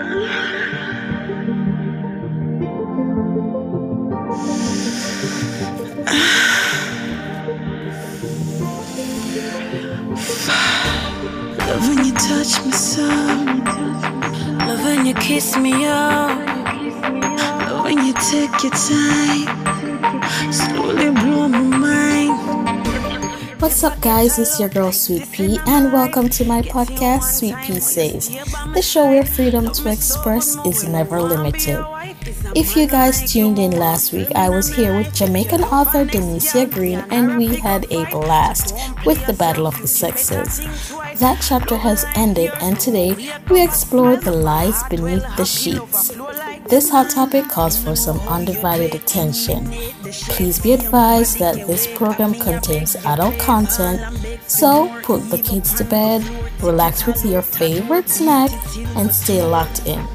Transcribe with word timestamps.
Love 0.00 0.08
when 11.88 12.04
you 12.06 12.12
touch 12.14 12.64
me 12.64 12.72
so. 12.72 13.06
Love 14.66 14.82
when 14.84 15.04
you 15.04 15.12
kiss 15.14 15.56
me 15.58 15.84
up. 15.86 16.30
Love 17.66 17.84
when 17.84 17.98
you 18.06 18.14
take 18.14 18.62
your 18.62 18.72
time. 18.72 19.48
Slowly. 20.52 21.29
What's 23.60 23.84
up, 23.84 24.00
guys? 24.00 24.38
It's 24.38 24.58
your 24.58 24.70
girl 24.70 24.90
Sweet 24.90 25.30
Pea, 25.32 25.58
and 25.66 25.92
welcome 25.92 26.30
to 26.30 26.46
my 26.46 26.62
podcast, 26.62 27.24
Sweet 27.24 27.54
Pea 27.58 27.78
Says, 27.78 28.30
the 28.72 28.80
show 28.80 29.04
where 29.04 29.22
freedom 29.22 29.70
to 29.70 29.92
express 29.92 30.56
is 30.64 30.88
never 30.88 31.20
limited. 31.20 31.78
If 32.56 32.74
you 32.74 32.86
guys 32.86 33.30
tuned 33.30 33.58
in 33.58 33.72
last 33.72 34.12
week, 34.14 34.28
I 34.34 34.48
was 34.48 34.74
here 34.74 34.96
with 34.96 35.14
Jamaican 35.14 35.64
author 35.64 36.06
Denicia 36.06 36.66
Green, 36.66 37.04
and 37.10 37.36
we 37.36 37.56
had 37.56 37.84
a 37.92 38.06
blast 38.06 38.74
with 39.04 39.24
the 39.26 39.34
Battle 39.34 39.66
of 39.66 39.78
the 39.82 39.88
Sexes. 39.88 40.60
That 41.20 41.44
chapter 41.46 41.76
has 41.76 42.06
ended, 42.16 42.50
and 42.62 42.80
today 42.80 43.32
we 43.50 43.62
explore 43.62 44.16
the 44.16 44.32
lies 44.32 44.82
beneath 44.84 45.24
the 45.36 45.44
sheets. 45.44 46.16
This 46.70 46.88
hot 46.88 47.10
topic 47.10 47.48
calls 47.48 47.82
for 47.82 47.96
some 47.96 48.20
undivided 48.28 48.94
attention. 48.94 49.64
Please 50.28 50.60
be 50.60 50.72
advised 50.72 51.40
that 51.40 51.66
this 51.66 51.88
program 51.96 52.32
contains 52.32 52.94
adult 52.94 53.36
content, 53.40 54.00
so 54.46 54.88
put 55.02 55.28
the 55.30 55.38
kids 55.38 55.74
to 55.74 55.84
bed, 55.84 56.22
relax 56.62 57.06
with 57.06 57.24
your 57.24 57.42
favorite 57.42 58.08
snack, 58.08 58.52
and 58.96 59.12
stay 59.12 59.42
locked 59.42 59.84
in. 59.84 60.06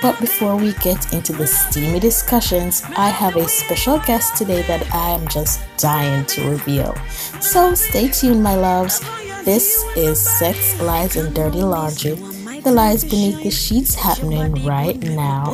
But 0.00 0.18
before 0.20 0.56
we 0.56 0.72
get 0.80 1.12
into 1.12 1.34
the 1.34 1.46
steamy 1.46 2.00
discussions, 2.00 2.82
I 2.96 3.10
have 3.10 3.36
a 3.36 3.46
special 3.46 3.98
guest 3.98 4.36
today 4.36 4.62
that 4.62 4.94
I 4.94 5.10
am 5.10 5.28
just 5.28 5.60
dying 5.76 6.24
to 6.24 6.50
reveal. 6.50 6.96
So 7.42 7.74
stay 7.74 8.08
tuned, 8.08 8.42
my 8.42 8.54
loves. 8.54 9.00
This 9.44 9.84
is 9.96 10.18
Sex, 10.38 10.80
Lies, 10.80 11.16
and 11.16 11.34
Dirty 11.34 11.62
Laundry 11.62 12.16
the 12.62 12.72
lies 12.72 13.04
beneath 13.04 13.42
the 13.42 13.50
sheets 13.50 13.94
happening 13.94 14.64
right 14.64 14.98
now. 14.98 15.52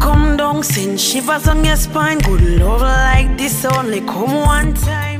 Come 0.00 0.36
down, 0.36 0.62
send 0.62 1.00
shivers 1.00 1.48
on 1.48 1.64
your 1.64 1.76
spine. 1.76 2.18
Good 2.18 2.60
love 2.60 2.80
like 2.82 3.36
this 3.36 3.64
only 3.64 4.00
come 4.00 4.32
one 4.32 4.74
time. 4.74 5.17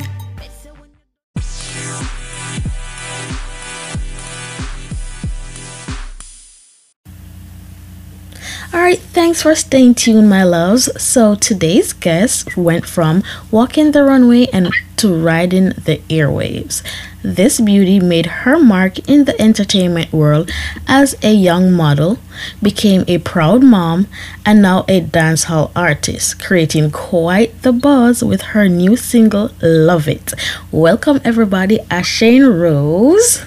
Alright, 8.72 9.00
thanks 9.00 9.40
for 9.40 9.54
staying 9.54 9.94
tuned, 9.94 10.28
my 10.28 10.44
loves. 10.44 10.90
So, 11.02 11.34
today's 11.34 11.94
guest 11.94 12.54
went 12.54 12.84
from 12.84 13.22
walking 13.50 13.92
the 13.92 14.04
runway 14.04 14.46
and 14.52 14.70
to 14.96 15.14
riding 15.14 15.70
the 15.70 16.02
airwaves. 16.10 16.82
This 17.22 17.60
beauty 17.60 17.98
made 17.98 18.26
her 18.26 18.58
mark 18.58 18.98
in 19.08 19.24
the 19.24 19.40
entertainment 19.40 20.12
world 20.12 20.50
as 20.86 21.16
a 21.22 21.32
young 21.32 21.72
model, 21.72 22.18
became 22.62 23.04
a 23.08 23.18
proud 23.18 23.62
mom, 23.62 24.06
and 24.44 24.60
now 24.60 24.84
a 24.86 25.00
dancehall 25.00 25.70
artist, 25.74 26.38
creating 26.38 26.90
quite 26.90 27.62
the 27.62 27.72
buzz 27.72 28.22
with 28.22 28.42
her 28.52 28.68
new 28.68 28.96
single, 28.96 29.50
Love 29.62 30.06
It. 30.08 30.34
Welcome, 30.70 31.22
everybody, 31.24 31.78
Ashane 31.90 32.60
Rose. 32.60 33.42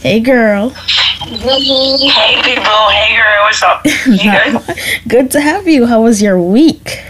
Hey, 0.00 0.20
girl. 0.20 0.74
Hey 1.26 2.40
people, 2.44 2.88
hey 2.90 3.16
girl, 3.16 3.42
what's 3.42 3.60
up? 3.60 3.84
You 4.06 4.30
good? 4.30 4.78
Good 5.08 5.30
to 5.32 5.40
have 5.40 5.66
you. 5.66 5.84
How 5.84 6.02
was 6.02 6.22
your 6.22 6.40
week? 6.40 7.02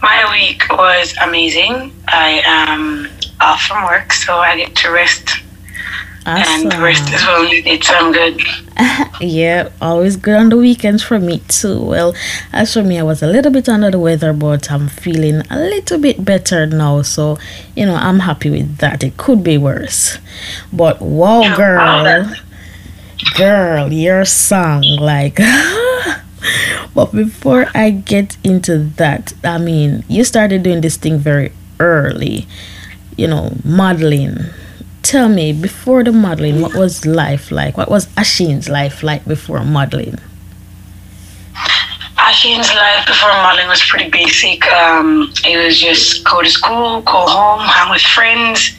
My 0.00 0.26
week 0.32 0.62
was 0.70 1.14
amazing. 1.22 1.92
I 2.08 2.40
am 2.46 3.10
off 3.40 3.60
from 3.60 3.84
work, 3.84 4.10
so 4.14 4.38
I 4.38 4.56
get 4.56 4.74
to 4.76 4.90
rest. 4.90 5.28
And 6.24 6.72
rest 6.82 7.12
is 7.12 7.22
well 7.24 7.44
needed, 7.44 7.84
so 7.84 7.92
I'm 7.94 8.10
good. 8.12 8.40
yeah, 9.20 9.68
always 9.82 10.16
good 10.16 10.36
on 10.36 10.48
the 10.48 10.56
weekends 10.56 11.02
for 11.02 11.18
me 11.20 11.40
too. 11.48 11.78
Well, 11.84 12.16
as 12.54 12.72
for 12.72 12.82
me, 12.82 12.98
I 12.98 13.02
was 13.02 13.22
a 13.22 13.26
little 13.26 13.52
bit 13.52 13.68
under 13.68 13.90
the 13.90 13.98
weather, 13.98 14.32
but 14.32 14.72
I'm 14.72 14.88
feeling 14.88 15.42
a 15.50 15.58
little 15.58 15.98
bit 15.98 16.24
better 16.24 16.64
now. 16.66 17.02
So, 17.02 17.38
you 17.76 17.84
know, 17.84 17.94
I'm 17.94 18.20
happy 18.20 18.48
with 18.48 18.78
that. 18.78 19.04
It 19.04 19.18
could 19.18 19.44
be 19.44 19.58
worse. 19.58 20.18
But 20.72 21.00
wow, 21.02 21.54
girl, 21.54 22.34
girl, 23.36 23.92
your 23.92 24.24
song, 24.24 24.82
like. 24.82 25.36
but 26.94 27.12
before 27.12 27.66
I 27.74 27.90
get 27.90 28.36
into 28.44 28.78
that, 28.96 29.32
I 29.44 29.58
mean, 29.58 30.04
you 30.08 30.24
started 30.24 30.62
doing 30.62 30.80
this 30.80 30.96
thing 30.96 31.18
very 31.18 31.52
early, 31.80 32.46
you 33.16 33.26
know, 33.26 33.56
modeling. 33.64 34.38
Tell 35.02 35.28
me 35.28 35.52
before 35.52 36.02
the 36.02 36.12
modeling 36.12 36.60
what 36.60 36.74
was 36.74 37.06
life 37.06 37.50
like? 37.50 37.76
What 37.76 37.90
was 37.90 38.06
Ashane's 38.16 38.68
life 38.68 39.02
like 39.02 39.24
before 39.24 39.62
modeling? 39.64 40.18
Ashane's 42.18 42.74
life 42.74 43.06
before 43.06 43.28
modeling 43.28 43.68
was 43.68 43.82
pretty 43.86 44.10
basic. 44.10 44.66
Um, 44.66 45.32
it 45.44 45.64
was 45.64 45.80
just 45.80 46.24
go 46.24 46.42
to 46.42 46.50
school 46.50 47.02
go 47.02 47.24
home 47.26 47.60
hang 47.60 47.90
with 47.90 48.02
friends 48.02 48.76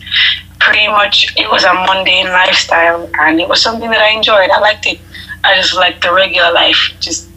pretty 0.59 0.87
much 0.87 1.33
it 1.37 1.49
was 1.49 1.63
a 1.63 1.73
mundane 1.73 2.27
lifestyle 2.27 3.09
and 3.19 3.39
it 3.39 3.47
was 3.47 3.61
something 3.61 3.89
that 3.89 4.01
i 4.01 4.09
enjoyed. 4.09 4.49
I 4.49 4.59
liked 4.59 4.85
it 4.85 4.99
i 5.43 5.55
just 5.55 5.75
liked 5.75 6.01
the 6.01 6.13
regular 6.13 6.51
life. 6.51 6.93
Just 6.99 7.29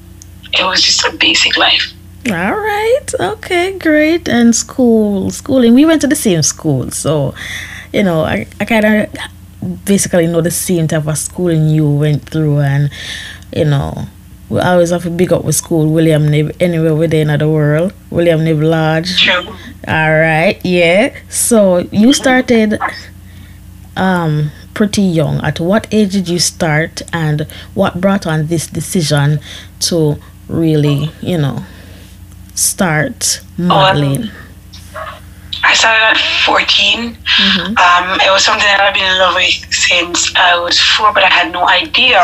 it 0.53 0.65
was 0.65 0.83
just 0.83 1.05
a 1.05 1.17
basic 1.17 1.57
life. 1.57 1.93
All 2.29 2.57
right. 2.57 3.07
Okay 3.21 3.79
great. 3.79 4.29
And 4.29 4.55
school 4.55 5.31
schooling. 5.31 5.75
We 5.75 5.85
went 5.85 6.01
to 6.03 6.07
the 6.07 6.17
same 6.17 6.43
school 6.43 6.91
so 6.91 7.35
you 7.93 8.03
know, 8.03 8.23
I, 8.23 8.47
I 8.61 8.65
kind 8.65 8.85
of 8.85 9.85
basically 9.85 10.27
know 10.27 10.41
the 10.41 10.51
same 10.51 10.87
type 10.89 11.07
of 11.07 11.19
schooling 11.19 11.69
you 11.69 11.89
went 11.89 12.29
through, 12.29 12.61
and 12.61 12.91
you 13.55 13.65
know, 13.65 14.07
we 14.51 14.61
always 14.61 14.91
have 14.91 15.05
to 15.05 15.11
big 15.11 15.33
up 15.33 15.45
with 15.45 15.55
school. 15.55 15.89
William 15.91 16.25
Knibb, 16.25 16.55
anywhere 16.61 16.95
within 16.95 17.29
the 17.39 17.49
world. 17.49 17.93
William 18.11 18.41
Knibb 18.41 18.63
Lodge. 18.63 19.23
True. 19.23 19.55
All 19.89 20.11
right, 20.11 20.61
yeah. 20.65 21.17
So 21.29 21.79
you 21.79 22.13
started 22.13 22.79
um 23.97 24.51
pretty 24.75 25.03
young. 25.03 25.41
At 25.45 25.61
what 25.61 25.87
age 25.93 26.13
did 26.13 26.29
you 26.29 26.39
start, 26.39 27.03
and 27.13 27.47
what 27.75 28.01
brought 28.01 28.27
on 28.27 28.49
this 28.49 28.67
decision 28.67 29.41
to 29.81 30.17
really, 30.49 31.11
you 31.21 31.39
know, 31.39 31.65
start 32.55 33.41
modeling? 33.57 34.25
Oh, 34.25 34.40
I 35.71 35.75
started 35.75 36.03
at 36.03 36.19
14. 36.47 37.15
Mm-hmm. 37.15 37.79
Um, 37.79 38.21
it 38.21 38.33
was 38.33 38.45
something 38.45 38.67
that 38.67 38.81
I've 38.81 38.93
been 38.93 39.07
in 39.07 39.19
love 39.23 39.37
with 39.37 39.55
since 39.73 40.35
I 40.35 40.59
was 40.59 40.77
four, 40.81 41.13
but 41.15 41.23
I 41.23 41.29
had 41.29 41.53
no 41.53 41.69
idea 41.69 42.19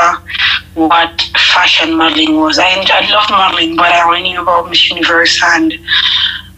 what 0.75 1.23
fashion 1.55 1.97
modeling 1.97 2.41
was. 2.41 2.59
I, 2.59 2.67
I 2.67 3.09
loved 3.09 3.31
modeling, 3.31 3.77
but 3.77 3.87
I 3.87 4.03
only 4.03 4.23
knew 4.25 4.43
about 4.43 4.69
Miss 4.69 4.91
Universe 4.91 5.41
and 5.45 5.73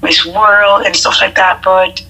Miss 0.02 0.24
World 0.24 0.86
and 0.86 0.96
stuff 0.96 1.20
like 1.20 1.34
that. 1.34 1.62
But 1.62 2.02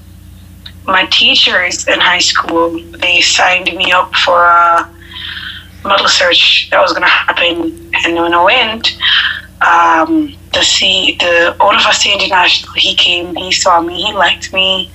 my 0.86 1.06
teachers 1.06 1.88
in 1.88 1.98
high 1.98 2.20
school, 2.20 2.78
they 2.98 3.20
signed 3.20 3.74
me 3.74 3.90
up 3.90 4.14
for 4.14 4.44
a 4.44 4.88
model 5.82 6.06
search 6.06 6.68
that 6.70 6.80
was 6.80 6.92
going 6.92 7.02
to 7.02 7.08
happen. 7.08 7.90
And 8.06 8.14
when 8.14 8.32
I 8.32 8.44
went, 8.44 8.96
um, 9.60 10.37
the 10.52 10.62
see 10.62 11.16
the 11.20 11.56
C 11.92 12.12
International. 12.12 12.72
He 12.74 12.94
came, 12.94 13.34
he 13.34 13.52
saw 13.52 13.80
me, 13.80 14.02
he 14.02 14.12
liked 14.12 14.52
me, 14.52 14.90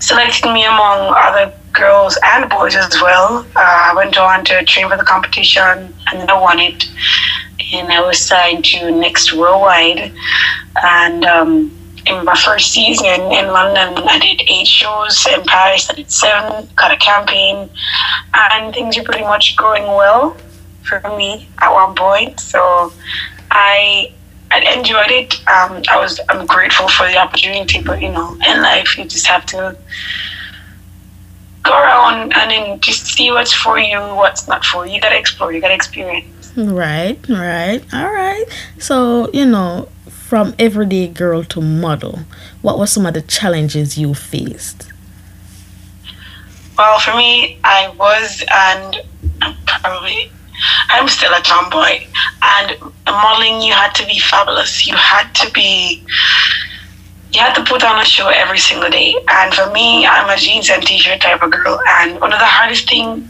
selected 0.00 0.52
me 0.52 0.64
among 0.64 1.14
other 1.16 1.52
girls 1.72 2.18
and 2.22 2.48
boys 2.48 2.74
as 2.74 2.94
well. 3.02 3.46
Uh, 3.54 3.60
I 3.60 3.92
went 3.94 4.16
on 4.16 4.44
to 4.46 4.64
train 4.64 4.88
for 4.88 4.96
the 4.96 5.04
competition, 5.04 5.94
and 6.10 6.20
then 6.20 6.30
I 6.30 6.40
won 6.40 6.58
it. 6.58 6.88
And 7.72 7.92
I 7.92 8.00
was 8.00 8.18
signed 8.18 8.64
to 8.66 8.90
Next 8.92 9.32
Worldwide, 9.32 10.12
and 10.82 11.24
um, 11.24 11.72
in 12.06 12.24
my 12.24 12.36
first 12.36 12.70
season 12.70 13.06
in 13.06 13.48
London, 13.48 14.04
I 14.06 14.18
did 14.20 14.42
eight 14.48 14.66
shows. 14.66 15.26
In 15.26 15.42
Paris, 15.44 15.90
I 15.90 15.94
did 15.94 16.10
seven. 16.10 16.68
Got 16.76 16.92
a 16.92 16.96
campaign, 16.96 17.68
and 18.34 18.72
things 18.72 18.96
were 18.96 19.02
pretty 19.04 19.24
much 19.24 19.56
going 19.56 19.82
well 19.82 20.36
for 20.82 21.00
me 21.16 21.48
at 21.58 21.72
one 21.72 21.94
point. 21.96 22.38
So 22.38 22.92
I 23.50 24.12
I 24.50 24.60
enjoyed 24.76 25.10
it. 25.10 25.34
Um, 25.48 25.82
I 25.88 25.98
was 25.98 26.20
I'm 26.28 26.46
grateful 26.46 26.88
for 26.88 27.06
the 27.06 27.18
opportunity, 27.18 27.82
but 27.82 28.00
you 28.00 28.10
know, 28.10 28.36
in 28.48 28.62
life 28.62 28.96
you 28.96 29.04
just 29.04 29.26
have 29.26 29.44
to 29.46 29.76
go 31.62 31.72
around 31.72 32.32
and 32.32 32.50
then 32.50 32.80
just 32.80 33.06
see 33.06 33.30
what's 33.30 33.52
for 33.52 33.78
you, 33.78 33.98
what's 33.98 34.46
not 34.46 34.64
for 34.64 34.86
you. 34.86 34.94
You 34.94 35.00
gotta 35.00 35.18
explore, 35.18 35.52
you 35.52 35.60
gotta 35.60 35.74
experience. 35.74 36.52
Right, 36.56 37.18
right, 37.28 37.82
all 37.92 38.12
right. 38.12 38.44
So 38.78 39.30
you 39.32 39.46
know, 39.46 39.88
from 40.08 40.54
everyday 40.58 41.08
girl 41.08 41.42
to 41.44 41.60
model, 41.60 42.20
what 42.62 42.78
were 42.78 42.86
some 42.86 43.06
of 43.06 43.14
the 43.14 43.22
challenges 43.22 43.98
you 43.98 44.14
faced? 44.14 44.90
Well, 46.78 46.98
for 47.00 47.16
me, 47.16 47.58
I 47.64 47.88
was 47.98 48.44
and 48.52 49.02
I'm 49.40 49.56
probably 49.66 50.30
I'm 50.90 51.08
still 51.08 51.32
a 51.32 51.40
tomboy. 51.40 52.06
And 52.42 52.76
modeling, 53.06 53.62
you 53.62 53.72
had 53.72 53.92
to 53.96 54.06
be 54.06 54.18
fabulous. 54.18 54.86
You 54.86 54.94
had 54.96 55.32
to 55.34 55.50
be, 55.52 56.02
you 57.32 57.40
had 57.40 57.54
to 57.54 57.64
put 57.64 57.82
on 57.84 58.00
a 58.00 58.04
show 58.04 58.28
every 58.28 58.58
single 58.58 58.90
day. 58.90 59.14
And 59.30 59.52
for 59.54 59.70
me, 59.70 60.06
I'm 60.06 60.28
a 60.28 60.36
jeans 60.36 60.70
and 60.70 60.82
t-shirt 60.82 61.20
type 61.20 61.42
of 61.42 61.50
girl. 61.50 61.78
And 62.00 62.20
one 62.20 62.32
of 62.32 62.38
the 62.38 62.44
hardest 62.46 62.88
things 62.88 63.28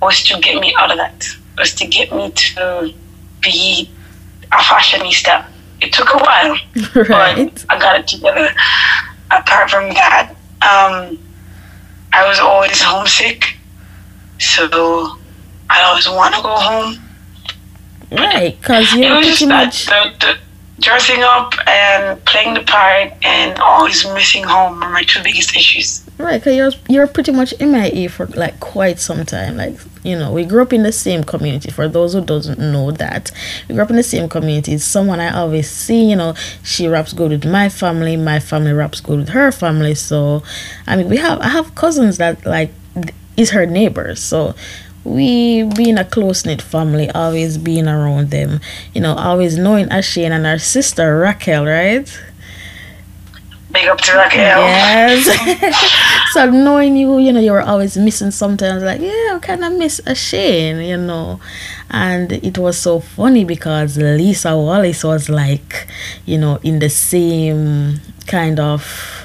was 0.00 0.22
to 0.24 0.38
get 0.40 0.60
me 0.60 0.74
out 0.78 0.90
of 0.90 0.96
that, 0.98 1.26
was 1.58 1.74
to 1.74 1.86
get 1.86 2.12
me 2.12 2.30
to 2.30 2.92
be 3.42 3.90
a 4.52 4.56
fashionista. 4.56 5.46
It 5.80 5.92
took 5.92 6.08
a 6.12 6.18
while, 6.18 6.56
Right. 7.08 7.52
but 7.54 7.64
I 7.68 7.78
got 7.78 8.00
it 8.00 8.08
together. 8.08 8.50
Apart 9.30 9.70
from 9.70 9.90
that, 9.90 10.30
um, 10.62 11.18
I 12.12 12.26
was 12.26 12.40
always 12.40 12.80
homesick, 12.80 13.56
so 14.38 15.16
I 15.70 15.82
always 15.82 16.08
want 16.08 16.34
to 16.34 16.42
go 16.42 16.54
home. 16.54 16.96
Right, 18.10 18.58
because 18.58 18.94
you're 18.94 19.16
was 19.16 19.26
pretty 19.26 19.46
much 19.46 19.86
the, 19.86 20.14
the 20.20 20.38
dressing 20.80 21.22
up 21.22 21.52
and 21.66 22.24
playing 22.24 22.54
the 22.54 22.62
part 22.62 23.12
and 23.22 23.58
always 23.58 24.06
missing 24.14 24.44
home 24.44 24.82
are 24.82 24.90
my 24.90 25.02
two 25.02 25.22
biggest 25.22 25.54
issues. 25.56 26.08
right. 26.18 26.38
Because 26.38 26.56
you're 26.56 26.72
you're 26.88 27.06
pretty 27.06 27.32
much 27.32 27.52
MIA 27.60 28.08
for 28.08 28.26
like 28.28 28.58
quite 28.60 28.98
some 28.98 29.26
time. 29.26 29.56
Like 29.56 29.76
you 30.04 30.16
know, 30.16 30.32
we 30.32 30.44
grew 30.44 30.62
up 30.62 30.72
in 30.72 30.84
the 30.84 30.92
same 30.92 31.22
community. 31.24 31.70
For 31.70 31.86
those 31.88 32.14
who 32.14 32.24
doesn't 32.24 32.58
know 32.58 32.90
that, 32.92 33.30
we 33.68 33.74
grew 33.74 33.84
up 33.84 33.90
in 33.90 33.96
the 33.96 34.02
same 34.02 34.28
community. 34.28 34.72
It's 34.72 34.84
someone 34.84 35.20
I 35.20 35.36
always 35.36 35.68
see. 35.70 36.08
You 36.08 36.16
know, 36.16 36.34
she 36.62 36.88
raps 36.88 37.12
good 37.12 37.30
with 37.30 37.44
my 37.44 37.68
family. 37.68 38.16
My 38.16 38.40
family 38.40 38.72
raps 38.72 39.00
good 39.00 39.18
with 39.18 39.28
her 39.30 39.52
family. 39.52 39.94
So, 39.94 40.42
I 40.86 40.96
mean, 40.96 41.08
we 41.10 41.18
have 41.18 41.40
I 41.40 41.48
have 41.48 41.74
cousins 41.74 42.16
that 42.18 42.46
like 42.46 42.72
is 43.36 43.50
her 43.50 43.66
neighbors. 43.66 44.20
So 44.22 44.54
we 45.08 45.64
being 45.74 45.98
a 45.98 46.04
close 46.04 46.44
knit 46.44 46.60
family, 46.60 47.10
always 47.10 47.58
being 47.58 47.88
around 47.88 48.30
them, 48.30 48.60
you 48.94 49.00
know, 49.00 49.14
always 49.14 49.56
knowing 49.56 49.86
Ashane 49.88 50.30
and 50.30 50.44
her 50.44 50.58
sister 50.58 51.18
Raquel, 51.18 51.64
right? 51.64 52.08
Big 53.70 53.86
up 53.86 53.98
to 53.98 54.14
Raquel. 54.14 54.60
Yes. 54.60 56.32
so 56.32 56.50
knowing 56.50 56.96
you, 56.96 57.18
you 57.18 57.32
know, 57.32 57.40
you 57.40 57.52
were 57.52 57.62
always 57.62 57.96
missing 57.96 58.30
sometimes, 58.30 58.82
like, 58.82 59.00
yeah, 59.00 59.34
I 59.34 59.38
kind 59.40 59.64
of 59.64 59.72
miss 59.72 60.00
Ashane, 60.02 60.86
you 60.86 60.96
know. 60.96 61.40
And 61.90 62.32
it 62.32 62.58
was 62.58 62.78
so 62.78 63.00
funny 63.00 63.44
because 63.44 63.96
Lisa 63.96 64.56
Wallace 64.56 65.04
was 65.04 65.28
like, 65.28 65.88
you 66.26 66.38
know, 66.38 66.60
in 66.62 66.78
the 66.78 66.90
same 66.90 68.00
kind 68.26 68.60
of 68.60 69.17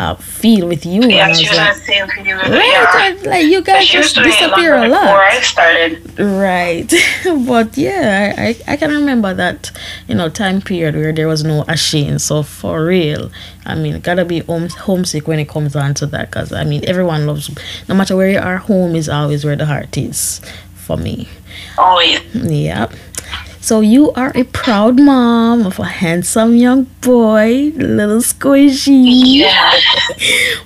uh, 0.00 0.14
feel 0.14 0.66
with 0.66 0.86
you. 0.86 1.02
Yeah, 1.02 1.06
and 1.06 1.20
I 1.24 1.28
was 1.28 1.42
like, 1.42 1.74
the 1.74 1.80
same 1.80 2.06
video 2.08 2.36
with 2.38 2.48
Right, 2.48 3.18
yeah. 3.22 3.30
like 3.30 3.46
you 3.46 3.60
guys 3.60 3.86
just 3.86 4.16
disappear 4.16 4.74
a 4.74 4.88
lot. 4.88 5.04
I 5.04 5.40
started. 5.42 6.18
Right. 6.18 6.90
but 7.46 7.76
yeah, 7.76 8.34
I, 8.38 8.42
I, 8.42 8.72
I 8.72 8.76
can 8.78 8.90
remember 8.90 9.34
that, 9.34 9.70
you 10.08 10.14
know, 10.14 10.30
time 10.30 10.62
period 10.62 10.94
where 10.94 11.12
there 11.12 11.28
was 11.28 11.44
no 11.44 11.64
Ashane. 11.64 12.18
So 12.18 12.42
for 12.42 12.86
real, 12.86 13.30
I 13.66 13.74
mean, 13.74 14.00
gotta 14.00 14.24
be 14.24 14.38
home, 14.40 14.70
homesick 14.70 15.28
when 15.28 15.38
it 15.38 15.50
comes 15.50 15.74
down 15.74 15.92
to 15.94 16.06
that. 16.06 16.30
Because, 16.30 16.50
I 16.50 16.64
mean, 16.64 16.82
everyone 16.88 17.26
loves, 17.26 17.50
no 17.86 17.94
matter 17.94 18.16
where 18.16 18.30
you 18.30 18.38
are, 18.38 18.56
home 18.56 18.96
is 18.96 19.06
always 19.06 19.44
where 19.44 19.56
the 19.56 19.66
heart 19.66 19.98
is 19.98 20.40
for 20.76 20.96
me. 20.96 21.28
Always. 21.76 22.22
Yep. 22.34 22.94
So 23.62 23.80
you 23.80 24.10
are 24.12 24.32
a 24.34 24.44
proud 24.44 24.98
mom 24.98 25.66
of 25.66 25.78
a 25.78 25.84
handsome 25.84 26.56
young 26.56 26.84
boy, 27.02 27.72
little 27.76 28.20
squishy. 28.20 29.36
Yeah. 29.36 29.72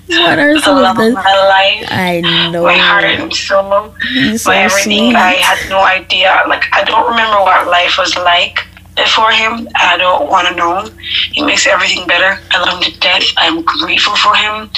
What 0.07 0.39
are 0.39 0.57
some 0.61 0.85
of 0.85 0.97
the... 0.97 1.11
my 1.11 1.23
life. 1.23 1.89
I 1.91 2.21
know. 2.53 2.63
My 2.63 2.79
heart 2.79 3.05
and 3.05 3.35
soul. 3.35 3.93
He's 4.13 4.47
my 4.47 4.69
so 4.69 4.77
everything. 4.77 5.11
sweet. 5.11 5.17
I 5.17 5.33
had 5.33 5.69
no 5.69 5.81
idea. 5.81 6.45
Like 6.47 6.65
I 6.73 6.85
don't 6.85 7.11
remember 7.11 7.41
what 7.43 7.67
life 7.67 7.99
was 7.99 8.15
like 8.17 8.61
before 8.95 9.33
him. 9.33 9.69
I 9.75 9.97
don't 9.97 10.31
want 10.31 10.47
to 10.49 10.55
know. 10.55 10.89
He 11.33 11.43
makes 11.43 11.67
everything 11.67 12.07
better. 12.07 12.41
I 12.53 12.61
love 12.61 12.79
him 12.79 12.93
to 12.93 13.01
death. 13.01 13.25
I'm 13.37 13.63
grateful 13.63 14.15
for 14.17 14.35
him, 14.37 14.71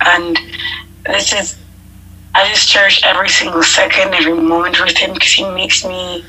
and 0.00 0.38
this 1.06 1.32
is. 1.32 1.56
I 2.34 2.48
just 2.48 2.68
cherish 2.68 3.02
every 3.04 3.28
single 3.28 3.62
second, 3.62 4.14
every 4.14 4.34
moment 4.34 4.80
with 4.80 4.96
him 4.96 5.14
because 5.14 5.32
he 5.32 5.48
makes 5.50 5.84
me 5.84 6.24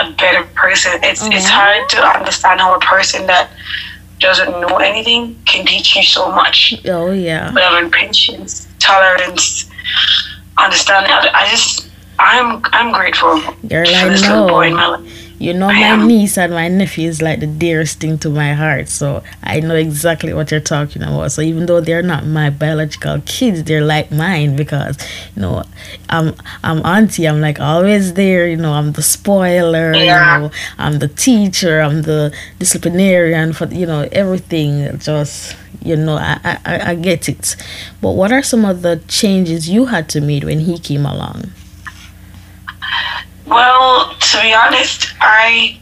a 0.00 0.12
better 0.12 0.44
person. 0.54 0.92
It's 1.02 1.22
it's 1.26 1.46
mm-hmm. 1.46 1.60
hard 1.60 1.88
to 1.90 1.98
understand 2.18 2.60
how 2.60 2.74
a 2.74 2.80
person 2.80 3.26
that 3.26 3.50
doesn't 4.18 4.50
know 4.60 4.78
anything 4.78 5.36
can 5.44 5.66
teach 5.66 5.94
you 5.96 6.02
so 6.02 6.30
much 6.30 6.74
Oh, 6.86 7.10
yeah. 7.12 7.50
but 7.52 7.62
having 7.62 7.90
patience, 7.90 8.66
tolerance, 8.78 9.70
understanding. 10.58 11.10
I, 11.12 11.46
just, 11.50 11.90
I'm, 12.18 12.62
I'm 12.72 12.92
grateful 12.92 13.40
Girl, 13.68 13.84
for 13.84 13.92
I 13.92 14.08
this 14.08 14.22
little 14.22 14.48
boy 14.48 14.68
in 14.68 14.74
my 14.74 14.86
life. 14.86 15.25
You 15.38 15.52
know, 15.52 15.66
my 15.66 15.96
niece 16.06 16.38
and 16.38 16.52
my 16.54 16.68
nephew 16.68 17.08
is 17.08 17.20
like 17.20 17.40
the 17.40 17.46
dearest 17.46 18.00
thing 18.00 18.16
to 18.18 18.30
my 18.30 18.54
heart. 18.54 18.88
So 18.88 19.22
I 19.42 19.60
know 19.60 19.74
exactly 19.74 20.32
what 20.32 20.50
you're 20.50 20.60
talking 20.60 21.02
about. 21.02 21.30
So 21.32 21.42
even 21.42 21.66
though 21.66 21.80
they're 21.80 22.02
not 22.02 22.24
my 22.24 22.48
biological 22.48 23.20
kids, 23.26 23.62
they're 23.64 23.84
like 23.84 24.10
mine 24.10 24.56
because, 24.56 24.96
you 25.34 25.42
know, 25.42 25.64
I'm 26.08 26.34
I'm 26.64 26.84
auntie. 26.86 27.26
I'm 27.28 27.40
like 27.42 27.60
always 27.60 28.14
there. 28.14 28.46
You 28.48 28.56
know, 28.56 28.72
I'm 28.72 28.92
the 28.92 29.02
spoiler. 29.02 29.94
Yeah. 29.94 30.36
You 30.36 30.42
know, 30.44 30.50
I'm 30.78 30.98
the 31.00 31.08
teacher. 31.08 31.80
I'm 31.80 32.02
the 32.02 32.34
disciplinarian 32.58 33.52
for 33.52 33.66
you 33.66 33.84
know 33.86 34.08
everything. 34.12 34.98
Just 34.98 35.54
you 35.82 35.96
know, 35.96 36.16
I 36.16 36.40
I, 36.44 36.58
I- 36.64 36.90
I 36.90 36.94
get 36.94 37.28
it. 37.28 37.56
But 38.00 38.12
what 38.12 38.32
are 38.32 38.42
some 38.42 38.64
of 38.64 38.80
the 38.82 39.00
changes 39.06 39.68
you 39.68 39.86
had 39.86 40.08
to 40.10 40.20
make 40.22 40.44
when 40.44 40.60
he 40.60 40.78
came 40.78 41.04
along? 41.04 41.50
Well, 43.46 44.14
to 44.14 44.42
be 44.42 44.52
honest, 44.52 45.08
I, 45.20 45.78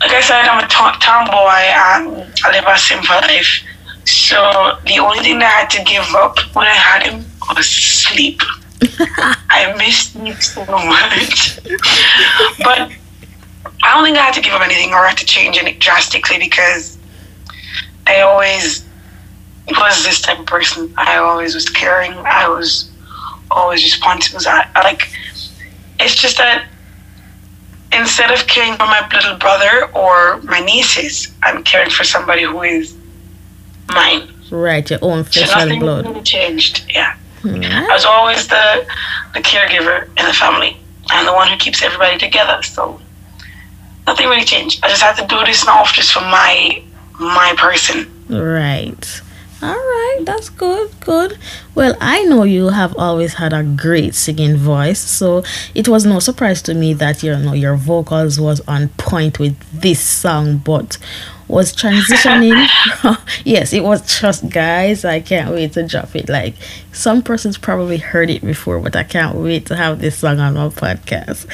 like 0.00 0.12
I 0.12 0.20
said, 0.20 0.46
I'm 0.46 0.64
a 0.64 0.68
to- 0.68 1.00
tomboy 1.00 1.34
and 1.34 2.32
I 2.44 2.52
live 2.52 2.64
a 2.66 2.78
simple 2.78 3.16
life. 3.16 3.62
So 4.04 4.78
the 4.86 4.98
only 5.00 5.18
thing 5.20 5.40
that 5.40 5.52
I 5.52 5.60
had 5.62 5.70
to 5.70 5.84
give 5.84 6.14
up 6.14 6.38
when 6.54 6.66
I 6.66 6.74
had 6.74 7.02
him 7.02 7.24
was 7.54 7.68
sleep. 7.68 8.40
I 9.50 9.74
missed 9.76 10.12
sleep 10.12 10.36
so 10.36 10.64
much. 10.64 11.58
but 12.58 12.92
I 13.82 13.94
don't 13.94 14.04
think 14.04 14.16
I 14.16 14.22
had 14.22 14.34
to 14.34 14.40
give 14.40 14.52
up 14.52 14.62
anything 14.62 14.92
or 14.92 15.04
had 15.06 15.18
to 15.18 15.24
change 15.24 15.56
it 15.56 15.80
drastically 15.80 16.38
because 16.38 16.98
I 18.06 18.20
always 18.20 18.84
was 19.68 20.04
this 20.04 20.20
type 20.20 20.38
of 20.38 20.46
person. 20.46 20.92
I 20.96 21.16
always 21.16 21.54
was 21.54 21.68
caring. 21.68 22.12
I 22.12 22.48
was 22.48 22.90
always 23.50 23.82
responsible. 23.82 24.40
I, 24.46 24.68
I 24.74 24.82
like. 24.82 25.08
It's 25.98 26.14
just 26.14 26.36
that 26.38 26.66
instead 27.92 28.30
of 28.30 28.46
caring 28.46 28.74
for 28.76 28.84
my 28.86 29.08
little 29.12 29.36
brother 29.38 29.86
or 29.94 30.38
my 30.42 30.60
nieces, 30.60 31.28
I'm 31.42 31.62
caring 31.62 31.90
for 31.90 32.04
somebody 32.04 32.42
who 32.42 32.62
is 32.62 32.96
mine. 33.88 34.28
Right, 34.50 34.88
your 34.88 34.98
own 35.02 35.24
So 35.24 35.44
flesh 35.44 35.70
and 35.70 35.80
blood. 35.80 36.06
really 36.06 36.22
changed. 36.22 36.84
Yeah. 36.94 37.14
Hmm. 37.42 37.62
I 37.62 37.88
was 37.90 38.04
always 38.04 38.46
the 38.48 38.86
the 39.34 39.40
caregiver 39.40 40.04
in 40.18 40.24
the 40.26 40.32
family 40.32 40.76
and 41.12 41.26
the 41.26 41.32
one 41.32 41.48
who 41.48 41.56
keeps 41.56 41.82
everybody 41.82 42.18
together. 42.18 42.62
So 42.62 43.00
nothing 44.06 44.28
really 44.28 44.44
changed. 44.44 44.84
I 44.84 44.88
just 44.88 45.02
had 45.02 45.16
to 45.16 45.26
do 45.26 45.44
this 45.44 45.64
now 45.66 45.84
just 45.84 46.12
for 46.12 46.20
my 46.20 46.82
my 47.18 47.54
person. 47.56 48.06
Right. 48.28 49.20
All 49.62 49.74
right, 49.74 50.18
that's 50.26 50.50
good, 50.50 50.90
good. 51.00 51.38
Well, 51.74 51.96
I 51.98 52.24
know 52.24 52.42
you 52.42 52.68
have 52.68 52.94
always 52.98 53.34
had 53.34 53.54
a 53.54 53.62
great 53.62 54.14
singing 54.14 54.56
voice, 54.58 55.00
so 55.00 55.44
it 55.74 55.88
was 55.88 56.04
no 56.04 56.18
surprise 56.18 56.60
to 56.62 56.74
me 56.74 56.92
that 56.94 57.22
you 57.22 57.34
know 57.38 57.54
your 57.54 57.76
vocals 57.76 58.38
was 58.38 58.60
on 58.68 58.88
point 58.90 59.38
with 59.38 59.56
this 59.72 59.98
song, 59.98 60.58
but 60.58 60.98
was 61.48 61.74
transitioning. 61.74 62.68
from, 63.00 63.16
yes, 63.44 63.72
it 63.72 63.82
was 63.82 64.20
just 64.20 64.46
guys. 64.50 65.06
I 65.06 65.20
can't 65.20 65.50
wait 65.50 65.72
to 65.72 65.86
drop 65.86 66.14
it. 66.14 66.28
Like 66.28 66.54
some 66.92 67.22
persons 67.22 67.56
probably 67.56 67.96
heard 67.96 68.28
it 68.28 68.44
before, 68.44 68.78
but 68.80 68.94
I 68.94 69.04
can't 69.04 69.38
wait 69.38 69.64
to 69.66 69.76
have 69.76 70.00
this 70.00 70.18
song 70.18 70.38
on 70.38 70.52
my 70.52 70.68
podcast. 70.68 71.46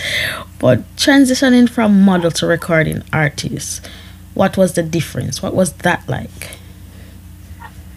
But 0.58 0.80
transitioning 0.96 1.68
from 1.68 2.02
model 2.02 2.32
to 2.32 2.46
recording 2.48 3.04
artist, 3.12 3.88
what 4.34 4.56
was 4.56 4.72
the 4.72 4.82
difference? 4.82 5.40
What 5.40 5.54
was 5.54 5.72
that 5.74 6.08
like? 6.08 6.58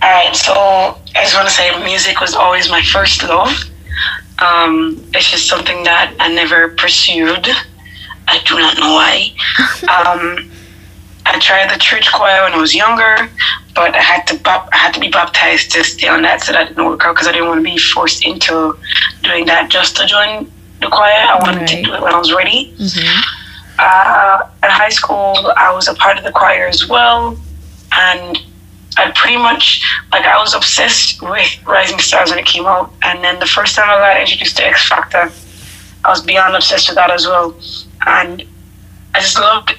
All 0.05 0.12
right, 0.12 0.35
so 0.35 0.53
I 0.53 1.24
just 1.24 1.33
want 1.33 1.47
to 1.47 1.53
say 1.53 1.83
music 1.83 2.21
was 2.21 2.35
always 2.35 2.69
my 2.69 2.83
first 2.83 3.24
love. 3.24 3.50
Um, 4.38 5.03
it's 5.15 5.31
just 5.31 5.47
something 5.47 5.81
that 5.83 6.15
I 6.19 6.31
never 6.31 6.75
pursued. 6.75 7.47
I 8.27 8.39
do 8.45 8.55
not 8.59 8.77
know 8.77 8.93
why. 8.93 9.31
um, 9.89 10.51
I 11.25 11.39
tried 11.39 11.74
the 11.74 11.79
church 11.79 12.13
choir 12.13 12.43
when 12.43 12.53
I 12.53 12.57
was 12.57 12.75
younger, 12.75 13.31
but 13.74 13.95
I 13.95 14.01
had 14.01 14.27
to 14.27 14.38
bap- 14.38 14.69
I 14.71 14.77
had 14.77 14.93
to 14.93 15.00
be 15.00 15.09
baptized 15.09 15.71
to 15.71 15.83
stay 15.83 16.07
on 16.07 16.21
that, 16.21 16.43
so 16.43 16.51
that 16.51 16.67
didn't 16.67 16.85
work 16.85 17.03
out 17.03 17.15
because 17.15 17.27
I 17.27 17.31
didn't 17.31 17.47
want 17.47 17.62
to 17.62 17.63
be 17.63 17.79
forced 17.79 18.27
into 18.27 18.77
doing 19.24 19.47
that 19.47 19.71
just 19.71 19.97
to 19.97 20.05
join 20.05 20.51
the 20.81 20.88
choir. 20.88 21.15
I 21.17 21.39
wanted 21.41 21.67
to 21.67 21.81
do 21.81 21.95
it 21.95 22.01
when 22.03 22.13
I 22.13 22.19
was 22.19 22.31
ready. 22.31 22.75
Mm-hmm. 22.77 23.21
Uh, 23.79 24.50
at 24.62 24.69
high 24.69 24.89
school, 24.89 25.33
I 25.57 25.74
was 25.74 25.88
a 25.88 25.95
part 25.95 26.19
of 26.19 26.24
the 26.24 26.31
choir 26.31 26.67
as 26.67 26.88
well, 26.88 27.35
and 27.91 28.38
I 28.98 29.12
pretty 29.12 29.38
much 29.38 29.84
like 30.12 30.25
I 30.25 30.38
was 30.40 30.54
obsessed 30.54 31.22
with 31.22 31.66
Rising 31.66 32.00
Stars 32.00 32.30
when 32.30 32.40
it 32.40 32.46
came 32.46 32.66
out. 32.66 32.94
And 33.04 33.24
then 33.24 33.40
the 33.40 33.46
first 33.46 33.75
time 33.75 33.90
I 33.90 33.98
got 33.98 34.20
introduced 34.22 34.58
to 34.58 34.66
X 34.66 34.88
Factor, 34.88 35.32
I 36.04 36.10
was 36.10 36.22
beyond 36.22 36.56
obsessed 36.56 36.88
with 36.90 36.96
that 36.96 37.12
as 37.12 37.25
well. 37.25 37.56
And 38.06 38.44
I 39.14 39.20
just 39.20 39.40
loved 39.40 39.75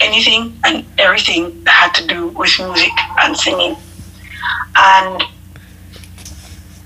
anything 0.00 0.58
and 0.64 0.84
everything 0.98 1.62
that 1.64 1.72
had 1.72 1.94
to 1.94 2.06
do 2.06 2.28
with 2.28 2.58
music 2.58 2.92
and 3.20 3.36
singing. 3.36 3.76
And 4.76 5.22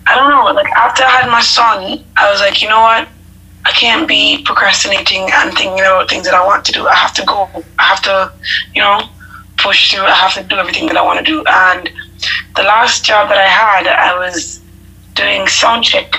I 0.07 0.15
don't 0.15 0.31
know, 0.31 0.53
like 0.53 0.71
after 0.73 1.03
I 1.03 1.11
had 1.11 1.31
my 1.31 1.41
son, 1.41 2.05
I 2.17 2.31
was 2.31 2.41
like, 2.41 2.61
you 2.61 2.69
know 2.69 2.81
what? 2.81 3.09
I 3.65 3.71
can't 3.71 4.07
be 4.07 4.43
procrastinating 4.45 5.31
and 5.33 5.55
thinking 5.55 5.81
about 5.81 6.11
things 6.11 6.25
that 6.25 6.35
I 6.35 6.45
want 6.45 6.65
to 6.67 6.73
do. 6.73 6.87
I 6.87 6.95
have 6.95 7.15
to 7.15 7.25
go. 7.25 7.49
I 7.79 7.83
have 7.83 8.03
to, 8.03 8.33
you 8.75 8.83
know, 8.83 9.09
push 9.59 9.91
through. 9.91 10.05
I 10.05 10.15
have 10.15 10.35
to 10.35 10.43
do 10.43 10.57
everything 10.57 10.87
that 10.87 10.97
I 10.97 11.03
want 11.03 11.19
to 11.19 11.25
do. 11.25 11.45
And 11.47 11.91
the 12.57 12.63
last 12.63 13.05
job 13.05 13.29
that 13.29 13.39
I 13.39 13.49
had, 13.49 13.87
I 13.87 14.19
was 14.19 14.61
doing 15.15 15.47
sound 15.47 15.85
check 15.85 16.13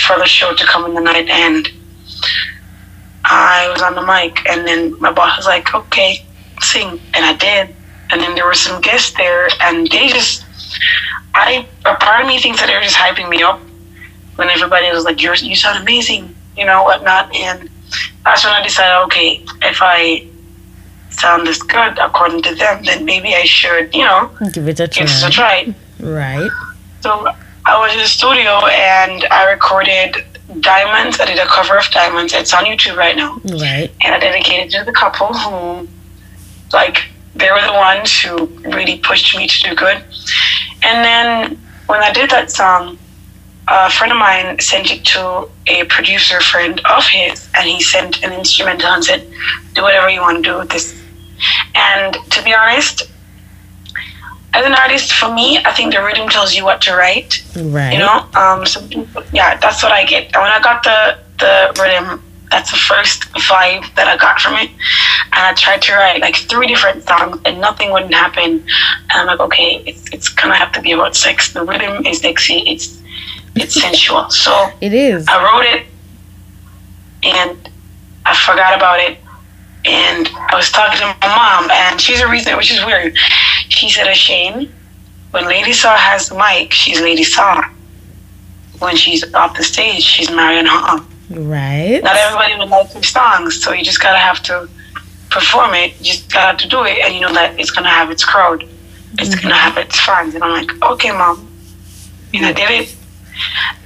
for 0.00 0.18
the 0.18 0.26
show 0.26 0.54
to 0.54 0.66
come 0.66 0.84
in 0.86 0.94
the 0.94 1.00
night, 1.00 1.28
and 1.28 1.68
I 3.24 3.68
was 3.72 3.82
on 3.82 3.94
the 3.94 4.02
mic, 4.02 4.38
and 4.48 4.66
then 4.66 4.94
my 5.00 5.12
boss 5.12 5.36
was 5.36 5.46
like, 5.46 5.74
"Okay, 5.74 6.24
sing," 6.60 7.00
and 7.14 7.24
I 7.24 7.34
did. 7.34 7.74
And 8.10 8.20
then 8.20 8.34
there 8.34 8.46
were 8.46 8.54
some 8.54 8.80
guests 8.80 9.12
there, 9.16 9.48
and 9.62 9.88
they 9.88 10.08
just, 10.08 10.44
I, 11.34 11.66
a 11.84 11.96
part 11.96 12.20
of 12.20 12.28
me 12.28 12.38
thinks 12.38 12.60
that 12.60 12.66
they 12.68 12.74
were 12.74 12.82
just 12.82 12.96
hyping 12.96 13.28
me 13.28 13.42
up 13.42 13.60
when 14.36 14.48
everybody 14.48 14.90
was 14.92 15.04
like, 15.04 15.22
"You 15.22 15.34
you 15.40 15.56
sound 15.56 15.82
amazing," 15.82 16.36
you 16.56 16.64
know, 16.64 16.84
whatnot, 16.84 17.34
and 17.34 17.68
that's 18.24 18.44
when 18.44 18.54
I 18.54 18.62
decided, 18.62 19.04
okay, 19.06 19.44
if 19.62 19.78
I 19.82 20.28
sound 21.18 21.46
this 21.46 21.62
good 21.62 21.98
according 21.98 22.42
to 22.42 22.54
them, 22.54 22.82
then 22.84 23.04
maybe 23.04 23.34
I 23.34 23.44
should, 23.44 23.94
you 23.94 24.04
know, 24.04 24.30
give 24.52 24.68
it 24.68 24.80
a 24.80 24.88
try. 24.88 25.04
give 25.04 25.08
this 25.08 25.24
a 25.24 25.30
try. 25.30 25.74
Right. 26.00 26.50
So 27.00 27.28
I 27.64 27.78
was 27.78 27.92
in 27.92 27.98
the 27.98 28.06
studio 28.06 28.66
and 28.66 29.24
I 29.30 29.50
recorded 29.50 30.24
Diamonds. 30.60 31.18
I 31.20 31.26
did 31.26 31.38
a 31.38 31.46
cover 31.46 31.76
of 31.76 31.86
Diamonds. 31.90 32.32
It's 32.32 32.54
on 32.54 32.64
YouTube 32.64 32.96
right 32.96 33.16
now. 33.16 33.40
Right. 33.44 33.90
And 34.02 34.14
I 34.14 34.18
dedicated 34.18 34.74
it 34.74 34.78
to 34.78 34.84
the 34.84 34.92
couple 34.92 35.32
who, 35.32 35.88
like, 36.72 36.98
they 37.34 37.50
were 37.50 37.60
the 37.62 37.72
ones 37.72 38.18
who 38.20 38.46
really 38.70 38.98
pushed 38.98 39.36
me 39.36 39.46
to 39.48 39.62
do 39.62 39.74
good. 39.74 40.02
And 40.82 41.04
then 41.04 41.58
when 41.86 42.02
I 42.02 42.12
did 42.12 42.30
that 42.30 42.50
song, 42.50 42.98
a 43.68 43.90
friend 43.90 44.12
of 44.12 44.18
mine 44.18 44.58
sent 44.60 44.90
it 44.90 45.04
to 45.04 45.48
a 45.66 45.84
producer 45.86 46.40
friend 46.40 46.80
of 46.84 47.04
his, 47.04 47.48
and 47.56 47.66
he 47.66 47.82
sent 47.82 48.22
an 48.22 48.32
instrumental 48.32 48.88
and 48.88 49.04
said, 49.04 49.26
"Do 49.74 49.82
whatever 49.82 50.08
you 50.08 50.20
want 50.20 50.36
to 50.36 50.42
do 50.50 50.58
with 50.58 50.70
this." 50.70 50.94
And 51.74 52.14
to 52.30 52.42
be 52.42 52.54
honest, 52.54 53.10
as 54.56 54.64
an 54.64 54.74
artist, 54.74 55.12
for 55.12 55.32
me, 55.34 55.58
I 55.58 55.72
think 55.72 55.92
the 55.92 56.02
rhythm 56.02 56.28
tells 56.28 56.54
you 56.56 56.64
what 56.64 56.80
to 56.82 56.96
write. 56.96 57.44
Right. 57.56 57.92
You 57.92 57.98
know, 57.98 58.26
um, 58.34 58.64
people, 58.88 59.22
yeah, 59.32 59.58
that's 59.58 59.82
what 59.82 59.92
I 59.92 60.04
get. 60.04 60.34
And 60.34 60.42
when 60.42 60.52
I 60.52 60.60
got 60.60 60.82
the 60.82 61.18
the 61.38 61.80
rhythm, 61.82 62.22
that's 62.50 62.70
the 62.70 62.78
first 62.78 63.24
vibe 63.32 63.94
that 63.96 64.08
I 64.08 64.16
got 64.16 64.40
from 64.40 64.54
it. 64.54 64.70
And 64.70 65.42
I 65.50 65.52
tried 65.54 65.82
to 65.82 65.92
write 65.94 66.20
like 66.22 66.36
three 66.36 66.66
different 66.66 67.06
songs, 67.06 67.38
and 67.44 67.60
nothing 67.60 67.92
wouldn't 67.92 68.14
happen. 68.14 68.64
And 69.10 69.12
I'm 69.12 69.26
like, 69.26 69.40
okay, 69.40 69.82
it's 69.86 70.10
it's 70.12 70.28
gonna 70.30 70.54
have 70.54 70.72
to 70.72 70.80
be 70.80 70.92
about 70.92 71.14
sex. 71.14 71.52
The 71.52 71.62
rhythm 71.62 72.06
is 72.06 72.20
sexy. 72.20 72.60
It's 72.66 72.98
it's 73.54 73.74
sensual. 73.82 74.30
So 74.30 74.70
It 74.80 74.94
is. 74.94 75.26
I 75.28 75.36
wrote 75.44 75.66
it, 75.74 75.86
and 77.24 77.68
I 78.24 78.34
forgot 78.34 78.74
about 78.74 79.00
it. 79.00 79.18
And 79.86 80.28
I 80.28 80.56
was 80.56 80.70
talking 80.70 80.98
to 80.98 81.06
my 81.06 81.28
mom, 81.28 81.70
and 81.70 82.00
she's 82.00 82.20
a 82.20 82.28
reason, 82.28 82.56
which 82.56 82.72
is 82.72 82.84
weird. 82.84 83.16
She 83.68 83.88
said, 83.88 84.12
Shane, 84.14 84.72
when 85.30 85.46
Lady 85.46 85.72
Saw 85.72 85.96
has 85.96 86.28
the 86.28 86.36
mic, 86.36 86.72
she's 86.72 87.00
Lady 87.00 87.22
Saw. 87.22 87.62
When 88.80 88.96
she's 88.96 89.22
off 89.32 89.56
the 89.56 89.62
stage, 89.62 90.02
she's 90.02 90.30
Marion 90.30 90.66
Hall. 90.66 91.06
Right. 91.30 92.00
Not 92.02 92.16
everybody 92.16 92.58
would 92.58 92.68
like 92.68 92.92
your 92.94 93.02
songs, 93.02 93.62
so 93.62 93.72
you 93.72 93.84
just 93.84 94.02
gotta 94.02 94.18
have 94.18 94.42
to 94.44 94.68
perform 95.30 95.74
it. 95.74 95.98
You 95.98 96.04
just 96.04 96.32
gotta 96.32 96.46
have 96.46 96.56
to 96.58 96.68
do 96.68 96.84
it, 96.84 96.98
and 96.98 97.14
you 97.14 97.20
know 97.20 97.32
that 97.32 97.58
it's 97.58 97.70
gonna 97.70 97.88
have 97.88 98.10
its 98.10 98.24
crowd. 98.24 98.62
It's 99.18 99.30
mm-hmm. 99.30 99.42
gonna 99.42 99.54
have 99.54 99.78
its 99.78 99.98
fans. 100.00 100.34
And 100.34 100.42
I'm 100.42 100.66
like, 100.66 100.82
okay, 100.92 101.10
mom. 101.10 101.48
And 102.34 102.44
I 102.44 102.52
did 102.52 102.70
it, 102.70 102.96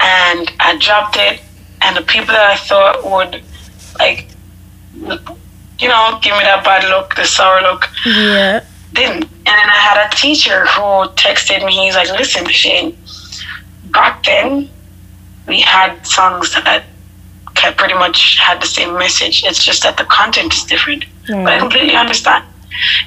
and 0.00 0.50
I 0.60 0.76
dropped 0.80 1.16
it, 1.18 1.40
and 1.82 1.96
the 1.96 2.02
people 2.02 2.28
that 2.28 2.50
I 2.50 2.56
thought 2.56 3.04
would, 3.04 3.42
like, 3.98 4.28
you 5.80 5.88
know, 5.88 6.18
give 6.22 6.34
me 6.36 6.42
that 6.42 6.62
bad 6.64 6.88
look, 6.88 7.14
the 7.16 7.24
sour 7.24 7.60
look, 7.62 7.88
Yeah. 8.04 8.60
didn't. 8.92 9.24
And 9.24 9.54
then 9.58 9.68
I 9.76 9.80
had 9.88 10.06
a 10.06 10.16
teacher 10.16 10.66
who 10.66 11.08
texted 11.24 11.64
me. 11.64 11.72
He's 11.84 11.96
like, 11.96 12.10
"Listen, 12.10 12.48
Shane, 12.48 12.96
back 13.86 14.22
then 14.24 14.68
we 15.46 15.60
had 15.60 16.06
songs 16.06 16.52
that 16.54 16.84
pretty 17.76 17.94
much 17.94 18.38
had 18.38 18.60
the 18.60 18.66
same 18.66 18.96
message. 18.98 19.42
It's 19.44 19.62
just 19.64 19.82
that 19.82 19.96
the 19.96 20.04
content 20.04 20.54
is 20.54 20.64
different. 20.64 21.04
But 21.26 21.36
I 21.36 21.56
mm. 21.56 21.58
completely 21.58 21.94
understand. 21.94 22.44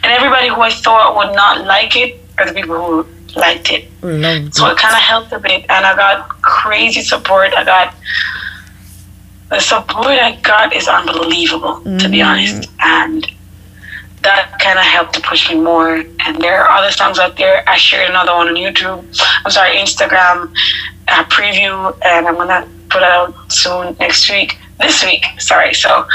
And 0.03 0.11
everybody 0.11 0.47
who 0.49 0.61
I 0.61 0.69
thought 0.69 1.15
would 1.15 1.35
not 1.35 1.65
like 1.65 1.95
it 1.95 2.19
are 2.37 2.45
the 2.45 2.53
people 2.53 2.77
who 2.77 3.07
liked 3.39 3.71
it. 3.71 3.89
Loved 4.01 4.53
So 4.55 4.67
it 4.67 4.73
it. 4.73 4.77
kind 4.77 4.95
of 4.95 5.01
helped 5.01 5.31
a 5.31 5.39
bit, 5.39 5.65
and 5.69 5.85
I 5.85 5.95
got 5.95 6.29
crazy 6.41 7.01
support. 7.01 7.53
I 7.55 7.63
got 7.63 7.95
the 9.53 9.59
support 9.59 10.07
I 10.07 10.31
got 10.41 10.75
is 10.75 10.87
unbelievable, 10.87 11.75
to 12.01 12.09
be 12.09 12.17
Mhm. 12.19 12.25
honest, 12.29 12.69
and 12.81 13.27
that 14.23 14.45
kind 14.59 14.79
of 14.79 14.85
helped 14.85 15.13
to 15.13 15.21
push 15.21 15.49
me 15.49 15.55
more. 15.71 15.91
And 16.25 16.33
there 16.41 16.57
are 16.63 16.69
other 16.77 16.91
songs 16.91 17.19
out 17.19 17.35
there. 17.37 17.63
I 17.67 17.77
shared 17.77 18.09
another 18.09 18.33
one 18.39 18.47
on 18.47 18.55
YouTube. 18.55 18.99
I'm 19.45 19.51
sorry, 19.51 19.77
Instagram 19.77 20.37
uh, 21.09 21.23
preview, 21.25 21.73
and 22.03 22.27
I'm 22.27 22.35
gonna 22.37 22.65
put 22.89 23.01
it 23.03 23.11
out 23.19 23.33
soon 23.51 23.95
next 23.99 24.29
week. 24.31 24.57
This 24.79 25.03
week, 25.03 25.23
sorry. 25.39 25.73
So 25.73 26.05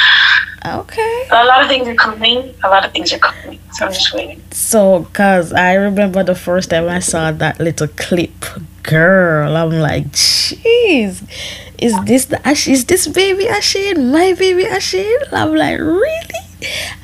Okay. 0.67 1.15
a 1.31 1.45
lot 1.45 1.63
of 1.63 1.69
things 1.69 1.87
are 1.87 1.95
coming. 1.95 2.39
A 2.65 2.69
lot 2.69 2.85
of 2.87 2.91
things 2.93 3.13
are 3.13 3.19
coming. 3.31 3.59
So 3.75 3.87
I'm 3.87 3.93
just 3.93 4.13
waiting. 4.15 4.43
So, 4.51 5.07
cause 5.13 5.53
I 5.53 5.75
remember 5.75 6.25
the 6.25 6.35
first 6.35 6.71
time 6.71 6.89
I 6.89 6.99
saw 6.99 7.31
that 7.31 7.61
little 7.61 7.89
clip, 8.05 8.35
girl, 8.83 9.57
I'm 9.57 9.71
like, 9.71 10.07
jeez, 10.13 11.23
is 11.79 11.95
this 12.05 12.27
the 12.27 12.47
Ash? 12.47 12.67
Is 12.69 12.85
this 12.87 13.07
baby 13.07 13.45
Ashane? 13.45 14.11
My 14.11 14.33
baby 14.35 14.65
Ashane? 14.65 15.33
I'm 15.33 15.55
like, 15.55 15.79
really? 15.79 16.21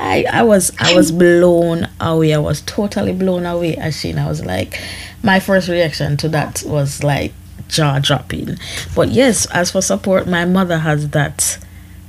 I 0.01 0.25
I 0.33 0.43
was 0.43 0.73
I 0.81 0.95
was 0.95 1.13
blown 1.13 1.89
away. 2.01 2.35
I 2.35 2.39
was 2.39 2.61
totally 2.63 3.13
blown 3.13 3.47
away, 3.47 3.77
Ashane. 3.77 4.19
I 4.19 4.27
was 4.29 4.45
like, 4.45 4.81
my 5.23 5.39
first 5.41 5.69
reaction 5.69 6.17
to 6.19 6.29
that 6.31 6.63
was 6.67 7.05
like 7.05 7.33
jaw 7.69 7.99
dropping. 8.01 8.59
But 8.95 9.11
yes, 9.11 9.47
as 9.47 9.71
for 9.71 9.81
support, 9.81 10.27
my 10.27 10.45
mother 10.45 10.79
has 10.79 11.11
that 11.11 11.59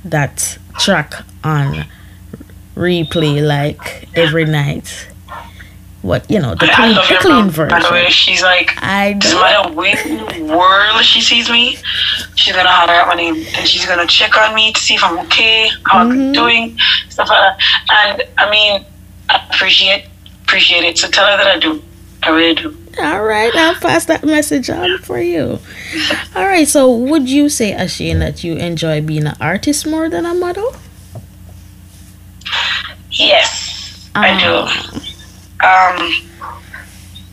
that 0.04 0.58
track 0.78 1.14
on 1.44 1.86
replay 2.74 3.46
like 3.46 4.08
every 4.16 4.44
night. 4.44 5.08
What 6.06 6.30
you 6.30 6.38
know, 6.38 6.54
the 6.54 6.70
I 6.70 6.74
clean, 6.76 6.94
the 6.94 7.18
clean 7.20 7.34
mom, 7.46 7.68
by 7.68 7.80
the 7.80 7.88
way. 7.90 8.06
She's 8.10 8.40
like 8.42 8.70
I 8.80 9.14
Doesn't 9.14 9.36
do. 9.38 9.42
matter 9.42 10.38
the 10.38 10.44
world 10.56 11.04
she 11.04 11.20
sees 11.20 11.50
me, 11.50 11.76
she's 12.36 12.54
gonna 12.54 12.68
holler 12.70 12.92
out 12.92 13.08
my 13.08 13.14
name 13.14 13.34
and 13.56 13.66
she's 13.66 13.84
gonna 13.86 14.06
check 14.06 14.36
on 14.36 14.54
me 14.54 14.72
to 14.72 14.80
see 14.80 14.94
if 14.94 15.02
I'm 15.02 15.18
okay, 15.26 15.68
how 15.84 16.04
Mhm. 16.04 16.10
I'm 16.12 16.32
doing, 16.32 16.78
stuff 17.08 17.28
like 17.28 17.38
that. 17.58 17.58
And 17.90 18.22
I 18.38 18.48
mean, 18.50 18.84
I 19.28 19.40
appreciate 19.52 20.04
appreciate 20.44 20.84
it. 20.84 20.96
So 20.96 21.08
tell 21.08 21.26
her 21.26 21.36
that 21.36 21.46
I 21.48 21.58
do. 21.58 21.82
I 22.22 22.28
really 22.30 22.54
do. 22.54 22.76
All 23.02 23.22
right, 23.24 23.54
I'll 23.54 23.74
pass 23.74 24.04
that 24.06 24.24
message 24.24 24.70
on 24.70 24.98
for 24.98 25.20
you. 25.20 25.58
All 26.36 26.46
right, 26.46 26.66
so 26.68 26.90
would 26.96 27.28
you 27.28 27.48
say, 27.48 27.72
Ashane, 27.72 28.20
that 28.20 28.42
you 28.44 28.54
enjoy 28.54 29.00
being 29.02 29.26
an 29.26 29.36
artist 29.40 29.86
more 29.86 30.08
than 30.08 30.24
a 30.24 30.34
model? 30.34 30.74
Yes, 33.10 34.08
I 34.14 34.30
Ah. 34.30 34.90
do. 34.94 35.00
Um, 35.66 35.96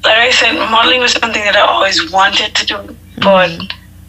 like 0.03 0.17
I 0.17 0.31
said, 0.31 0.53
modeling 0.69 0.99
was 1.01 1.13
something 1.13 1.43
that 1.43 1.55
I 1.55 1.61
always 1.61 2.11
wanted 2.11 2.55
to 2.55 2.65
do, 2.65 2.97
but 3.17 3.51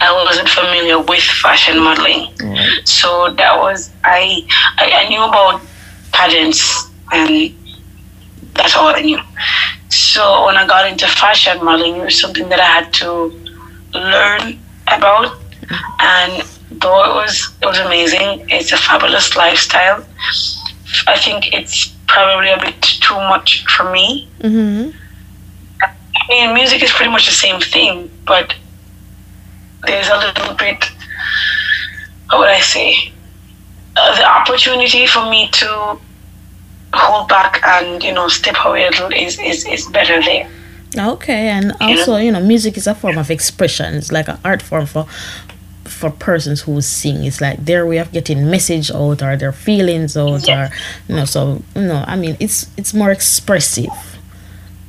I 0.00 0.12
wasn't 0.24 0.48
familiar 0.48 0.98
with 1.00 1.22
fashion 1.22 1.78
modeling. 1.78 2.32
Right. 2.40 2.80
So 2.84 3.32
that 3.34 3.58
was 3.58 3.90
I, 4.04 4.42
I 4.78 4.86
I 5.04 5.08
knew 5.08 5.22
about 5.22 5.60
pageants 6.12 6.90
and 7.12 7.54
that's 8.54 8.76
all 8.76 8.88
I 8.88 9.02
knew. 9.02 9.20
So 9.90 10.46
when 10.46 10.56
I 10.56 10.66
got 10.66 10.90
into 10.90 11.06
fashion 11.06 11.64
modeling, 11.64 11.96
it 11.96 12.04
was 12.04 12.20
something 12.20 12.48
that 12.48 12.60
I 12.60 12.70
had 12.82 12.92
to 12.94 13.32
learn 13.94 14.58
about, 14.88 15.38
and 16.00 16.42
though 16.82 17.02
it 17.10 17.14
was 17.14 17.50
it 17.62 17.66
was 17.66 17.78
amazing, 17.78 18.46
it's 18.50 18.72
a 18.72 18.76
fabulous 18.76 19.36
lifestyle. 19.36 20.04
I 21.06 21.16
think 21.18 21.52
it's 21.52 21.88
probably 22.06 22.50
a 22.50 22.58
bit 22.58 22.80
too 22.82 23.14
much 23.14 23.64
for 23.76 23.90
me. 23.90 24.28
Mm-hmm. 24.40 24.90
I 25.82 26.28
mean, 26.28 26.54
music 26.54 26.82
is 26.82 26.90
pretty 26.92 27.10
much 27.10 27.26
the 27.26 27.32
same 27.32 27.60
thing, 27.60 28.10
but 28.26 28.54
there's 29.86 30.08
a 30.08 30.16
little 30.16 30.54
bit, 30.54 30.84
how 32.30 32.38
would 32.38 32.48
I 32.48 32.60
say, 32.60 33.12
uh, 33.96 34.16
the 34.16 34.26
opportunity 34.26 35.06
for 35.06 35.28
me 35.28 35.48
to 35.50 35.98
hold 36.94 37.28
back 37.28 37.60
and, 37.64 38.02
you 38.02 38.12
know, 38.12 38.28
step 38.28 38.56
away 38.64 38.86
a 38.86 38.90
little 38.90 39.12
is, 39.12 39.38
is, 39.38 39.66
is 39.66 39.86
better 39.88 40.22
there. 40.22 40.48
Okay, 40.96 41.48
and 41.48 41.72
also, 41.80 42.16
you 42.16 42.30
know, 42.30 42.40
music 42.40 42.76
is 42.76 42.86
a 42.86 42.94
form 42.94 43.18
of 43.18 43.28
expression. 43.28 43.94
It's 43.94 44.12
like 44.12 44.28
an 44.28 44.38
art 44.44 44.62
form 44.62 44.86
for 44.86 45.06
for 46.04 46.10
persons 46.18 46.60
who 46.60 46.80
sing. 46.82 47.24
It's 47.24 47.40
like 47.40 47.64
their 47.64 47.86
way 47.86 47.96
of 47.98 48.12
getting 48.12 48.50
message 48.50 48.90
out 48.90 49.22
or 49.22 49.36
their 49.36 49.52
feelings 49.52 50.16
out 50.18 50.46
or 50.48 50.68
you 51.08 51.16
know, 51.16 51.24
so 51.24 51.62
you 51.74 51.82
know, 51.82 52.04
I 52.06 52.14
mean 52.16 52.36
it's 52.40 52.70
it's 52.76 52.92
more 52.92 53.10
expressive 53.10 53.88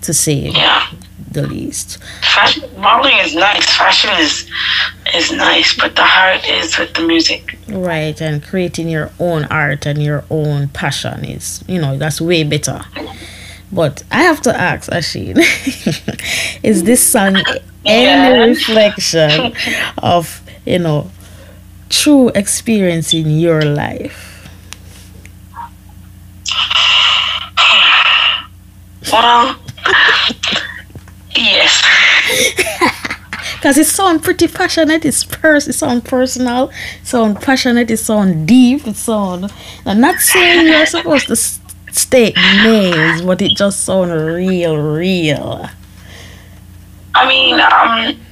to 0.01 0.13
say 0.13 0.49
Yeah. 0.49 0.87
the 1.31 1.47
least. 1.47 1.99
Fashion 2.21 2.63
modeling 2.77 3.17
is 3.19 3.33
nice. 3.33 3.65
Fashion 3.77 4.09
is 4.19 4.45
is 5.15 5.31
nice, 5.31 5.73
but 5.77 5.95
the 5.95 6.03
heart 6.03 6.45
is 6.49 6.77
with 6.77 6.93
the 6.95 7.01
music. 7.07 7.57
Right, 7.69 8.19
and 8.21 8.43
creating 8.43 8.89
your 8.89 9.09
own 9.19 9.45
art 9.45 9.85
and 9.85 10.03
your 10.03 10.25
own 10.29 10.67
passion 10.69 11.23
is, 11.23 11.63
you 11.67 11.79
know, 11.79 11.97
that's 11.97 12.19
way 12.19 12.43
better. 12.43 12.81
But 13.71 14.03
I 14.11 14.21
have 14.23 14.41
to 14.41 14.55
ask, 14.55 14.91
Ashane, 14.91 15.37
is 16.63 16.83
this 16.83 17.01
song 17.05 17.35
any 17.85 18.03
Yes. 18.03 18.67
reflection 18.67 19.53
of, 19.99 20.41
you 20.65 20.79
know, 20.79 21.09
true 21.89 22.29
experience 22.29 23.13
in 23.13 23.39
your 23.39 23.61
life? 23.61 24.49
Well, 29.11 29.57
yes. 31.35 31.83
Because 33.55 33.79
it 33.79 33.87
sounds 33.87 34.21
pretty 34.21 34.47
passionate, 34.47 35.05
it's 35.05 35.23
pers- 35.23 35.67
it 35.67 35.73
sounds 35.73 36.03
personal, 36.03 36.69
it 36.69 37.07
sounds 37.07 37.43
passionate, 37.43 37.89
it 37.89 37.97
sounds 37.97 38.45
deep, 38.47 38.85
it 38.85 38.95
sounds. 38.95 39.51
I'm 39.87 39.99
not 39.99 40.19
saying 40.19 40.67
you're 40.67 40.85
supposed 40.85 41.25
to 41.27 41.35
state 41.35 42.35
names, 42.35 43.23
but 43.23 43.41
it 43.41 43.55
just 43.57 43.83
sounds 43.83 44.11
real, 44.11 44.77
real. 44.77 45.67
I 47.15 47.27
mean, 47.27 47.59
um, 47.59 48.24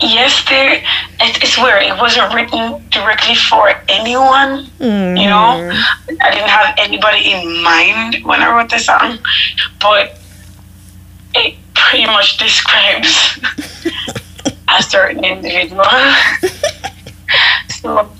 yes, 0.00 0.44
there. 0.48 0.74
It, 0.74 1.42
it's 1.42 1.58
weird. 1.58 1.82
It 1.82 1.98
wasn't 1.98 2.32
written 2.34 2.82
directly 2.90 3.34
for 3.34 3.72
anyone. 3.88 4.66
You 4.78 5.28
know, 5.28 5.58
mm. 5.60 6.16
I 6.20 6.30
didn't 6.30 6.48
have 6.48 6.74
anybody 6.78 7.32
in 7.32 7.62
mind 7.62 8.24
when 8.24 8.40
I 8.40 8.56
wrote 8.56 8.70
the 8.70 8.78
song, 8.78 9.18
but 9.80 10.18
it 11.34 11.56
pretty 11.74 12.06
much 12.06 12.38
describes 12.38 13.38
a 14.68 14.82
certain 14.82 15.24
individual. 15.24 15.84
so 17.68 18.10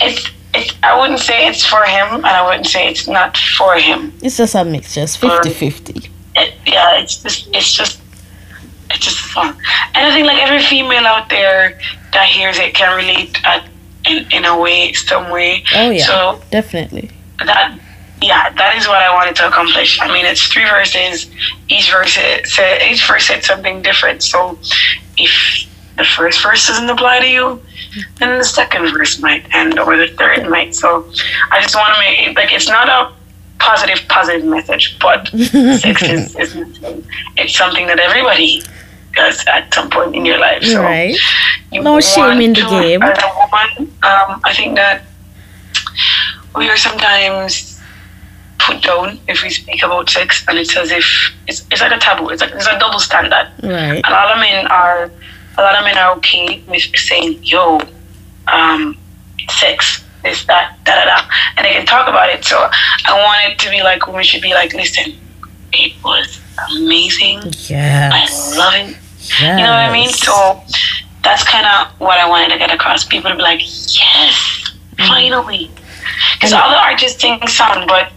it's. 0.00 0.30
It's, 0.54 0.74
I 0.82 1.00
wouldn't 1.00 1.20
say 1.20 1.48
it's 1.48 1.64
for 1.64 1.82
him, 1.82 2.16
and 2.16 2.26
I 2.26 2.46
wouldn't 2.46 2.66
say 2.66 2.86
it's 2.86 3.08
not 3.08 3.38
for 3.38 3.74
him. 3.76 4.12
It's 4.20 4.36
just 4.36 4.54
a 4.54 4.62
mix, 4.66 4.94
just 4.94 5.16
50 5.16 5.48
50. 5.48 6.10
it, 6.36 6.54
yeah, 6.66 7.00
it's 7.00 7.22
just 7.22 7.48
it's 7.54 7.72
just 7.72 8.01
it's 8.01 8.01
just 9.02 9.18
fun. 9.18 9.56
And 9.94 10.06
I 10.06 10.12
think 10.12 10.26
like 10.26 10.42
every 10.42 10.62
female 10.62 11.06
out 11.06 11.28
there 11.28 11.78
that 12.12 12.26
hears 12.26 12.58
it 12.58 12.74
can 12.74 12.96
relate 12.96 13.38
at, 13.44 13.68
in 14.06 14.30
in 14.32 14.44
a 14.44 14.58
way, 14.58 14.92
some 14.92 15.30
way. 15.30 15.64
Oh, 15.74 15.90
yeah. 15.90 16.06
So 16.06 16.42
Definitely. 16.50 17.10
that 17.38 17.78
yeah, 18.22 18.50
that 18.50 18.76
is 18.76 18.86
what 18.86 19.02
I 19.02 19.12
wanted 19.12 19.34
to 19.36 19.48
accomplish. 19.48 19.98
I 20.00 20.12
mean, 20.12 20.24
it's 20.24 20.46
three 20.46 20.64
verses. 20.64 21.30
Each 21.68 21.90
verse 21.90 22.14
said 22.14 22.82
each 22.90 23.06
verse 23.06 23.26
said 23.26 23.44
something 23.44 23.82
different. 23.82 24.22
So 24.22 24.58
if 25.16 25.68
the 25.96 26.04
first 26.04 26.42
verse 26.42 26.66
doesn't 26.66 26.88
apply 26.88 27.20
to 27.20 27.28
you, 27.28 27.60
then 28.18 28.38
the 28.38 28.44
second 28.44 28.92
verse 28.92 29.20
might, 29.20 29.44
and 29.52 29.78
or 29.78 29.96
the 29.96 30.08
third 30.08 30.48
might. 30.48 30.74
So 30.74 31.04
I 31.50 31.60
just 31.60 31.74
want 31.74 31.94
to 31.94 32.00
make 32.00 32.36
like 32.36 32.52
it's 32.52 32.68
not 32.68 32.88
a 32.88 33.12
positive 33.58 34.06
positive 34.08 34.44
message, 34.44 34.96
but 35.00 35.28
sex 35.28 36.02
is, 36.02 36.36
is 36.36 36.56
it's 37.36 37.56
something 37.56 37.86
that 37.86 37.98
everybody 37.98 38.62
does 39.12 39.44
at 39.46 39.72
some 39.74 39.90
point 39.90 40.14
in 40.14 40.24
your 40.24 40.38
life. 40.38 40.62
So 40.62 40.82
Right. 40.82 41.16
you 41.70 41.82
No 41.82 42.00
shame 42.00 42.40
in 42.40 42.52
the 42.52 42.62
game. 42.62 43.02
As 43.02 43.18
a 43.22 43.30
woman, 43.38 43.92
um, 44.02 44.40
I 44.44 44.52
think 44.54 44.76
that 44.76 45.02
we 46.56 46.68
are 46.68 46.76
sometimes 46.76 47.80
put 48.58 48.82
down 48.82 49.18
if 49.28 49.42
we 49.42 49.50
speak 49.50 49.82
about 49.82 50.08
sex, 50.08 50.44
and 50.48 50.58
it's 50.58 50.76
as 50.76 50.90
if 50.90 51.04
it's, 51.48 51.64
it's 51.70 51.80
like 51.80 51.92
a 51.92 51.98
taboo. 51.98 52.28
It's 52.30 52.42
like 52.42 52.52
it's 52.54 52.66
a 52.66 52.78
double 52.78 53.00
standard. 53.00 53.48
Right. 53.62 54.02
A 54.04 54.10
lot 54.10 54.30
of 54.32 54.38
men 54.38 54.66
are 54.68 55.10
a 55.58 55.62
lot 55.62 55.74
of 55.78 55.84
men 55.84 55.98
are 55.98 56.12
okay 56.16 56.62
with 56.68 56.82
saying, 56.96 57.38
"Yo, 57.42 57.80
um, 58.48 58.96
sex, 59.50 60.04
this, 60.22 60.44
that, 60.46 60.76
da 60.84 60.94
da 60.94 61.04
da," 61.04 61.24
and 61.56 61.64
they 61.66 61.72
can 61.72 61.86
talk 61.86 62.08
about 62.08 62.28
it. 62.30 62.44
So 62.44 62.56
I 63.06 63.12
want 63.14 63.52
it 63.52 63.58
to 63.64 63.70
be 63.70 63.82
like 63.82 64.06
women 64.06 64.22
should 64.24 64.42
be 64.42 64.54
like, 64.54 64.72
"Listen, 64.74 65.18
it 65.72 65.92
was 66.04 66.40
amazing. 66.70 67.42
Yeah. 67.68 68.10
I 68.12 68.56
love 68.56 68.74
it." 68.90 68.96
Yes. 69.22 69.40
You 69.40 69.64
know 69.64 69.70
what 69.70 69.88
I 69.88 69.92
mean? 69.92 70.08
So 70.10 70.62
that's 71.22 71.44
kind 71.44 71.66
of 71.66 72.00
what 72.00 72.18
I 72.18 72.28
wanted 72.28 72.50
to 72.52 72.58
get 72.58 72.70
across. 72.72 73.04
People 73.04 73.30
to 73.30 73.36
be 73.36 73.42
like, 73.42 73.60
yes, 73.60 74.72
mm. 74.96 75.06
finally. 75.06 75.70
Because 76.34 76.52
all 76.52 76.70
the 76.70 76.78
artists 76.78 77.20
sing 77.20 77.46
song, 77.46 77.86
but 77.86 78.12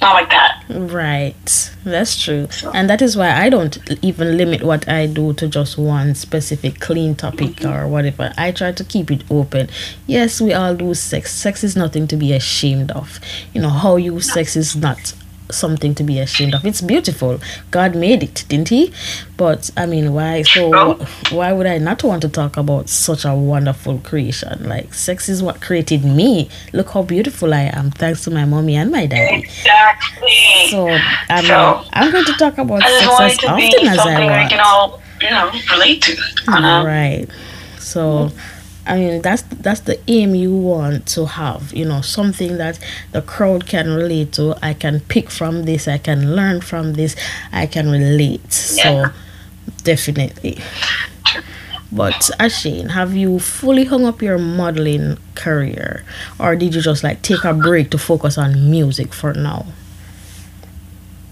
not 0.00 0.14
like 0.14 0.30
that. 0.30 0.64
Right. 0.68 1.74
That's 1.84 2.20
true. 2.22 2.48
And 2.72 2.88
that 2.88 3.02
is 3.02 3.16
why 3.16 3.32
I 3.32 3.48
don't 3.48 3.78
even 4.02 4.36
limit 4.36 4.62
what 4.62 4.88
I 4.88 5.06
do 5.06 5.32
to 5.34 5.48
just 5.48 5.76
one 5.76 6.14
specific 6.14 6.80
clean 6.80 7.14
topic 7.14 7.56
mm-hmm. 7.56 7.68
or 7.68 7.88
whatever. 7.88 8.32
I 8.36 8.52
try 8.52 8.72
to 8.72 8.84
keep 8.84 9.10
it 9.10 9.24
open. 9.30 9.68
Yes, 10.06 10.40
we 10.40 10.52
all 10.52 10.74
do 10.74 10.94
sex. 10.94 11.34
Sex 11.34 11.64
is 11.64 11.76
nothing 11.76 12.06
to 12.08 12.16
be 12.16 12.32
ashamed 12.32 12.90
of. 12.92 13.18
You 13.52 13.62
know, 13.62 13.70
how 13.70 13.96
you 13.96 14.20
sex 14.20 14.56
is 14.56 14.76
not 14.76 15.14
something 15.50 15.94
to 15.94 16.02
be 16.04 16.18
ashamed 16.18 16.54
of. 16.54 16.64
It's 16.64 16.80
beautiful. 16.80 17.40
God 17.70 17.94
made 17.96 18.22
it, 18.22 18.44
didn't 18.48 18.68
he? 18.68 18.92
But 19.36 19.70
I 19.76 19.86
mean, 19.86 20.12
why 20.14 20.42
so 20.42 20.94
why 21.30 21.52
would 21.52 21.66
I 21.66 21.78
not 21.78 22.02
want 22.04 22.22
to 22.22 22.28
talk 22.28 22.56
about 22.56 22.88
such 22.88 23.24
a 23.24 23.34
wonderful 23.34 23.98
creation? 23.98 24.68
Like 24.68 24.92
sex 24.94 25.28
is 25.28 25.42
what 25.42 25.60
created 25.60 26.04
me. 26.04 26.48
Look 26.72 26.90
how 26.90 27.02
beautiful 27.02 27.54
I 27.54 27.70
am 27.72 27.90
thanks 27.90 28.24
to 28.24 28.30
my 28.30 28.44
mommy 28.44 28.76
and 28.76 28.90
my 28.90 29.06
daddy. 29.06 29.42
Exactly. 29.44 30.68
So 30.70 30.88
I 30.88 31.40
mean, 31.40 31.46
So, 31.46 31.84
I'm 31.92 32.10
going 32.12 32.24
to 32.24 32.32
talk 32.34 32.58
about 32.58 32.82
sex 32.82 33.02
as 33.42 33.44
often 33.44 33.88
as 33.88 33.98
I 33.98 34.24
want. 34.24 34.50
can 34.50 34.60
all, 34.60 35.00
you 35.20 35.30
know, 35.30 35.50
relate 35.70 36.02
to. 36.02 36.16
on 36.48 36.64
a- 36.64 36.84
Right. 36.84 37.26
So, 37.78 38.00
mm-hmm. 38.28 38.57
I 38.88 38.96
mean, 38.98 39.22
that's 39.22 39.42
that's 39.42 39.80
the 39.80 40.00
aim 40.08 40.34
you 40.34 40.54
want 40.54 41.06
to 41.08 41.26
have. 41.26 41.72
You 41.74 41.84
know, 41.84 42.00
something 42.00 42.56
that 42.56 42.78
the 43.12 43.22
crowd 43.22 43.66
can 43.66 43.90
relate 43.90 44.32
to. 44.32 44.56
I 44.62 44.72
can 44.74 45.00
pick 45.00 45.30
from 45.30 45.64
this. 45.64 45.86
I 45.86 45.98
can 45.98 46.34
learn 46.34 46.62
from 46.62 46.94
this. 46.94 47.14
I 47.52 47.66
can 47.66 47.90
relate. 47.90 48.52
So, 48.52 49.06
definitely. 49.84 50.58
But 51.90 52.30
Ashane, 52.38 52.90
have 52.90 53.14
you 53.16 53.38
fully 53.38 53.84
hung 53.84 54.04
up 54.04 54.20
your 54.20 54.38
modeling 54.38 55.16
career, 55.34 56.04
or 56.38 56.56
did 56.56 56.74
you 56.74 56.82
just 56.82 57.02
like 57.02 57.22
take 57.22 57.44
a 57.44 57.54
break 57.54 57.90
to 57.90 57.98
focus 57.98 58.36
on 58.36 58.70
music 58.70 59.14
for 59.14 59.32
now? 59.32 59.66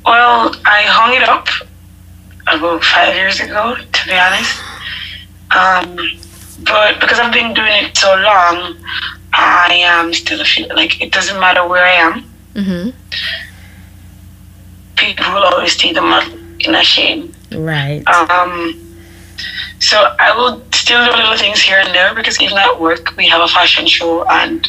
Well, 0.04 0.54
I 0.64 0.82
hung 0.86 1.14
it 1.14 1.28
up 1.28 1.48
about 2.46 2.84
five 2.84 3.14
years 3.14 3.40
ago, 3.40 3.74
to 3.76 4.06
be 4.06 4.14
honest. 4.14 4.60
Um, 5.50 6.25
but 6.60 7.00
because 7.00 7.18
I've 7.18 7.32
been 7.32 7.54
doing 7.54 7.84
it 7.84 7.96
so 7.96 8.14
long, 8.14 8.76
I 9.32 9.74
am 9.82 10.14
still 10.14 10.44
feel 10.44 10.68
like 10.74 11.00
it 11.00 11.12
doesn't 11.12 11.38
matter 11.38 11.66
where 11.66 11.84
I 11.84 11.92
am. 11.92 12.24
Mm-hmm. 12.54 12.90
People 14.96 15.34
will 15.34 15.44
always 15.44 15.76
see 15.76 15.92
the 15.92 16.00
model 16.00 16.32
in 16.34 16.74
Ashane. 16.74 17.34
Right. 17.52 18.06
Um, 18.08 18.82
so 19.78 20.14
I 20.18 20.34
will 20.34 20.62
still 20.72 21.04
do 21.04 21.12
little 21.12 21.36
things 21.36 21.60
here 21.60 21.78
and 21.78 21.94
there 21.94 22.14
because 22.14 22.40
even 22.40 22.56
at 22.56 22.80
work 22.80 23.14
we 23.16 23.28
have 23.28 23.42
a 23.42 23.48
fashion 23.48 23.86
show 23.86 24.24
and 24.26 24.66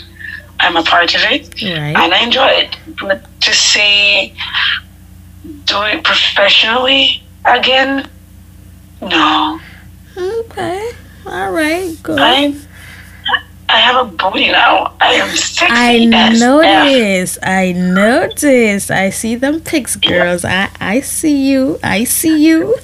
I'm 0.60 0.76
a 0.76 0.84
part 0.84 1.16
of 1.16 1.22
it 1.22 1.54
right. 1.62 1.96
and 1.96 2.14
I 2.14 2.24
enjoy 2.24 2.48
it. 2.48 2.76
But 3.00 3.26
to 3.42 3.54
say 3.54 4.36
do 5.66 5.82
it 5.84 6.04
professionally 6.04 7.24
again, 7.46 8.10
no. 9.02 9.60
Okay. 10.18 10.92
All 11.28 11.52
right. 11.52 11.96
Good. 12.04 12.20
I 12.20 12.56
I 13.70 13.80
have 13.80 14.08
a 14.08 14.10
booty 14.10 14.50
now. 14.50 14.96
I 15.02 15.14
am 15.16 15.36
sexy 15.36 15.66
I 15.70 16.06
notice. 16.06 17.38
I 17.44 17.74
notice. 17.74 18.90
I 18.90 19.10
see 19.10 19.36
them 19.36 19.60
pics, 19.60 19.96
girls. 19.98 20.46
I 20.46 20.70
I 20.80 21.02
see 21.02 21.50
you. 21.50 21.80
I 21.84 22.06
see 22.06 22.46
you. 22.48 22.76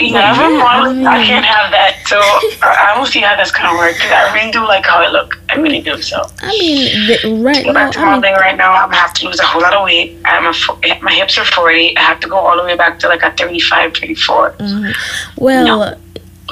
Yeah, 0.00 0.32
I'm 0.32 0.54
a 0.54 0.58
model. 0.58 1.06
I 1.06 1.24
can't 1.24 1.44
have 1.44 1.70
that. 1.70 2.02
So 2.06 2.18
I 2.18 2.92
don't 2.96 3.06
see 3.06 3.20
how 3.20 3.36
that's 3.36 3.52
gonna 3.52 3.78
work 3.78 3.94
because 3.94 4.10
I 4.10 4.34
really 4.34 4.50
do 4.50 4.60
like 4.66 4.84
how 4.84 4.98
I 4.98 5.08
look. 5.08 5.40
I 5.48 5.54
really 5.56 5.80
do. 5.80 6.02
So 6.02 6.20
I 6.40 6.48
mean, 6.48 7.06
the, 7.06 7.42
right 7.42 7.64
go 7.64 7.72
now. 7.72 7.84
back 7.84 7.92
to 7.92 7.98
I 8.00 8.02
mean, 8.02 8.10
modeling 8.20 8.34
right 8.34 8.56
now. 8.56 8.72
I'm 8.72 8.90
gonna 8.90 8.96
have 8.96 9.14
to 9.14 9.26
lose 9.26 9.38
a 9.38 9.46
whole 9.46 9.62
lot 9.62 9.74
of 9.74 9.84
weight. 9.84 10.18
I'm 10.24 10.44
a, 10.44 11.00
my 11.02 11.12
hips 11.12 11.38
are 11.38 11.44
40. 11.44 11.96
I 11.96 12.00
have 12.00 12.20
to 12.20 12.28
go 12.28 12.36
all 12.36 12.56
the 12.56 12.64
way 12.64 12.76
back 12.76 12.98
to 13.00 13.08
like 13.08 13.22
a 13.22 13.32
35, 13.32 13.94
34. 13.94 14.52
Mm-hmm. 14.52 15.44
well, 15.44 15.96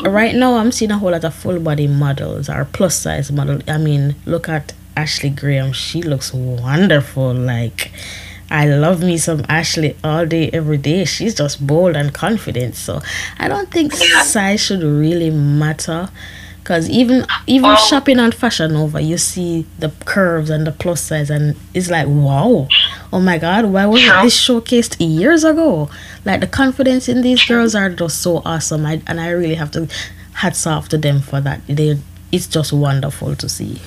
right 0.04 0.34
now 0.34 0.56
I'm 0.56 0.72
seeing 0.72 0.90
a 0.90 0.98
whole 0.98 1.10
lot 1.10 1.24
of 1.24 1.34
full 1.34 1.58
body 1.58 1.86
models 1.86 2.48
or 2.48 2.64
plus 2.64 2.96
size 2.96 3.30
model. 3.30 3.60
I 3.68 3.78
mean, 3.78 4.16
look 4.26 4.48
at 4.48 4.72
Ashley 4.96 5.30
Graham. 5.30 5.72
She 5.72 6.02
looks 6.02 6.32
wonderful. 6.32 7.34
Like. 7.34 7.92
I 8.52 8.66
love 8.66 9.00
me 9.00 9.16
some 9.16 9.44
Ashley 9.48 9.96
all 10.02 10.26
day, 10.26 10.50
every 10.52 10.76
day. 10.76 11.04
She's 11.04 11.36
just 11.36 11.64
bold 11.64 11.94
and 11.94 12.12
confident. 12.12 12.74
So 12.74 13.00
I 13.38 13.46
don't 13.46 13.70
think 13.70 13.92
size 13.92 14.60
should 14.60 14.82
really 14.82 15.30
matter 15.30 16.08
Because 16.70 16.88
even 16.88 17.26
even 17.48 17.64
Well- 17.70 17.76
shopping 17.76 18.20
on 18.20 18.30
Fashion 18.30 18.74
Nova, 18.74 19.02
you 19.02 19.18
see 19.18 19.66
the 19.80 19.90
curves 20.04 20.50
and 20.50 20.64
the 20.64 20.70
plus 20.70 21.00
size, 21.00 21.28
and 21.28 21.56
it's 21.74 21.90
like, 21.90 22.06
wow, 22.06 22.68
oh 23.12 23.18
my 23.18 23.38
God, 23.38 23.64
why 23.64 23.86
wasn't 23.86 24.12
True. 24.12 24.22
this 24.22 24.38
showcased 24.40 24.94
years 25.00 25.42
ago? 25.42 25.90
Like 26.24 26.38
the 26.38 26.46
confidence 26.46 27.08
in 27.08 27.22
these 27.22 27.42
girls 27.42 27.74
are 27.74 27.90
just 27.90 28.22
so 28.22 28.40
awesome. 28.44 28.86
I, 28.86 29.02
and 29.08 29.20
I 29.20 29.30
really 29.30 29.56
have 29.56 29.72
to 29.72 29.88
hats 30.34 30.64
off 30.64 30.88
to 30.90 30.96
them 30.96 31.22
for 31.22 31.40
that. 31.40 31.60
They, 31.66 31.98
it's 32.30 32.46
just 32.46 32.72
wonderful 32.72 33.34
to 33.34 33.48
see. 33.48 33.80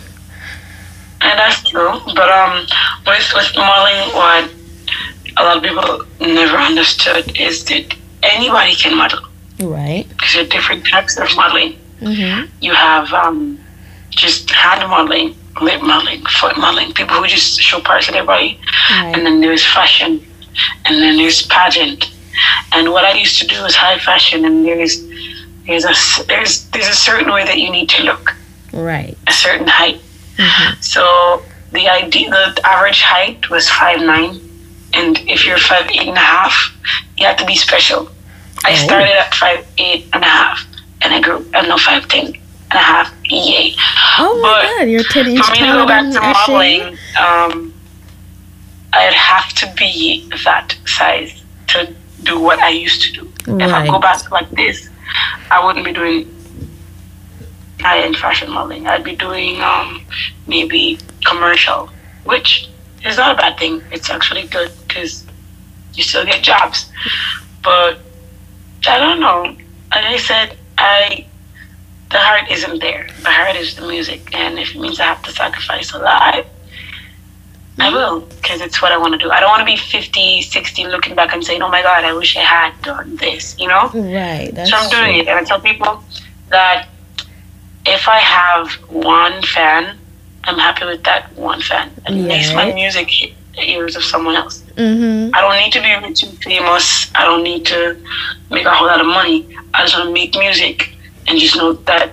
And 1.21 1.39
that's 1.39 1.63
true. 1.63 2.01
But 2.13 2.29
um, 2.29 2.67
with 3.07 3.31
with 3.33 3.49
modeling, 3.55 4.13
what 4.13 4.51
a 5.37 5.41
lot 5.45 5.55
of 5.55 5.63
people 5.63 6.05
never 6.19 6.57
understood 6.57 7.39
is 7.39 7.63
that 7.63 7.95
anybody 8.23 8.75
can 8.75 8.97
model. 8.97 9.21
Right. 9.61 10.05
Because 10.09 10.33
there 10.33 10.43
are 10.43 10.47
different 10.47 10.85
types 10.85 11.15
of 11.17 11.33
modeling. 11.37 11.79
Mm-hmm. 12.03 12.45
You 12.61 12.73
have 12.73 13.11
um, 13.13 13.59
just 14.09 14.49
hand 14.51 14.87
modeling, 14.89 15.35
lip 15.61 15.81
modeling, 15.81 16.23
foot 16.25 16.57
modeling, 16.57 16.93
people 16.93 17.15
who 17.17 17.27
just 17.27 17.59
show 17.61 17.79
parts 17.79 18.07
of 18.07 18.13
their 18.13 18.25
body. 18.25 18.59
Right. 18.89 19.11
And 19.15 19.25
then 19.25 19.41
there's 19.41 19.65
fashion, 19.65 20.25
and 20.85 20.95
then 21.01 21.17
there's 21.17 21.45
pageant. 21.47 22.11
And 22.73 22.91
what 22.91 23.05
I 23.05 23.13
used 23.13 23.39
to 23.41 23.47
do 23.47 23.63
is 23.65 23.75
high 23.75 23.99
fashion, 23.99 24.45
and 24.45 24.65
there's 24.65 25.01
there's 25.67 25.85
a 25.85 25.93
there's 26.27 26.67
there's 26.71 26.89
a 26.89 26.93
certain 26.95 27.31
way 27.31 27.43
that 27.45 27.57
you 27.57 27.71
need 27.71 27.89
to 27.89 28.03
look, 28.03 28.35
Right. 28.73 29.17
a 29.27 29.33
certain 29.33 29.67
height. 29.67 30.01
Mm-hmm. 30.37 30.81
So 30.81 31.43
the 31.71 31.87
idea, 31.89 32.29
the 32.29 32.61
average 32.67 33.01
height 33.01 33.49
was 33.49 33.69
five 33.69 34.01
nine, 34.01 34.39
and 34.93 35.17
if 35.29 35.45
you're 35.45 35.57
five 35.59 35.87
eight 35.91 36.07
and 36.07 36.17
a 36.17 36.27
half, 36.35 36.53
you 37.17 37.25
have 37.27 37.37
to 37.37 37.45
be 37.45 37.55
special. 37.55 38.09
I 38.65 38.71
Oh. 38.73 38.85
started 38.85 39.11
at 39.17 39.33
five 39.35 39.65
eight 39.77 40.07
and 40.13 40.23
a 40.23 40.27
half, 40.27 40.65
and 41.03 41.13
I 41.13 41.21
grew. 41.21 41.45
I 41.53 41.67
know 41.67 41.77
five 41.77 42.07
ten 42.07 42.27
and 42.27 42.35
a 42.71 42.77
half. 42.77 43.13
Yay! 43.25 43.75
Oh 44.17 44.39
my 44.41 44.61
But 44.61 44.79
God, 44.79 44.89
you're 44.89 45.03
10 45.03 45.27
inch 45.27 45.45
For 45.45 45.51
me 45.53 45.59
to 45.59 45.65
go 45.65 45.87
back 45.87 46.11
to 46.13 46.19
modeling, 46.19 46.97
um, 47.19 47.73
I'd 48.93 49.13
have 49.13 49.49
to 49.53 49.73
be 49.77 50.29
that 50.43 50.75
size 50.85 51.43
to 51.67 51.93
do 52.23 52.39
what 52.39 52.59
I 52.59 52.69
used 52.69 53.01
to 53.03 53.21
do. 53.21 53.33
If 53.59 53.73
I 53.73 53.85
go 53.87 53.99
back 53.99 54.29
like 54.31 54.49
this, 54.51 54.89
I 55.51 55.65
wouldn't 55.65 55.85
be 55.85 55.93
doing 55.93 56.29
high-end 57.79 58.15
fashion 58.17 58.49
modeling. 58.49 58.87
I'd 58.87 59.03
be 59.03 59.15
doing 59.15 59.61
um, 59.61 60.05
maybe 60.47 60.99
commercial, 61.25 61.89
which 62.23 62.69
is 63.05 63.17
not 63.17 63.35
a 63.35 63.37
bad 63.37 63.57
thing. 63.59 63.81
It's 63.91 64.09
actually 64.09 64.47
good 64.47 64.71
because 64.87 65.25
you 65.93 66.03
still 66.03 66.25
get 66.25 66.43
jobs. 66.43 66.89
But 67.63 67.99
I 68.87 68.99
don't 68.99 69.19
know. 69.19 69.41
Like 69.91 70.05
I 70.05 70.17
said, 70.17 70.57
I 70.83 71.25
the 72.11 72.19
heart 72.19 72.51
isn't 72.51 72.79
there. 72.79 73.07
The 73.21 73.31
heart 73.31 73.55
is 73.55 73.75
the 73.75 73.87
music, 73.87 74.35
and 74.35 74.59
if 74.59 74.75
it 74.75 74.79
means 74.79 74.99
I 74.99 75.05
have 75.05 75.23
to 75.23 75.31
sacrifice 75.31 75.93
a 75.93 75.97
lot, 75.97 76.35
I 76.35 76.45
mm-hmm. 77.77 77.95
will 77.95 78.19
because 78.21 78.61
it's 78.61 78.81
what 78.81 78.91
I 78.91 78.97
want 78.97 79.13
to 79.13 79.17
do. 79.17 79.31
I 79.31 79.39
don't 79.39 79.49
want 79.49 79.61
to 79.61 79.65
be 79.65 79.77
50, 79.77 80.41
60 80.41 80.87
looking 80.87 81.15
back 81.15 81.33
and 81.33 81.43
saying, 81.43 81.61
"Oh 81.61 81.69
my 81.69 81.81
God, 81.81 82.03
I 82.03 82.13
wish 82.13 82.37
I 82.37 82.41
had 82.41 82.73
done 82.81 83.15
this," 83.15 83.59
you 83.59 83.67
know. 83.67 83.89
Right. 83.93 84.51
That's 84.53 84.69
So 84.69 84.77
I'm 84.77 84.89
doing 84.89 85.13
true. 85.13 85.21
it, 85.21 85.27
and 85.27 85.39
I 85.39 85.43
tell 85.43 85.59
people 85.59 86.03
that 86.49 86.87
if 87.85 88.07
I 88.07 88.19
have 88.19 88.71
one 88.89 89.41
fan, 89.41 89.97
I'm 90.43 90.59
happy 90.59 90.85
with 90.85 91.03
that 91.03 91.35
one 91.35 91.61
fan. 91.61 91.91
And 92.05 92.19
it 92.19 92.27
makes 92.27 92.53
my 92.53 92.71
music 92.71 93.09
hit 93.09 93.33
the 93.55 93.69
ears 93.71 93.95
of 93.95 94.03
someone 94.03 94.35
else. 94.35 94.62
Mm-hmm. 94.75 95.35
I 95.35 95.41
don't 95.41 95.57
need 95.57 95.73
to 95.73 95.81
be 95.81 96.07
rich 96.07 96.23
and 96.23 96.43
famous. 96.43 97.11
I 97.15 97.25
don't 97.25 97.43
need 97.43 97.65
to 97.67 97.97
make 98.49 98.65
a 98.65 98.73
whole 98.73 98.87
lot 98.87 98.99
of 98.99 99.07
money. 99.07 99.47
I 99.73 99.83
just 99.83 99.95
want 99.95 100.07
to 100.07 100.13
make 100.13 100.35
music 100.37 100.95
and 101.27 101.39
just 101.39 101.55
know 101.55 101.73
that 101.73 102.11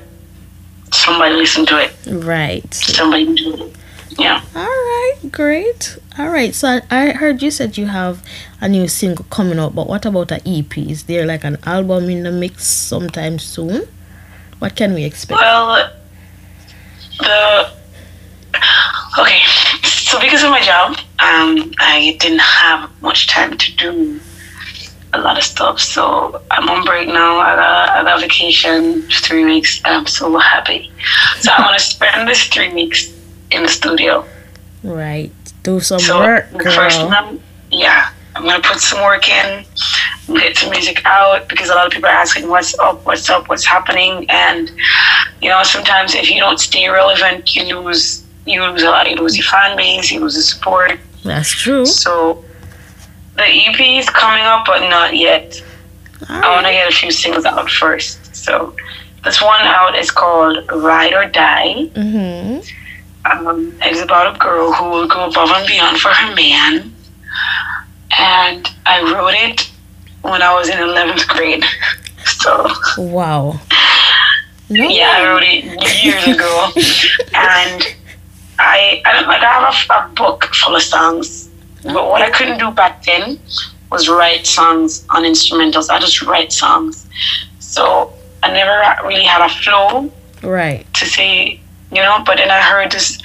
somebody 0.92 1.34
listened 1.34 1.68
to 1.68 1.78
it. 1.82 1.92
Right. 2.06 2.72
Somebody 2.72 3.26
enjoyed 3.26 3.60
it. 3.60 3.76
Yeah. 4.18 4.42
All 4.54 4.66
right, 4.66 5.14
great. 5.30 5.98
All 6.18 6.28
right, 6.28 6.54
so 6.54 6.68
I, 6.68 6.82
I 6.90 7.12
heard 7.12 7.40
you 7.40 7.50
said 7.50 7.78
you 7.78 7.86
have 7.86 8.22
a 8.60 8.68
new 8.68 8.88
single 8.88 9.24
coming 9.30 9.58
out, 9.58 9.74
but 9.74 9.88
what 9.88 10.04
about 10.04 10.32
an 10.32 10.40
EP? 10.44 10.76
Is 10.76 11.04
there 11.04 11.24
like 11.24 11.44
an 11.44 11.56
album 11.64 12.10
in 12.10 12.24
the 12.24 12.32
mix 12.32 12.66
sometime 12.66 13.38
soon? 13.38 13.86
What 14.58 14.76
can 14.76 14.92
we 14.92 15.04
expect? 15.04 15.40
Well, 15.40 15.90
the 17.18 17.72
okay. 19.18 19.40
So 19.82 20.18
because 20.20 20.42
of 20.42 20.50
my 20.50 20.60
job, 20.62 20.96
um, 21.20 21.72
I 21.78 22.16
didn't 22.18 22.40
have 22.40 22.90
much 23.00 23.28
time 23.28 23.56
to 23.56 23.76
do 23.76 24.20
a 25.12 25.20
lot 25.20 25.36
of 25.36 25.44
stuff. 25.44 25.80
So 25.80 26.42
I'm 26.50 26.68
on 26.68 26.84
break 26.84 27.08
now. 27.08 27.38
I 27.38 27.56
got, 27.56 27.88
I 27.90 28.02
got 28.04 28.20
vacation 28.20 29.02
for 29.02 29.22
three 29.22 29.44
weeks, 29.44 29.80
I'm 29.84 30.06
so 30.06 30.36
happy. 30.38 30.90
So 31.40 31.52
I'm 31.52 31.64
gonna 31.64 31.78
spend 31.78 32.28
this 32.28 32.44
three 32.44 32.72
weeks 32.72 33.12
in 33.50 33.62
the 33.62 33.68
studio. 33.68 34.24
Right, 34.82 35.30
do 35.62 35.80
some 35.80 35.98
So 35.98 36.20
work, 36.20 36.50
the 36.52 36.70
first 36.70 36.98
girl. 36.98 37.08
one, 37.08 37.42
yeah, 37.70 38.10
I'm 38.34 38.44
gonna 38.44 38.62
put 38.62 38.80
some 38.80 39.02
work 39.02 39.28
in, 39.28 39.64
get 40.28 40.56
some 40.56 40.70
music 40.70 41.02
out 41.04 41.48
because 41.48 41.68
a 41.68 41.74
lot 41.74 41.86
of 41.86 41.92
people 41.92 42.08
are 42.08 42.12
asking 42.12 42.48
what's 42.48 42.78
up, 42.78 43.04
what's 43.04 43.28
up, 43.28 43.48
what's 43.48 43.64
happening, 43.64 44.26
and 44.30 44.70
you 45.42 45.48
know 45.50 45.62
sometimes 45.62 46.14
if 46.14 46.30
you 46.30 46.40
don't 46.40 46.58
stay 46.60 46.88
relevant, 46.88 47.54
you 47.54 47.78
lose 47.78 48.24
you 48.46 48.62
lose 48.62 48.82
a 48.82 48.86
lot. 48.90 49.08
You 49.10 49.16
lose 49.16 49.36
your 49.36 49.44
fan 49.44 49.76
base, 49.76 50.10
you 50.10 50.20
lose 50.20 50.34
the 50.34 50.42
support. 50.42 50.98
That's 51.24 51.50
true. 51.50 51.84
So 51.86 52.44
the 53.36 53.44
EP 53.44 53.78
is 53.80 54.08
coming 54.10 54.44
up, 54.44 54.64
but 54.66 54.88
not 54.88 55.16
yet. 55.16 55.62
All 56.28 56.36
I 56.44 56.48
want 56.54 56.66
to 56.66 56.72
get 56.72 56.88
a 56.90 56.94
few 56.94 57.10
singles 57.10 57.44
out 57.44 57.70
first. 57.70 58.34
So 58.36 58.74
this 59.24 59.40
one 59.42 59.60
out 59.62 59.96
is 59.96 60.10
called 60.10 60.58
Ride 60.72 61.12
or 61.14 61.26
Die. 61.26 61.74
Mm-hmm. 61.94 63.46
um, 63.46 63.74
it's 63.82 64.00
about 64.00 64.34
a 64.34 64.38
girl 64.38 64.72
who 64.72 64.84
will 64.90 65.08
go 65.08 65.28
above 65.28 65.50
and 65.50 65.66
beyond 65.66 65.98
for 66.00 66.08
her 66.10 66.34
man. 66.34 66.94
And 68.18 68.68
I 68.86 69.02
wrote 69.12 69.34
it 69.34 69.70
when 70.22 70.42
I 70.42 70.52
was 70.54 70.68
in 70.68 70.76
11th 70.78 71.26
grade. 71.28 71.64
So, 72.22 72.68
Wow. 72.98 73.58
No. 74.68 74.88
yeah, 74.88 75.14
I 75.16 75.26
wrote 75.26 75.42
it 75.42 76.04
years 76.04 76.26
ago. 76.36 76.68
and 77.34 77.96
I, 78.60 79.02
I 79.04 79.12
don't 79.14 79.26
like, 79.26 79.42
I 79.42 79.52
have 79.60 79.74
a, 79.90 79.94
a 79.94 80.14
book 80.14 80.44
full 80.54 80.76
of 80.76 80.82
songs. 80.82 81.48
But 81.82 82.08
what 82.10 82.22
I 82.22 82.30
couldn't 82.30 82.58
do 82.58 82.70
back 82.70 83.04
then 83.04 83.38
was 83.90 84.08
write 84.08 84.46
songs 84.46 85.06
on 85.10 85.22
instrumentals. 85.24 85.88
I 85.88 85.98
just 85.98 86.22
write 86.22 86.52
songs. 86.52 87.06
So 87.58 88.12
I 88.42 88.52
never 88.52 89.06
really 89.08 89.24
had 89.24 89.44
a 89.44 89.48
flow 89.48 90.12
Right. 90.42 90.86
to 90.94 91.06
say, 91.06 91.60
you 91.90 92.02
know, 92.02 92.22
but 92.24 92.36
then 92.36 92.50
I 92.50 92.60
heard 92.60 92.92
this 92.92 93.20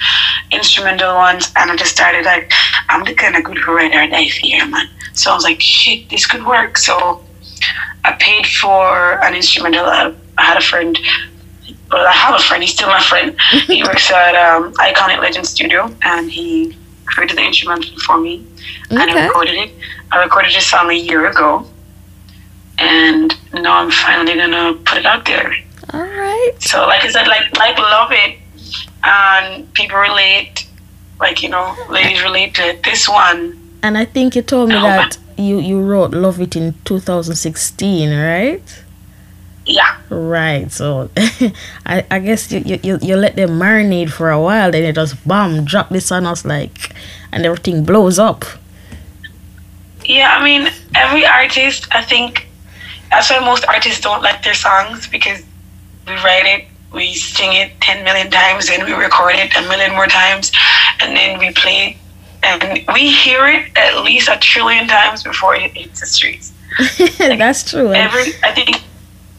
instrumental 0.50 1.14
ones 1.14 1.52
and 1.56 1.70
I 1.70 1.76
just 1.76 1.92
started 1.92 2.24
like, 2.24 2.50
I'm 2.88 3.04
the 3.04 3.14
kind 3.14 3.36
of 3.36 3.44
good 3.44 3.66
writer 3.66 3.98
I 3.98 4.22
here, 4.22 4.66
man. 4.66 4.88
So 5.12 5.30
I 5.30 5.34
was 5.34 5.44
like, 5.44 5.60
shit, 5.60 6.08
this 6.10 6.26
could 6.26 6.44
work. 6.46 6.76
So 6.78 7.22
I 8.04 8.12
paid 8.12 8.46
for 8.46 9.22
an 9.24 9.34
instrumental. 9.34 9.84
I, 9.84 10.14
I 10.38 10.42
had 10.44 10.56
a 10.56 10.60
friend, 10.60 10.98
well, 11.90 12.06
I 12.06 12.12
have 12.12 12.34
a 12.34 12.42
friend, 12.42 12.62
he's 12.62 12.72
still 12.72 12.88
my 12.88 13.00
friend. 13.00 13.36
he 13.66 13.82
works 13.82 14.10
at 14.10 14.34
um, 14.34 14.72
Iconic 14.74 15.20
Legend 15.20 15.46
Studio 15.46 15.94
and 16.02 16.30
he 16.30 16.76
created 17.06 17.36
the 17.36 17.42
instrumental 17.44 17.98
for 18.00 18.18
me 18.18 18.44
okay. 18.86 19.00
and 19.00 19.10
I 19.10 19.26
recorded 19.26 19.54
it. 19.54 19.70
I 20.10 20.22
recorded 20.22 20.52
this 20.52 20.66
song 20.66 20.90
a 20.90 20.94
year 20.94 21.28
ago 21.28 21.66
and 22.78 23.34
now 23.52 23.78
I'm 23.78 23.90
finally 23.90 24.34
gonna 24.34 24.74
put 24.84 24.98
it 24.98 25.06
out 25.06 25.24
there. 25.24 25.54
All 25.92 26.00
right. 26.00 26.52
So, 26.58 26.86
like 26.86 27.04
I 27.04 27.08
said, 27.08 27.26
like 27.26 27.56
like 27.58 27.78
love 27.78 28.10
it, 28.12 28.38
and 29.04 29.72
people 29.74 29.98
relate. 29.98 30.66
Like 31.20 31.42
you 31.42 31.48
know, 31.48 31.74
ladies 31.88 32.22
relate 32.22 32.54
to 32.54 32.62
it. 32.62 32.82
This 32.82 33.08
one, 33.08 33.58
And 33.82 33.96
I 33.96 34.04
think 34.04 34.36
you 34.36 34.42
told 34.42 34.68
me 34.68 34.74
that 34.74 35.18
you 35.38 35.58
you 35.58 35.80
wrote 35.80 36.12
"Love 36.12 36.40
It" 36.40 36.56
in 36.56 36.74
2016, 36.84 38.10
right? 38.10 38.84
Yeah, 39.66 39.98
Right. 40.08 40.70
So 40.70 41.10
I, 41.86 42.04
I 42.10 42.18
guess 42.20 42.50
you, 42.52 42.60
you, 42.60 42.78
you, 42.82 42.98
you 43.02 43.16
let 43.16 43.36
them 43.36 43.58
marinate 43.58 44.10
for 44.10 44.30
a 44.30 44.40
while, 44.40 44.70
then 44.70 44.84
it 44.84 44.94
just 44.94 45.26
bam, 45.26 45.64
drop 45.64 45.88
this 45.90 46.12
on 46.12 46.24
us 46.26 46.44
like, 46.44 46.94
and 47.32 47.44
everything 47.44 47.84
blows 47.84 48.18
up. 48.18 48.44
yeah. 50.04 50.36
I 50.38 50.44
mean, 50.44 50.68
every 50.94 51.26
artist, 51.26 51.88
I 51.94 52.02
think 52.02 52.46
that's 53.10 53.30
why 53.30 53.40
most 53.40 53.66
artists 53.66 54.00
don't 54.00 54.22
like 54.22 54.42
their 54.42 54.54
songs 54.54 55.06
because 55.08 55.42
we 56.06 56.12
write 56.14 56.46
it, 56.46 56.64
we 56.92 57.14
sing 57.14 57.52
it 57.54 57.72
ten 57.80 58.04
million 58.04 58.30
times, 58.30 58.68
and 58.70 58.84
we 58.84 58.92
record 58.92 59.34
it 59.36 59.54
a 59.56 59.62
million 59.68 59.92
more 59.92 60.06
times, 60.06 60.52
and 61.00 61.16
then 61.16 61.38
we 61.38 61.52
play 61.52 61.88
it, 61.88 61.96
and 62.44 62.84
we 62.94 63.10
hear 63.10 63.46
it 63.48 63.76
at 63.76 64.02
least 64.04 64.28
a 64.28 64.38
trillion 64.38 64.86
times 64.86 65.22
before 65.24 65.56
it 65.56 65.72
hits 65.76 66.00
the 66.00 66.06
streets. 66.06 66.52
That's 67.18 67.68
true. 67.68 67.92
Every 67.92 68.32
I 68.44 68.52
think 68.52 68.82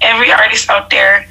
every 0.02 0.32
artist 0.32 0.70
out 0.70 0.90
there 0.90 1.26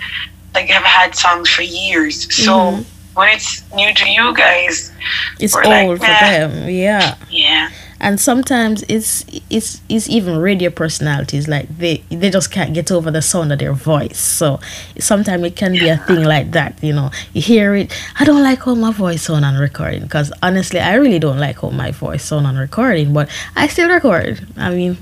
like 0.55 0.69
have 0.69 0.85
had 0.85 1.15
songs 1.15 1.49
for 1.51 1.63
years. 1.63 2.33
So 2.35 2.53
Mhm. 2.53 2.85
when 3.15 3.29
it's 3.35 3.63
new 3.75 3.93
to 3.95 4.09
you 4.09 4.35
guys, 4.35 4.91
it's 5.39 5.55
old 5.55 5.67
like, 5.67 5.89
for 5.99 6.07
them. 6.07 6.69
Yeah. 6.69 7.15
yeah. 7.31 7.69
and 7.99 8.21
sometimes 8.21 8.85
it's 8.91 9.25
it's 9.49 9.81
it's 9.89 10.07
even 10.11 10.37
radio 10.37 10.69
personalities 10.69 11.49
like 11.49 11.67
they 11.79 12.03
they 12.11 12.29
just 12.29 12.51
can't 12.51 12.75
get 12.75 12.93
over 12.93 13.11
the 13.11 13.23
sound 13.23 13.51
of 13.51 13.59
their 13.59 13.73
voice 13.73 14.19
so 14.21 14.61
sometimes 14.99 15.43
it 15.45 15.57
can 15.57 15.73
be 15.73 15.89
a 15.89 15.97
thing 16.07 16.23
like 16.23 16.51
that 16.53 16.77
you 16.83 16.93
know 16.93 17.11
you 17.33 17.41
hear 17.41 17.75
it 17.75 17.91
i 18.21 18.23
don't 18.29 18.43
like 18.43 18.61
how 18.65 18.75
my 18.75 18.93
voice 18.93 19.23
sound 19.23 19.47
on 19.47 19.57
recording 19.57 20.03
because 20.03 20.31
honestly 20.43 20.79
i 20.79 20.93
really 20.93 21.19
don't 21.19 21.39
like 21.39 21.59
how 21.63 21.71
my 21.71 21.91
voice 21.91 22.23
sound 22.23 22.47
on 22.47 22.57
recording 22.59 23.15
but 23.15 23.31
i 23.57 23.67
still 23.67 23.89
record 23.89 24.47
i 24.59 24.69
mean 24.69 24.99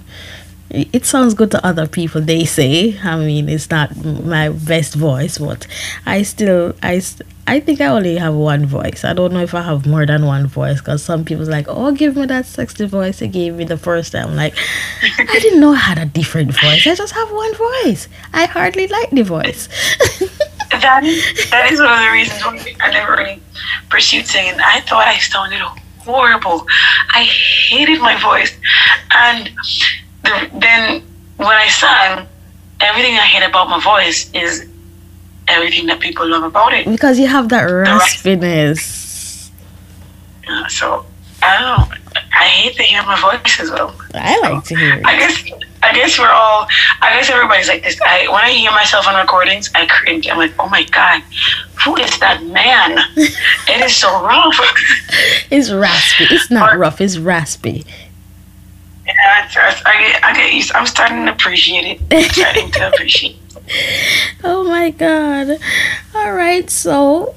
it 0.75 1.05
sounds 1.05 1.35
good 1.35 1.51
to 1.53 1.67
other 1.67 1.87
people 1.87 2.21
they 2.21 2.45
say. 2.45 2.99
I 3.03 3.17
mean 3.17 3.49
it's 3.49 3.71
not 3.71 3.95
my 4.05 4.49
best 4.49 4.95
voice 4.95 5.39
but 5.39 5.67
i 6.07 6.23
still 6.23 6.75
i 6.83 7.01
i 7.47 7.61
think 7.61 7.81
i 7.81 7.87
only 7.87 8.17
have 8.17 8.35
one 8.35 8.67
voice. 8.67 9.05
I 9.05 9.13
don't 9.13 9.33
know 9.33 9.41
if 9.41 9.55
i 9.55 9.63
have 9.63 9.87
more 9.87 10.05
than 10.07 10.27
one 10.27 10.47
voice 10.47 10.81
because 10.81 11.03
some 11.03 11.25
people's 11.25 11.49
like 11.49 11.67
oh 11.69 11.93
give 11.93 12.17
me 12.17 12.27
that 12.27 12.47
sexy 12.47 12.87
voice 12.87 13.21
you 13.21 13.29
gave 13.29 13.55
me 13.55 13.65
the 13.65 13.77
first 13.77 14.13
time. 14.13 14.35
Like 14.37 14.55
i 15.19 15.39
didn't 15.41 15.61
know 15.61 15.73
i 15.73 15.77
had 15.77 15.99
a 15.99 16.07
different 16.07 16.53
voice. 16.53 16.87
I 16.87 16.95
just 16.95 17.15
have 17.15 17.31
one 17.31 17.55
voice. 17.55 18.09
I 18.33 18.47
hardly 18.47 18.89
like 18.89 19.11
the 19.11 19.23
voice. 19.23 19.69
That, 20.71 21.03
that 21.51 21.73
is 21.73 21.79
one 21.81 21.93
of 21.93 22.01
the 22.01 22.11
reasons 22.11 22.45
why 22.45 22.75
i 22.81 22.91
never 22.91 23.13
really 23.13 23.41
pursued 23.91 24.27
singing. 24.27 24.59
I 24.61 24.81
thought 24.81 25.07
i 25.07 25.19
sounded 25.19 25.61
horrible. 26.05 26.67
I 27.11 27.23
hated 27.23 28.01
my 28.01 28.21
voice. 28.21 28.53
And 29.13 29.51
then 30.25 31.03
when 31.37 31.49
I 31.49 31.69
sang, 31.69 32.27
everything 32.81 33.15
I 33.15 33.27
hate 33.27 33.49
about 33.49 33.69
my 33.69 33.81
voice 33.81 34.31
is 34.33 34.67
everything 35.49 35.87
that 35.87 36.01
people 36.01 36.27
love 36.29 36.43
about 36.43 36.73
it. 36.73 36.87
Because 36.87 37.19
you 37.19 37.27
have 37.27 37.49
that 37.51 37.69
raspiness. 37.69 39.51
Yeah, 40.47 40.67
so 40.67 41.07
I 41.43 41.59
don't 41.59 41.91
know. 41.91 41.97
I 42.37 42.45
hate 42.49 42.77
to 42.77 42.83
hear 42.83 43.03
my 43.03 43.21
voice 43.21 43.61
as 43.61 43.71
well. 43.71 43.95
I 44.15 44.39
like 44.41 44.65
to 44.65 44.77
hear 44.77 44.95
it. 44.95 45.07
I 45.07 45.19
guess 45.19 45.45
I 45.83 45.93
guess 45.93 46.19
we're 46.19 46.29
all 46.31 46.67
I 47.01 47.15
guess 47.15 47.31
everybody's 47.31 47.69
like 47.69 47.83
this. 47.83 47.99
I 48.05 48.27
when 48.29 48.43
I 48.43 48.51
hear 48.51 48.71
myself 48.71 49.07
on 49.07 49.15
recordings, 49.15 49.71
I 49.75 49.87
cringe. 49.87 50.29
I'm 50.29 50.39
like, 50.39 50.53
oh 50.59 50.69
my 50.69 50.85
god, 50.85 51.23
who 51.85 51.97
is 51.97 52.19
that 52.21 52.43
man? 52.45 52.99
it 53.17 53.85
is 53.85 53.97
so 53.97 54.09
rough. 54.25 54.59
it's 55.51 55.71
raspy. 55.71 56.27
It's 56.31 56.51
not 56.51 56.79
rough, 56.79 57.01
it's 57.01 57.19
raspy. 57.19 57.85
Yeah, 59.07 59.49
I 59.87 60.03
get, 60.03 60.25
I 60.25 60.35
get 60.35 60.53
used. 60.53 60.73
I'm 60.73 60.87
starting 60.87 61.27
to 61.27 61.33
appreciate 61.33 61.85
it. 61.85 62.01
I'm 62.11 62.31
starting 62.31 62.71
to 62.73 62.89
appreciate. 62.89 63.37
Oh 64.45 64.63
my 64.65 64.91
god! 64.91 65.59
All 66.15 66.35
right, 66.35 66.69
so 66.69 67.35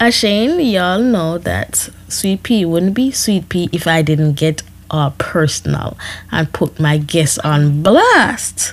Ashane, 0.00 0.72
y'all 0.72 1.00
know 1.00 1.38
that 1.38 1.90
Sweet 2.08 2.42
Pea 2.42 2.64
wouldn't 2.64 2.94
be 2.94 3.12
Sweet 3.12 3.48
Pea 3.48 3.68
if 3.70 3.86
I 3.86 4.02
didn't 4.02 4.32
get 4.32 4.62
uh, 4.90 5.10
personal 5.18 5.96
and 6.32 6.52
put 6.52 6.80
my 6.80 6.98
guests 6.98 7.38
on 7.38 7.82
blast. 7.82 8.72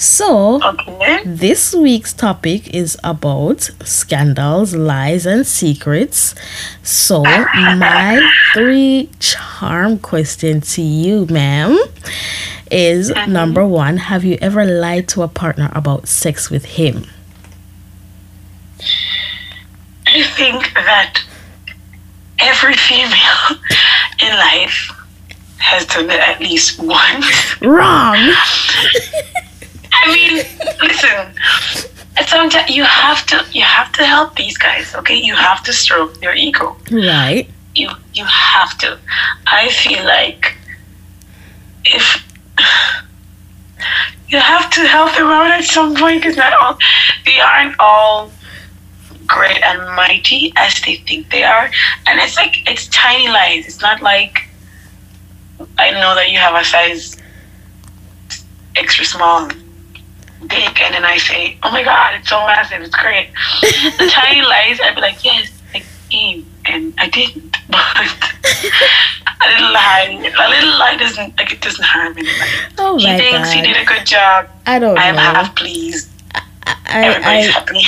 So, 0.00 0.62
okay. 0.64 1.20
this 1.26 1.74
week's 1.74 2.14
topic 2.14 2.72
is 2.74 2.96
about 3.04 3.70
scandals, 3.84 4.74
lies, 4.74 5.26
and 5.26 5.46
secrets. 5.46 6.34
So, 6.82 7.22
my 7.54 8.18
three 8.54 9.10
charm 9.18 9.98
question 9.98 10.62
to 10.62 10.80
you, 10.80 11.26
ma'am, 11.26 11.78
is 12.70 13.10
mm-hmm. 13.10 13.30
number 13.30 13.66
one 13.66 13.98
Have 13.98 14.24
you 14.24 14.38
ever 14.40 14.64
lied 14.64 15.06
to 15.08 15.20
a 15.20 15.28
partner 15.28 15.70
about 15.74 16.08
sex 16.08 16.48
with 16.48 16.64
him? 16.64 17.04
I 20.06 20.22
think 20.22 20.72
that 20.72 21.22
every 22.38 22.74
female 22.74 23.60
in 24.22 24.32
life 24.32 24.92
has 25.58 25.84
done 25.84 26.06
it 26.06 26.20
at 26.20 26.40
least 26.40 26.78
once. 26.78 27.60
Wrong. 27.60 28.16
I 30.02 30.14
mean, 30.14 30.36
listen. 30.82 31.34
Sometimes 32.26 32.70
you 32.70 32.84
have 32.84 33.24
to 33.26 33.44
you 33.52 33.62
have 33.62 33.92
to 33.92 34.04
help 34.04 34.36
these 34.36 34.58
guys. 34.58 34.94
Okay, 34.94 35.14
you 35.14 35.34
have 35.34 35.62
to 35.64 35.72
stroke 35.72 36.20
their 36.20 36.34
ego. 36.34 36.76
Right. 36.90 37.48
You 37.74 37.90
you 38.14 38.24
have 38.24 38.76
to. 38.78 38.98
I 39.46 39.70
feel 39.70 40.04
like 40.04 40.56
if 41.84 42.26
you 44.28 44.38
have 44.38 44.70
to 44.70 44.80
help 44.86 45.14
them 45.14 45.26
out 45.26 45.50
at 45.50 45.64
some 45.64 45.94
point 45.94 46.20
because 46.20 46.36
not 46.36 46.52
all 46.52 46.78
they 47.24 47.40
aren't 47.40 47.76
all 47.78 48.30
great 49.26 49.62
and 49.62 49.80
mighty 49.94 50.52
as 50.56 50.80
they 50.82 50.96
think 50.96 51.30
they 51.30 51.44
are, 51.44 51.70
and 52.06 52.20
it's 52.20 52.36
like 52.36 52.56
it's 52.68 52.88
tiny 52.88 53.28
lies. 53.28 53.66
It's 53.66 53.80
not 53.80 54.02
like 54.02 54.48
I 55.78 55.90
know 55.92 56.14
that 56.14 56.30
you 56.30 56.38
have 56.38 56.54
a 56.54 56.64
size 56.64 57.16
extra 58.76 59.04
small 59.04 59.48
dick, 60.46 60.80
and 60.80 60.94
then 60.94 61.04
I 61.04 61.18
say, 61.18 61.58
"Oh 61.62 61.70
my 61.70 61.82
god, 61.82 62.14
it's 62.14 62.28
so 62.28 62.40
massive, 62.46 62.82
it's 62.82 62.94
great." 62.94 63.28
the 63.60 64.08
tiny 64.12 64.42
lies, 64.42 64.80
I'd 64.82 64.94
be 64.94 65.00
like, 65.00 65.24
"Yes, 65.24 65.50
I 65.74 65.82
came," 66.10 66.46
and 66.66 66.94
I 66.98 67.08
didn't. 67.08 67.56
But 69.40 69.48
a 69.48 69.52
little 69.52 69.72
lie, 69.72 70.08
a 70.20 70.48
little 70.50 70.78
lie 70.78 70.96
doesn't 70.98 71.38
like 71.38 71.50
it 71.52 71.62
doesn't 71.62 71.84
harm 71.84 72.12
anybody. 72.12 72.50
Oh 72.76 72.98
he 72.98 73.06
my 73.06 73.16
thinks 73.16 73.48
god! 73.48 73.56
he 73.56 73.62
did 73.62 73.76
a 73.76 73.84
good 73.86 74.04
job. 74.04 74.48
I 74.66 74.78
don't 74.78 74.98
I'm 74.98 75.14
know. 75.14 75.20
half 75.20 75.56
pleased. 75.56 76.10
I, 76.34 77.06
Everybody's 77.06 77.48
I, 77.48 77.50
happy. 77.52 77.82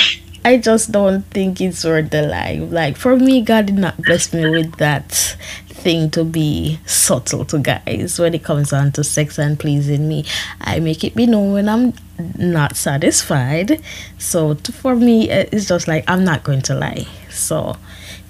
I 0.45 0.57
just 0.57 0.91
don't 0.91 1.21
think 1.29 1.61
it's 1.61 1.83
worth 1.85 2.09
the 2.09 2.23
lie. 2.23 2.59
Like 2.59 2.97
for 2.97 3.15
me, 3.15 3.41
God 3.41 3.67
did 3.67 3.77
not 3.77 4.01
bless 4.01 4.33
me 4.33 4.49
with 4.49 4.75
that 4.77 5.37
thing 5.83 6.09
to 6.11 6.23
be 6.23 6.79
subtle 6.85 7.43
to 7.45 7.59
guys 7.59 8.17
when 8.17 8.33
it 8.33 8.43
comes 8.43 8.71
on 8.71 8.91
to 8.93 9.03
sex 9.03 9.37
and 9.37 9.59
pleasing 9.59 10.07
me. 10.07 10.25
I 10.61 10.79
make 10.79 11.03
it 11.03 11.13
be 11.13 11.25
known 11.25 11.53
when 11.53 11.67
I'm 11.67 11.93
not 12.37 12.75
satisfied. 12.77 13.81
So 14.17 14.53
to, 14.53 14.71
for 14.71 14.95
me, 14.95 15.29
uh, 15.29 15.45
it's 15.51 15.67
just 15.67 15.87
like 15.87 16.05
I'm 16.07 16.23
not 16.23 16.43
going 16.43 16.61
to 16.63 16.75
lie. 16.75 17.05
So 17.29 17.75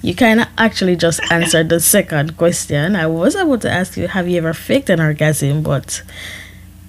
you 0.02 0.16
kind 0.16 0.42
of 0.42 0.48
actually 0.58 0.96
just 0.96 1.22
answered 1.32 1.70
the 1.70 1.80
second 1.80 2.38
question. 2.38 2.96
I 2.96 3.06
was 3.06 3.36
about 3.36 3.62
to 3.62 3.72
ask 3.72 3.98
you, 3.98 4.08
have 4.08 4.28
you 4.28 4.40
ever 4.40 4.54
faked 4.54 4.90
an 4.90 5.00
orgasm? 5.00 5.62
But 5.62 6.02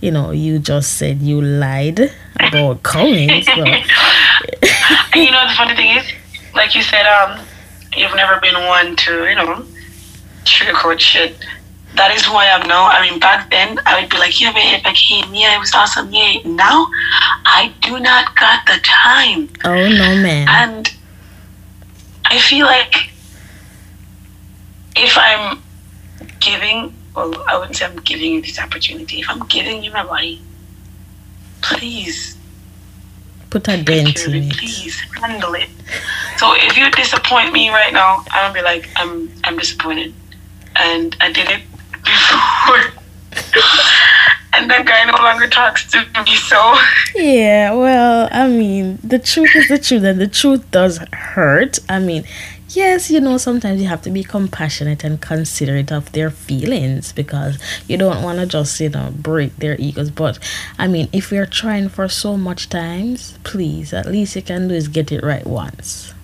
you 0.00 0.11
know, 0.11 0.31
you 0.33 0.59
just 0.59 0.98
said 0.98 1.20
you 1.20 1.40
lied 1.40 2.11
about 2.40 2.83
coming. 2.83 3.42
So. 3.42 3.55
you 5.14 5.31
know, 5.31 5.48
the 5.48 5.55
funny 5.57 5.77
thing 5.77 5.96
is, 5.96 6.12
like 6.55 6.74
you 6.74 6.83
said, 6.83 7.07
um, 7.07 7.40
you've 7.96 8.14
never 8.14 8.40
been 8.40 8.55
one 8.66 8.96
to, 8.96 9.29
you 9.29 9.35
know, 9.35 9.64
sugarcoat 10.44 11.00
shit. 11.00 11.37
That 11.96 12.11
is 12.11 12.24
who 12.24 12.35
I 12.35 12.46
am 12.46 12.66
now. 12.66 12.87
I 12.87 13.09
mean, 13.09 13.20
back 13.20 13.50
then, 13.50 13.78
I 13.87 14.00
would 14.00 14.11
be 14.11 14.18
like, 14.18 14.40
yeah, 14.40 14.52
babe, 14.52 14.83
I 14.85 14.92
came. 14.94 15.33
Yeah, 15.33 15.54
it 15.57 15.61
was 15.61 15.72
awesome. 15.74 16.12
Yeah. 16.12 16.38
Now, 16.44 16.88
I 17.46 17.72
do 17.83 18.00
not 18.00 18.35
got 18.37 18.66
the 18.66 18.80
time. 18.83 19.48
Oh, 19.64 19.70
no, 19.70 20.22
man. 20.22 20.48
And 20.48 20.92
I 22.26 22.38
feel 22.40 22.66
like 22.66 23.11
if 24.96 25.16
I'm 25.16 25.62
giving, 26.40 26.92
well, 27.14 27.44
I 27.46 27.57
wouldn't 27.59 27.76
say 27.76 27.85
I'm 27.87 27.96
giving 27.96 28.33
you 28.33 28.42
this 28.42 28.59
opportunity. 28.59 29.20
If 29.20 29.30
I'm 29.30 29.46
giving 29.46 29.85
you 29.85 29.92
my 29.92 30.04
body, 30.04 30.42
please 31.62 32.37
put 33.50 33.68
a 33.68 33.83
dent 33.83 34.26
in 34.26 34.35
it. 34.35 34.52
Please 34.52 35.00
handle 35.22 35.54
it. 35.54 35.68
So 36.38 36.54
if 36.57 36.76
you 36.76 36.90
disappoint 36.90 37.52
me 37.52 37.68
right 37.70 37.92
now, 37.92 38.24
I'm 38.33 38.52
gonna 38.52 38.54
be 38.54 38.62
like, 38.62 38.88
I'm 38.96 39.30
I'm 39.44 39.57
disappointed, 39.57 40.12
and 40.76 41.16
I 41.20 41.32
did 41.32 41.48
it 41.50 41.62
before. 42.04 43.02
and 44.54 44.70
that 44.70 44.87
guy 44.87 45.04
no 45.04 45.16
longer 45.22 45.48
talks 45.48 45.90
to 45.90 45.98
me, 46.24 46.37
so. 46.37 46.76
Yeah, 47.14 47.74
well, 47.74 48.28
I 48.30 48.48
mean, 48.48 48.98
the 49.02 49.18
truth 49.18 49.50
is 49.54 49.68
the 49.68 49.78
truth, 49.78 50.04
and 50.04 50.20
the 50.20 50.28
truth 50.28 50.70
does 50.70 50.98
hurt. 51.12 51.78
I 51.88 51.98
mean, 51.98 52.24
yes, 52.68 53.10
you 53.10 53.20
know, 53.20 53.37
sometimes 53.38 53.80
you 53.80 53.88
have 53.88 54.02
to 54.02 54.10
be 54.10 54.22
compassionate 54.22 55.04
and 55.04 55.20
considerate 55.20 55.90
of 55.90 56.12
their 56.12 56.30
feelings 56.30 57.12
because 57.12 57.58
you 57.88 57.96
don't 57.96 58.22
want 58.22 58.38
to 58.38 58.46
just, 58.46 58.78
you 58.80 58.90
know, 58.90 59.12
break 59.16 59.56
their 59.56 59.76
egos. 59.78 60.10
But 60.10 60.38
I 60.78 60.87
mean, 60.87 61.08
if 61.12 61.32
you're 61.32 61.46
trying 61.46 61.88
for 61.88 62.08
so 62.08 62.37
much 62.37 62.68
times, 62.68 63.38
please, 63.44 63.92
at 63.92 64.06
least 64.06 64.37
you 64.37 64.42
can 64.42 64.68
do 64.68 64.74
is 64.74 64.88
get 64.88 65.10
it 65.10 65.22
right 65.22 65.46
once. 65.46 66.14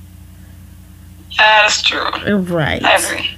Yeah, 1.32 1.62
that's 1.62 1.82
true. 1.82 2.34
Right. 2.34 2.84
I 2.84 2.96
agree. 2.96 3.30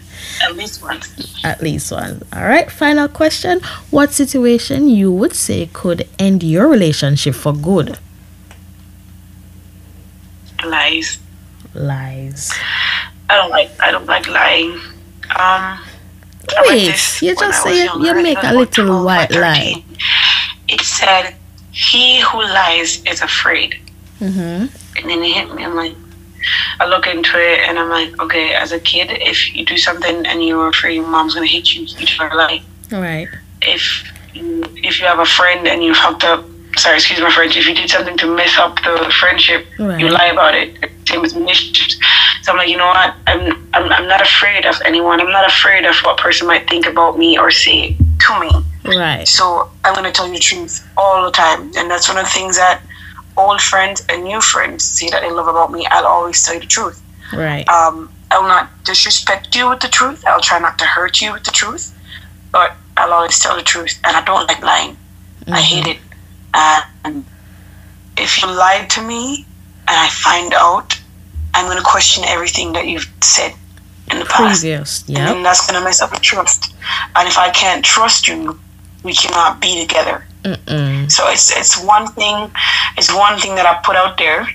At 0.42 0.56
least 0.56 0.82
once. 0.82 1.44
At 1.44 1.60
least 1.62 1.92
once. 1.92 2.22
All 2.32 2.44
right. 2.44 2.70
Final 2.70 3.08
question. 3.08 3.60
What 3.90 4.12
situation 4.12 4.88
you 4.88 5.12
would 5.12 5.34
say 5.34 5.68
could 5.72 6.08
end 6.18 6.42
your 6.42 6.68
relationship 6.68 7.34
for 7.34 7.52
good? 7.52 7.98
Lies. 10.64 11.18
Lies. 11.74 12.52
I 13.28 13.36
don't 13.36 13.50
like. 13.50 13.70
I 13.80 13.90
don't 13.90 14.06
like 14.06 14.28
lying. 14.28 14.78
Um. 15.38 15.78
Wait, 16.66 17.22
you 17.22 17.34
just 17.36 17.62
say 17.62 17.84
you, 17.84 18.04
you 18.04 18.14
make 18.22 18.42
a 18.42 18.52
little 18.52 19.04
white 19.04 19.30
lie. 19.30 19.82
It 20.68 20.80
said, 20.80 21.34
"He 21.70 22.20
who 22.20 22.38
lies 22.42 23.02
is 23.04 23.22
afraid." 23.22 23.78
Mm-hmm. 24.20 24.66
And 24.98 25.10
then 25.10 25.22
it 25.22 25.32
hit 25.32 25.54
me. 25.54 25.64
I'm 25.64 25.74
like, 25.74 25.94
I 26.80 26.86
look 26.86 27.06
into 27.06 27.38
it, 27.38 27.60
and 27.68 27.78
I'm 27.78 27.88
like, 27.88 28.20
okay. 28.20 28.54
As 28.54 28.72
a 28.72 28.80
kid, 28.80 29.08
if 29.10 29.54
you 29.54 29.64
do 29.64 29.76
something 29.76 30.26
and 30.26 30.44
you're 30.44 30.68
afraid 30.68 30.94
your 30.96 31.06
mom's 31.06 31.34
gonna 31.34 31.46
hit 31.46 31.74
you, 31.74 31.82
you 31.82 32.06
a 32.20 32.34
lie. 32.34 32.62
Right. 32.90 33.28
If 33.62 33.82
you, 34.34 34.64
if 34.76 35.00
you 35.00 35.06
have 35.06 35.18
a 35.18 35.26
friend 35.26 35.66
and 35.68 35.82
you 35.82 35.94
fucked 35.94 36.24
up, 36.24 36.44
sorry, 36.76 36.96
excuse 36.96 37.20
my 37.20 37.30
French, 37.30 37.56
if 37.56 37.66
you 37.66 37.74
did 37.74 37.88
something 37.90 38.16
to 38.18 38.26
mess 38.34 38.58
up 38.58 38.76
the 38.82 39.12
friendship, 39.20 39.66
Right. 39.78 40.00
you 40.00 40.08
lie 40.08 40.26
about 40.26 40.54
it. 40.54 40.90
Same 41.06 41.20
with 41.22 41.34
relationships. 41.34 41.96
So 42.42 42.52
I'm 42.52 42.58
like, 42.58 42.68
you 42.68 42.76
know 42.76 42.86
what? 42.86 43.14
I'm, 43.26 43.68
I'm 43.74 43.92
I'm 43.92 44.08
not 44.08 44.20
afraid 44.20 44.66
of 44.66 44.74
anyone. 44.84 45.20
I'm 45.20 45.30
not 45.30 45.46
afraid 45.48 45.84
of 45.84 45.94
what 46.04 46.16
person 46.18 46.46
might 46.46 46.68
think 46.68 46.86
about 46.86 47.18
me 47.18 47.38
or 47.38 47.50
say 47.50 47.96
to 48.26 48.40
me. 48.40 48.50
Right. 48.96 49.26
So 49.28 49.70
I'm 49.84 49.94
gonna 49.94 50.10
tell 50.12 50.26
you 50.26 50.34
the 50.34 50.40
truth 50.40 50.86
all 50.96 51.24
the 51.24 51.30
time, 51.30 51.70
and 51.76 51.90
that's 51.90 52.08
one 52.08 52.18
of 52.18 52.24
the 52.24 52.30
things 52.30 52.56
that 52.56 52.82
old 53.36 53.60
friends 53.60 54.02
and 54.08 54.24
new 54.24 54.40
friends 54.40 54.84
see 54.84 55.08
that 55.10 55.22
they 55.22 55.30
love 55.30 55.48
about 55.48 55.72
me. 55.72 55.86
I'll 55.90 56.06
always 56.06 56.42
tell 56.44 56.54
you 56.54 56.60
the 56.60 56.66
truth. 56.66 57.02
Right. 57.32 57.66
Um, 57.68 58.10
I 58.30 58.38
will 58.38 58.48
not 58.48 58.70
disrespect 58.84 59.54
you 59.54 59.68
with 59.68 59.80
the 59.80 59.88
truth. 59.88 60.24
I'll 60.26 60.40
try 60.40 60.58
not 60.58 60.78
to 60.78 60.84
hurt 60.84 61.20
you 61.20 61.32
with 61.32 61.44
the 61.44 61.50
truth, 61.50 61.96
but 62.50 62.76
I'll 62.96 63.12
always 63.12 63.38
tell 63.38 63.56
the 63.56 63.62
truth, 63.62 63.98
and 64.04 64.16
I 64.16 64.24
don't 64.24 64.46
like 64.46 64.62
lying. 64.62 64.96
I 65.48 65.60
hate 65.60 65.86
it. 65.86 65.98
And 66.54 67.24
if 68.16 68.42
you 68.42 68.48
lied 68.48 68.88
to 68.90 69.02
me, 69.02 69.46
and 69.88 69.96
I 69.98 70.08
find 70.08 70.54
out, 70.54 70.98
I'm 71.54 71.66
gonna 71.66 71.82
question 71.82 72.24
everything 72.26 72.72
that 72.74 72.86
you've 72.86 73.10
said 73.22 73.52
in 74.10 74.18
the 74.18 74.24
past 74.26 74.60
Previous. 74.60 75.00
and 75.08 75.16
Yep. 75.16 75.26
then 75.28 75.42
that's 75.42 75.66
gonna 75.66 75.80
mess 75.84 76.00
up 76.00 76.10
the 76.10 76.20
trust. 76.20 76.74
And 77.16 77.26
if 77.28 77.36
I 77.38 77.50
can't 77.50 77.84
trust 77.84 78.28
you, 78.28 78.58
we 79.02 79.14
cannot 79.14 79.60
be 79.60 79.80
together. 79.86 80.24
Mm-mm. 80.44 81.10
So 81.10 81.28
it's 81.28 81.56
it's 81.56 81.82
one 81.84 82.06
thing, 82.08 82.50
it's 82.96 83.12
one 83.14 83.38
thing 83.38 83.54
that 83.54 83.66
I 83.66 83.80
put 83.84 83.96
out 83.96 84.18
there. 84.18 84.46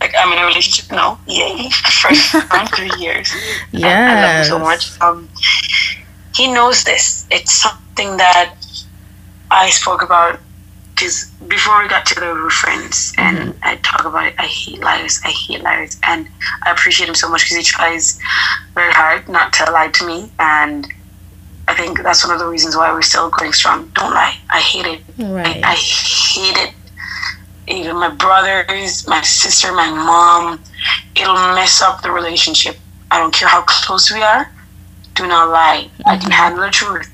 Like 0.00 0.12
I'm 0.18 0.32
in 0.32 0.38
a 0.38 0.46
relationship 0.46 0.90
now, 0.90 1.18
yay, 1.26 1.70
first 2.02 2.32
time 2.32 2.66
three 2.68 2.90
years. 2.98 3.32
Yeah, 3.72 3.88
I 4.10 4.20
love 4.20 4.36
him 4.36 4.44
so 4.44 4.58
much. 4.58 5.00
Um, 5.00 5.28
he 6.34 6.52
knows 6.52 6.84
this. 6.84 7.26
It's 7.30 7.52
something 7.52 8.16
that 8.18 8.54
I 9.50 9.70
spoke 9.70 10.02
about 10.02 10.40
because 10.94 11.30
before 11.48 11.82
we 11.82 11.88
got 11.88 12.06
together, 12.06 12.34
we 12.34 12.40
were 12.42 12.50
friends, 12.50 13.12
and 13.18 13.54
I 13.62 13.76
talk 13.76 14.04
about 14.04 14.26
it. 14.26 14.34
I 14.38 14.46
hate 14.46 14.80
liars. 14.80 15.20
I 15.24 15.30
hate 15.30 15.62
liars, 15.62 15.98
and 16.04 16.28
I 16.64 16.72
appreciate 16.72 17.08
him 17.08 17.14
so 17.14 17.28
much 17.28 17.44
because 17.44 17.56
he 17.56 17.62
tries 17.62 18.18
very 18.74 18.92
hard 18.92 19.28
not 19.28 19.52
to 19.54 19.70
lie 19.70 19.88
to 19.88 20.06
me, 20.06 20.30
and 20.38 20.86
I 21.66 21.74
think 21.74 22.02
that's 22.02 22.24
one 22.24 22.34
of 22.34 22.40
the 22.40 22.46
reasons 22.46 22.76
why 22.76 22.92
we're 22.92 23.02
still 23.02 23.30
going 23.30 23.52
strong. 23.52 23.90
Don't 23.94 24.12
lie. 24.12 24.36
I 24.50 24.60
hate 24.60 24.86
it. 24.86 25.00
Right. 25.18 25.64
I, 25.64 25.72
I 25.72 25.74
hate 25.74 26.56
it. 26.68 26.74
Even 27.66 27.96
my 27.96 28.10
brothers, 28.10 29.06
my 29.08 29.22
sister, 29.22 29.72
my 29.72 29.90
mom, 29.90 30.60
it'll 31.16 31.34
mess 31.54 31.80
up 31.80 32.02
the 32.02 32.10
relationship. 32.10 32.76
I 33.10 33.18
don't 33.18 33.32
care 33.32 33.48
how 33.48 33.62
close 33.62 34.12
we 34.12 34.22
are. 34.22 34.50
Do 35.14 35.26
not 35.26 35.48
lie. 35.50 35.88
I 36.04 36.16
can 36.16 36.30
mm-hmm. 36.30 36.30
handle 36.30 36.64
the 36.64 36.70
truth. 36.70 37.10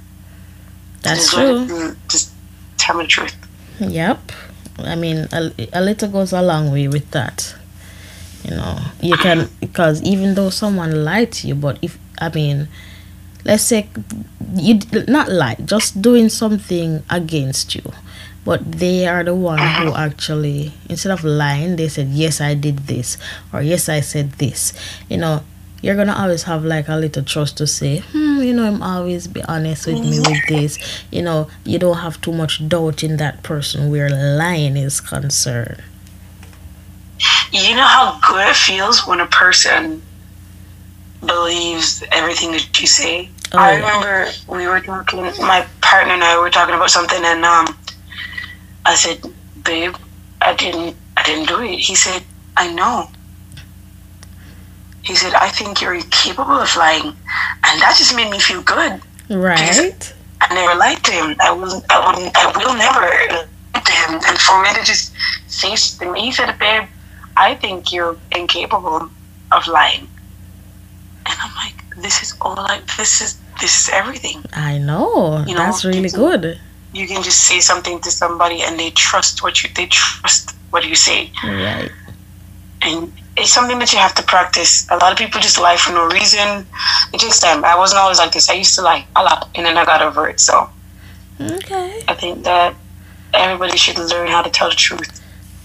That's 1.02 1.30
Just 1.30 1.68
true. 1.68 1.96
Just 2.08 2.32
tell 2.78 2.96
me 2.96 3.04
the 3.04 3.08
truth. 3.08 3.36
Yep. 3.78 4.32
I 4.78 4.96
mean, 4.96 5.28
a, 5.32 5.52
a 5.72 5.80
little 5.80 6.08
goes 6.08 6.32
a 6.32 6.42
long 6.42 6.72
way 6.72 6.88
with 6.88 7.10
that. 7.12 7.54
You 8.44 8.52
know, 8.52 8.78
you 9.02 9.16
can 9.16 9.48
because 9.60 10.02
even 10.02 10.34
though 10.34 10.48
someone 10.48 11.04
lied 11.04 11.32
to 11.32 11.48
you, 11.48 11.54
but 11.54 11.78
if 11.82 11.98
I 12.18 12.30
mean, 12.30 12.68
let's 13.44 13.62
say 13.62 13.88
you 14.54 14.80
not 15.08 15.30
lie, 15.30 15.56
just 15.64 16.00
doing 16.02 16.28
something 16.28 17.02
against 17.10 17.74
you, 17.74 17.82
but 18.44 18.72
they 18.72 19.06
are 19.06 19.22
the 19.22 19.34
one 19.34 19.58
who 19.58 19.94
actually 19.94 20.72
instead 20.88 21.12
of 21.12 21.24
lying, 21.24 21.76
they 21.76 21.88
said 21.88 22.08
yes, 22.08 22.40
I 22.40 22.54
did 22.54 22.86
this 22.86 23.16
or 23.52 23.62
yes, 23.62 23.88
I 23.88 24.00
said 24.00 24.32
this. 24.32 24.72
You 25.08 25.18
know, 25.18 25.42
you're 25.82 25.96
gonna 25.96 26.14
always 26.16 26.42
have 26.44 26.64
like 26.64 26.88
a 26.88 26.96
little 26.96 27.22
trust 27.22 27.56
to 27.58 27.66
say, 27.66 27.98
hmm, 27.98 28.40
you 28.42 28.52
know, 28.52 28.64
I'm 28.66 28.82
always 28.82 29.26
be 29.28 29.42
honest 29.44 29.86
with 29.86 30.00
me 30.00 30.18
with 30.20 30.46
this. 30.48 30.78
You 31.10 31.22
know, 31.22 31.48
you 31.64 31.78
don't 31.78 31.98
have 31.98 32.20
too 32.20 32.32
much 32.32 32.66
doubt 32.68 33.02
in 33.02 33.16
that 33.16 33.42
person 33.42 33.90
where 33.90 34.10
lying 34.10 34.76
is 34.76 35.00
concerned. 35.00 35.82
You 37.52 37.74
know 37.74 37.84
how 37.84 38.18
good 38.26 38.48
it 38.48 38.56
feels 38.56 39.06
when 39.06 39.20
a 39.20 39.26
person 39.26 40.02
believes 41.26 42.02
everything 42.12 42.52
that 42.52 42.80
you 42.80 42.86
say. 42.86 43.28
Oh, 43.52 43.58
I 43.58 43.72
yeah. 43.72 43.76
remember 43.76 44.30
we 44.48 44.66
were 44.66 44.80
talking. 44.80 45.22
My 45.40 45.66
partner 45.80 46.14
and 46.14 46.24
I 46.24 46.38
were 46.40 46.50
talking 46.50 46.74
about 46.74 46.90
something, 46.90 47.22
and 47.24 47.44
um, 47.44 47.76
I 48.86 48.94
said, 48.94 49.22
"Babe, 49.64 49.94
I 50.40 50.54
didn't. 50.54 50.96
I 51.16 51.22
didn't 51.24 51.48
do 51.48 51.60
it." 51.62 51.76
He 51.76 51.94
said, 51.94 52.22
"I 52.56 52.72
know." 52.72 53.08
He 55.02 55.14
said, 55.14 55.34
"I 55.34 55.48
think 55.48 55.80
you're 55.80 56.00
capable 56.10 56.58
of 56.60 56.74
lying," 56.76 57.06
and 57.06 57.82
that 57.82 57.94
just 57.98 58.14
made 58.14 58.30
me 58.30 58.38
feel 58.38 58.62
good. 58.62 59.00
Right? 59.28 60.14
I 60.40 60.54
never 60.54 60.74
lied 60.78 61.02
to 61.04 61.12
him. 61.12 61.36
I 61.40 61.50
will. 61.52 61.82
I 61.90 62.06
wouldn't. 62.06 62.36
I 62.36 62.46
will 62.56 62.74
never 62.74 63.00
lie 63.00 63.80
to 63.80 63.92
him. 63.92 64.20
And 64.26 64.38
for 64.38 64.62
me 64.62 64.72
to 64.74 64.84
just 64.84 65.12
say 65.48 65.76
something, 65.76 66.14
he 66.14 66.32
said, 66.32 66.58
"Babe, 66.58 66.84
I 67.36 67.54
think 67.56 67.92
you're 67.92 68.16
incapable 68.32 69.10
of 69.52 69.66
lying." 69.66 70.08
And 71.30 71.38
I'm 71.44 71.54
like, 71.64 71.78
"This 72.04 72.22
is 72.22 72.34
all. 72.40 72.58
I. 72.58 72.80
This 72.98 73.20
is. 73.22 73.38
This 73.60 73.74
is 73.82 73.88
everything. 73.92 74.42
I 74.54 74.78
know. 74.78 75.44
You 75.46 75.54
know, 75.54 75.60
That's 75.64 75.84
really 75.84 76.08
good. 76.08 76.58
You 76.92 77.06
can 77.06 77.22
just 77.22 77.42
say 77.48 77.60
something 77.60 78.00
to 78.00 78.10
somebody, 78.10 78.62
and 78.62 78.78
they 78.80 78.90
trust 78.90 79.42
what 79.42 79.62
you. 79.62 79.70
They 79.76 79.86
trust 79.86 80.54
what 80.70 80.84
you 80.86 80.94
say, 80.94 81.30
Right. 81.44 81.90
and 82.82 83.12
it's 83.36 83.52
something 83.52 83.78
that 83.80 83.92
you 83.92 83.98
have 83.98 84.14
to 84.16 84.22
practice. 84.22 84.86
A 84.90 84.96
lot 84.96 85.12
of 85.12 85.18
people 85.18 85.40
just 85.40 85.58
lie 85.60 85.76
for 85.76 85.92
no 85.92 86.06
reason. 86.08 86.66
It 87.12 87.18
takes 87.20 87.38
time. 87.40 87.64
I 87.64 87.76
wasn't 87.76 88.00
always 88.00 88.18
like 88.18 88.32
this. 88.32 88.48
I 88.50 88.54
used 88.54 88.74
to 88.76 88.82
lie 88.82 89.04
a 89.14 89.22
lot, 89.22 89.48
and 89.54 89.64
then 89.66 89.76
I 89.76 89.84
got 89.84 90.02
over 90.02 90.28
it. 90.28 90.40
So." 90.40 90.68
Okay. 91.40 92.02
I 92.08 92.14
think 92.14 92.44
that 92.44 92.74
everybody 93.32 93.76
should 93.78 93.98
learn 93.98 94.28
how 94.28 94.42
to 94.42 94.50
tell 94.50 94.68
the 94.68 94.76
truth. 94.76 95.20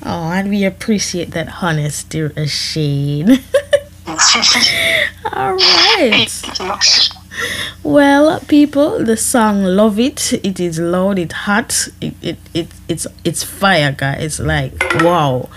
Oh, 0.05 0.31
and 0.31 0.49
we 0.49 0.63
appreciate 0.63 1.31
that 1.31 1.47
honesty, 1.61 2.21
Shane. 2.47 3.39
All 5.33 5.53
right. 5.53 6.27
Well, 7.83 8.39
people, 8.41 9.03
the 9.03 9.17
song 9.17 9.63
"Love 9.63 9.99
It." 9.99 10.33
It 10.43 10.59
is 10.59 10.79
loud, 10.79 11.19
it 11.19 11.33
hot, 11.33 11.89
it, 11.99 12.13
it, 12.21 12.37
it 12.53 12.67
it's 12.87 13.07
it's 13.23 13.43
fire, 13.43 13.91
guys. 13.91 14.23
It's 14.23 14.39
like 14.39 14.73
wow. 15.01 15.49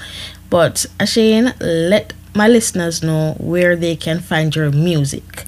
But 0.51 0.87
Shane, 1.05 1.53
let 1.61 2.15
my 2.35 2.49
listeners 2.49 3.03
know 3.03 3.35
where 3.39 3.77
they 3.77 3.97
can 3.97 4.21
find 4.21 4.55
your 4.57 4.71
music. 4.71 5.45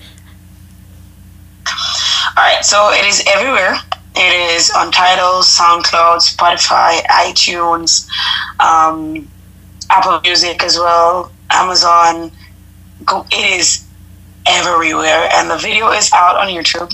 All 2.37 2.45
right, 2.45 2.65
so 2.65 2.91
it 2.93 3.07
is 3.07 3.25
everywhere. 3.35 3.77
It 4.17 4.57
is 4.57 4.71
on 4.71 4.91
Tidal, 4.93 5.41
SoundCloud, 5.43 6.21
Spotify, 6.21 7.01
iTunes, 7.07 8.09
um, 8.61 9.29
Apple 9.89 10.21
Music 10.21 10.63
as 10.63 10.77
well, 10.79 11.33
Amazon. 11.51 12.31
Go, 13.05 13.27
it 13.33 13.61
is 13.61 13.87
everywhere, 14.47 15.29
and 15.35 15.51
the 15.51 15.57
video 15.59 15.91
is 15.93 16.11
out 16.15 16.37
on 16.37 16.49
YouTube. 16.49 16.93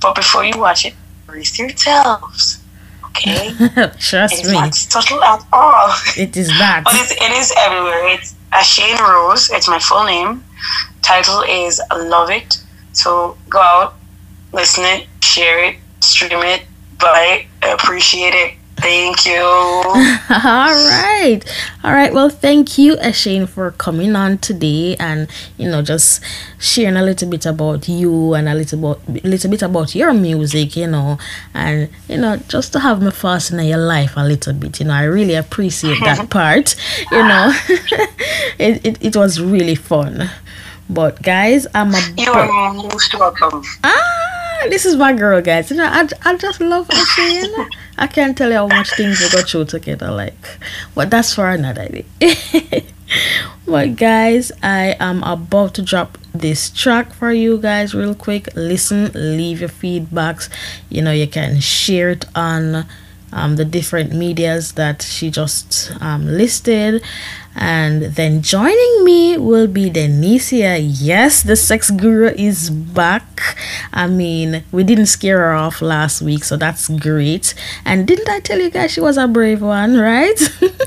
But 0.00 0.14
before 0.16 0.44
you 0.44 0.58
watch 0.58 0.84
it, 0.86 0.94
brace 1.26 1.58
yourselves, 1.58 2.64
okay? 3.06 3.50
Trust 3.98 4.40
It's 4.40 4.48
me, 4.48 4.54
not 4.54 4.74
subtle 4.74 5.22
at 5.24 5.40
all. 5.52 5.94
it 6.16 6.36
is 6.36 6.48
that. 6.58 6.82
But 6.84 6.94
it's, 6.96 7.12
it 7.12 7.32
is 7.32 7.52
everywhere. 7.58 8.08
It's 8.14 8.34
Ashane 8.52 8.98
Rose. 9.00 9.50
It's 9.50 9.68
my 9.68 9.78
full 9.78 10.04
name. 10.04 10.44
Title 11.02 11.42
is 11.48 11.80
Love 11.94 12.30
It. 12.30 12.58
So 12.92 13.38
go 13.50 13.60
out, 13.60 13.94
listen 14.52 14.84
it, 14.84 15.06
share 15.22 15.64
it, 15.64 15.76
stream 16.00 16.40
it, 16.42 16.64
buy 17.00 17.46
it, 17.62 17.74
appreciate 17.74 18.34
it. 18.34 18.57
Thank 18.80 19.26
you. 19.26 19.34
All 20.30 20.72
right. 20.72 21.40
All 21.82 21.92
right. 21.92 22.12
Well, 22.12 22.28
thank 22.28 22.78
you, 22.78 22.96
Shane, 23.12 23.46
for 23.46 23.72
coming 23.72 24.14
on 24.14 24.38
today 24.38 24.94
and, 24.96 25.28
you 25.56 25.68
know, 25.68 25.82
just 25.82 26.22
sharing 26.58 26.96
a 26.96 27.02
little 27.02 27.28
bit 27.28 27.44
about 27.46 27.88
you 27.88 28.34
and 28.34 28.48
a 28.48 28.54
little 28.54 28.94
bit, 29.10 29.24
little 29.24 29.50
bit 29.50 29.62
about 29.62 29.94
your 29.94 30.12
music, 30.12 30.76
you 30.76 30.86
know, 30.86 31.18
and, 31.54 31.88
you 32.08 32.18
know, 32.18 32.36
just 32.48 32.72
to 32.74 32.80
have 32.80 33.02
me 33.02 33.10
fast 33.10 33.50
in 33.50 33.60
your 33.64 33.78
life 33.78 34.12
a 34.16 34.24
little 34.24 34.52
bit, 34.54 34.78
you 34.80 34.86
know, 34.86 34.94
I 34.94 35.04
really 35.04 35.34
appreciate 35.34 35.98
that 36.04 36.30
part, 36.30 36.76
you 37.10 37.22
know. 37.22 37.52
it, 38.58 38.84
it, 38.86 38.98
it 39.04 39.16
was 39.16 39.40
really 39.40 39.74
fun. 39.74 40.30
But, 40.90 41.20
guys, 41.22 41.66
I'm 41.74 41.94
a. 41.94 42.00
You 42.16 42.32
are 42.32 42.72
most 42.72 43.12
welcome. 43.18 43.62
Ah, 43.84 44.27
this 44.68 44.84
is 44.84 44.96
my 44.96 45.12
girl, 45.12 45.40
guys. 45.40 45.70
You 45.70 45.76
know, 45.76 45.86
I, 45.86 46.08
I 46.24 46.36
just 46.36 46.60
love 46.60 46.88
her. 46.90 47.28
You 47.28 47.56
know? 47.56 47.68
I 47.96 48.06
can't 48.06 48.36
tell 48.36 48.50
you 48.50 48.56
how 48.56 48.68
much 48.68 48.90
things 48.96 49.20
we 49.20 49.30
go 49.30 49.42
through 49.42 49.66
together. 49.66 50.10
Like, 50.10 50.34
but 50.94 51.10
that's 51.10 51.34
for 51.34 51.48
another 51.48 51.88
day. 51.88 52.04
but 53.66 53.96
guys, 53.96 54.52
I 54.62 54.96
am 55.00 55.22
about 55.22 55.74
to 55.74 55.82
drop 55.82 56.18
this 56.34 56.70
track 56.70 57.12
for 57.12 57.32
you 57.32 57.58
guys 57.58 57.94
real 57.94 58.14
quick. 58.14 58.48
Listen, 58.54 59.10
leave 59.14 59.60
your 59.60 59.68
feedbacks. 59.68 60.48
You 60.88 61.02
know, 61.02 61.12
you 61.12 61.26
can 61.26 61.60
share 61.60 62.10
it 62.10 62.24
on 62.34 62.86
um, 63.32 63.56
the 63.56 63.64
different 63.64 64.12
medias 64.12 64.72
that 64.72 65.02
she 65.02 65.30
just 65.30 65.92
um, 66.00 66.26
listed 66.26 67.02
And 67.60 68.14
then 68.14 68.40
joining 68.40 69.04
me 69.04 69.36
will 69.36 69.66
be 69.66 69.90
Denicia. 69.90 70.78
Yes, 70.78 71.42
the 71.42 71.56
sex 71.56 71.90
guru 71.90 72.28
is 72.28 72.70
back. 72.70 73.56
I 73.92 74.06
mean, 74.06 74.62
we 74.70 74.84
didn't 74.84 75.06
scare 75.06 75.38
her 75.38 75.54
off 75.54 75.82
last 75.82 76.22
week, 76.22 76.44
so 76.44 76.56
that's 76.56 76.88
great. 76.88 77.54
And 77.84 78.06
didn't 78.06 78.28
I 78.28 78.38
tell 78.38 78.60
you 78.60 78.70
guys 78.70 78.92
she 78.92 79.00
was 79.00 79.16
a 79.18 79.26
brave 79.26 79.60
one, 79.60 79.96
right? 79.98 80.38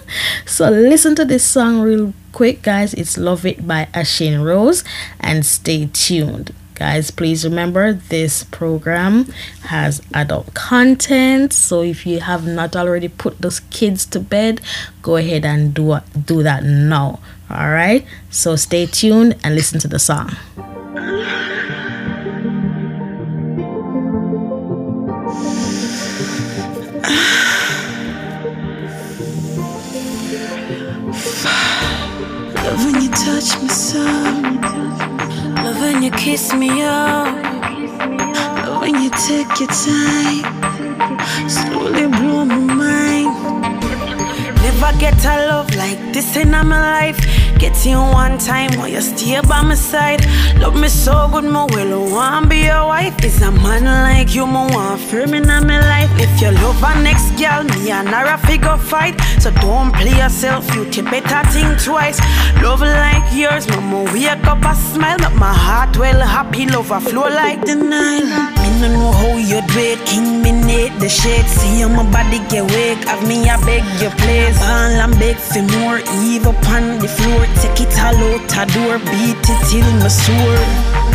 so 0.46 0.70
listen 0.70 1.14
to 1.16 1.26
this 1.26 1.44
song 1.44 1.82
real 1.82 2.14
quick, 2.32 2.62
guys. 2.62 2.94
It's 2.94 3.18
Love 3.18 3.46
It 3.46 3.68
by 3.68 3.90
Ashane 3.94 4.42
Rose 4.44 4.86
and 5.20 5.46
stay 5.46 5.90
tuned. 5.92 6.56
Guys, 6.82 7.12
please 7.12 7.46
remember 7.46 7.94
this 7.94 8.44
program 8.46 9.32
has 9.66 10.02
adult 10.16 10.52
content. 10.56 11.54
So 11.54 11.84
if 11.84 12.08
you 12.08 12.22
have 12.22 12.48
not 12.48 12.76
already 12.76 13.08
put 13.08 13.38
those 13.38 13.60
kids 13.70 14.04
to 14.08 14.20
bed, 14.20 14.62
go 15.04 15.16
ahead 15.16 15.46
and 15.46 15.76
do 15.76 16.00
do 16.26 16.42
that 16.42 16.64
now. 16.64 17.20
All 17.52 17.70
right? 17.70 18.04
So 18.32 18.56
stay 18.56 18.88
tuned 18.88 19.38
and 19.44 19.54
listen 19.54 19.78
to 19.82 19.88
the 19.88 20.00
song. 20.00 20.32
When 32.82 33.04
you 33.04 33.10
touch 33.12 33.62
me 33.62 33.70
Love 35.72 35.80
when 35.84 36.04
you 36.04 36.12
kiss 36.12 36.54
me 36.54 36.82
up. 36.82 37.34
Love 38.66 38.82
when 38.82 38.96
you 39.02 39.10
take 39.10 39.48
your 39.58 39.70
time. 39.70 40.44
Slowly 41.50 42.08
blow 42.08 42.44
my 42.44 42.58
mind. 42.58 43.32
Never 44.64 44.92
get 45.00 45.24
a 45.24 45.48
love 45.48 45.74
like 45.76 45.98
this 46.12 46.36
in 46.36 46.52
my 46.52 46.64
life. 46.64 47.20
Get 47.62 47.86
you 47.86 48.00
one 48.00 48.40
time 48.40 48.76
while 48.80 48.88
you 48.88 49.02
stay 49.02 49.40
by 49.42 49.62
my 49.62 49.76
side. 49.76 50.26
Love 50.58 50.76
me 50.76 50.88
so 50.88 51.30
good, 51.32 51.44
my 51.44 51.66
will 51.66 52.12
want 52.12 52.50
be 52.50 52.66
your 52.66 52.88
wife. 52.88 53.24
Is 53.24 53.40
a 53.44 53.52
man 53.52 53.86
like 53.86 54.34
you, 54.34 54.48
my 54.48 54.66
want 54.74 55.00
firm 55.00 55.36
in 55.36 55.46
my 55.46 55.60
life. 55.60 56.10
If 56.16 56.42
you 56.42 56.50
love 56.50 56.82
a 56.82 57.00
next 57.04 57.30
girl, 57.38 57.64
me 57.64 57.92
and 57.92 58.10
her 58.10 58.34
a 58.34 58.38
figure 58.40 58.78
fight. 58.78 59.22
So 59.40 59.52
don't 59.52 59.94
play 59.94 60.18
yourself, 60.18 60.66
you 60.76 61.04
better 61.04 61.48
think 61.52 61.80
twice. 61.84 62.20
Love 62.64 62.82
like 62.82 63.32
yours, 63.32 63.68
mama, 63.68 64.12
wake 64.12 64.48
up 64.48 64.66
a 64.66 64.74
smile. 64.74 65.20
Make 65.20 65.36
my 65.36 65.54
heart 65.54 65.96
well 65.98 66.20
happy, 66.20 66.66
love 66.66 66.90
a 66.90 67.00
flow 67.00 67.30
like 67.30 67.64
the 67.64 67.76
Nile. 67.76 68.61
No 68.82 68.88
know 68.88 69.12
how 69.12 69.38
you 69.38 69.62
do 69.68 70.06
king 70.06 70.42
me 70.42 70.52
need 70.52 70.94
the 71.00 71.08
shit. 71.08 71.46
See 71.46 71.82
how 71.82 71.90
my 71.90 72.04
body 72.12 72.40
get 72.50 72.66
wake, 72.66 73.04
have 73.06 73.22
me 73.28 73.48
I 73.48 73.56
beg 73.64 73.84
you 74.02 74.10
please. 74.18 74.58
Ball 74.58 74.98
and 75.06 75.14
beg 75.20 75.38
for 75.38 75.62
more, 75.78 76.00
Eve 76.26 76.48
upon 76.48 76.98
the 76.98 77.08
floor. 77.08 77.46
Take 77.62 77.82
it 77.86 77.94
all 78.02 78.18
out 78.18 78.58
a 78.58 78.66
door, 78.74 78.98
beat 78.98 79.38
it 79.38 79.62
till 79.70 79.86
my 80.02 80.08
sore. 80.08 81.11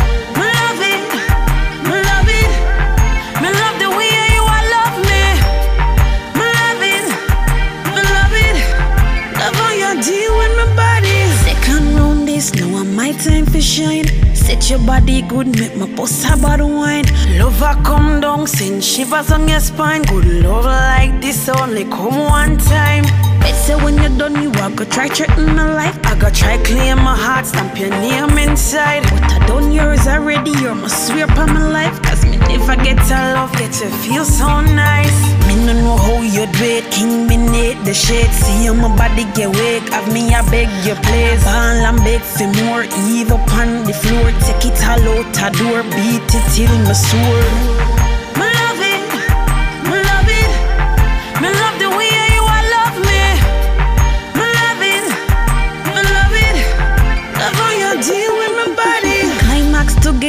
My 13.07 13.13
time 13.19 13.47
for 13.47 13.61
shine. 13.61 14.07
Set 14.35 14.69
your 14.69 14.81
body 14.81 15.23
good, 15.23 15.47
make 15.59 15.77
my 15.77 15.87
bust 15.95 16.27
about 16.29 16.61
wine. 16.61 17.05
Love 17.39 17.63
I 17.63 17.81
come 17.85 18.21
down, 18.21 18.47
send 18.47 18.83
shivers 18.83 19.31
on 19.31 19.49
your 19.49 19.61
spine. 19.61 20.03
Good 20.03 20.27
love 20.45 20.65
like 20.65 21.21
this 21.21 21.49
only 21.49 21.85
come 21.85 22.19
one 22.19 22.59
time. 22.59 23.05
Better 23.41 23.77
when 23.85 23.97
you're 23.99 24.19
done, 24.19 24.43
you 24.43 24.51
are 24.61 24.71
go 24.71 24.85
try 24.85 25.09
threaten 25.09 25.55
my 25.55 25.73
life. 25.73 25.97
I 26.05 26.19
go 26.19 26.31
try 26.31 26.59
clear 26.65 26.97
my 26.97 27.17
heart, 27.17 27.47
stamp 27.47 27.79
your 27.79 27.91
name 27.91 28.37
inside. 28.39 29.05
What 29.13 29.23
I 29.23 29.47
done 29.47 29.73
yours 29.73 30.07
already, 30.09 30.51
you're 30.63 30.75
my 30.75 30.89
swear 30.89 31.27
upon 31.27 31.55
my 31.55 31.69
life. 31.69 32.03
Cause 32.03 32.25
me 32.25 32.39
never 32.39 32.75
get 32.77 32.99
to 33.09 33.19
love, 33.35 33.53
get 33.53 33.73
to 33.75 33.89
feel 34.03 34.25
so 34.25 34.61
nice. 34.63 35.19
No 35.67 35.73
know 35.73 35.97
how 35.97 36.23
you 36.23 36.47
do 36.47 36.65
it, 36.65 36.93
king 36.93 37.27
me 37.27 37.37
need 37.37 37.79
the 37.85 37.93
shit. 37.93 38.31
See 38.31 38.67
how 38.67 38.75
my 38.75 38.87
body 38.97 39.25
get 39.35 39.51
wake, 39.51 39.89
have 39.89 40.07
me 40.13 40.33
I 40.33 40.49
beg 40.49 40.69
you 40.87 40.95
please. 40.95 41.43
Ball 41.43 41.83
and 41.91 41.99
beg 42.05 42.21
for 42.21 42.47
more, 42.63 42.85
Eve 43.11 43.33
upon 43.33 43.83
the 43.83 43.93
floor. 43.93 44.31
Take 44.47 44.71
it 44.71 44.79
all 44.87 45.03
out 45.11 45.37
a 45.43 45.51
door, 45.59 45.83
beat 45.83 46.23
it 46.23 46.47
till 46.55 46.71
my 46.87 46.93
sore. 46.93 47.76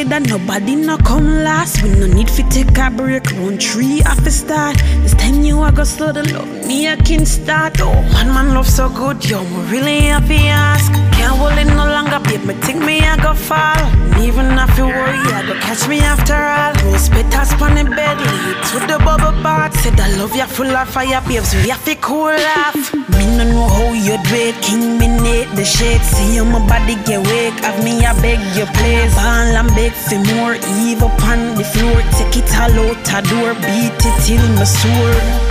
Together, 0.08 0.38
nobody 0.38 0.76
no 0.76 0.98
come 0.98 1.44
last. 1.44 1.84
We 1.84 1.90
no 1.90 2.08
need 2.08 2.30
fi 2.30 2.44
take 2.50 2.78
a 2.78 2.90
break, 2.90 3.30
round 3.32 3.62
three 3.62 4.02
off 4.04 4.24
the 4.24 4.32
start. 4.32 4.78
This 5.04 5.14
time 5.16 5.44
you 5.44 5.62
a 5.64 5.72
go 5.72 5.84
slow 5.84 6.14
the 6.14 6.24
love, 6.32 6.48
me 6.66 6.88
I 6.88 6.96
can 6.96 7.26
start. 7.26 7.82
Oh, 7.82 7.92
one 8.14 8.32
man 8.34 8.54
love 8.54 8.70
so 8.70 8.88
good, 8.90 9.24
yo, 9.30 9.44
me 9.44 9.70
really 9.70 10.00
happy 10.02 10.48
ask. 10.48 10.92
Can't 11.12 11.36
hold 11.36 11.58
it 11.60 11.66
no 11.66 11.86
longer, 11.86 12.20
babe, 12.24 12.46
me 12.46 12.54
think 12.54 12.84
me 12.86 13.02
I 13.02 13.18
go 13.18 13.34
fall. 13.34 13.78
And 13.78 14.24
even 14.24 14.58
if 14.58 14.78
you 14.78 14.86
worry, 14.86 15.20
I 15.34 15.44
go 15.46 15.56
catch 15.60 15.88
me 15.90 16.00
after 16.00 16.36
all. 16.36 16.74
Rose 16.86 17.10
petals 17.10 17.52
on 17.62 17.76
the 17.76 17.84
bed, 17.84 18.18
lead 18.18 18.64
to 18.70 18.80
the 18.88 18.98
bubble 19.04 19.36
bath. 19.44 19.76
Said 19.82 20.00
I 20.00 20.16
love 20.16 20.36
you 20.36 20.46
full 20.46 20.68
of 20.68 20.88
fire, 20.88 21.22
babes, 21.28 21.54
we 21.56 21.70
have 21.70 21.84
to 21.84 21.96
cool 21.96 22.40
off. 22.64 22.94
Me 23.18 23.26
no 23.36 23.44
know 23.44 23.68
how 23.68 23.92
you 23.92 24.16
do 24.24 24.36
it, 24.36 24.56
king 24.62 24.98
me 24.98 25.08
need 25.08 25.50
the 25.58 25.66
shit. 25.66 26.02
See 26.02 26.36
your 26.36 26.46
my 26.46 26.66
body 26.66 26.96
get 27.04 27.20
wake, 27.28 27.60
have 27.66 27.84
me 27.84 28.06
I 28.06 28.14
beg 28.22 28.40
you 28.56 28.66
please. 28.78 29.14
Ball 29.16 29.58
and 29.60 29.70
beg 29.76 29.92
for 30.06 30.20
more, 30.36 30.56
Eve 30.56 31.02
upon 31.02 31.56
the 31.56 31.64
floor. 31.64 32.02
Take 32.18 32.38
it 32.38 32.50
all 32.56 32.80
out 32.86 33.10
a 33.14 33.22
door, 33.30 33.54
beat 33.56 33.98
it 34.06 34.18
till 34.26 34.48
my 34.56 34.64
sore. 34.64 35.47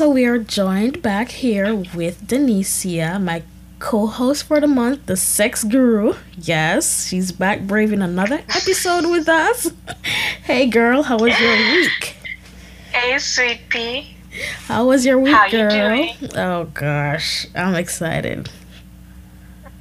So 0.00 0.08
we 0.08 0.24
are 0.24 0.38
joined 0.38 1.02
back 1.02 1.28
here 1.28 1.74
with 1.94 2.26
Denicia, 2.26 3.18
my 3.20 3.42
co-host 3.80 4.44
for 4.44 4.58
the 4.58 4.66
month, 4.66 5.04
the 5.04 5.14
sex 5.14 5.62
guru. 5.62 6.14
Yes, 6.38 7.06
she's 7.06 7.32
back 7.32 7.60
braving 7.66 8.00
another 8.00 8.36
episode 8.48 9.10
with 9.10 9.28
us. 9.28 9.70
hey 10.44 10.64
girl, 10.68 11.02
how 11.02 11.18
was 11.18 11.38
your 11.38 11.54
week? 11.54 12.16
Hey, 12.90 13.18
sweet 13.18 13.60
pea. 13.68 14.16
How 14.68 14.86
was 14.86 15.04
your 15.04 15.18
week, 15.18 15.34
How 15.34 15.44
you 15.44 15.68
girl? 15.68 15.70
doing? 15.70 16.16
Oh 16.34 16.64
gosh, 16.72 17.46
I'm 17.54 17.74
excited. 17.74 18.48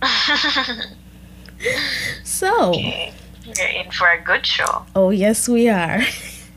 So, 2.25 2.73
You're 2.73 3.67
in 3.73 3.89
for 3.91 4.09
a 4.09 4.21
good 4.21 4.45
show. 4.45 4.85
Oh, 4.97 5.11
yes, 5.11 5.47
we 5.47 5.69
are. 5.69 6.01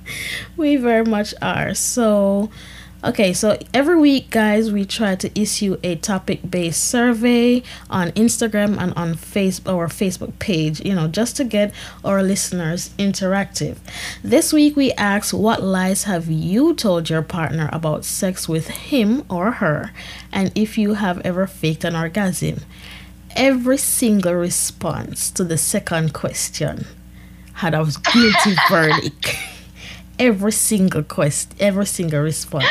we 0.57 0.75
very 0.75 1.05
much 1.05 1.33
are. 1.41 1.75
So, 1.75 2.51
okay, 3.05 3.33
so 3.33 3.59
every 3.75 3.97
week, 3.97 4.31
guys, 4.31 4.71
we 4.73 4.85
try 4.85 5.15
to 5.17 5.41
issue 5.41 5.77
a 5.83 5.97
topic 5.97 6.49
based 6.49 6.85
survey 6.85 7.63
on 7.91 8.11
Instagram 8.13 8.79
and 8.79 8.93
on 8.95 9.15
Facebook 9.15 9.73
our 9.73 9.89
Facebook 9.89 10.39
page, 10.39 10.85
you 10.85 10.95
know, 10.95 11.09
just 11.09 11.37
to 11.37 11.45
get 11.45 11.73
our 12.05 12.23
listeners 12.23 12.91
interactive. 12.99 13.79
This 14.23 14.53
week, 14.53 14.77
we 14.77 14.93
asked, 14.93 15.35
What 15.35 15.63
lies 15.63 16.05
have 16.05 16.29
you 16.29 16.75
told 16.75 17.11
your 17.11 17.23
partner 17.23 17.69
about 17.73 18.05
sex 18.05 18.49
with 18.49 18.69
him 18.69 19.25
or 19.31 19.53
her? 19.53 19.93
And 20.33 20.53
if 20.55 20.79
you 20.79 20.95
have 20.95 21.21
ever 21.21 21.47
faked 21.47 21.85
an 21.85 21.97
orgasm. 21.97 22.61
Every 23.35 23.79
single 23.79 24.35
response 24.35 25.31
to 25.31 25.45
the 25.45 25.57
second 25.57 26.13
question 26.13 26.87
had 27.55 27.75
a 27.75 27.85
guilty 28.13 28.57
verdict. 28.69 29.37
Every 30.19 30.53
single 30.53 31.03
quest, 31.03 31.55
every 31.59 31.87
single 31.87 32.21
response 32.21 32.67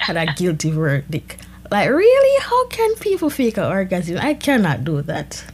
had 0.00 0.16
a 0.16 0.32
guilty 0.34 0.70
verdict. 0.70 1.36
Like, 1.70 1.88
really? 1.88 2.42
How 2.42 2.66
can 2.68 2.94
people 2.96 3.30
fake 3.30 3.56
an 3.56 3.64
orgasm? 3.64 4.18
I 4.18 4.34
cannot 4.34 4.84
do 4.84 5.02
that. 5.02 5.44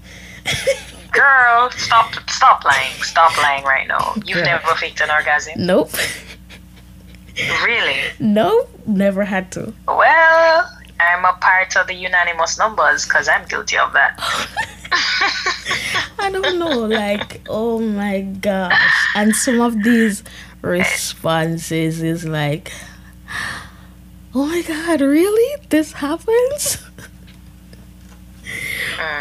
Girl, 1.13 1.71
stop 1.71 2.15
stop 2.29 2.65
lying. 2.65 2.93
Stop 3.03 3.37
lying 3.39 3.65
right 3.65 3.89
now. 3.89 4.15
You've 4.25 4.37
Girl. 4.37 4.45
never 4.45 4.75
faked 4.75 5.01
an 5.01 5.11
orgasm? 5.11 5.55
Nope. 5.57 5.91
Really? 7.65 8.01
nope. 8.19 8.71
Never 8.87 9.25
had 9.25 9.53
to. 9.53 9.75
Well, 9.87 10.71
I'm 11.01 11.25
a 11.25 11.33
part 11.41 11.77
of 11.77 11.87
the 11.87 11.95
unanimous 11.95 12.59
numbers 12.59 13.05
because 13.05 13.29
I'm 13.29 13.47
guilty 13.47 13.77
of 13.77 13.93
that. 13.93 14.15
I 16.19 16.31
don't 16.31 16.59
know. 16.59 16.87
Like, 16.87 17.43
oh 17.49 17.79
my 17.79 18.23
gosh. 18.23 19.07
And 19.15 19.35
some 19.35 19.61
of 19.61 19.83
these 19.83 20.23
responses 20.63 22.03
is 22.03 22.25
like, 22.25 22.73
oh 24.37 24.45
my 24.45 24.61
god, 24.63 25.01
really? 25.01 25.63
This 25.71 25.93
happens? 25.93 26.85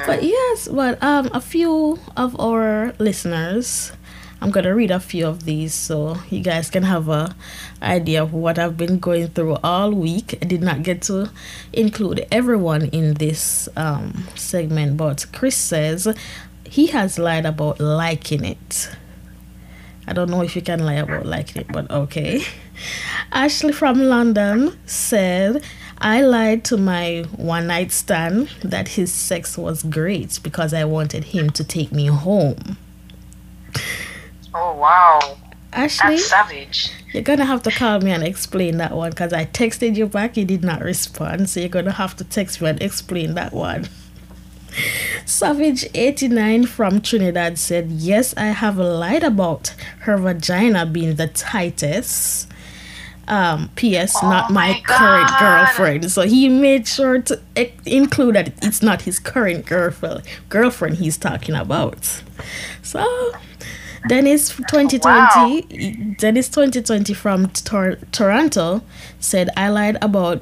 But 0.05 0.24
yes, 0.24 0.68
but 0.68 1.01
um, 1.03 1.30
a 1.34 1.41
few 1.41 1.99
of 2.16 2.39
our 2.39 2.93
listeners, 2.97 3.91
I'm 4.39 4.51
gonna 4.51 4.74
read 4.74 4.91
a 4.91 4.99
few 4.99 5.28
of 5.28 5.43
these 5.43 5.74
so 5.74 6.18
you 6.30 6.39
guys 6.39 6.70
can 6.70 6.84
have 6.84 7.09
a 7.09 7.36
idea 7.82 8.24
of 8.24 8.32
what 8.32 8.57
I've 8.59 8.78
been 8.78 8.99
going 8.99 9.30
through 9.30 9.57
all 9.63 9.91
week. 9.91 10.38
I 10.41 10.45
did 10.45 10.61
not 10.61 10.84
get 10.84 11.01
to 11.03 11.30
include 11.74 12.26
everyone 12.32 12.86
in 12.86 13.16
this 13.16 13.68
um, 13.76 14.26
segment, 14.36 14.95
but 14.95 15.26
Chris 15.34 15.57
says 15.57 16.07
he 16.63 16.88
has 16.88 17.20
lied 17.20 17.45
about 17.45 17.80
liking 17.80 18.45
it. 18.45 18.91
I 20.07 20.13
don't 20.13 20.30
know 20.30 20.41
if 20.41 20.55
you 20.55 20.61
can 20.61 20.86
lie 20.86 21.01
about 21.03 21.26
liking 21.26 21.63
it, 21.63 21.68
but 21.72 21.89
okay. 21.89 22.43
Ashley 23.32 23.71
from 23.71 24.03
London 24.03 24.78
said, 24.86 25.63
I 25.99 26.21
lied 26.21 26.65
to 26.65 26.78
my 26.78 27.26
one 27.36 27.67
night 27.67 27.91
stand 27.91 28.49
that 28.63 28.89
his 28.89 29.11
sex 29.13 29.57
was 29.57 29.84
great 29.84 30.39
because 30.43 30.73
I 30.73 30.86
wanted 30.86 31.26
him 31.26 31.49
to 31.51 31.63
take 31.63 31.91
me 31.91 32.07
home. 32.07 32.78
Oh 34.53 34.76
wow, 34.76 35.38
Ashley, 35.73 36.15
that's 36.15 36.30
savage. 36.30 36.91
you're 37.13 37.23
gonna 37.23 37.45
have 37.45 37.63
to 37.63 37.71
call 37.71 37.99
me 38.01 38.11
and 38.11 38.23
explain 38.23 38.78
that 38.78 38.91
one 38.91 39.09
because 39.09 39.34
I 39.34 39.45
texted 39.45 39.95
you 39.95 40.05
back, 40.07 40.38
you 40.38 40.45
did 40.45 40.63
not 40.63 40.82
respond, 40.82 41.49
so 41.49 41.59
you're 41.59 41.69
gonna 41.69 41.91
have 41.91 42.15
to 42.17 42.23
text 42.23 42.61
me 42.61 42.69
and 42.69 42.82
explain 42.82 43.36
that 43.36 43.53
one. 43.53 43.88
Savage89 45.26 46.67
from 46.67 47.01
Trinidad 47.01 47.57
said, 47.57 47.89
Yes, 47.91 48.34
I 48.38 48.47
have 48.47 48.78
lied 48.78 49.23
about 49.23 49.69
her 50.01 50.17
vagina 50.17 50.86
being 50.86 51.15
the 51.15 51.28
tightest. 51.28 52.47
Um, 53.28 53.69
P.S. 53.76 54.21
not 54.21 54.51
my, 54.51 54.73
my 54.73 54.82
current 54.86 55.30
girlfriend. 55.39 56.11
So 56.11 56.21
he 56.23 56.47
made 56.47 56.88
sure 56.88 57.21
to 57.23 57.41
include 57.86 58.36
that 58.36 58.53
it's 58.63 58.84
not 58.84 59.01
his 59.01 59.19
current 59.19 59.65
girlfriend 59.65 60.21
girlfriend 60.49 60.97
he's 60.97 61.17
talking 61.17 61.55
about. 61.55 62.21
So 62.84 63.32
Dennis 64.07 64.49
2020 64.49 66.15
Dennis 66.19 66.47
2020 66.49 67.13
from 67.15 67.47
Tor- 67.47 67.97
Toronto 68.11 68.84
said 69.19 69.49
I 69.57 69.69
lied 69.69 69.97
about 70.03 70.41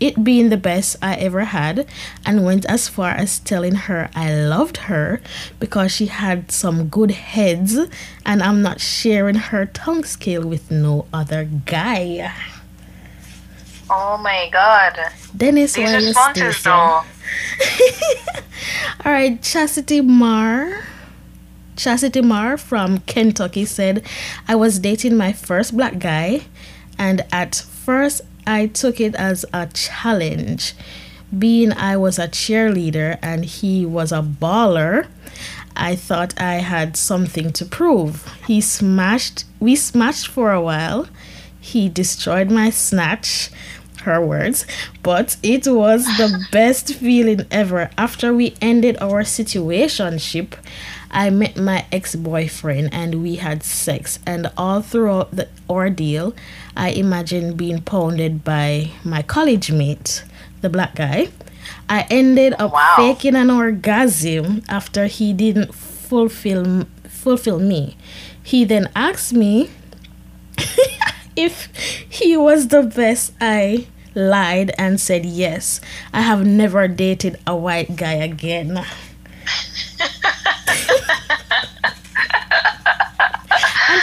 it 0.00 0.22
being 0.22 0.48
the 0.48 0.56
best 0.56 0.96
I 1.02 1.14
ever 1.16 1.44
had 1.44 1.86
and 2.24 2.44
went 2.44 2.64
as 2.66 2.88
far 2.88 3.10
as 3.10 3.38
telling 3.40 3.74
her 3.74 4.10
I 4.14 4.34
loved 4.34 4.76
her 4.88 5.20
because 5.58 5.92
she 5.92 6.06
had 6.06 6.50
some 6.50 6.88
good 6.88 7.10
heads 7.10 7.76
and 8.24 8.42
I'm 8.42 8.62
not 8.62 8.80
sharing 8.80 9.36
her 9.36 9.66
tongue 9.66 10.04
scale 10.04 10.46
with 10.46 10.70
no 10.70 11.06
other 11.12 11.44
guy. 11.44 12.32
Oh 13.90 14.18
my 14.18 14.48
god. 14.52 14.98
Dennis, 15.36 15.74
These 15.74 15.84
why 15.86 15.94
are 15.94 15.96
responses 15.96 16.62
though. 16.62 16.70
All 19.04 19.12
right, 19.12 19.40
Chastity 19.42 20.00
Mar. 20.00 20.84
Chastity 21.76 22.20
Mar 22.20 22.56
from 22.56 22.98
Kentucky 23.00 23.64
said, 23.64 24.04
I 24.46 24.56
was 24.56 24.78
dating 24.78 25.16
my 25.16 25.32
first 25.32 25.76
black 25.76 25.98
guy, 25.98 26.42
and 26.98 27.24
at 27.30 27.54
first 27.54 28.22
I 28.48 28.68
took 28.68 28.98
it 28.98 29.14
as 29.14 29.44
a 29.52 29.66
challenge. 29.66 30.72
Being 31.38 31.74
I 31.74 31.98
was 31.98 32.18
a 32.18 32.28
cheerleader 32.28 33.18
and 33.20 33.44
he 33.44 33.84
was 33.84 34.10
a 34.10 34.22
baller, 34.22 35.06
I 35.76 35.94
thought 35.94 36.40
I 36.40 36.54
had 36.54 36.96
something 36.96 37.52
to 37.52 37.66
prove. 37.66 38.26
He 38.46 38.62
smashed, 38.62 39.44
we 39.60 39.76
smashed 39.76 40.28
for 40.28 40.50
a 40.50 40.62
while. 40.62 41.08
He 41.60 41.90
destroyed 41.90 42.50
my 42.50 42.70
snatch, 42.70 43.50
her 44.04 44.24
words, 44.24 44.64
but 45.02 45.36
it 45.42 45.66
was 45.66 46.06
the 46.16 46.46
best 46.50 46.94
feeling 46.94 47.46
ever. 47.50 47.90
After 47.98 48.32
we 48.32 48.54
ended 48.62 48.96
our 49.02 49.24
situationship, 49.24 50.54
I 51.10 51.30
met 51.30 51.56
my 51.56 51.86
ex 51.90 52.14
boyfriend 52.14 52.90
and 52.92 53.22
we 53.22 53.36
had 53.36 53.62
sex. 53.62 54.18
And 54.26 54.50
all 54.56 54.82
throughout 54.82 55.34
the 55.34 55.48
ordeal, 55.68 56.34
I 56.76 56.90
imagined 56.90 57.56
being 57.56 57.80
pounded 57.82 58.44
by 58.44 58.90
my 59.04 59.22
college 59.22 59.70
mate, 59.72 60.24
the 60.60 60.68
black 60.68 60.94
guy. 60.96 61.28
I 61.88 62.06
ended 62.10 62.54
up 62.58 62.72
Wow. 62.72 62.94
faking 62.96 63.36
an 63.36 63.50
orgasm 63.50 64.62
after 64.68 65.06
he 65.06 65.32
didn't 65.32 65.74
fulfill 65.74 66.84
fulfill 67.08 67.58
me. 67.58 67.96
He 68.42 68.64
then 68.64 68.88
asked 68.96 69.32
me 69.32 69.70
if 71.36 71.68
he 72.08 72.36
was 72.36 72.68
the 72.68 72.82
best. 72.82 73.32
I 73.40 73.86
lied 74.14 74.72
and 74.78 75.00
said 75.00 75.24
yes. 75.26 75.80
I 76.12 76.22
have 76.22 76.46
never 76.46 76.88
dated 76.88 77.38
a 77.46 77.54
white 77.56 77.96
guy 77.96 78.14
again. 78.14 78.84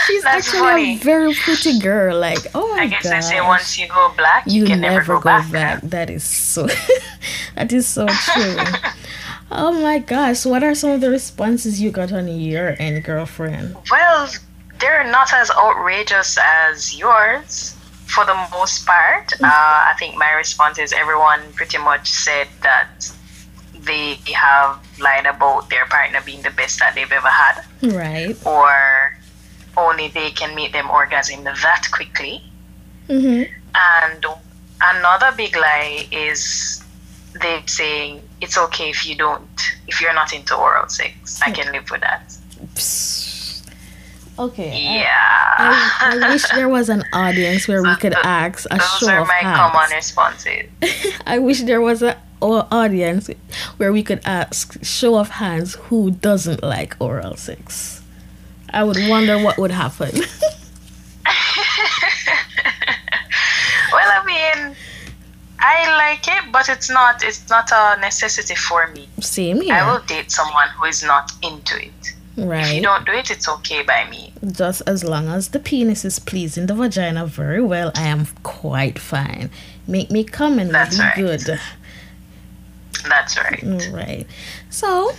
She's 0.06 0.22
That's 0.22 0.46
actually 0.48 0.60
funny. 0.60 0.94
a 0.94 0.98
very 0.98 1.34
pretty 1.34 1.78
girl. 1.78 2.18
Like, 2.18 2.38
oh 2.54 2.68
my 2.72 2.76
god. 2.76 2.82
I 2.82 2.86
guess 2.86 3.02
they 3.10 3.20
say 3.20 3.38
gosh. 3.38 3.48
once 3.48 3.78
you 3.78 3.88
go 3.88 4.12
black, 4.16 4.44
you, 4.46 4.62
you 4.62 4.66
can 4.66 4.80
never, 4.80 5.18
go, 5.18 5.20
back. 5.20 5.80
That 5.82 6.10
is 6.10 6.24
so. 6.24 6.68
that 7.54 7.72
is 7.72 7.86
so 7.86 8.06
true. 8.06 8.56
oh 9.50 9.72
my 9.72 9.98
gosh! 9.98 10.44
What 10.46 10.62
are 10.62 10.74
some 10.74 10.90
of 10.90 11.00
the 11.00 11.10
responses 11.10 11.80
you 11.80 11.90
got 11.90 12.12
on 12.12 12.28
your 12.28 12.76
end, 12.78 13.02
girlfriend? 13.04 13.76
Well, 13.90 14.28
they're 14.78 15.10
not 15.10 15.32
as 15.32 15.50
outrageous 15.50 16.38
as 16.40 16.96
yours 16.98 17.76
for 18.06 18.24
the 18.24 18.34
most 18.52 18.86
part. 18.86 19.32
Uh, 19.42 19.46
I 19.46 19.94
think 19.98 20.16
my 20.16 20.30
response 20.32 20.78
is 20.78 20.92
everyone 20.92 21.40
pretty 21.54 21.78
much 21.78 22.08
said 22.08 22.48
that 22.62 22.88
they 23.74 24.18
have 24.34 24.78
lied 25.00 25.26
about 25.26 25.70
their 25.70 25.86
partner 25.86 26.20
being 26.24 26.42
the 26.42 26.50
best 26.50 26.78
that 26.80 26.94
they've 26.94 27.10
ever 27.10 27.28
had, 27.28 27.62
Right. 27.82 28.36
or 28.44 29.16
only 29.76 30.08
they 30.08 30.30
can 30.30 30.54
make 30.54 30.72
them 30.72 30.88
orgasm 30.90 31.44
that 31.44 31.86
quickly. 31.92 32.42
Mm-hmm. 33.08 33.52
And 33.74 34.26
another 34.82 35.32
big 35.36 35.54
lie 35.56 36.06
is 36.10 36.82
they 37.40 37.62
saying 37.66 38.22
it's 38.40 38.56
okay 38.58 38.90
if 38.90 39.06
you 39.06 39.14
don't, 39.16 39.60
if 39.86 40.00
you're 40.00 40.14
not 40.14 40.32
into 40.32 40.56
oral 40.56 40.88
sex. 40.88 41.40
I 41.42 41.50
can 41.50 41.72
live 41.72 41.90
with 41.90 42.00
that. 42.00 42.32
Okay. 44.38 44.98
Yeah. 45.00 45.06
I, 45.58 46.18
I 46.22 46.28
wish 46.30 46.48
there 46.50 46.68
was 46.68 46.88
an 46.90 47.04
audience 47.12 47.66
where 47.68 47.82
we 47.82 47.94
could 48.00 48.12
Th- 48.12 48.24
ask 48.24 48.66
a 48.70 48.76
Those 48.76 48.98
show 49.00 49.08
are 49.08 49.24
my 49.24 49.34
hands. 49.34 49.56
common 49.72 49.90
responses. 49.94 50.66
I 51.26 51.38
wish 51.38 51.62
there 51.62 51.80
was 51.80 52.02
a 52.02 52.16
or 52.42 52.68
audience 52.70 53.30
where 53.78 53.94
we 53.94 54.02
could 54.02 54.20
ask 54.26 54.76
show 54.84 55.16
of 55.16 55.30
hands 55.30 55.74
who 55.88 56.10
doesn't 56.10 56.62
like 56.62 56.94
oral 57.00 57.34
sex. 57.36 57.95
I 58.72 58.84
would 58.84 58.98
wonder 59.08 59.38
what 59.42 59.58
would 59.58 59.70
happen. 59.70 60.10
Well, 63.92 64.10
I 64.22 64.26
mean, 64.26 64.76
I 65.58 65.96
like 65.96 66.26
it, 66.28 66.52
but 66.52 66.68
it's 66.68 66.90
not. 66.90 67.22
It's 67.24 67.48
not 67.48 67.70
a 67.72 67.98
necessity 68.00 68.54
for 68.54 68.88
me. 68.88 69.08
Same 69.20 69.60
here. 69.62 69.74
I 69.74 69.90
will 69.90 70.00
date 70.04 70.30
someone 70.30 70.68
who 70.76 70.84
is 70.84 71.02
not 71.02 71.32
into 71.42 71.76
it. 71.82 72.14
Right. 72.36 72.66
If 72.66 72.74
you 72.74 72.82
don't 72.82 73.06
do 73.06 73.12
it, 73.12 73.30
it's 73.30 73.48
okay 73.48 73.82
by 73.82 74.08
me. 74.10 74.32
Just 74.52 74.82
as 74.86 75.02
long 75.02 75.28
as 75.28 75.48
the 75.48 75.58
penis 75.58 76.04
is 76.04 76.18
pleasing 76.18 76.66
the 76.66 76.74
vagina 76.74 77.24
very 77.26 77.62
well, 77.62 77.90
I 77.94 78.02
am 78.08 78.26
quite 78.42 78.98
fine. 78.98 79.50
Make 79.86 80.10
me 80.10 80.24
come 80.24 80.58
and 80.58 80.70
That's 80.70 80.96
be 80.96 81.02
right. 81.02 81.16
good. 81.16 81.58
That's 83.08 83.38
right. 83.38 83.88
Right. 83.92 84.26
So, 84.68 85.12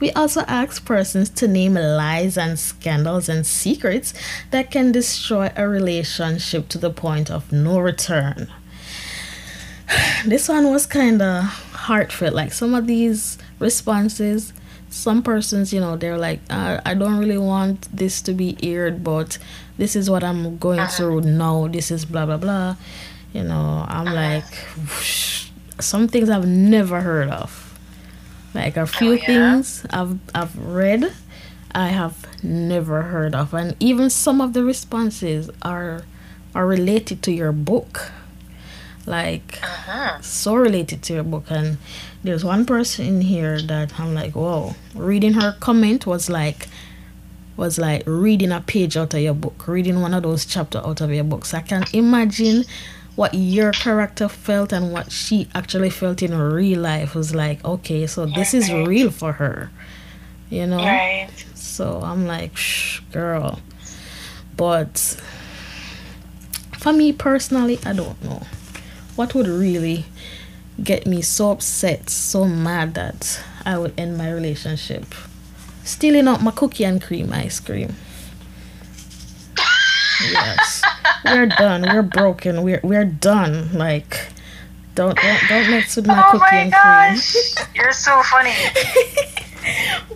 we 0.00 0.10
also 0.12 0.42
ask 0.42 0.84
persons 0.84 1.28
to 1.30 1.48
name 1.48 1.74
lies 1.74 2.38
and 2.38 2.58
scandals 2.58 3.28
and 3.28 3.46
secrets 3.46 4.14
that 4.50 4.70
can 4.70 4.92
destroy 4.92 5.50
a 5.56 5.68
relationship 5.68 6.68
to 6.68 6.78
the 6.78 6.90
point 6.90 7.30
of 7.30 7.52
no 7.52 7.78
return. 7.78 8.48
This 10.26 10.48
one 10.48 10.70
was 10.70 10.86
kind 10.86 11.22
of 11.22 11.44
heartfelt. 11.72 12.34
Like 12.34 12.52
some 12.52 12.74
of 12.74 12.86
these 12.86 13.38
responses, 13.58 14.52
some 14.90 15.22
persons, 15.22 15.72
you 15.72 15.80
know, 15.80 15.96
they're 15.96 16.18
like, 16.18 16.40
uh, 16.50 16.80
I 16.84 16.94
don't 16.94 17.18
really 17.18 17.38
want 17.38 17.88
this 17.94 18.20
to 18.22 18.32
be 18.32 18.56
aired, 18.62 19.02
but 19.02 19.38
this 19.78 19.96
is 19.96 20.10
what 20.10 20.22
I'm 20.22 20.58
going 20.58 20.86
through 20.88 21.22
now. 21.22 21.68
This 21.68 21.90
is 21.90 22.04
blah, 22.04 22.26
blah, 22.26 22.36
blah. 22.36 22.76
You 23.32 23.44
know, 23.44 23.84
I'm 23.88 24.06
like, 24.06 24.44
some 25.80 26.08
things 26.08 26.30
I've 26.30 26.46
never 26.46 27.00
heard 27.00 27.28
of. 27.30 27.67
Like 28.54 28.76
a 28.76 28.86
few 28.86 29.10
Oh, 29.10 29.14
yeah? 29.14 29.26
things 29.26 29.86
I've 29.90 30.18
I've 30.34 30.56
read, 30.58 31.12
I 31.74 31.88
have 31.88 32.16
never 32.42 33.02
heard 33.02 33.34
of, 33.34 33.52
and 33.54 33.76
even 33.78 34.10
some 34.10 34.40
of 34.40 34.52
the 34.52 34.64
responses 34.64 35.50
are 35.62 36.02
are 36.54 36.66
related 36.66 37.22
to 37.24 37.32
your 37.32 37.52
book. 37.52 38.10
Like 39.06 39.58
Uh-huh. 39.62 40.20
so 40.20 40.54
related 40.54 41.02
to 41.04 41.14
your 41.14 41.22
book 41.24 41.46
and 41.50 41.78
there's 42.24 42.44
one 42.44 42.66
person 42.66 43.06
in 43.06 43.20
here 43.22 43.60
that 43.62 43.98
I'm 43.98 44.12
like, 44.14 44.34
whoa. 44.34 44.74
Reading 44.94 45.34
her 45.34 45.56
comment 45.60 46.06
was 46.06 46.28
like 46.28 46.68
was 47.56 47.78
like 47.78 48.02
reading 48.06 48.52
a 48.52 48.60
page 48.60 48.96
out 48.96 49.14
of 49.14 49.20
your 49.20 49.34
book, 49.34 49.66
reading 49.66 50.00
one 50.00 50.14
of 50.14 50.22
those 50.22 50.44
chapter 50.46 50.78
out 50.78 51.00
of 51.00 51.10
your 51.12 51.24
book. 51.24 51.44
So 51.46 51.58
I 51.58 51.62
can 51.62 51.84
imagine 51.92 52.64
what 53.18 53.34
your 53.34 53.72
character 53.72 54.28
felt 54.28 54.72
and 54.72 54.92
what 54.92 55.10
she 55.10 55.48
actually 55.52 55.90
felt 55.90 56.22
in 56.22 56.32
real 56.38 56.78
life 56.78 57.16
was 57.16 57.34
like, 57.34 57.62
okay, 57.64 58.06
so 58.06 58.26
this 58.26 58.54
is 58.54 58.72
real 58.72 59.10
for 59.10 59.32
her. 59.32 59.72
You 60.50 60.68
know? 60.68 60.76
Right. 60.76 61.28
So 61.52 62.00
I'm 62.00 62.28
like, 62.28 62.56
Shh, 62.56 63.00
girl. 63.10 63.58
But 64.56 65.20
for 66.78 66.92
me 66.92 67.12
personally, 67.12 67.80
I 67.84 67.92
don't 67.92 68.22
know. 68.22 68.46
What 69.16 69.34
would 69.34 69.48
really 69.48 70.04
get 70.80 71.04
me 71.04 71.20
so 71.20 71.50
upset, 71.50 72.10
so 72.10 72.44
mad 72.44 72.94
that 72.94 73.42
I 73.64 73.78
would 73.78 73.98
end 73.98 74.16
my 74.16 74.30
relationship? 74.30 75.12
Stealing 75.82 76.28
out 76.28 76.40
my 76.40 76.52
cookie 76.52 76.84
and 76.84 77.02
cream 77.02 77.32
ice 77.32 77.58
cream. 77.58 77.96
Yes. 80.22 80.82
We're 81.24 81.46
done. 81.46 81.82
We're 81.82 82.02
broken. 82.02 82.62
We're 82.62 82.80
we're 82.82 83.04
done. 83.04 83.72
Like 83.72 84.28
don't 84.94 85.16
don't 85.16 85.40
don't 85.48 85.70
mess 85.70 85.96
with 85.96 86.06
my 86.06 86.18
Oh 86.26 86.30
cookie 86.32 86.38
my 86.40 86.48
and 86.56 86.72
cream. 86.72 86.82
gosh, 87.14 87.54
you're 87.74 87.92
so 87.92 88.20
funny. 88.24 88.54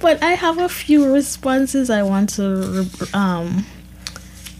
but 0.00 0.22
I 0.22 0.32
have 0.32 0.58
a 0.58 0.68
few 0.68 1.12
responses 1.12 1.90
I 1.90 2.02
want 2.02 2.30
to, 2.30 2.86
um, 3.14 3.66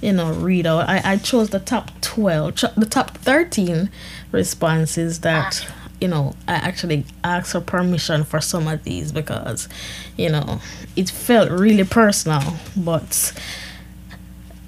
you 0.00 0.12
know, 0.12 0.32
read 0.32 0.66
out. 0.66 0.88
I, 0.88 1.12
I 1.12 1.16
chose 1.16 1.50
the 1.50 1.58
top 1.60 1.90
12, 2.02 2.54
ch- 2.56 2.74
the 2.76 2.86
top 2.86 3.16
13 3.18 3.90
responses 4.32 5.20
that, 5.20 5.66
you 6.00 6.08
know, 6.08 6.34
I 6.46 6.54
actually 6.54 7.04
asked 7.24 7.52
for 7.52 7.60
permission 7.60 8.24
for 8.24 8.40
some 8.40 8.68
of 8.68 8.84
these 8.84 9.12
because, 9.12 9.68
you 10.16 10.28
know, 10.28 10.60
it 10.96 11.08
felt 11.10 11.50
really 11.50 11.84
personal. 11.84 12.42
But 12.76 13.32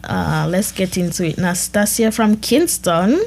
uh, 0.08 0.46
let's 0.48 0.72
get 0.72 0.96
into 0.96 1.26
it. 1.26 1.38
Nastasia 1.38 2.10
from 2.10 2.36
Kingston 2.36 3.20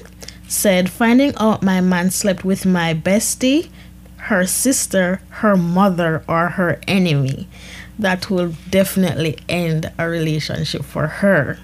said, 0.48 0.90
Finding 0.90 1.34
out 1.38 1.64
my 1.64 1.82
man 1.82 2.12
slept 2.12 2.44
with 2.44 2.66
my 2.66 2.94
bestie 2.94 3.70
her 4.28 4.46
sister, 4.46 5.22
her 5.30 5.56
mother, 5.56 6.22
or 6.28 6.50
her 6.50 6.80
enemy. 6.88 7.48
That 7.98 8.30
will 8.30 8.54
definitely 8.70 9.38
end 9.48 9.92
a 9.98 10.08
relationship 10.08 10.84
for 10.84 11.08
her. 11.08 11.58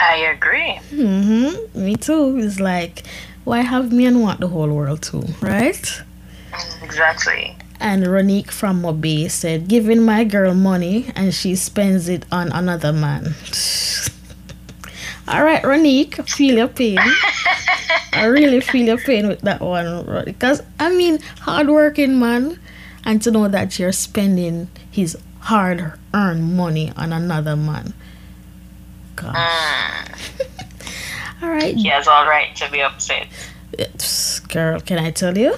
I 0.00 0.16
agree. 0.32 0.80
Mm-hmm. 0.90 1.84
Me 1.84 1.96
too. 1.96 2.38
It's 2.38 2.60
like, 2.60 3.02
why 3.44 3.60
have 3.60 3.92
me 3.92 4.06
and 4.06 4.22
want 4.22 4.40
the 4.40 4.48
whole 4.48 4.68
world 4.70 5.02
too, 5.02 5.24
right? 5.40 6.02
Exactly. 6.82 7.56
And 7.80 8.04
Ronique 8.04 8.50
from 8.50 8.82
Mobay 8.82 9.30
said, 9.30 9.66
giving 9.66 10.02
my 10.02 10.24
girl 10.24 10.54
money 10.54 11.06
and 11.16 11.34
she 11.34 11.56
spends 11.56 12.08
it 12.08 12.26
on 12.30 12.52
another 12.52 12.92
man. 12.92 13.34
All 15.28 15.42
right, 15.44 15.62
Ronique, 15.62 16.28
feel 16.28 16.56
your 16.56 16.68
pain. 16.68 16.98
I 18.12 18.24
really 18.24 18.60
feel 18.60 18.84
your 18.84 18.98
pain 18.98 19.28
with 19.28 19.40
that 19.42 19.60
one 19.60 20.24
because 20.24 20.62
I 20.78 20.90
mean, 20.94 21.20
hardworking 21.40 22.18
man, 22.18 22.58
and 23.04 23.22
to 23.22 23.30
know 23.30 23.48
that 23.48 23.78
you're 23.78 23.92
spending 23.92 24.68
his 24.90 25.16
hard-earned 25.40 26.56
money 26.56 26.92
on 26.96 27.12
another 27.12 27.56
man. 27.56 27.94
Ah. 29.22 30.04
Gosh. 30.06 30.46
All 31.42 31.48
right, 31.48 31.74
He 31.74 31.88
has 31.88 32.06
all 32.06 32.26
right 32.26 32.54
to 32.56 32.70
be 32.70 32.82
upset. 32.82 33.26
Girl, 34.48 34.78
can 34.80 34.98
I 34.98 35.10
tell 35.10 35.38
you? 35.38 35.56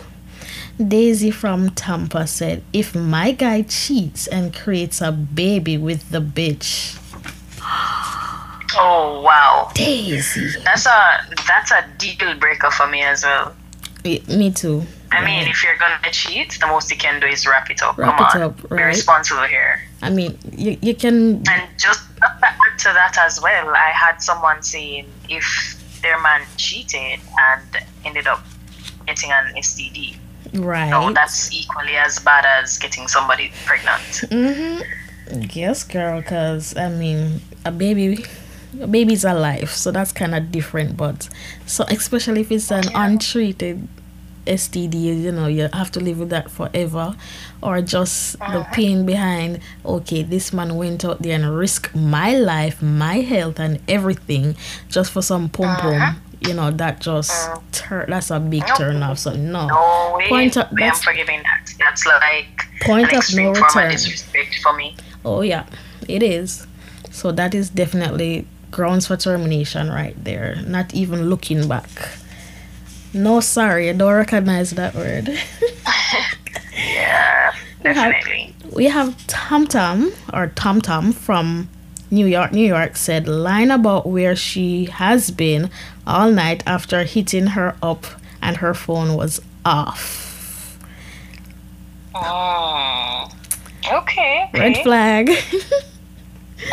Daisy 0.78 1.30
from 1.30 1.70
Tampa 1.70 2.26
said, 2.26 2.62
"If 2.72 2.94
my 2.94 3.32
guy 3.32 3.62
cheats 3.62 4.26
and 4.26 4.54
creates 4.54 5.00
a 5.00 5.12
baby 5.12 5.76
with 5.78 6.10
the 6.10 6.20
bitch, 6.20 6.98
Oh 8.74 9.20
wow, 9.20 9.70
Daisy, 9.74 10.48
that's 10.64 10.86
a 10.86 11.18
that's 11.46 11.70
a 11.70 11.84
deal 11.98 12.34
breaker 12.38 12.70
for 12.70 12.86
me 12.86 13.02
as 13.02 13.22
well. 13.22 13.54
me, 14.04 14.22
me 14.28 14.50
too. 14.50 14.82
I 15.12 15.22
mean, 15.22 15.46
if 15.46 15.62
you're 15.62 15.76
gonna 15.76 16.00
cheat, 16.10 16.56
the 16.58 16.66
most 16.66 16.90
you 16.90 16.96
can 16.96 17.20
do 17.20 17.26
is 17.26 17.46
wrap 17.46 17.68
it 17.70 17.82
up. 17.82 17.98
Wrap 17.98 18.16
Come 18.16 18.26
it 18.26 18.34
on, 18.36 18.42
up, 18.50 18.70
be 18.70 18.82
responsible 18.82 19.42
here. 19.42 19.82
I 20.00 20.08
mean, 20.08 20.38
you 20.56 20.78
you 20.80 20.94
can 20.94 21.42
And 21.50 21.68
just 21.78 22.00
to 22.16 22.24
add 22.42 22.78
to 22.78 22.84
that 22.94 23.18
as 23.20 23.40
well, 23.42 23.68
I 23.76 23.90
had 23.90 24.22
someone 24.22 24.62
saying 24.62 25.06
if 25.28 25.78
their 26.00 26.18
man 26.22 26.40
cheated 26.56 27.20
and 27.38 27.62
ended 28.06 28.26
up 28.26 28.42
getting 29.06 29.30
an 29.32 29.54
STD, 29.56 30.16
right. 30.54 30.90
no, 30.90 31.12
that's 31.12 31.52
equally 31.52 31.96
as 31.96 32.18
bad 32.18 32.44
as 32.44 32.78
getting 32.78 33.08
somebody 33.08 33.52
pregnant. 33.64 34.02
Mm-hmm. 34.30 35.42
Yes, 35.52 35.84
girl. 35.84 36.22
Cause 36.22 36.76
I 36.76 36.88
mean, 36.88 37.40
a 37.64 37.70
baby, 37.70 38.24
babies 38.90 39.24
are 39.24 39.38
life, 39.38 39.70
so 39.70 39.90
that's 39.90 40.12
kind 40.12 40.34
of 40.34 40.50
different. 40.52 40.96
But 40.96 41.28
so 41.66 41.84
especially 41.88 42.42
if 42.42 42.52
it's 42.52 42.70
an 42.70 42.84
untreated 42.94 43.88
STD, 44.46 45.22
you 45.22 45.32
know, 45.32 45.46
you 45.46 45.68
have 45.72 45.90
to 45.92 46.00
live 46.00 46.18
with 46.18 46.30
that 46.30 46.50
forever, 46.50 47.14
or 47.62 47.80
just 47.80 48.38
the 48.38 48.66
pain 48.72 49.06
behind. 49.06 49.60
Okay, 49.84 50.22
this 50.22 50.52
man 50.52 50.76
went 50.76 51.04
out 51.04 51.22
there 51.22 51.34
and 51.34 51.56
risked 51.56 51.94
my 51.94 52.34
life, 52.34 52.82
my 52.82 53.20
health, 53.20 53.58
and 53.60 53.80
everything 53.88 54.56
just 54.88 55.12
for 55.12 55.22
some 55.22 55.48
pom 55.48 55.76
pom. 55.76 56.20
You 56.46 56.54
know, 56.54 56.70
that 56.72 57.00
just 57.00 57.30
mm. 57.30 57.62
tur- 57.72 58.06
that's 58.08 58.30
a 58.30 58.40
big 58.40 58.64
Nope. 58.66 58.76
turn 58.78 59.02
off. 59.02 59.18
So 59.18 59.32
no, 59.34 59.66
No 59.68 60.14
way, 60.18 60.28
Point 60.28 60.56
of- 60.56 60.64
way 60.64 60.68
I'm 60.70 60.76
that's- 60.88 61.04
forgiving 61.04 61.42
that. 61.42 61.70
That's 61.78 62.06
like 62.06 62.62
Point 62.82 63.12
of 63.12 63.24
no 63.34 63.50
return. 63.52 63.90
disrespect 63.90 64.56
for 64.62 64.72
me. 64.74 64.96
Oh 65.24 65.42
yeah, 65.42 65.66
it 66.08 66.22
is. 66.22 66.66
So 67.10 67.30
that 67.32 67.54
is 67.54 67.68
definitely 67.70 68.46
grounds 68.70 69.06
for 69.06 69.16
termination 69.16 69.88
right 69.90 70.16
there. 70.24 70.56
Not 70.66 70.94
even 70.94 71.28
looking 71.30 71.68
back. 71.68 71.88
No 73.14 73.40
sorry, 73.40 73.90
I 73.90 73.92
don't 73.92 74.12
recognize 74.12 74.70
that 74.70 74.94
word. 74.94 75.28
Yeah, 76.74 77.52
We 77.84 77.90
have- 77.94 78.14
we 78.72 78.84
have 78.86 79.26
Tom 79.26 79.66
Tom 79.66 80.12
or 80.32 80.46
Tom 80.48 80.80
Tom 80.80 81.12
from 81.12 81.68
New 82.12 82.26
York, 82.26 82.52
New 82.52 82.66
York 82.66 82.96
said 82.96 83.26
line 83.26 83.70
about 83.70 84.06
where 84.06 84.36
she 84.36 84.84
has 84.84 85.30
been 85.30 85.70
all 86.06 86.30
night 86.30 86.62
after 86.66 87.04
hitting 87.04 87.48
her 87.48 87.74
up 87.82 88.06
and 88.42 88.58
her 88.58 88.74
phone 88.74 89.14
was 89.14 89.40
off. 89.64 90.78
Mm. 92.14 93.34
Okay. 93.90 94.50
Red 94.52 94.76
flag. 94.82 95.30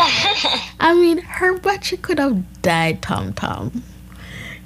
I 0.81 0.93
mean, 0.93 1.19
her 1.19 1.57
but 1.57 1.85
she 1.85 1.95
could 1.95 2.19
have 2.19 2.61
died, 2.61 3.01
Tom 3.01 3.31
Tom. 3.31 3.81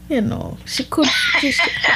You 0.09 0.21
know, 0.21 0.57
she 0.65 0.83
could 0.85 1.07
she, 1.39 1.51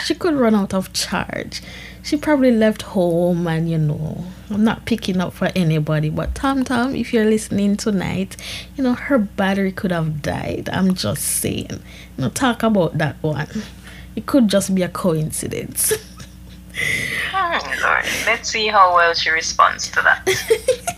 she 0.06 0.14
could 0.14 0.36
run 0.36 0.54
out 0.54 0.76
of 0.76 0.94
charge. 0.94 1.62
She 2.08 2.16
probably 2.16 2.52
left 2.52 2.84
home, 2.84 3.48
and 3.48 3.70
you 3.70 3.78
know, 3.78 4.24
I'm 4.50 4.64
not 4.64 4.86
picking 4.86 5.20
up 5.20 5.34
for 5.34 5.52
anybody, 5.54 6.10
but 6.10 6.34
Tom 6.34 6.64
Tom, 6.64 6.96
if 6.96 7.12
you're 7.12 7.26
listening 7.26 7.76
tonight, 7.76 8.38
you 8.78 8.84
know, 8.86 8.94
her 8.94 9.18
battery 9.18 9.74
could 9.74 9.92
have 9.92 10.22
died. 10.22 10.70
I'm 10.72 10.96
just 10.96 11.22
saying. 11.22 11.84
You 12.18 12.24
know, 12.24 12.30
talk 12.30 12.64
about 12.64 12.98
that 12.98 13.22
one. 13.22 13.50
It 14.16 14.26
could 14.26 14.48
just 14.48 14.74
be 14.74 14.84
a 14.84 14.88
coincidence. 14.88 15.92
Hmm, 17.30 17.84
Lord, 17.84 18.06
let's 18.26 18.48
see 18.52 18.68
how 18.68 18.96
well 18.96 19.14
she 19.14 19.30
responds 19.30 19.92
to 19.92 20.02
that. 20.02 20.24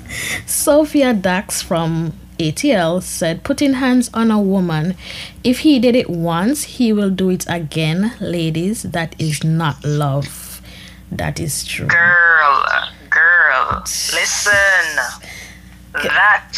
Sophia 0.45 1.15
Dax 1.15 1.63
from 1.63 2.13
ATL 2.37 3.01
said, 3.01 3.43
putting 3.43 3.73
hands 3.73 4.11
on 4.13 4.29
a 4.29 4.39
woman, 4.39 4.93
if 5.43 5.61
he 5.61 5.79
did 5.79 5.95
it 5.95 6.07
once, 6.07 6.65
he 6.65 6.93
will 6.93 7.09
do 7.09 7.31
it 7.31 7.45
again. 7.49 8.13
Ladies, 8.21 8.83
that 8.83 9.19
is 9.19 9.43
not 9.43 9.83
love. 9.83 10.38
That 11.11 11.39
is 11.39 11.65
true. 11.65 11.87
Girl, 11.87 12.65
girl, 13.09 13.81
listen. 13.81 14.49
That 15.93 16.53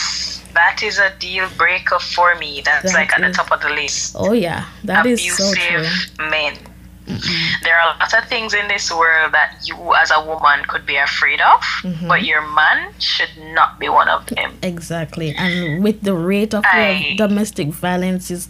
that 0.53 0.83
is 0.83 0.99
a 0.99 1.13
deal 1.19 1.47
breaker 1.57 1.99
for 1.99 2.35
me. 2.35 2.61
That's 2.63 2.91
That 2.91 2.93
like 2.93 3.13
at 3.13 3.21
the 3.21 3.31
top 3.33 3.51
of 3.51 3.61
the 3.61 3.69
list. 3.69 4.15
Oh, 4.17 4.33
yeah, 4.33 4.65
that 4.83 5.05
is 5.05 5.37
so 5.37 5.53
true. 5.53 5.85
Abusive 6.19 6.70
men. 7.11 7.21
There 7.63 7.75
are 7.79 7.93
a 7.95 7.97
lot 7.99 8.13
of 8.13 8.27
things 8.29 8.53
in 8.53 8.67
this 8.67 8.91
world 8.91 9.31
that 9.33 9.57
you, 9.67 9.75
as 9.95 10.11
a 10.11 10.23
woman, 10.25 10.63
could 10.67 10.85
be 10.85 10.95
afraid 10.97 11.41
of, 11.41 11.61
Mm-hmm. 11.83 12.07
but 12.07 12.23
your 12.23 12.41
man 12.55 12.93
should 12.99 13.29
not 13.53 13.79
be 13.79 13.89
one 13.89 14.07
of 14.07 14.25
them. 14.27 14.57
Exactly. 14.63 15.33
And 15.35 15.83
with 15.83 16.01
the 16.01 16.13
rate 16.13 16.53
of 16.53 16.63
Aye. 16.65 17.15
domestic 17.17 17.69
violence 17.69 18.29
is 18.31 18.47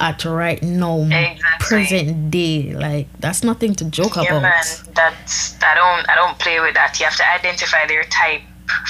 at 0.00 0.24
right 0.24 0.62
now, 0.62 1.00
Exactly. 1.02 1.66
present 1.66 2.30
day. 2.30 2.74
Like 2.74 3.06
that's 3.20 3.42
nothing 3.44 3.74
to 3.76 3.84
joke 3.86 4.16
Yeah, 4.16 4.22
about. 4.24 4.42
man. 4.42 4.64
That's 4.94 5.56
I 5.62 5.74
don't 5.74 6.08
I 6.08 6.14
don't 6.14 6.38
play 6.38 6.60
with 6.60 6.74
that. 6.74 6.98
You 6.98 7.04
have 7.06 7.16
to 7.16 7.26
identify 7.32 7.86
their 7.86 8.04
type 8.04 8.42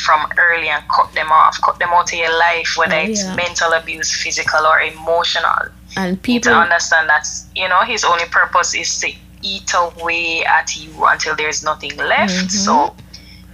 from 0.04 0.20
early 0.38 0.68
and 0.68 0.82
cut 0.88 1.12
them 1.14 1.30
off, 1.32 1.60
cut 1.60 1.78
them 1.78 1.88
out 1.90 2.12
of 2.12 2.18
your 2.18 2.36
life, 2.38 2.74
whether 2.76 2.94
Oh, 2.96 3.04
it's 3.10 3.24
mental 3.36 3.72
abuse, 3.72 4.12
physical 4.14 4.64
or 4.66 4.80
emotional. 4.80 5.68
And 5.96 6.16
to 6.16 6.22
people 6.22 6.52
understand 6.52 7.08
that 7.08 7.26
you 7.54 7.68
know 7.68 7.82
his 7.82 8.04
only 8.04 8.24
purpose 8.26 8.74
is 8.74 8.98
to 9.00 9.12
eat 9.42 9.72
away 9.74 10.44
at 10.44 10.76
you 10.76 11.04
until 11.04 11.36
there's 11.36 11.62
nothing 11.62 11.96
left. 11.96 12.32
Mm-hmm. 12.32 12.48
So 12.48 12.96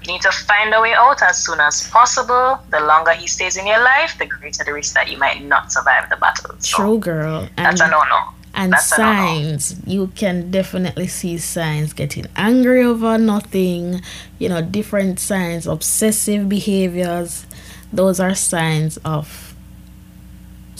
you 0.02 0.12
need 0.12 0.22
to 0.22 0.32
find 0.32 0.72
a 0.72 0.80
way 0.80 0.94
out 0.94 1.22
as 1.22 1.44
soon 1.44 1.60
as 1.60 1.88
possible. 1.88 2.58
The 2.70 2.80
longer 2.80 3.12
he 3.12 3.26
stays 3.26 3.56
in 3.56 3.66
your 3.66 3.82
life, 3.82 4.16
the 4.18 4.26
greater 4.26 4.64
the 4.64 4.72
risk 4.72 4.94
that 4.94 5.10
you 5.10 5.18
might 5.18 5.42
not 5.42 5.72
survive 5.72 6.08
the 6.08 6.16
battle. 6.16 6.54
So 6.58 6.76
true 6.76 6.98
girl. 6.98 7.48
And 7.56 7.66
that's 7.66 7.80
a 7.80 7.88
no 7.88 8.02
no. 8.04 8.20
and 8.54 8.72
That's 8.72 8.86
signs 8.86 9.76
you 9.86 10.08
can 10.08 10.50
definitely 10.50 11.06
see 11.06 11.38
signs 11.38 11.92
getting 11.92 12.26
angry 12.36 12.82
over 12.82 13.16
nothing 13.16 14.02
you 14.38 14.48
know 14.48 14.60
different 14.60 15.20
signs 15.20 15.68
obsessive 15.68 16.48
behaviors 16.48 17.46
those 17.92 18.18
are 18.18 18.34
signs 18.34 18.96
of 18.98 19.49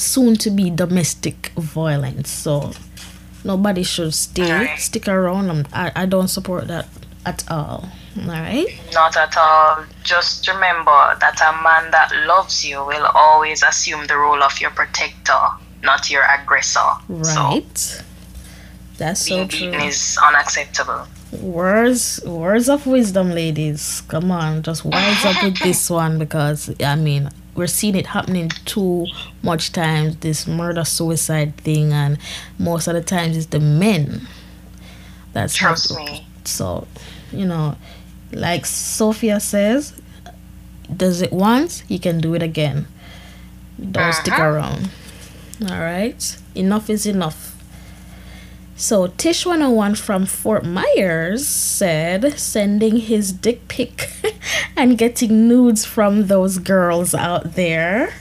soon 0.02 0.36
to 0.36 0.50
be 0.50 0.70
domestic 0.70 1.52
violence 1.56 2.30
so 2.30 2.72
nobody 3.44 3.82
should 3.82 4.12
stay 4.14 4.50
Right. 4.50 4.78
stick 4.78 5.08
around 5.08 5.50
Um, 5.50 5.66
I, 5.72 5.92
I 5.96 6.06
don't 6.06 6.28
support 6.28 6.68
that 6.68 6.88
at 7.26 7.44
all 7.50 7.88
all 8.16 8.26
right 8.26 8.66
Not 8.92 9.16
at 9.16 9.36
all. 9.36 9.84
Just 10.02 10.48
remember 10.48 11.16
that 11.20 11.38
a 11.40 11.52
man 11.62 11.90
that 11.92 12.10
loves 12.26 12.64
you 12.64 12.78
will 12.84 13.06
always 13.14 13.62
assume 13.62 14.06
the 14.06 14.16
role 14.16 14.42
of 14.42 14.60
your 14.60 14.70
protector, 14.70 15.38
not 15.82 16.10
your 16.10 16.24
aggressor. 16.24 16.80
So 17.08 17.38
right 17.38 18.02
that's 18.98 19.26
so 19.28 19.46
true 19.46 19.70
beaten 19.70 19.80
is 19.86 20.18
unacceptable. 20.26 21.06
words 21.32 22.20
words 22.26 22.68
of 22.68 22.86
wisdom 22.86 23.30
ladies 23.30 24.02
come 24.08 24.30
on 24.30 24.62
just 24.62 24.84
wise 24.84 25.24
up 25.24 25.42
with 25.42 25.58
this 25.60 25.88
one 26.02 26.18
because 26.18 26.70
i 26.82 26.96
mean 26.96 27.30
we're 27.54 27.66
seeing 27.66 27.96
it 27.96 28.06
happening 28.06 28.48
too 28.64 29.06
much 29.42 29.72
times 29.72 30.16
this 30.18 30.46
murder 30.46 30.84
suicide 30.84 31.56
thing 31.58 31.92
and 31.92 32.18
most 32.58 32.86
of 32.86 32.94
the 32.94 33.02
times 33.02 33.36
it's 33.36 33.46
the 33.46 33.60
men 33.60 34.26
that's 35.32 35.54
Trust 35.54 35.90
hap- 35.96 36.06
me. 36.06 36.26
so 36.44 36.86
you 37.32 37.44
know 37.46 37.76
like 38.32 38.64
sophia 38.66 39.40
says 39.40 40.00
does 40.96 41.20
it 41.22 41.32
once 41.32 41.82
you 41.88 41.98
can 41.98 42.20
do 42.20 42.34
it 42.34 42.42
again 42.42 42.86
don't 43.90 44.12
stick 44.12 44.34
Uh-huh. 44.34 44.42
around 44.44 44.90
all 45.70 45.78
right 45.80 46.36
enough 46.54 46.88
is 46.90 47.06
enough 47.06 47.49
so 48.80 49.08
Tish 49.08 49.44
101 49.44 49.94
from 49.96 50.24
Fort 50.24 50.64
Myers 50.64 51.46
said 51.46 52.38
sending 52.38 52.96
his 52.96 53.30
dick 53.30 53.68
pic 53.68 54.08
and 54.76 54.96
getting 54.96 55.46
nudes 55.46 55.84
from 55.84 56.28
those 56.28 56.56
girls 56.56 57.14
out 57.14 57.54
there. 57.56 58.14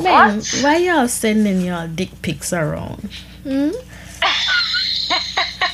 Man, 0.00 0.40
why 0.62 0.78
y'all 0.78 1.08
sending 1.08 1.60
y'all 1.60 1.88
dick 1.88 2.22
pics 2.22 2.54
around? 2.54 3.10
Hmm? 3.42 3.72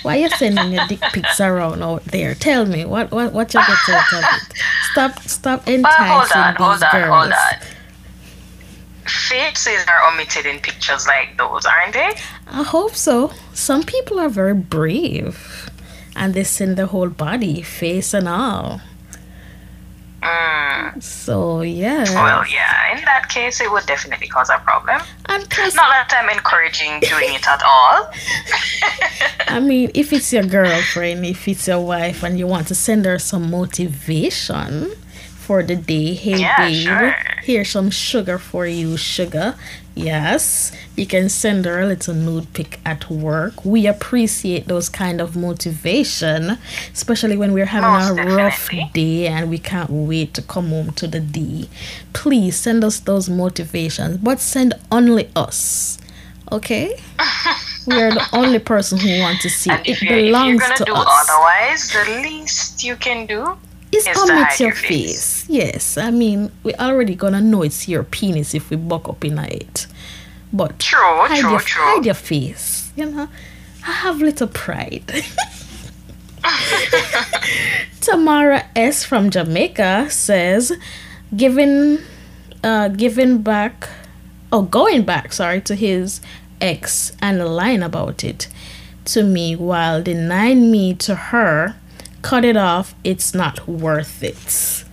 why 0.02 0.16
you 0.16 0.28
sending 0.30 0.72
your 0.72 0.86
dick 0.88 1.00
pics 1.12 1.40
around 1.40 1.80
out 1.80 2.04
there? 2.06 2.34
Tell 2.34 2.66
me 2.66 2.84
what 2.84 3.12
what 3.12 3.32
what 3.32 3.54
you 3.54 3.60
get 3.60 3.88
out 3.88 4.12
of 4.14 4.24
it. 4.24 4.52
Stop 4.90 5.22
stop 5.22 5.68
enticing 5.68 6.06
hold 6.06 6.32
on, 6.34 6.54
these 6.54 6.58
hold 6.58 6.82
on, 6.82 6.90
girls. 6.90 7.14
hold 7.14 7.32
on. 7.32 7.68
Faces 9.06 9.86
are 9.86 10.12
omitted 10.12 10.44
in 10.44 10.58
pictures 10.58 11.06
like 11.06 11.38
those, 11.38 11.64
aren't 11.64 11.94
they? 11.94 12.12
I 12.50 12.62
hope 12.62 12.94
so. 12.94 13.32
Some 13.54 13.82
people 13.82 14.18
are 14.18 14.28
very 14.28 14.54
brave 14.54 15.70
and 16.16 16.34
they 16.34 16.44
send 16.44 16.76
their 16.76 16.86
whole 16.86 17.08
body, 17.10 17.62
face 17.62 18.14
and 18.14 18.28
all. 18.28 18.80
Mm. 20.22 21.00
So 21.02 21.60
yeah. 21.62 22.04
Well, 22.14 22.44
yeah, 22.48 22.96
in 22.96 23.04
that 23.04 23.28
case, 23.28 23.60
it 23.60 23.70
would 23.70 23.86
definitely 23.86 24.26
cause 24.28 24.50
a 24.50 24.58
problem. 24.58 25.00
and 25.28 25.42
Not 25.48 25.74
that 25.76 26.12
I'm 26.20 26.28
encouraging 26.30 26.98
doing 27.00 27.34
it 27.34 27.46
at 27.46 27.62
all. 27.62 28.10
I 29.48 29.60
mean, 29.60 29.90
if 29.94 30.12
it's 30.12 30.32
your 30.32 30.42
girlfriend, 30.44 31.24
if 31.24 31.46
it's 31.46 31.68
your 31.68 31.80
wife, 31.84 32.22
and 32.24 32.38
you 32.38 32.46
want 32.46 32.66
to 32.68 32.74
send 32.74 33.04
her 33.04 33.18
some 33.18 33.50
motivation 33.50 34.90
for 35.36 35.62
the 35.62 35.76
day, 35.76 36.14
hey 36.14 36.38
Yeah, 36.40 36.56
babe, 36.58 36.86
sure. 36.86 37.16
here's 37.42 37.70
some 37.70 37.90
sugar 37.90 38.38
for 38.38 38.66
you, 38.66 38.96
sugar. 38.96 39.54
Yes, 39.98 40.70
you 40.96 41.06
can 41.06 41.28
send 41.28 41.64
her 41.64 41.80
a 41.80 41.86
little 41.86 42.14
nude 42.14 42.52
pic 42.52 42.78
at 42.84 43.10
work. 43.10 43.64
We 43.64 43.86
appreciate 43.88 44.68
those 44.68 44.88
kind 44.88 45.20
of 45.20 45.34
motivation, 45.36 46.56
especially 46.92 47.36
when 47.36 47.52
we're 47.52 47.66
having 47.66 47.90
Most 47.90 48.18
a 48.18 48.36
rough 48.36 48.68
day 48.94 49.26
and 49.26 49.50
we 49.50 49.58
can't 49.58 49.90
wait 49.90 50.34
to 50.34 50.42
come 50.42 50.68
home 50.68 50.92
to 50.92 51.08
the 51.08 51.18
D. 51.18 51.68
Please 52.12 52.56
send 52.56 52.84
us 52.84 53.00
those 53.00 53.28
motivations, 53.28 54.18
but 54.18 54.38
send 54.38 54.74
only 54.92 55.30
us. 55.34 55.98
Okay? 56.52 56.94
we 57.86 58.00
are 58.00 58.12
the 58.12 58.26
only 58.32 58.60
person 58.60 58.98
who 58.98 59.18
want 59.20 59.40
to 59.40 59.50
see 59.50 59.70
And 59.70 59.80
it. 59.80 59.90
if 59.90 60.02
It 60.02 60.10
you're, 60.10 60.18
if 60.18 60.44
you're 60.44 60.56
belongs 60.56 60.60
gonna 60.62 60.76
to 60.76 60.84
do 60.84 60.94
us. 60.94 61.28
otherwise, 61.28 61.90
the 61.90 62.20
least 62.22 62.84
you 62.84 62.94
can 62.96 63.26
do 63.26 63.58
It's 64.06 64.18
is 64.18 64.24
to 64.24 64.32
your 64.34 64.68
your 64.68 64.74
face. 64.74 65.46
Yes, 65.48 65.98
I 65.98 66.10
mean 66.10 66.50
we 66.62 66.74
already 66.74 67.14
gonna 67.14 67.40
know 67.40 67.62
it's 67.62 67.88
your 67.88 68.04
penis 68.04 68.54
if 68.54 68.70
we 68.70 68.76
buck 68.76 69.08
up 69.08 69.24
in 69.24 69.38
it. 69.38 69.86
But 70.52 70.78
True, 70.78 70.98
hide 71.00 71.40
true, 71.40 71.50
your, 71.50 71.60
true. 71.60 71.82
hide 71.82 72.04
your 72.06 72.14
face. 72.14 72.90
You 72.96 73.06
know, 73.06 73.28
I 73.86 73.92
have 73.92 74.20
little 74.20 74.48
pride. 74.48 75.12
Tamara 78.00 78.64
S 78.74 79.04
from 79.04 79.30
Jamaica 79.30 80.08
says, 80.10 80.72
giving, 81.36 81.98
uh, 82.62 82.88
giving 82.88 83.42
back, 83.42 83.88
oh, 84.52 84.62
going 84.62 85.02
back, 85.02 85.32
sorry, 85.32 85.60
to 85.62 85.74
his 85.74 86.20
ex 86.60 87.12
and 87.20 87.44
lying 87.44 87.82
about 87.82 88.24
it 88.24 88.48
to 89.06 89.22
me 89.22 89.56
while 89.56 90.02
denying 90.02 90.70
me 90.70 90.94
to 90.94 91.14
her. 91.14 91.76
Cut 92.22 92.44
it 92.44 92.56
off. 92.56 92.94
It's 93.04 93.34
not 93.34 93.66
worth 93.68 94.22
it. 94.22 94.84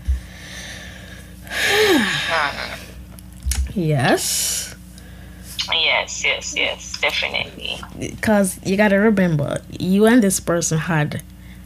yes. 3.74 4.76
Yes, 5.74 6.24
yes, 6.24 6.56
yes, 6.56 7.02
definitely. 7.02 7.78
because 8.00 8.60
you 8.64 8.78
gotta 8.78 9.00
remember 9.00 9.60
you 9.80 10.06
and 10.06 10.22
this 10.22 10.40
person 10.40 10.78
had 10.78 11.24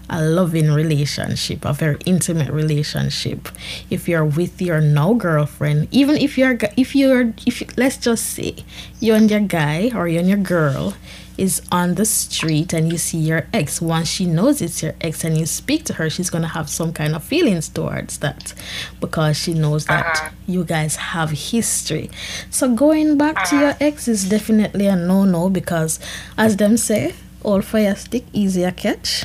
a 0.10 0.24
loving 0.24 0.72
relationship 0.72 1.66
a 1.66 1.74
very 1.74 1.98
intimate 2.06 2.50
relationship 2.50 3.50
if 3.90 4.08
you're 4.08 4.26
with 4.26 4.62
your 4.62 4.80
now 4.82 5.14
girlfriend 5.14 5.88
even 5.92 6.16
if 6.16 6.38
you're 6.38 6.58
if 6.78 6.96
you're 6.96 7.34
if 7.46 7.62
you, 7.62 7.68
let's 7.78 7.98
just 7.98 8.26
say 8.26 8.56
you 9.00 9.14
and 9.14 9.30
your 9.30 9.42
guy 9.42 9.92
or 9.94 10.08
you 10.08 10.20
and 10.20 10.30
your 10.30 10.38
girl 10.38 10.96
is 11.40 11.62
on 11.72 11.96
the 11.96 12.06
street 12.06 12.74
and 12.74 12.92
you 12.92 12.98
see 12.98 13.18
your 13.18 13.48
ex. 13.54 13.82
Once 13.82 14.10
she 14.10 14.26
knows 14.26 14.62
it's 14.62 14.84
your 14.84 14.94
ex 15.00 15.24
and 15.24 15.38
you 15.38 15.46
speak 15.46 15.86
to 15.86 15.94
her 15.94 16.10
she's 16.10 16.30
gonna 16.30 16.48
have 16.48 16.70
some 16.70 16.92
kind 16.92 17.16
of 17.16 17.24
feelings 17.24 17.70
towards 17.70 18.20
that 18.20 18.54
because 19.00 19.38
she 19.38 19.54
knows 19.54 19.86
that 19.86 20.06
uh-huh. 20.06 20.30
you 20.48 20.64
guys 20.64 20.98
have 20.98 21.30
history. 21.32 22.12
So 22.50 22.76
going 22.76 23.18
back 23.18 23.48
to 23.50 23.56
your 23.56 23.70
uh-huh. 23.70 23.86
ex 23.86 24.08
is 24.08 24.28
definitely 24.28 24.88
a 24.88 24.96
no-no 24.96 25.50
because 25.50 26.00
as 26.38 26.58
them 26.58 26.76
say 26.76 27.14
all 27.44 27.62
fire 27.62 27.96
stick 27.96 28.26
easier 28.34 28.72
catch. 28.72 29.24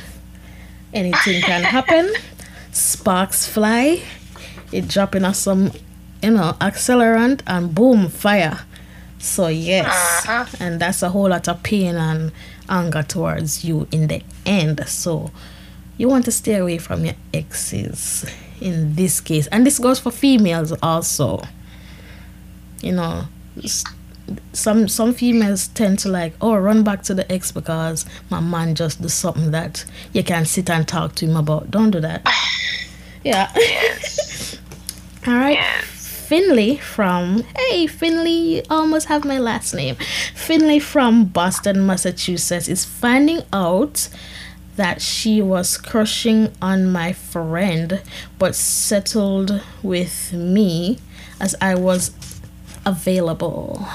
Anything 0.93 1.41
can 1.41 1.63
happen. 1.75 2.13
Sparks 2.71 3.45
fly. 3.45 4.01
It 4.71 4.87
dropping 4.87 5.25
us 5.25 5.39
some 5.39 5.71
you 6.23 6.31
know 6.31 6.55
accelerant 6.61 7.41
and 7.45 7.75
boom 7.75 8.07
fire 8.07 8.61
so 9.25 9.47
yes. 9.47 10.25
Uh-huh. 10.27 10.45
And 10.59 10.79
that's 10.79 11.01
a 11.01 11.09
whole 11.09 11.29
lot 11.29 11.47
of 11.47 11.61
pain 11.63 11.95
and 11.95 12.31
anger 12.69 13.03
towards 13.03 13.63
you 13.65 13.87
in 13.91 14.07
the 14.07 14.21
end. 14.45 14.87
So 14.87 15.31
you 15.97 16.07
want 16.09 16.25
to 16.25 16.31
stay 16.31 16.55
away 16.55 16.77
from 16.77 17.05
your 17.05 17.15
exes 17.33 18.25
in 18.61 18.95
this 18.95 19.21
case. 19.21 19.47
And 19.47 19.65
this 19.65 19.79
goes 19.79 19.99
for 19.99 20.11
females 20.11 20.73
also. 20.81 21.41
You 22.81 22.91
know 22.91 23.25
some 24.53 24.87
some 24.87 25.13
females 25.13 25.67
tend 25.69 25.99
to 25.99 26.09
like 26.09 26.33
oh 26.41 26.55
run 26.55 26.83
back 26.83 27.03
to 27.03 27.13
the 27.13 27.29
ex 27.31 27.51
because 27.51 28.05
my 28.29 28.39
man 28.39 28.75
just 28.75 29.01
do 29.01 29.07
something 29.07 29.51
that 29.51 29.85
you 30.13 30.23
can 30.23 30.45
sit 30.45 30.69
and 30.69 30.87
talk 30.87 31.15
to 31.15 31.25
him 31.25 31.35
about. 31.35 31.71
Don't 31.71 31.91
do 31.91 31.99
that. 32.01 32.25
Yeah. 33.23 33.51
Yes, 33.55 34.59
all 35.27 35.33
right. 35.33 35.53
Yes. 35.53 35.94
Finley 36.25 36.77
from 36.77 37.43
hey 37.57 37.85
Finley 37.87 38.55
you 38.55 38.61
almost 38.69 39.07
have 39.07 39.23
my 39.25 39.37
last 39.37 39.73
name 39.73 39.95
Finley 40.33 40.79
from 40.79 41.25
Boston 41.25 41.85
Massachusetts 41.85 42.67
is 42.67 42.83
finding 42.83 43.41
out 43.53 44.09
that 44.75 45.01
she 45.01 45.41
was 45.41 45.77
crushing 45.77 46.51
on 46.61 46.91
my 46.91 47.13
friend 47.13 48.01
but 48.39 48.55
settled 48.55 49.61
with 49.83 50.33
me 50.33 50.97
as 51.39 51.55
I 51.61 51.75
was 51.75 52.11
available 52.85 53.85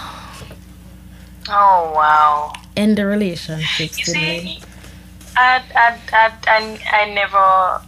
Oh 1.53 1.93
wow. 1.97 2.53
end 2.77 2.97
the 2.97 3.07
relationship. 3.07 3.91
You 3.99 4.05
see, 4.05 4.61
I, 5.37 5.63
I, 5.75 5.99
I, 6.13 6.33
I, 6.47 6.81
I 6.93 7.13
never, 7.13 7.83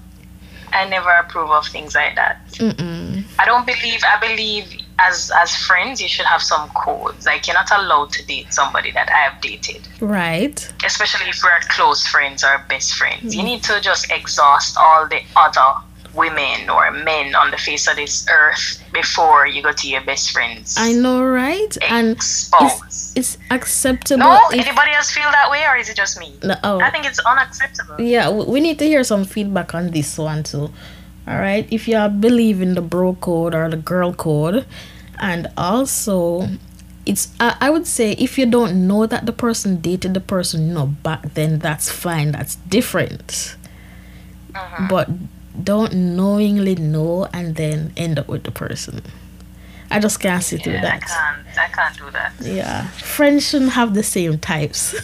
I 0.72 0.88
never 0.88 1.10
approve 1.10 1.50
of 1.50 1.66
things 1.68 1.94
like 1.94 2.16
that. 2.16 2.44
Mm-mm. 2.54 3.11
I 3.38 3.44
don't 3.44 3.66
believe. 3.66 4.02
I 4.04 4.20
believe 4.20 4.82
as 4.98 5.30
as 5.36 5.54
friends, 5.56 6.00
you 6.00 6.08
should 6.08 6.26
have 6.26 6.42
some 6.42 6.68
codes. 6.70 7.26
Like 7.26 7.46
you're 7.46 7.54
not 7.54 7.70
allowed 7.72 8.12
to 8.12 8.26
date 8.26 8.52
somebody 8.52 8.90
that 8.92 9.10
I 9.10 9.18
have 9.28 9.40
dated, 9.40 9.88
Right. 10.00 10.72
especially 10.84 11.28
if 11.28 11.42
we're 11.42 11.60
close 11.68 12.06
friends 12.06 12.44
or 12.44 12.64
best 12.68 12.94
friends. 12.94 13.34
You 13.34 13.42
mm. 13.42 13.46
need 13.46 13.64
to 13.64 13.80
just 13.80 14.10
exhaust 14.12 14.76
all 14.78 15.06
the 15.08 15.20
other 15.36 15.82
women 16.14 16.68
or 16.68 16.90
men 16.90 17.34
on 17.34 17.50
the 17.50 17.56
face 17.56 17.88
of 17.88 17.96
this 17.96 18.26
earth 18.30 18.82
before 18.92 19.46
you 19.46 19.62
go 19.62 19.72
to 19.72 19.88
your 19.88 20.02
best 20.02 20.30
friends. 20.30 20.74
I 20.78 20.92
know, 20.92 21.24
right? 21.24 21.74
And 21.88 22.12
Expose. 22.12 22.82
it's, 23.16 23.16
it's 23.16 23.38
acceptable. 23.50 24.18
No, 24.18 24.38
if- 24.52 24.66
anybody 24.66 24.92
else 24.92 25.10
feel 25.10 25.30
that 25.30 25.50
way, 25.50 25.64
or 25.66 25.76
is 25.76 25.88
it 25.88 25.96
just 25.96 26.20
me? 26.20 26.34
No, 26.42 26.54
oh. 26.64 26.80
I 26.80 26.90
think 26.90 27.06
it's 27.06 27.18
unacceptable. 27.20 28.00
yeah, 28.00 28.28
we 28.30 28.60
need 28.60 28.78
to 28.80 28.84
hear 28.84 29.04
some 29.04 29.24
feedback 29.24 29.74
on 29.74 29.90
this 29.90 30.18
one 30.18 30.42
too. 30.42 30.70
All 31.26 31.38
right, 31.38 31.66
if 31.70 31.86
you 31.86 32.08
believe 32.08 32.60
in 32.60 32.74
the 32.74 32.80
bro 32.82 33.14
code 33.14 33.54
or 33.54 33.68
the 33.70 33.76
girl 33.76 34.12
code, 34.12 34.66
and 35.20 35.46
also 35.56 36.48
it's 37.06 37.28
I, 37.38 37.56
I 37.60 37.70
would 37.70 37.86
say 37.86 38.12
if 38.12 38.38
you 38.38 38.46
don't 38.46 38.86
know 38.88 39.06
that 39.06 39.26
the 39.26 39.32
person 39.32 39.80
dated 39.80 40.14
the 40.14 40.20
person 40.20 40.68
you 40.68 40.74
know 40.74 40.86
back 40.86 41.34
then 41.34 41.58
that's 41.58 41.90
fine 41.90 42.30
that's 42.32 42.56
different 42.70 43.56
Uh-huh. 44.54 44.86
but 44.88 45.08
don't 45.64 45.92
knowingly 45.94 46.74
know 46.76 47.26
and 47.32 47.56
then 47.56 47.92
end 47.96 48.18
up 48.18 48.28
with 48.28 48.44
the 48.44 48.50
person 48.52 49.02
i 49.90 49.98
just 49.98 50.20
can't 50.20 50.42
see 50.44 50.56
Yeah, 50.64 50.78
I 50.78 50.80
that 50.82 51.00
can't. 51.02 51.58
I 51.58 51.68
can't 51.74 51.96
do 51.98 52.10
that. 52.12 52.32
yeah 52.40 52.86
friends 52.88 53.48
shouldn't 53.48 53.72
have 53.72 53.94
the 53.94 54.02
same 54.02 54.38
types 54.38 54.94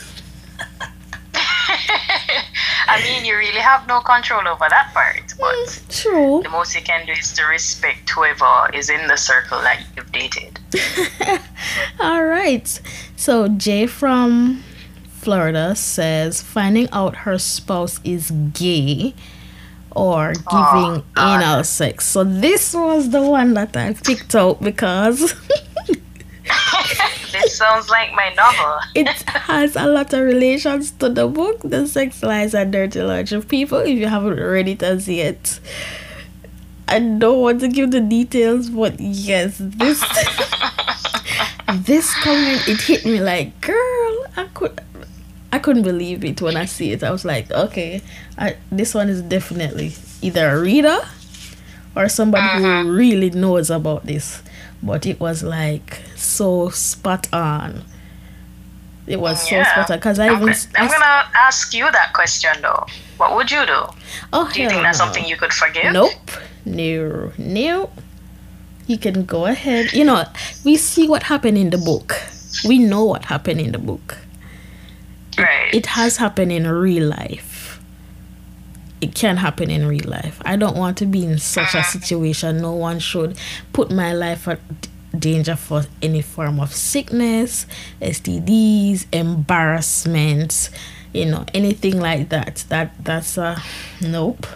I 2.89 3.03
mean, 3.03 3.25
you 3.25 3.37
really 3.37 3.61
have 3.61 3.87
no 3.87 4.01
control 4.01 4.49
over 4.49 4.67
that 4.69 4.93
part, 4.95 5.35
but 5.39 5.83
true 5.91 6.41
the 6.43 6.49
most 6.49 6.75
you 6.75 6.83
can 6.83 7.07
do 7.07 7.13
is 7.13 7.33
to 7.35 7.45
respect 7.45 8.09
whoever 8.09 8.71
is 8.73 8.89
in 8.89 9.07
the 9.07 9.17
circle 9.17 9.61
that 9.61 9.85
you've 9.95 10.11
dated. 10.11 10.59
All 12.01 12.25
right. 12.25 12.81
So 13.17 13.49
Jay 13.49 13.87
from 13.87 14.65
Florida 15.09 15.75
says 15.77 16.41
finding 16.41 16.89
out 16.91 17.17
her 17.17 17.39
spouse 17.39 18.01
is 18.05 18.31
gay 18.31 19.15
or 19.91 20.33
oh, 20.51 21.03
giving 21.05 21.05
anal 21.19 21.65
sex. 21.65 22.07
So 22.07 22.25
this 22.25 22.75
was 22.75 23.11
the 23.11 23.23
one 23.23 23.55
that 23.55 23.77
I 23.77 23.93
picked 23.93 24.35
out 24.35 24.63
because 24.63 25.35
This 27.33 27.59
sounds 27.59 27.91
like 27.91 28.13
my 28.15 28.33
novel. 28.35 28.81
it 28.95 29.09
has 29.09 29.77
a 29.77 29.87
lot 29.87 30.13
of 30.15 30.21
relations 30.21 30.93
to 30.93 31.11
the 31.11 31.27
book, 31.29 31.61
The 31.63 31.87
Sex 31.87 32.23
Lies 32.23 32.55
and 32.55 32.73
Dirty 32.73 33.03
Laundry 33.03 33.37
of 33.37 33.49
People, 33.49 33.79
if 33.79 33.99
you 33.99 34.07
haven't 34.07 34.41
read 34.41 34.67
it 34.67 34.83
as 34.83 35.09
yet. 35.09 35.61
I 36.89 37.01
don't 37.01 37.41
want 37.41 37.61
to 37.61 37.69
give 37.69 37.91
the 37.91 38.01
details, 38.01 38.71
but 38.71 38.99
yes, 38.99 39.59
this 39.59 40.01
this 41.85 42.15
comment 42.15 42.67
it 42.67 42.81
hit 42.81 43.05
me 43.05 43.21
like, 43.21 43.61
girl, 43.61 44.25
I 44.37 44.49
could 44.55 44.81
I 45.53 45.59
couldn't 45.59 45.83
believe 45.83 46.25
it 46.25 46.41
when 46.41 46.57
I 46.57 46.65
see 46.65 46.93
it. 46.93 47.03
I 47.03 47.11
was 47.11 47.25
like, 47.25 47.51
okay, 47.51 48.03
I, 48.39 48.57
this 48.71 48.95
one 48.95 49.09
is 49.09 49.23
definitely 49.23 49.93
either 50.23 50.49
a 50.49 50.61
reader 50.61 50.99
or 51.97 52.09
somebody 52.09 52.47
who 52.59 52.67
uh-huh. 52.67 52.89
really 52.89 53.31
knows 53.31 53.71
about 53.71 54.07
this. 54.07 54.43
But 54.83 55.07
it 55.07 55.21
was 55.21 55.43
like 55.43 56.01
so 56.21 56.69
spot 56.71 57.29
on. 57.33 57.85
It 59.07 59.21
was 59.21 59.41
so 59.49 59.63
spot 59.63 59.91
on 59.91 59.99
because 59.99 60.19
I 60.19 60.29
I'm, 60.29 60.43
even 60.43 60.55
I'm 60.77 60.89
I- 60.89 60.93
gonna 60.93 61.31
ask 61.35 61.73
you 61.73 61.91
that 61.91 62.13
question 62.13 62.51
though. 62.61 62.87
What 63.17 63.35
would 63.35 63.51
you 63.51 63.65
do? 63.67 63.83
oh 64.33 64.51
Do 64.53 64.63
you 64.63 64.69
think 64.69 64.83
that's 64.83 64.99
no. 64.99 65.05
something 65.07 65.25
you 65.25 65.37
could 65.37 65.53
forgive? 65.53 65.93
Nope. 65.93 66.13
No. 66.65 67.33
No. 67.37 67.91
You 68.87 68.97
can 68.97 69.25
go 69.25 69.47
ahead. 69.47 69.93
You 69.93 70.05
know, 70.05 70.25
we 70.65 70.77
see 70.77 71.09
what 71.09 71.25
happened 71.25 71.59
in 71.59 71.71
the 71.71 71.79
book. 71.79 72.15
We 72.65 72.79
know 72.79 73.05
what 73.05 73.27
happened 73.27 73.61
in 73.61 73.73
the 73.73 73.79
book. 73.79 74.19
Right. 75.37 75.73
It 75.73 75.87
has 75.87 76.17
happened 76.17 76.53
in 76.53 76.67
real 76.67 77.09
life. 77.09 77.81
It 79.01 79.15
can 79.15 79.37
happen 79.37 79.71
in 79.71 79.87
real 79.87 80.09
life. 80.09 80.41
I 80.45 80.57
don't 80.57 80.77
want 80.77 80.99
to 80.99 81.07
be 81.07 81.25
in 81.25 81.39
such 81.39 81.75
a 81.75 81.79
mm. 81.79 81.85
situation. 81.85 82.61
No 82.61 82.73
one 82.73 82.99
should 82.99 83.39
put 83.73 83.91
my 83.91 84.13
life 84.13 84.49
at 84.49 84.61
danger 85.17 85.57
for 85.57 85.85
any 86.03 86.23
form 86.23 86.61
of 86.61 86.75
sickness, 86.75 87.67
STDs, 88.01 89.07
embarrassment, 89.13 90.71
you 91.13 91.27
know, 91.27 91.45
anything 91.55 92.01
like 92.01 92.29
that. 92.31 92.65
That 92.69 92.93
that's 93.03 93.39
a 93.39 93.63
nope. 94.01 94.47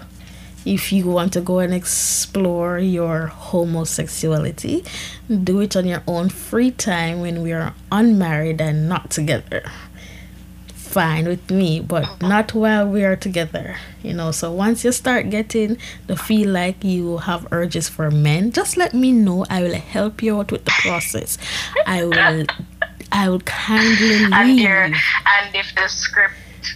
If 0.64 0.92
you 0.92 1.06
want 1.06 1.32
to 1.32 1.40
go 1.40 1.58
and 1.58 1.74
explore 1.74 2.78
your 2.78 3.26
homosexuality, 3.26 4.84
do 5.42 5.60
it 5.60 5.74
on 5.74 5.86
your 5.86 6.04
own 6.06 6.28
free 6.28 6.70
time 6.70 7.20
when 7.20 7.42
we 7.42 7.52
are 7.52 7.74
unmarried 7.90 8.60
and 8.60 8.88
not 8.88 9.10
together 9.10 9.64
fine 10.92 11.26
with 11.26 11.50
me, 11.50 11.80
but 11.80 12.20
not 12.20 12.52
while 12.54 12.86
we 12.86 13.04
are 13.04 13.16
together. 13.16 13.76
You 14.02 14.12
know, 14.12 14.30
so 14.30 14.52
once 14.52 14.84
you 14.84 14.92
start 14.92 15.30
getting 15.30 15.78
the 16.06 16.16
feel 16.16 16.50
like 16.50 16.84
you 16.84 17.18
have 17.18 17.46
urges 17.50 17.88
for 17.88 18.10
men, 18.10 18.52
just 18.52 18.76
let 18.76 18.92
me 18.92 19.12
know. 19.12 19.46
I 19.48 19.62
will 19.62 19.74
help 19.74 20.22
you 20.22 20.38
out 20.38 20.52
with 20.52 20.64
the 20.64 20.72
process. 20.82 21.38
I 21.86 22.04
will 22.12 22.46
I 23.10 23.28
will 23.28 23.40
kindly 23.40 24.24
and 24.32 24.58
your 24.58 24.84
and 24.84 25.54
if 25.54 25.74
the 25.74 25.88
script 25.88 26.34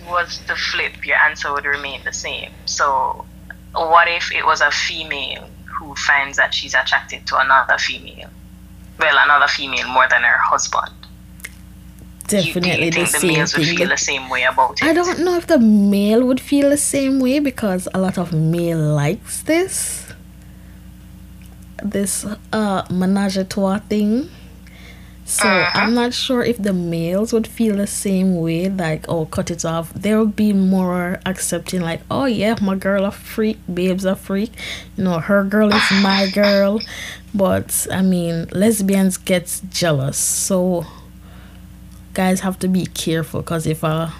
was 0.09 0.39
to 0.47 0.57
flip, 0.57 1.07
your 1.07 1.17
answer 1.17 1.53
would 1.53 1.65
remain 1.65 2.03
the 2.05 2.13
same. 2.13 2.51
So, 2.65 3.25
what 3.73 4.09
if 4.09 4.33
it 4.33 4.45
was 4.45 4.61
a 4.61 4.71
female 4.71 5.49
who 5.79 5.95
finds 5.95 6.37
that 6.37 6.55
she's 6.55 6.75
attracted 6.75 7.27
to 7.29 7.39
another 7.39 7.79
female? 7.79 8.31
Well, 8.99 9.17
another 9.19 9.49
female 9.49 9.89
more 9.89 10.09
than 10.09 10.23
her 10.23 10.39
husband. 10.39 11.06
You- 12.33 12.43
Definitely 12.43 12.91
do 12.91 13.01
you 13.01 13.07
the 13.07 13.11
think 13.11 13.13
the 13.13 13.19
same 13.21 13.33
males 13.35 13.57
would 13.57 13.67
thing. 13.67 13.77
feel 13.79 13.89
the 13.89 13.97
same 13.97 14.29
way 14.29 14.43
about 14.45 14.73
it? 14.83 14.85
I 14.85 14.93
don't 14.93 15.21
know 15.21 15.37
if 15.37 15.47
the 15.47 15.59
male 15.59 16.25
would 16.25 16.41
feel 16.41 16.71
the 16.71 16.77
same 16.77 17.21
way 17.21 17.39
because 17.39 17.89
a 17.95 17.99
lot 18.01 18.19
of 18.19 18.33
male 18.33 18.79
likes 18.79 19.43
this. 19.43 20.05
This 21.83 22.25
uh 22.53 22.83
menage 22.91 23.37
a 23.37 23.45
trois 23.45 23.79
thing. 23.79 24.31
So 25.25 25.49
I'm 25.49 25.93
not 25.95 26.15
sure 26.15 26.43
if 26.45 26.57
the 26.63 26.73
males 26.73 27.33
would 27.33 27.49
feel 27.49 27.77
the 27.77 27.87
same 27.89 28.37
way, 28.41 28.69
like 28.69 29.05
oh 29.09 29.27
cut 29.27 29.51
it 29.51 29.65
off. 29.65 29.93
They'll 29.93 30.25
be 30.27 30.53
more 30.53 31.19
accepting, 31.27 31.81
like 31.83 32.01
oh 32.11 32.27
yeah, 32.27 32.55
my 32.63 32.77
girl 32.77 33.05
a 33.05 33.11
freak, 33.11 33.59
babes 33.73 34.05
a 34.05 34.15
freak. 34.15 34.53
You 34.97 35.05
know, 35.05 35.19
her 35.19 35.43
girl 35.45 35.75
is 35.75 35.83
my 36.03 36.31
girl. 36.35 36.81
But 37.35 37.87
I 37.91 38.03
mean, 38.03 38.47
lesbians 38.53 39.17
get 39.17 39.61
jealous, 39.71 40.17
so 40.17 40.87
guys 42.17 42.41
have 42.41 42.59
to 42.59 42.67
be 42.67 42.87
careful 42.87 43.43
because 43.43 43.67
if 43.67 43.83
a 43.83 44.11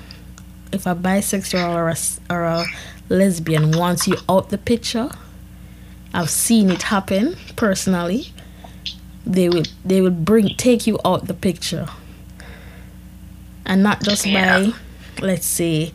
if 0.71 0.85
a 0.85 0.95
bisexual 0.95 1.75
or 1.75 1.89
a, 1.89 1.97
or 2.35 2.45
a 2.45 2.65
lesbian 3.09 3.71
wants 3.73 4.07
you 4.07 4.17
out 4.29 4.51
the 4.51 4.59
picture 4.59 5.09
i've 6.13 6.29
seen 6.29 6.69
it 6.71 6.83
happen 6.83 7.35
personally 7.57 8.33
they 9.25 9.49
will 9.49 9.65
they 9.83 10.03
will 10.03 10.11
bring 10.11 10.55
take 10.57 10.87
you 10.87 10.99
out 11.07 11.27
the 11.27 11.33
picture 11.35 11.89
and 13.65 13.83
not 13.83 14.03
just 14.03 14.27
Yeah. 14.27 14.67
by 14.67 14.73
let's 15.23 15.47
say 15.47 15.95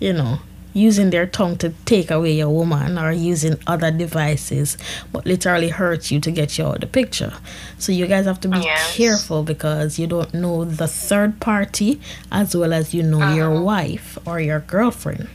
you 0.00 0.12
know 0.14 0.38
using 0.74 1.10
their 1.10 1.26
tongue 1.26 1.56
to 1.58 1.68
take 1.84 2.10
away 2.10 2.32
your 2.32 2.48
woman 2.48 2.96
or 2.98 3.12
using 3.12 3.56
other 3.66 3.90
devices 3.90 4.78
but 5.12 5.26
literally 5.26 5.68
hurt 5.68 6.10
you 6.10 6.18
to 6.18 6.30
get 6.30 6.56
you 6.58 6.64
out 6.66 6.80
the 6.80 6.86
picture 6.86 7.32
so 7.78 7.92
you 7.92 8.06
guys 8.06 8.24
have 8.24 8.40
to 8.40 8.48
be 8.48 8.60
Yes. 8.60 8.96
careful 8.96 9.42
because 9.42 9.98
you 9.98 10.06
don't 10.06 10.32
know 10.32 10.64
the 10.64 10.88
third 10.88 11.38
party 11.40 12.00
as 12.30 12.56
well 12.56 12.72
as 12.72 12.94
you 12.94 13.02
know 13.02 13.20
your 13.34 13.52
Uh-huh. 13.52 13.62
wife 13.64 14.18
or 14.26 14.40
your 14.40 14.60
girlfriend 14.60 15.28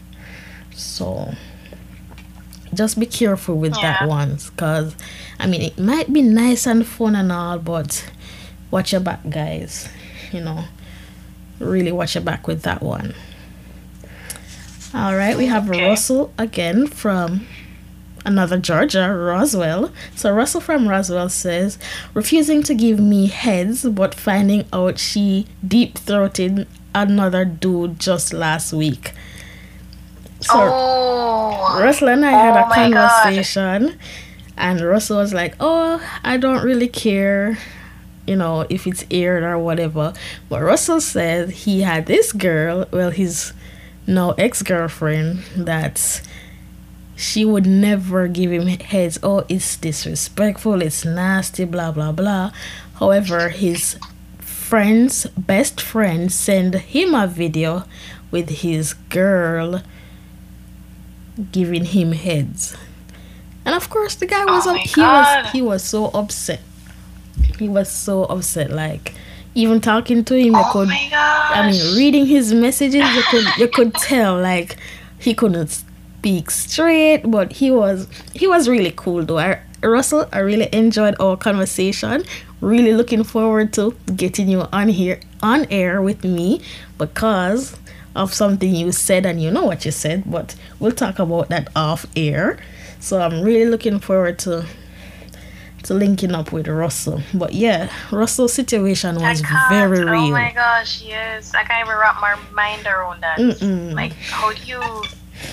so 0.74 1.34
just 2.74 3.00
be 3.00 3.06
careful 3.06 3.56
with 3.58 3.74
that 3.82 4.02
Yeah. 4.02 4.08
one 4.08 4.36
because 4.36 4.96
i 5.40 5.48
mean 5.48 5.62
it 5.62 5.78
might 5.80 6.12
be 6.12 6.22
nice 6.22 6.66
and 6.68 6.86
fun 6.86 7.16
and 7.16 7.32
all 7.32 7.58
but 7.60 8.10
watch 8.72 8.92
your 8.92 9.02
back 9.02 9.20
guys 9.30 9.88
you 10.32 10.42
know 10.42 10.66
really 11.60 11.92
watch 11.92 12.16
your 12.16 12.24
back 12.24 12.46
with 12.48 12.64
that 12.64 12.82
one 12.84 13.14
all 14.98 15.16
right 15.16 15.38
we 15.38 15.46
have 15.46 15.70
Okay. 15.70 15.88
russell 15.88 16.34
again 16.38 16.88
from 16.88 17.46
another 18.26 18.58
georgia 18.58 19.08
roswell 19.14 19.92
so 20.16 20.32
russell 20.32 20.60
from 20.62 20.88
roswell 20.88 21.30
says 21.30 21.78
refusing 22.14 22.64
to 22.64 22.74
give 22.74 23.00
me 23.00 23.28
heads 23.28 23.84
but 24.00 24.16
finding 24.16 24.66
out 24.74 24.98
she 24.98 25.46
deep 25.66 25.98
throated 25.98 26.68
another 26.96 27.46
dude 27.46 28.00
just 28.00 28.34
last 28.34 28.74
week 28.74 29.14
so 30.42 30.54
oh, 30.56 31.80
Russell 31.82 32.10
and 32.10 32.24
I 32.26 32.32
had 32.32 32.56
Oh 32.56 32.66
a 32.66 32.70
my 32.70 32.90
God. 32.92 33.10
conversation, 33.24 33.98
and 34.56 34.82
Russell 34.82 35.18
was 35.18 35.34
like, 35.34 35.56
"Oh, 35.60 36.00
I 36.24 36.38
don't 36.38 36.64
really 36.64 36.88
care. 36.88 37.58
you 38.28 38.36
know, 38.36 38.64
if 38.70 38.86
it's 38.86 39.04
aired 39.10 39.42
or 39.44 39.58
whatever. 39.58 40.14
But 40.48 40.62
Russell 40.62 41.02
said 41.02 41.50
he 41.66 41.82
had 41.82 42.06
this 42.06 42.32
girl, 42.34 42.86
well, 42.92 43.10
his 43.10 43.52
now 44.08 44.32
ex 44.32 44.64
girlfriend, 44.64 45.44
that 45.56 46.22
she 47.16 47.44
would 47.46 47.66
never 47.66 48.28
give 48.28 48.52
him 48.52 48.68
heads. 48.68 49.20
Oh, 49.22 49.44
it's 49.50 49.76
disrespectful, 49.78 50.82
it's 50.82 51.04
nasty, 51.06 51.66
blah, 51.66 51.92
blah, 51.92 52.12
blah. 52.12 52.52
However, 52.96 53.50
his 53.50 53.98
friend's 54.40 55.26
best 55.38 55.80
friend 55.80 56.32
sent 56.32 56.76
him 56.76 57.14
a 57.14 57.28
video 57.28 57.84
with 58.32 58.50
his 58.50 58.94
girl 59.10 59.82
giving 61.52 61.86
him 61.86 62.12
heads. 62.14 62.76
And 63.66 63.76
of 63.76 63.90
course 63.90 64.16
the 64.16 64.26
guy 64.26 64.46
was 64.46 64.66
Oh 64.66 64.76
up, 64.76 64.78
he 64.82 64.96
God. 64.96 65.44
was 65.44 65.52
he 65.52 65.62
was 65.62 65.84
so 65.84 66.06
upset. 66.08 66.62
He 67.60 67.70
was 67.70 67.92
so 67.92 68.24
upset 68.26 68.72
like 68.72 69.14
even 69.58 69.82
talking 69.82 70.24
to 70.24 70.36
him 70.36 70.54
you 70.54 70.64
Oh 70.64 70.70
could. 70.72 70.90
I 70.90 71.70
mean 71.70 71.98
reading 71.98 72.26
his 72.26 72.54
messages 72.54 73.04
you 73.16 73.24
could 73.24 73.46
you 73.58 73.68
could 73.68 73.94
tell 73.96 74.40
like 74.40 74.78
he 75.20 75.34
couldn't 75.34 75.70
speak 75.70 76.52
straight 76.52 77.24
but 77.26 77.54
he 77.54 77.72
was 77.72 78.08
he 78.34 78.46
was 78.48 78.70
really 78.70 78.94
cool 78.96 79.26
though. 79.26 79.40
I, 79.40 79.60
Russell 79.84 80.30
I 80.32 80.40
really 80.40 80.70
enjoyed 80.72 81.16
our 81.20 81.36
conversation. 81.36 82.24
Really 82.62 82.94
looking 82.94 83.24
forward 83.24 83.74
to 83.74 83.96
getting 84.16 84.48
you 84.48 84.62
on 84.72 84.90
here 84.90 85.20
on 85.42 85.66
air 85.70 86.02
with 86.02 86.24
me 86.24 86.62
because 86.98 87.78
of 88.16 88.34
something 88.34 88.74
you 88.74 88.92
said 88.92 89.26
and 89.26 89.42
you 89.42 89.52
know 89.52 89.64
what 89.64 89.86
you 89.86 89.92
said 89.92 90.24
but 90.26 90.56
we'll 90.80 90.92
talk 90.92 91.20
about 91.20 91.50
that 91.50 91.70
off 91.76 92.06
air. 92.16 92.58
So 93.00 93.22
I'm 93.22 93.42
really 93.42 93.70
looking 93.70 94.00
forward 94.00 94.40
to 94.40 94.66
to 95.84 95.94
linking 95.94 96.34
up 96.34 96.52
with 96.52 96.68
Russell. 96.68 97.22
But 97.34 97.54
yeah, 97.54 97.92
Russell's 98.12 98.54
situation 98.54 99.16
was 99.16 99.42
very 99.70 100.04
real. 100.04 100.26
Oh 100.26 100.32
my 100.32 100.52
gosh, 100.54 101.02
yes. 101.02 101.54
I 101.54 101.64
can't 101.64 101.88
even 101.88 101.98
wrap 101.98 102.20
my 102.20 102.38
mind 102.52 102.86
around 102.86 103.22
that. 103.22 103.40
Mm-mm. 103.40 103.94
Like, 103.94 104.14
how 104.14 104.52
do 104.52 104.64
you 104.64 104.80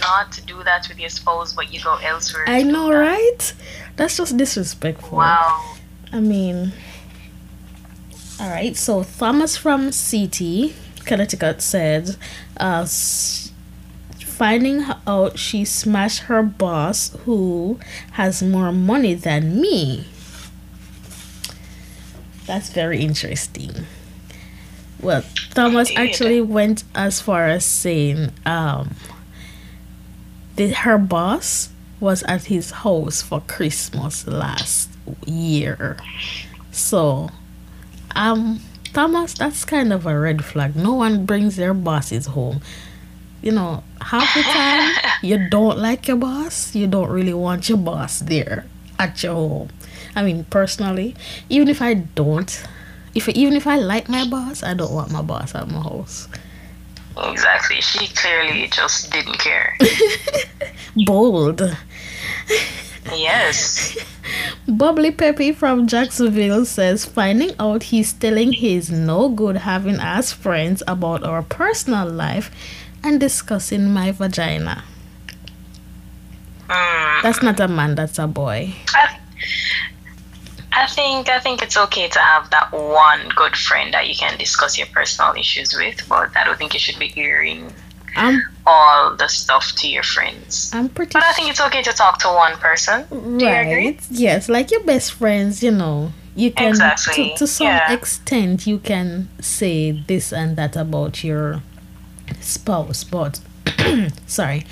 not 0.01 0.41
do 0.47 0.63
that 0.65 0.89
with 0.89 0.99
your 0.99 1.11
spouse, 1.11 1.53
but 1.53 1.73
you 1.73 1.81
go 1.81 1.97
elsewhere? 1.97 2.45
I 2.49 2.63
know, 2.63 2.89
that? 2.89 2.99
right? 2.99 3.55
That's 3.97 4.17
just 4.17 4.37
disrespectful. 4.37 5.19
Wow. 5.19 5.77
I 6.13 6.21
mean, 6.21 6.73
all 8.41 8.49
right. 8.49 8.77
So 8.77 9.05
Thomas 9.05 9.57
from 9.57 9.91
CT, 9.91 10.73
Connecticut 11.05 11.63
said, 11.63 12.17
uh, 12.57 12.87
finding 14.35 14.85
out 15.07 15.39
she 15.39 15.65
smashed 15.65 16.23
her 16.25 16.43
boss 16.43 17.17
who 17.25 17.79
has 18.13 18.43
more 18.43 18.73
money 18.73 19.15
than 19.15 19.61
me. 19.61 20.05
That's 22.47 22.71
very 22.71 23.01
interesting. 23.01 23.87
Well, 25.01 25.25
Thomas 25.51 25.91
actually 25.97 26.41
went 26.41 26.85
as 26.95 27.21
far 27.21 27.47
as 27.47 27.65
saying, 27.65 28.33
um, 28.47 28.95
the, 30.57 30.73
her 30.73 30.99
boss 30.99 31.71
was 32.01 32.23
at 32.25 32.45
his 32.45 32.71
house 32.71 33.23
for 33.23 33.41
Christmas 33.41 34.27
last 34.27 34.91
year. 35.27 35.97
So, 36.71 37.31
um, 38.15 38.61
Thomas, 38.93 39.35
that's 39.35 39.65
kind 39.65 39.93
of 39.93 40.07
a 40.07 40.19
red 40.19 40.45
flag. 40.45 40.77
No 40.77 40.95
one 40.95 41.27
brings 41.27 41.57
their 41.57 41.75
bosses 41.75 42.27
home. 42.27 42.61
You 43.43 43.53
know, 43.53 43.85
half 44.01 44.33
the 44.35 44.43
time 44.43 44.95
you 45.23 45.49
don't 45.51 45.79
like 45.79 46.09
your 46.09 46.17
boss, 46.17 46.75
you 46.75 46.87
don't 46.87 47.11
really 47.11 47.35
want 47.35 47.69
your 47.69 47.79
boss 47.79 48.21
there 48.21 48.65
at 48.99 49.23
your 49.23 49.35
home. 49.35 49.69
I 50.17 50.23
mean, 50.23 50.45
personally, 50.45 51.15
even 51.49 51.69
if 51.69 51.83
I 51.83 51.95
don't, 51.95 52.63
if 53.15 53.29
even 53.29 53.55
if 53.55 53.67
I 53.67 53.77
like 53.77 54.09
my 54.09 54.27
boss, 54.29 54.63
I 54.63 54.75
don't 54.75 54.93
want 54.93 55.11
my 55.11 55.23
boss 55.23 55.55
at 55.55 55.69
my 55.69 55.81
house. 55.81 56.29
Exactly. 57.17 57.81
She 57.81 58.09
clearly 58.09 58.67
just 58.69 59.13
didn't 59.13 59.39
care. 59.39 59.77
Bold. 61.07 61.63
yes. 63.13 63.97
Bubbly 64.69 65.11
Peppy 65.11 65.53
from 65.53 65.87
Jacksonville 65.87 66.65
says 66.65 67.05
finding 67.05 67.53
out 67.61 67.85
he's 67.85 68.13
telling 68.13 68.53
his 68.53 68.91
no 68.91 69.29
good 69.29 69.59
having 69.59 70.01
us 70.01 70.33
friends 70.33 70.83
about 70.89 71.23
our 71.23 71.43
personal 71.43 72.09
life 72.09 72.51
and 73.03 73.21
discussing 73.21 73.93
my 73.93 74.11
vagina. 74.11 74.83
Mm. 76.69 77.23
That's 77.23 77.43
not 77.43 77.61
a 77.61 77.69
man, 77.69 77.95
that's 77.95 78.19
a 78.19 78.27
boy. 78.27 78.75
I, 78.95 79.21
I 80.77 80.87
think 80.87 81.29
I 81.29 81.39
think 81.39 81.63
it's 81.63 81.77
okay 81.77 82.09
to 82.09 82.19
have 82.19 82.51
that 82.51 82.73
one 82.73 83.29
good 83.37 83.57
friend 83.57 83.95
that 83.95 84.09
you 84.09 84.15
can 84.15 84.37
discuss 84.39 84.77
your 84.77 84.89
personal 84.89 85.35
issues 85.35 85.75
with, 85.75 86.07
but 86.09 86.37
I 86.37 86.45
don't 86.45 86.59
think 86.59 86.75
you 86.75 86.81
should 86.81 86.99
be 86.99 87.13
airing 87.17 87.73
I'm 88.17 88.43
all 88.67 89.17
the 89.17 89.29
stuff 89.29 89.73
to 89.77 89.89
your 89.89 90.03
friends. 90.03 90.71
I'm 90.73 90.89
pretty 90.89 91.13
But 91.13 91.25
I 91.25 91.33
think 91.33 91.51
it's 91.51 91.61
okay 91.61 91.83
to 91.83 91.93
talk 91.93 92.19
to 92.21 92.29
one 92.29 92.57
person. 92.59 93.05
Do 93.11 93.45
you 93.45 93.51
agree? 93.51 93.87
right. 93.87 94.07
Yes, 94.11 94.49
like 94.49 94.71
your 94.71 94.83
best 94.85 95.13
friends, 95.13 95.63
you 95.63 95.71
know. 95.71 96.13
You 96.37 96.51
can 96.51 96.71
Exactly, 96.71 97.31
to, 97.31 97.37
to 97.37 97.47
some 97.47 97.69
yeah. 97.69 97.93
extent 97.93 98.67
you 98.67 98.79
can 98.79 99.29
say 99.41 99.93
this 99.93 100.33
and 100.33 100.57
that 100.57 100.77
about 100.77 101.23
your 101.23 101.63
spouse, 102.41 103.05
but 103.05 103.41
sorry. 104.27 104.67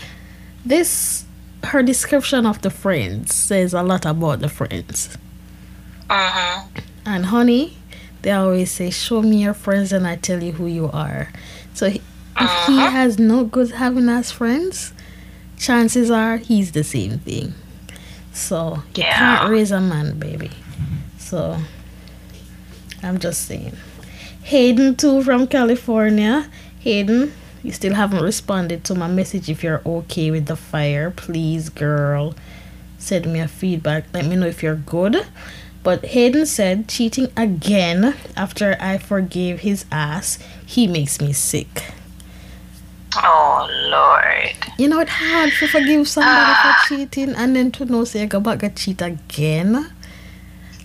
This 0.65 1.25
her 1.65 1.83
description 1.83 2.45
of 2.47 2.61
the 2.63 2.71
friends 2.71 3.35
says 3.35 3.73
a 3.73 3.83
lot 3.83 4.05
about 4.05 4.41
the 4.41 4.49
friends. 4.49 5.17
Mm-hmm. 6.13 6.79
And 7.07 7.27
honey, 7.27 7.79
they 8.23 8.31
always 8.33 8.71
say, 8.71 8.91
"Show 8.91 9.23
me 9.23 9.43
your 9.43 9.55
friends, 9.55 9.93
and 9.93 10.07
I 10.07 10.17
tell 10.17 10.43
you 10.43 10.53
who 10.53 10.67
you 10.67 10.91
are." 10.93 11.29
So 11.75 11.89
he- 11.91 12.03
if 12.39 12.51
he 12.67 12.79
Uh-huh. 12.79 12.91
has 12.91 13.19
no 13.19 13.45
good 13.45 13.73
having 13.73 14.09
us 14.09 14.31
friends, 14.31 14.93
chances 15.59 16.11
are 16.11 16.37
he's 16.37 16.73
the 16.73 16.85
same 16.85 17.19
thing. 17.19 17.55
So 18.33 18.83
you 18.95 19.05
Yeah. 19.05 19.19
can't 19.39 19.51
raise 19.51 19.71
a 19.71 19.81
man, 19.81 20.19
baby. 20.19 20.51
So 21.19 21.59
I'm 23.03 23.19
just 23.19 23.43
saying. 23.47 23.77
Hayden 24.45 24.97
too 24.97 25.23
from 25.23 25.47
California. 25.47 26.47
Hayden, 26.81 27.33
you 27.63 27.73
still 27.73 27.95
haven't 27.95 28.23
responded 28.23 28.85
to 28.85 28.95
my 28.95 29.07
message. 29.09 29.49
If 29.49 29.63
you're 29.63 29.83
okay 29.87 30.31
with 30.31 30.47
the 30.47 30.57
fire, 30.57 31.11
please, 31.11 31.69
girl, 31.69 32.35
send 32.99 33.27
me 33.27 33.41
a 33.41 33.49
feedback. 33.49 34.05
Let 34.13 34.27
me 34.27 34.37
know 34.37 34.47
if 34.47 34.63
you're 34.63 34.77
good. 34.77 35.25
But 35.83 36.05
Hayden 36.07 36.47
said 36.47 36.89
cheating 36.89 37.33
again 37.37 38.15
after 38.37 38.77
I 38.79 38.99
forgave 38.99 39.61
his 39.61 39.85
ass. 39.91 40.39
He 40.65 40.87
makes 40.87 41.21
me 41.21 41.33
sick. 41.33 41.93
Oh 43.17 43.69
Lord. 43.91 44.55
You 44.79 44.89
know 44.89 45.01
it's 45.01 45.11
hard 45.11 45.51
to 45.59 45.67
forgive 45.67 46.09
somebody 46.09 46.55
for 46.55 46.89
cheating 46.89 47.35
and 47.35 47.55
then 47.57 47.73
to 47.73 47.85
know 47.85 48.05
say 48.05 48.23
I 48.23 48.27
go 48.27 48.41
back 48.41 48.63
and 48.63 48.77
cheat 48.77 49.03
again. 49.03 49.93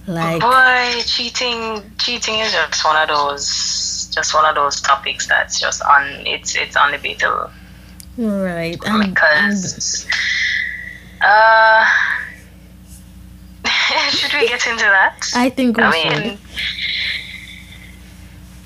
Like 0.07 0.41
Boy, 0.41 1.01
cheating 1.05 1.83
cheating 1.99 2.39
is 2.39 2.51
just 2.51 2.83
one 2.83 2.95
of 2.97 3.07
those 3.09 4.09
just 4.13 4.33
one 4.33 4.45
of 4.45 4.55
those 4.55 4.81
topics 4.81 5.27
that's 5.27 5.59
just 5.59 5.81
on 5.83 6.25
it's 6.25 6.55
it's 6.55 6.75
undebatable. 6.75 7.51
right 8.17 8.79
and, 8.85 9.03
and 9.03 9.13
because 9.13 10.07
uh 11.21 11.85
should 14.09 14.33
we 14.33 14.47
get 14.47 14.65
into 14.67 14.83
that 14.85 15.17
I 15.35 15.49
think 15.49 15.77
we 15.77 15.83
i 15.83 15.91
should. 15.91 16.23
mean 16.23 16.37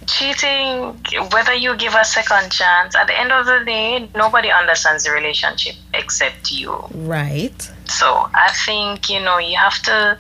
cheating 0.08 1.00
whether 1.32 1.54
you 1.54 1.76
give 1.78 1.94
a 1.96 2.04
second 2.04 2.52
chance 2.52 2.96
at 2.96 3.08
the 3.08 3.18
end 3.18 3.32
of 3.32 3.46
the 3.46 3.62
day 3.66 4.10
nobody 4.16 4.50
understands 4.52 5.04
the 5.06 5.12
relationship 5.12 5.76
except 5.94 6.52
you 6.52 6.76
right. 6.96 7.72
so 7.86 8.28
i 8.34 8.52
think 8.66 9.10
you 9.10 9.20
know 9.22 9.38
you 9.38 9.56
have 9.56 9.80
to 9.84 10.18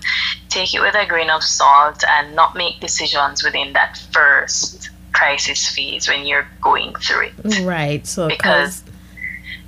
take 0.49 0.73
it 0.73 0.79
with 0.79 0.95
a 0.95 1.05
grain 1.07 1.29
of 1.29 1.43
salt 1.43 2.03
and 2.07 2.35
not 2.35 2.55
make 2.55 2.79
decisions 2.79 3.43
within 3.43 3.73
that 3.73 3.97
first 4.13 4.89
crisis 5.13 5.67
phase 5.69 6.07
when 6.07 6.25
you're 6.25 6.47
going 6.61 6.93
through 6.95 7.27
it 7.27 7.33
Right. 7.63 8.05
So 8.07 8.29
Because- 8.29 8.83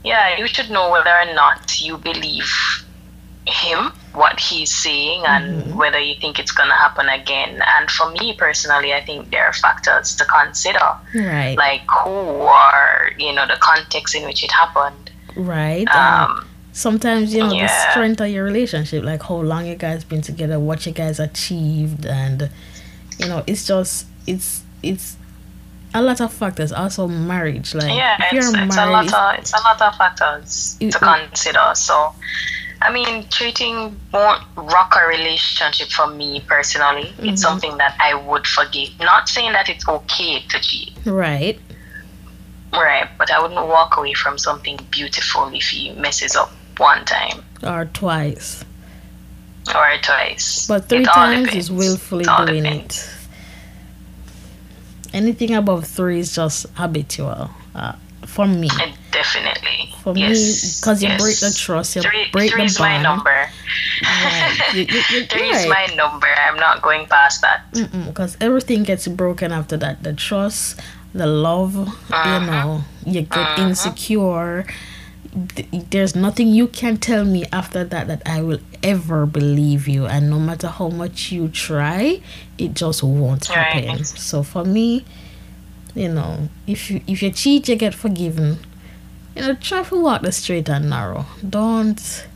yeah, 0.06 0.38
you 0.38 0.48
should 0.48 0.70
know 0.70 0.90
whether 0.92 1.10
or 1.10 1.34
not 1.34 1.80
you 1.82 1.98
believe 1.98 2.52
him, 3.48 3.92
what 4.14 4.40
he's 4.40 4.74
saying, 4.74 5.24
and 5.26 5.76
whether 5.76 6.00
you 6.00 6.16
think 6.20 6.40
it's 6.40 6.52
going 6.52 6.70
to 6.70 6.76
happen 6.76 7.08
again. 7.10 7.62
And 7.78 7.90
for 7.90 8.12
me 8.12 8.36
personally, 8.38 8.94
I 8.94 9.04
think 9.04 9.32
there 9.32 9.46
are 9.46 9.54
factors 9.54 10.16
to 10.18 10.26
consider, 10.26 10.80
right. 11.16 11.56
like 11.58 11.82
who 12.04 12.10
or, 12.10 13.12
you 13.18 13.34
know, 13.34 13.46
the 13.48 13.58
context 13.60 14.16
in 14.16 14.26
which 14.26 14.44
it 14.44 14.52
happened. 14.52 15.12
right. 15.36 15.88
and 15.92 16.32
Um, 16.32 16.48
sometimes 16.72 17.34
you 17.34 17.42
know 17.42 17.50
the 17.50 17.68
strength 17.92 18.20
of 18.22 18.28
your 18.30 18.44
relationship, 18.44 19.04
like 19.04 19.22
how 19.24 19.36
long 19.36 19.66
you 19.66 19.76
guys 19.76 20.04
been 20.04 20.22
together, 20.22 20.60
what 20.60 20.86
you 20.86 20.92
guys 20.92 21.20
achieved, 21.20 22.06
and 22.06 22.50
you 23.20 23.28
know 23.28 23.44
it's 23.48 23.66
just 23.68 24.08
it's 24.28 24.64
it's 24.82 25.16
a 25.94 26.02
lot 26.02 26.20
of 26.22 26.34
factors. 26.34 26.72
Also 26.72 27.08
marriage, 27.08 27.76
like 27.76 27.96
yeah, 27.96 28.18
if 28.26 28.34
it's, 28.34 28.48
it's 28.54 28.78
a 28.78 28.86
lot 28.88 29.06
of 29.14 29.40
it's 29.40 29.54
a 29.54 29.62
lot 29.62 29.80
of 29.82 29.96
factors 29.96 30.78
You- 30.80 30.92
to 30.92 31.00
consider. 31.00 31.72
So 31.76 32.14
I 32.86 32.92
mean, 32.92 33.28
cheating 33.30 33.98
won't 34.12 34.44
rock 34.56 34.96
a 35.02 35.08
relationship 35.08 35.90
for 35.90 36.08
me 36.08 36.42
personally. 36.48 37.04
Mm-hmm. 37.06 37.30
It's 37.30 37.42
something 37.42 37.78
that 37.78 37.96
I 38.00 38.14
would 38.14 38.46
forgive. 38.46 38.90
Not 39.00 39.30
saying 39.30 39.54
that 39.54 39.70
it's 39.70 39.88
okay 39.88 40.42
to 40.50 40.60
cheat, 40.60 40.92
Right. 41.06 41.60
right? 42.74 43.08
But 43.18 43.32
I 43.32 43.42
wouldn't 43.42 43.66
walk 43.68 43.98
away 43.98 44.14
from 44.14 44.38
something 44.38 44.78
beautiful 44.92 45.48
if 45.54 45.70
he 45.70 45.92
messes 45.94 46.36
up 46.36 46.52
one 46.78 47.06
time 47.06 47.44
Or 47.64 47.86
twice. 47.86 48.66
or 49.74 49.98
twice. 50.02 50.68
But 50.68 50.90
three 50.90 51.04
It 51.04 51.06
times 51.06 51.56
is 51.56 51.72
willfully 51.72 52.26
It 52.28 52.46
doing 52.48 52.64
depends. 52.64 53.08
it. 53.08 53.10
Anything 55.14 55.54
above 55.56 55.86
three 55.86 56.20
is 56.20 56.34
just 56.36 56.66
habitual. 56.74 57.52
Uh, 57.76 57.94
for 58.34 58.48
me. 58.48 58.70
Definitely. 59.12 59.94
For 60.04 60.14
me, 60.14 60.22
yes, 60.22 60.82
'cause 60.84 61.02
you 61.04 61.10
yes. 61.10 61.22
break 61.22 61.38
the 61.40 61.52
trust, 61.58 61.96
you 61.96 62.02
three, 62.02 62.26
break 62.32 62.50
the 62.52 62.58
three's 62.58 62.80
my 62.80 62.94
bond. 62.94 63.04
number. 63.04 63.40
Right. 64.02 64.70
You- 64.74 64.82
you- 64.90 65.04
you- 65.20 65.26
Three's 65.26 65.68
right. 65.68 65.90
my 65.90 65.96
number. 65.96 66.28
I'm 66.48 66.58
not 66.58 66.82
going 66.82 67.06
past 67.08 67.42
that. 67.42 67.60
because 68.08 68.36
everything 68.42 68.84
gets 68.84 69.08
broken 69.08 69.52
after 69.52 69.78
that 69.78 70.04
the 70.04 70.14
trust 70.14 70.80
the 71.14 71.28
love 71.28 71.78
Uh-huh. 71.78 72.40
you 72.40 72.46
know 72.50 72.82
you 73.06 73.22
get 73.22 73.60
insecure 73.60 74.66
there's 75.92 76.16
nothing 76.16 76.48
you 76.48 76.68
can 76.68 76.98
tell 76.98 77.24
me 77.26 77.44
after 77.52 77.84
that 77.84 78.08
that 78.08 78.22
i 78.26 78.42
will 78.42 78.60
ever 78.84 79.26
believe 79.26 79.88
you 79.88 80.06
and 80.06 80.30
no 80.30 80.40
matter 80.40 80.68
how 80.68 80.90
much 80.90 81.32
you 81.32 81.48
try 81.50 82.20
it 82.58 82.74
just 82.74 83.04
won't 83.04 83.48
Right. 83.50 83.86
happen 83.86 84.04
so 84.06 84.44
for 84.44 84.64
me 84.66 85.06
you 85.96 86.10
know 86.10 86.50
if 86.68 86.90
you 86.90 87.02
if 87.08 87.22
you 87.22 87.32
cheat 87.32 87.68
you 87.70 87.76
get 87.76 87.94
forgiven 87.94 88.58
you 89.36 89.42
know 89.42 89.54
try 89.56 89.84
to 89.84 90.02
walk 90.02 90.22
the 90.22 90.32
straight 90.32 90.70
and 90.70 90.90
narrow 90.90 91.26
don't 91.48 92.28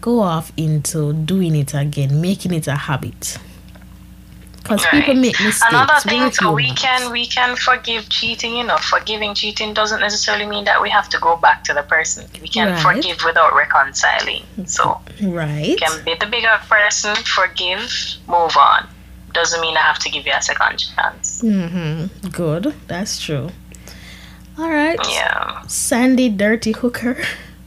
go 0.00 0.20
off 0.20 0.52
into 0.56 1.12
doing 1.12 1.54
it 1.54 1.74
again 1.74 2.20
making 2.20 2.52
it 2.54 2.66
a 2.66 2.74
habit 2.74 3.38
because 4.68 4.84
people 4.86 5.14
make 5.14 5.40
mistakes 5.40 5.64
Another 5.70 5.94
thing, 6.00 6.30
so 6.30 6.52
we 6.52 6.70
can 6.74 7.10
we 7.10 7.26
can 7.26 7.56
forgive 7.56 8.06
cheating. 8.10 8.54
You 8.54 8.64
know, 8.64 8.76
forgiving 8.76 9.34
cheating 9.34 9.72
doesn't 9.72 10.00
necessarily 10.00 10.44
mean 10.44 10.64
that 10.64 10.82
we 10.82 10.90
have 10.90 11.08
to 11.08 11.18
go 11.20 11.36
back 11.36 11.64
to 11.64 11.72
the 11.72 11.82
person. 11.84 12.26
We 12.42 12.48
can 12.48 12.68
Right. 12.72 12.82
forgive 12.82 13.24
without 13.24 13.54
reconciling. 13.54 14.44
So 14.66 15.00
right 15.22 15.68
you 15.68 15.76
can 15.76 16.04
be 16.04 16.14
the 16.20 16.26
bigger 16.26 16.60
person, 16.68 17.16
forgive, 17.16 17.90
move 18.26 18.54
on. 18.58 18.86
Doesn't 19.32 19.60
mean 19.60 19.76
I 19.76 19.80
have 19.80 19.98
to 20.00 20.10
give 20.10 20.26
you 20.26 20.32
a 20.34 20.42
second 20.42 20.78
chance. 20.78 21.42
Mm-hmm. 21.42 22.28
Good. 22.30 22.74
That's 22.86 23.20
true. 23.20 23.50
All 24.58 24.70
right. 24.70 24.98
Yeah. 25.08 25.62
Sandy 25.66 26.28
Dirty 26.28 26.72
Hooker. 26.72 27.16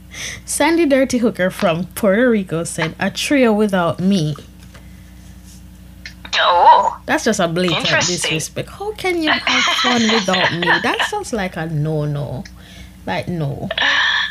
Sandy 0.44 0.84
Dirty 0.86 1.18
Hooker 1.18 1.50
from 1.50 1.86
Puerto 1.94 2.28
Rico 2.28 2.64
said, 2.64 2.94
"A 3.00 3.10
trio 3.10 3.52
without 3.52 3.98
me." 4.00 4.34
Oh, 6.34 7.00
That's 7.06 7.24
just 7.24 7.40
a 7.40 7.48
blatant 7.48 7.86
disrespect. 8.06 8.68
How 8.70 8.92
can 8.92 9.22
you 9.22 9.30
have 9.30 9.62
fun 9.76 10.02
without 10.02 10.52
me? 10.52 10.66
That 10.82 11.06
sounds 11.08 11.32
like 11.32 11.56
a 11.56 11.66
no-no. 11.66 12.44
Like 13.04 13.26
no, 13.28 13.68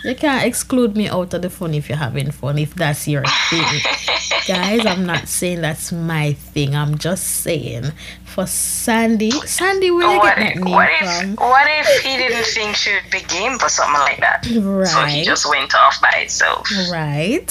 you 0.03 0.15
can't 0.15 0.45
exclude 0.45 0.95
me 0.95 1.09
out 1.09 1.33
of 1.33 1.41
the 1.41 1.49
fun 1.49 1.73
if 1.73 1.89
you're 1.89 1.97
having 1.97 2.31
fun. 2.31 2.57
If 2.57 2.73
that's 2.75 3.07
your 3.07 3.23
thing, 3.49 3.81
guys. 4.47 4.85
I'm 4.85 5.05
not 5.05 5.27
saying 5.27 5.61
that's 5.61 5.91
my 5.91 6.33
thing. 6.33 6.75
I'm 6.75 6.97
just 6.97 7.27
saying 7.27 7.91
for 8.25 8.47
Sandy. 8.47 9.31
Sandy, 9.31 9.91
where 9.91 10.11
you 10.11 10.17
what 10.19 10.35
get 10.35 10.37
that 10.37 10.55
if, 10.57 10.63
name 10.63 10.71
what 10.73 10.89
if 10.89 11.19
from? 11.19 11.35
what 11.35 11.67
if 11.67 12.01
he 12.01 12.17
didn't 12.17 12.45
think 12.45 12.75
she 12.75 12.93
would 12.93 13.11
be 13.11 13.21
game 13.27 13.59
for 13.59 13.69
something 13.69 13.99
like 14.01 14.19
that? 14.19 14.47
Right. 14.47 14.87
So 14.91 15.05
he 15.05 15.23
just 15.23 15.47
went 15.49 15.73
off 15.75 16.01
by 16.01 16.11
itself. 16.23 16.67
Right. 16.91 17.49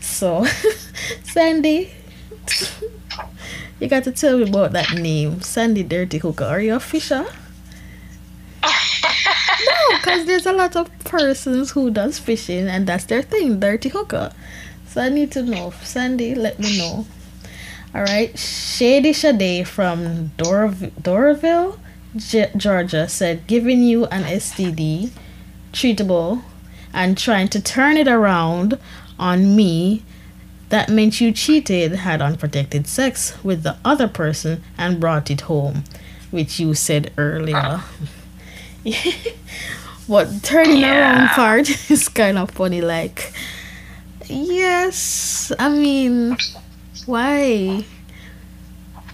So, 0.00 0.44
Sandy, 1.24 1.90
you 3.80 3.88
got 3.88 4.04
to 4.04 4.12
tell 4.12 4.38
me 4.38 4.48
about 4.48 4.72
that 4.72 4.92
name, 4.94 5.40
Sandy 5.40 5.82
Dirty 5.82 6.18
Hooker. 6.18 6.44
Are 6.44 6.60
you 6.60 6.74
a 6.74 6.80
fisher? 6.80 7.26
no, 8.62 9.98
because 9.98 10.26
there's 10.26 10.46
a 10.46 10.52
lot 10.52 10.76
of 10.76 10.90
persons 11.00 11.70
who 11.70 11.90
does 11.90 12.18
fishing 12.18 12.68
and 12.68 12.86
that's 12.86 13.04
their 13.04 13.22
thing, 13.22 13.60
Dirty 13.60 13.88
Hooker. 13.88 14.32
So 14.88 15.02
I 15.02 15.08
need 15.08 15.32
to 15.32 15.42
know. 15.42 15.72
Sandy, 15.82 16.34
let 16.34 16.58
me 16.58 16.78
know. 16.78 17.06
All 17.94 18.02
right. 18.02 18.36
Shady 18.38 19.12
Shade 19.12 19.66
from 19.66 20.30
Dorv- 20.36 20.92
Doraville, 21.00 21.78
Ge- 22.16 22.52
Georgia 22.56 23.08
said, 23.08 23.46
giving 23.46 23.82
you 23.82 24.06
an 24.06 24.24
STD, 24.24 25.10
treatable, 25.72 26.42
and 26.92 27.16
trying 27.16 27.48
to 27.48 27.60
turn 27.60 27.96
it 27.96 28.08
around 28.08 28.78
on 29.18 29.54
me 29.56 30.02
that 30.68 30.88
meant 30.88 31.20
you 31.20 31.32
cheated, 31.32 31.92
had 31.92 32.20
unprotected 32.20 32.86
sex 32.86 33.42
with 33.42 33.62
the 33.62 33.76
other 33.84 34.08
person, 34.08 34.62
and 34.76 35.00
brought 35.00 35.30
it 35.30 35.42
home, 35.42 35.84
which 36.30 36.60
you 36.60 36.74
said 36.74 37.10
earlier. 37.16 37.56
Ah. 37.56 37.90
what 40.06 40.42
turning 40.42 40.84
around 40.84 41.28
part 41.28 41.68
is 41.90 42.08
kind 42.08 42.38
of 42.38 42.50
funny. 42.50 42.80
Like, 42.80 43.32
yes, 44.26 45.52
I 45.58 45.68
mean, 45.68 46.36
why? 47.06 47.84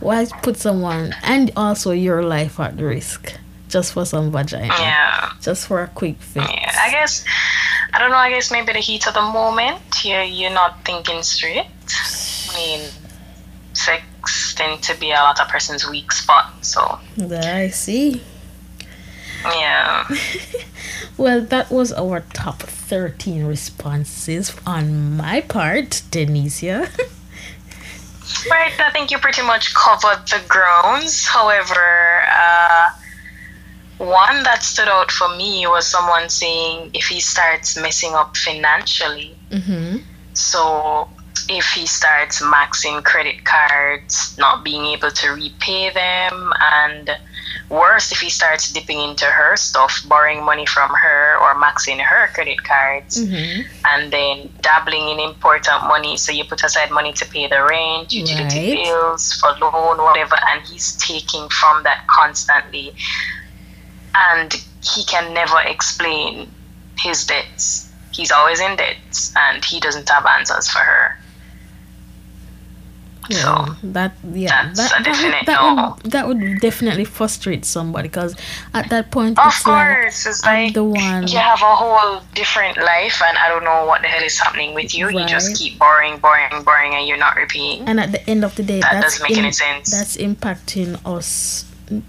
Why 0.01 0.27
put 0.43 0.57
someone 0.57 1.15
and 1.23 1.51
also 1.57 1.93
your 1.93 2.23
life 2.23 2.61
at 2.61 2.79
risk 2.79 3.35
just 3.69 3.93
for 3.93 4.05
some 4.05 4.31
vagina? 4.31 4.67
Yeah. 4.67 5.33
Just 5.41 5.67
for 5.67 5.83
a 5.83 5.89
quick 5.89 6.21
fix. 6.21 6.47
Yeah, 6.47 6.79
I 6.81 6.91
guess 6.91 7.25
I 7.95 7.99
don't 8.01 8.11
know. 8.11 8.17
I 8.17 8.31
guess 8.31 8.51
maybe 8.51 8.73
the 8.73 8.81
heat 8.81 9.07
of 9.07 9.15
the 9.15 9.23
moment. 9.23 10.05
You're 10.05 10.23
you're 10.23 10.51
not 10.51 10.85
thinking 10.85 11.23
straight. 11.23 11.67
I 11.67 12.57
mean, 12.57 12.91
sex 13.73 14.55
tend 14.55 14.83
to 14.83 14.99
be 14.99 15.11
a 15.11 15.15
lot 15.15 15.41
of 15.41 15.49
person's 15.49 15.89
weak 15.89 16.11
spot. 16.13 16.53
So 16.65 16.99
I 17.33 17.69
see. 17.69 18.21
Yeah, 19.45 20.09
Well, 21.17 21.43
that 21.43 21.71
was 21.71 21.93
our 21.93 22.21
top 22.33 22.63
13 22.63 23.45
responses 23.45 24.55
on 24.67 25.17
my 25.17 25.41
part, 25.43 26.03
Denicia. 26.11 26.89
right. 28.51 28.81
I 28.81 28.91
think 28.91 29.13
you 29.13 29.19
pretty 29.19 29.43
much 29.43 29.73
covered 29.75 30.27
the 30.27 30.43
grounds. 30.49 31.25
However, 31.25 32.25
uh, 32.37 32.91
one 33.99 34.43
that 34.43 34.65
stood 34.65 34.89
out 34.89 35.13
for 35.13 35.29
me 35.37 35.67
was 35.69 35.87
someone 35.87 36.29
saying 36.29 36.91
if 36.95 37.07
he 37.07 37.21
starts 37.21 37.77
messing 37.77 38.15
up 38.15 38.37
financially, 38.37 39.37
mm-hmm. 39.51 39.99
So 40.35 41.09
if 41.49 41.67
he 41.73 41.87
starts 41.87 42.41
maxing 42.43 43.03
credit 43.05 43.45
cards, 43.45 44.35
not 44.39 44.65
being 44.65 44.85
able 44.87 45.11
to 45.11 45.31
repay 45.31 45.91
them, 45.91 46.53
and 46.73 47.11
worse, 47.71 48.13
if 48.13 48.19
he 48.19 48.31
starts 48.31 48.73
dipping 48.73 49.01
into 49.01 49.25
her 49.27 49.57
stuff, 49.57 50.01
borrowing 50.09 50.45
money 50.45 50.67
from 50.67 50.91
her 51.03 51.37
or 51.39 51.55
maxing 51.55 52.01
her 52.01 52.29
credit 52.35 52.63
cards, 52.65 53.17
Mm-hmm. 53.25 53.63
and 53.93 54.13
then 54.13 54.51
dabbling 54.61 55.09
in 55.09 55.21
important 55.21 55.85
money. 55.87 56.17
So 56.17 56.33
you 56.33 56.45
put 56.45 56.63
aside 56.65 56.91
money 56.91 57.13
to 57.15 57.25
pay 57.27 57.47
the 57.47 57.63
rent, 57.65 58.13
utility 58.13 58.75
Right. 58.75 58.85
bills, 58.85 59.33
for 59.33 59.51
loan, 59.61 59.99
whatever, 59.99 60.37
and 60.53 60.63
he's 60.67 60.97
taking 60.97 61.49
from 61.49 61.83
that 61.85 62.07
constantly. 62.09 62.95
And 64.33 64.55
he 64.83 65.05
can 65.05 65.33
never 65.35 65.59
explain 65.67 66.51
his 66.99 67.25
debts. 67.27 67.91
He's 68.13 68.31
always 68.31 68.61
in 68.61 68.77
debt, 68.77 68.97
and 69.37 69.65
he 69.65 69.81
doesn't 69.81 70.09
have 70.09 70.25
answers 70.39 70.69
for 70.69 70.79
her. 70.79 71.11
Yeah, 73.31 73.37
So 73.67 73.77
that 73.93 74.13
yeah, 74.33 74.73
that, 74.75 74.91
that, 75.05 75.23
would, 75.23 75.47
that, 75.47 75.61
no. 75.63 75.97
would, 76.03 76.13
that 76.13 76.29
would 76.29 76.61
definitely 76.61 77.05
frustrate 77.05 77.65
somebody 77.65 78.09
because 78.09 78.37
at 78.75 78.91
that 78.91 79.11
point 79.11 79.39
of 79.39 79.47
it's 79.47 79.67
like 79.67 79.97
course, 79.97 80.27
it's 80.27 80.45
I'm 80.45 80.65
like 80.65 80.75
the 80.75 80.85
one. 80.85 81.27
you 81.29 81.39
have 81.39 81.63
a 81.63 81.75
whole 81.75 82.21
different 82.35 82.77
life, 82.79 83.23
and 83.23 83.39
I 83.39 83.49
don't 83.49 83.65
know 83.65 83.87
what 83.87 84.03
the 84.03 84.09
hell 84.09 84.23
is 84.23 84.39
happening 84.39 84.75
with 84.75 84.95
you. 84.95 85.09
You 85.09 85.25
just 85.27 85.57
keep 85.57 85.79
borrowing, 85.79 86.19
borrowing, 86.19 86.63
borrowing, 86.65 86.95
and 86.95 87.07
you're 87.09 87.17
not 87.19 87.37
repeating. 87.37 87.89
and 87.89 87.99
at 88.01 88.13
the 88.13 88.23
end 88.29 88.45
of 88.45 88.55
the 88.57 88.63
day, 88.63 88.81
That 88.81 88.93
that's 89.01 89.19
doesn't 89.19 89.29
make 89.29 89.39
any 89.39 89.53
sense. 89.53 89.91
That's 89.91 90.17
impacting 90.17 91.01
us 91.07 91.65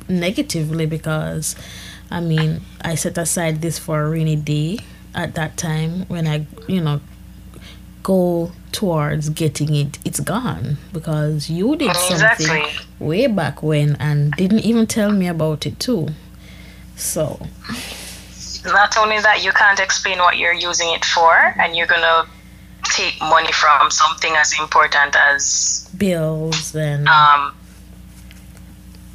negatively 0.07 0.85
because, 0.85 1.55
I 2.11 2.19
mean, 2.21 2.61
I 2.81 2.95
set 2.95 3.17
aside 3.17 3.61
this 3.61 3.77
for 3.79 4.03
a 4.03 4.09
rainy 4.09 4.35
day 4.35 4.79
at 5.13 5.35
that 5.35 5.57
time 5.57 6.05
when 6.07 6.27
I, 6.27 6.45
you 6.67 6.81
know, 6.81 7.01
go 8.03 8.51
towards 8.75 9.29
getting 9.29 9.73
it. 9.73 9.97
It's 10.03 10.19
gone 10.19 10.77
because 10.91 11.49
you 11.49 11.75
did 11.77 11.95
something 11.95 12.65
way 12.99 13.27
back 13.27 13.63
when 13.63 13.95
and 13.95 14.31
didn't 14.33 14.65
even 14.65 14.85
tell 14.85 15.11
me 15.11 15.27
about 15.27 15.65
it 15.65 15.79
too. 15.79 16.09
So 16.97 17.39
Not 18.65 18.97
only 18.97 19.19
that, 19.19 19.43
you 19.45 19.51
can't 19.51 19.79
explain 19.79 20.17
what 20.19 20.37
you're 20.37 20.59
using 20.69 20.89
it 20.97 21.05
for, 21.05 21.33
and 21.61 21.75
you're 21.75 21.87
gonna 21.95 22.25
take 22.83 23.15
money 23.21 23.51
from 23.51 23.91
something 23.91 24.33
as 24.35 24.53
important 24.59 25.15
as, 25.15 25.89
bills 25.97 26.75
and 26.75 27.07
um, 27.07 27.55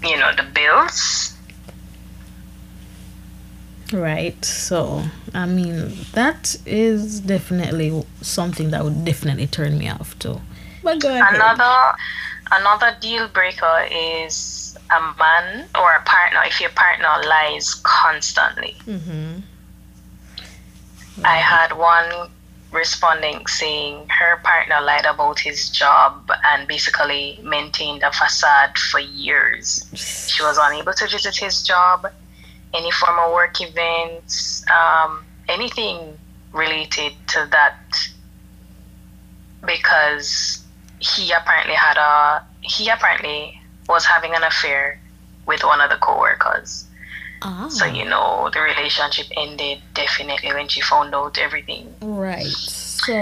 you 0.03 0.17
know, 0.17 0.31
the 0.37 0.47
bills. 0.55 1.35
Right. 3.93 4.43
So, 4.45 5.03
I 5.35 5.47
mean, 5.47 5.97
that 6.13 6.57
is 6.67 7.21
definitely 7.21 8.05
something 8.21 8.71
that 8.71 8.85
would 8.85 9.05
definitely 9.05 9.47
turn 9.47 9.79
me 9.79 9.89
off 9.89 10.19
too. 10.19 10.41
But 10.83 11.01
go 11.01 11.09
ahead. 11.09 11.35
Another 11.35 11.97
another 12.53 12.97
deal 13.01 13.29
breaker 13.29 13.87
is 13.91 14.77
a 14.91 15.01
man 15.19 15.67
or 15.79 15.93
a 15.93 16.03
partner 16.03 16.41
if 16.47 16.61
your 16.61 16.71
partner 16.71 17.29
lies 17.29 17.75
constantly. 17.85 18.75
Mm-hmm. 18.87 19.41
I 21.25 21.37
had 21.37 21.77
one 21.77 22.31
responding 22.73 23.47
saying 23.47 24.09
her 24.09 24.39
partner 24.39 24.81
lied 24.81 25.05
about 25.05 25.39
his 25.41 25.71
job 25.71 26.31
and 26.45 26.69
basically 26.69 27.39
maintained 27.43 28.03
a 28.03 28.13
facade 28.13 28.79
for 28.79 29.01
years. 29.01 29.87
She 29.95 30.43
was 30.43 30.59
unable 30.61 30.93
to 30.95 31.09
visit 31.09 31.37
his 31.37 31.63
job, 31.63 32.07
any 32.75 32.91
form 32.93 33.19
of 33.19 33.33
work 33.33 33.61
events, 33.61 34.65
um, 34.71 35.25
anything 35.49 36.17
related 36.53 37.13
to 37.29 37.47
that 37.51 37.77
because 39.67 40.63
he 40.99 41.33
apparently 41.33 41.75
had 41.75 41.97
a 41.97 42.45
he 42.63 42.89
apparently 42.89 43.61
was 43.89 44.05
having 44.05 44.35
an 44.35 44.43
affair 44.43 45.01
with 45.47 45.63
one 45.65 45.81
of 45.81 45.91
the 45.91 45.97
co-workers. 45.97 46.87
Ah. 47.43 47.69
So 47.69 47.87
you 47.87 48.05
know 48.05 48.51
the 48.53 48.61
relationship 48.61 49.27
ended 49.37 49.81
definitely 49.95 50.53
when 50.53 50.69
she 50.69 50.81
found 50.83 51.15
out 51.15 51.39
everything. 51.39 51.93
Right. 52.03 52.47
So. 52.47 53.15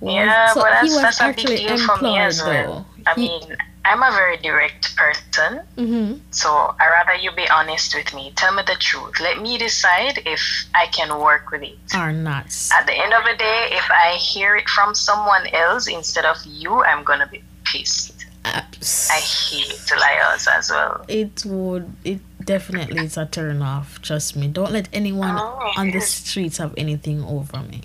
was- 0.00 0.14
yeah, 0.14 0.52
so 0.52 0.60
but 0.60 0.68
he 0.68 0.88
that's 0.88 0.94
was 0.94 1.02
that's 1.02 1.20
a 1.20 1.32
big 1.32 1.46
deal 1.58 1.78
for 1.78 1.96
me 2.02 2.18
as 2.18 2.42
well. 2.42 2.86
though. 3.06 3.10
I 3.10 3.14
He- 3.14 3.28
mean, 3.28 3.56
I'm 3.88 4.02
a 4.02 4.10
very 4.20 4.36
direct 4.48 4.84
person, 4.96 5.52
Mhm. 5.76 6.20
so 6.30 6.48
I 6.82 6.84
rather 6.96 7.14
you 7.24 7.30
be 7.42 7.48
honest 7.58 7.94
with 7.94 8.10
me. 8.18 8.24
Tell 8.40 8.52
me 8.52 8.62
the 8.66 8.74
truth. 8.88 9.16
Let 9.20 9.36
me 9.40 9.52
decide 9.58 10.16
if 10.26 10.42
I 10.74 10.86
can 10.96 11.10
work 11.28 11.44
with 11.52 11.62
it. 11.62 11.78
or 11.94 12.12
not. 12.12 12.46
At 12.78 12.84
the 12.88 12.96
end 13.04 13.12
of 13.18 13.22
the 13.24 13.36
day, 13.48 13.60
if 13.80 13.86
I 14.06 14.08
hear 14.32 14.56
it 14.56 14.68
from 14.76 14.94
someone 14.94 15.46
else 15.64 15.84
instead 15.98 16.24
of 16.32 16.36
you, 16.44 16.72
I'm 16.84 17.02
gonna 17.04 17.28
be 17.36 17.42
pissed. 17.64 18.12
Abs- 18.44 19.10
I 19.10 19.20
hate 19.20 19.90
liars 20.02 20.46
as 20.56 20.70
well. 20.70 21.04
it 21.08 21.44
would 21.44 21.86
it 22.04 22.20
definitely 22.44 23.00
is 23.04 23.16
a 23.16 23.26
turn 23.26 23.60
off 23.60 24.00
trust 24.02 24.36
me 24.36 24.46
don't 24.46 24.70
let 24.70 24.86
anyone 24.92 25.36
Oh, 25.36 25.72
on 25.76 25.90
the 25.90 26.00
streets 26.00 26.58
have 26.62 26.72
anything 26.76 27.24
over 27.24 27.58
me 27.72 27.80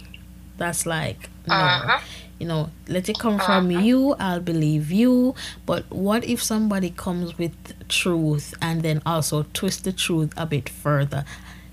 that's 0.60 0.86
like 0.86 1.22
no 1.48 1.56
Uh-huh. 1.56 2.00
You 2.42 2.48
know 2.48 2.72
let 2.88 3.08
it 3.08 3.20
come 3.20 3.38
from 3.38 3.70
uh-huh. 3.70 3.88
you 3.88 4.16
i'll 4.20 4.40
believe 4.54 4.92
you. 4.92 5.36
But 5.66 5.84
what 6.08 6.22
if 6.26 6.42
somebody 6.42 6.90
comes 6.90 7.38
with 7.38 7.56
truth 7.88 8.56
and 8.62 8.82
then 8.82 9.02
also 9.06 9.46
twist 9.54 9.84
the 9.84 9.94
truth 9.94 10.34
a 10.36 10.46
bit 10.46 10.68
further? 10.68 11.24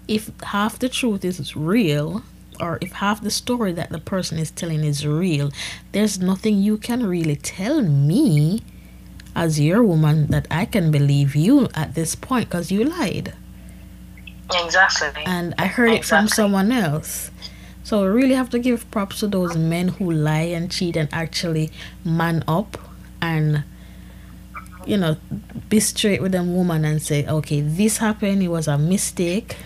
If 0.06 0.30
half 0.42 0.78
the 0.78 0.90
truth 0.90 1.24
is 1.24 1.56
real 1.56 2.22
or 2.60 2.78
if 2.82 2.92
half 2.92 3.22
the 3.22 3.30
story 3.30 3.72
that 3.72 3.90
the 3.90 3.98
person 3.98 4.38
is 4.38 4.50
telling 4.50 4.84
is 4.84 5.06
real 5.06 5.50
there's 5.92 6.18
nothing 6.18 6.58
you 6.58 6.76
can 6.76 7.06
really 7.06 7.36
tell 7.36 7.80
me 7.82 8.60
as 9.34 9.60
your 9.60 9.82
woman 9.82 10.26
that 10.26 10.46
I 10.50 10.64
can 10.64 10.90
believe 10.90 11.36
you 11.36 11.68
at 11.74 11.94
this 11.94 12.14
point 12.14 12.48
because 12.48 12.72
you 12.72 12.84
lied. 12.84 13.32
Exactly. 14.64 15.22
and 15.26 15.54
I 15.58 15.66
heard 15.66 15.90
it 15.90 16.04
from 16.04 16.26
someone 16.26 16.72
else. 16.72 17.30
So 17.88 18.02
we 18.02 18.08
really 18.08 18.34
have 18.34 18.50
to 18.50 18.58
give 18.58 18.90
props 18.90 19.20
to 19.20 19.26
those 19.28 19.56
men 19.56 19.88
who 19.88 20.12
lie 20.12 20.50
and 20.56 20.70
cheat 20.70 20.94
and 20.94 21.08
actually 21.10 21.70
man 22.04 22.44
up 22.46 22.76
and 23.22 23.64
you 24.84 24.98
know 24.98 25.16
be 25.70 25.80
straight 25.80 26.20
with 26.20 26.32
them 26.32 26.54
woman 26.54 26.84
and 26.84 27.00
say, 27.00 27.26
okay, 27.26 27.62
this 27.62 27.96
happened. 27.96 28.42
It 28.42 28.48
was 28.48 28.68
a 28.68 28.76
mistake. 28.76 29.56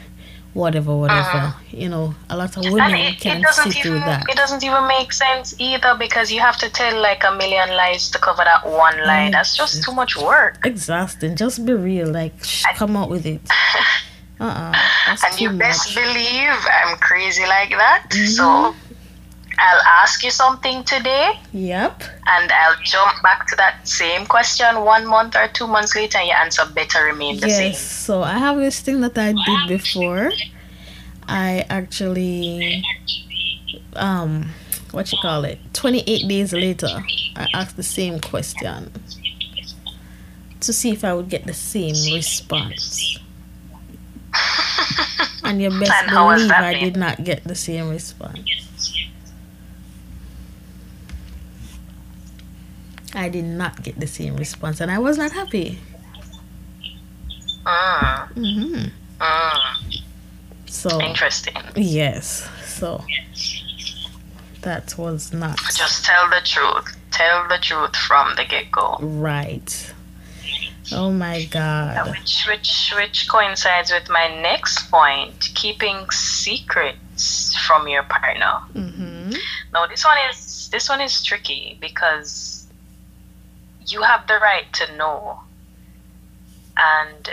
Whatever, 0.54 0.94
whatever. 0.94 1.54
You 1.72 1.88
know, 1.88 2.14
a 2.30 2.36
lot 2.36 2.56
of 2.56 2.58
Uh-huh. 2.64 2.72
women 2.74 2.94
it, 2.94 3.18
can 3.18 3.40
it 3.40 3.46
even 3.58 3.72
through 3.82 3.98
that. 4.00 4.22
it 4.28 4.36
doesn't 4.36 4.62
even 4.62 4.86
make 4.86 5.12
sense 5.12 5.56
either 5.58 5.96
because 5.98 6.30
you 6.30 6.38
have 6.40 6.58
to 6.58 6.68
tell 6.70 6.94
like 7.02 7.24
a 7.24 7.32
million 7.34 7.70
lies 7.70 8.08
to 8.10 8.18
cover 8.18 8.44
that 8.44 8.64
one 8.64 8.98
lie. 9.04 9.28
Mm. 9.28 9.32
That's 9.32 9.56
just 9.56 9.82
too 9.82 9.92
much 9.92 10.16
work. 10.16 10.64
Exhausting. 10.64 11.34
Just 11.34 11.66
be 11.66 11.72
real. 11.72 12.08
Like, 12.08 12.34
sh- 12.44 12.66
come 12.76 12.96
out 12.96 13.10
with 13.10 13.26
it. 13.26 13.40
Uh 14.40 14.44
uh 14.44 15.16
And 15.26 15.40
you 15.40 15.50
best 15.50 15.94
much. 15.94 16.04
believe 16.04 16.58
I'm 16.82 16.96
crazy 16.98 17.42
like 17.46 17.70
that. 17.70 18.06
Mm-hmm. 18.10 18.26
So 18.26 18.74
I'll 19.58 19.82
ask 20.02 20.24
you 20.24 20.30
something 20.30 20.82
today 20.84 21.38
Yep. 21.52 22.02
and 22.26 22.50
I'll 22.50 22.76
jump 22.82 23.22
back 23.22 23.46
to 23.48 23.56
that 23.56 23.86
same 23.86 24.26
question 24.26 24.80
one 24.80 25.06
month 25.06 25.36
or 25.36 25.46
two 25.48 25.66
months 25.68 25.94
later 25.94 26.18
and 26.18 26.26
your 26.28 26.36
answer 26.38 26.64
better 26.74 27.04
remain 27.04 27.38
the 27.38 27.46
Yes, 27.48 27.56
same. 27.58 27.70
Yes. 27.72 27.80
So 27.80 28.22
I 28.22 28.38
have 28.38 28.56
this 28.56 28.80
thing 28.80 29.00
that 29.02 29.16
I 29.16 29.32
did 29.34 29.68
before. 29.68 30.32
I 31.28 31.64
actually, 31.70 32.82
um, 33.94 34.48
what 34.90 35.12
you 35.12 35.18
call 35.22 35.44
it? 35.44 35.58
28 35.74 36.26
days 36.28 36.52
later, 36.52 37.04
I 37.36 37.46
asked 37.54 37.76
the 37.76 37.82
same 37.84 38.18
question 38.20 38.90
to 40.60 40.72
see 40.72 40.90
if 40.90 41.04
I 41.04 41.12
would 41.12 41.28
get 41.28 41.46
the 41.46 41.54
same 41.54 41.94
response. 42.14 43.18
And 45.44 45.60
you 45.60 45.70
best 45.70 45.92
And 46.02 46.10
believe 46.10 46.50
I 46.52 46.74
did 46.78 46.96
not 46.96 47.24
get 47.24 47.42
the 47.44 47.54
same 47.54 47.88
response. 47.90 48.38
I 53.14 53.28
did 53.28 53.44
not 53.44 53.82
get 53.82 54.00
the 54.00 54.06
same 54.06 54.36
response, 54.36 54.80
and 54.80 54.90
I 54.90 54.98
was 54.98 55.18
not 55.18 55.32
happy. 55.32 55.78
Mm, 57.64 58.26
hmm 58.34 58.84
mm, 59.20 60.02
So 60.66 61.00
interesting. 61.00 61.54
yes, 61.76 62.48
so 62.64 63.04
that 64.62 64.96
was 64.98 65.32
not 65.32 65.58
Just 65.76 66.04
tell 66.04 66.28
the 66.30 66.40
truth. 66.44 66.96
Tell 67.10 67.46
the 67.48 67.58
truth 67.58 67.94
from 67.94 68.34
the 68.36 68.44
get 68.44 68.70
go. 68.72 68.96
right. 69.00 69.92
Oh 70.94 71.10
my 71.10 71.44
God. 71.44 72.10
Which 72.10 72.46
which 72.48 72.92
which 72.96 73.28
coincides 73.28 73.92
with 73.92 74.08
my 74.08 74.28
next 74.40 74.90
point, 74.90 75.50
keeping 75.54 76.08
secrets 76.10 77.54
from 77.66 77.88
your 77.88 78.02
partner. 78.04 78.60
Mm-hmm. 78.74 79.32
Now 79.72 79.86
this 79.86 80.04
one 80.04 80.18
is 80.30 80.68
this 80.70 80.88
one 80.88 81.00
is 81.00 81.22
tricky 81.22 81.78
because 81.80 82.66
you 83.86 84.02
have 84.02 84.26
the 84.26 84.38
right 84.38 84.72
to 84.72 84.96
know 84.96 85.40
and 86.76 87.30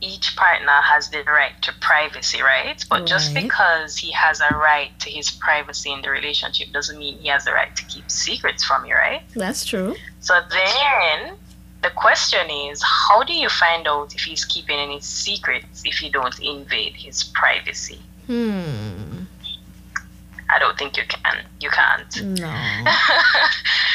each 0.00 0.36
partner 0.36 0.80
has 0.82 1.08
the 1.08 1.22
right 1.24 1.60
to 1.62 1.72
privacy, 1.80 2.42
right? 2.42 2.84
But 2.88 3.06
just 3.06 3.32
because 3.34 3.96
he 3.96 4.12
has 4.12 4.40
a 4.40 4.54
right 4.54 4.90
to 5.00 5.10
his 5.10 5.30
privacy 5.30 5.90
in 5.90 6.02
the 6.02 6.10
relationship 6.10 6.70
doesn't 6.72 6.98
mean 6.98 7.18
he 7.18 7.28
has 7.28 7.46
the 7.46 7.52
right 7.52 7.74
to 7.74 7.84
keep 7.86 8.10
secrets 8.10 8.62
from 8.62 8.84
you, 8.84 8.94
right? 8.94 9.22
That's 9.34 9.64
true. 9.64 9.96
So 10.20 10.40
then 10.50 11.36
the 11.82 11.90
question 11.90 12.48
is 12.50 12.82
how 12.82 13.22
do 13.22 13.32
you 13.32 13.48
find 13.48 13.86
out 13.86 14.14
if 14.14 14.22
he's 14.22 14.44
keeping 14.44 14.78
any 14.78 15.00
secrets 15.00 15.82
if 15.84 16.02
you 16.02 16.10
don't 16.10 16.38
invade 16.40 16.94
his 16.94 17.24
privacy? 17.24 18.00
Hmm. 18.26 19.22
I 20.48 20.60
don't 20.60 20.78
think 20.78 20.96
you 20.96 21.02
can. 21.08 21.44
You 21.60 21.70
can't. 21.70 22.22
No. 22.22 22.46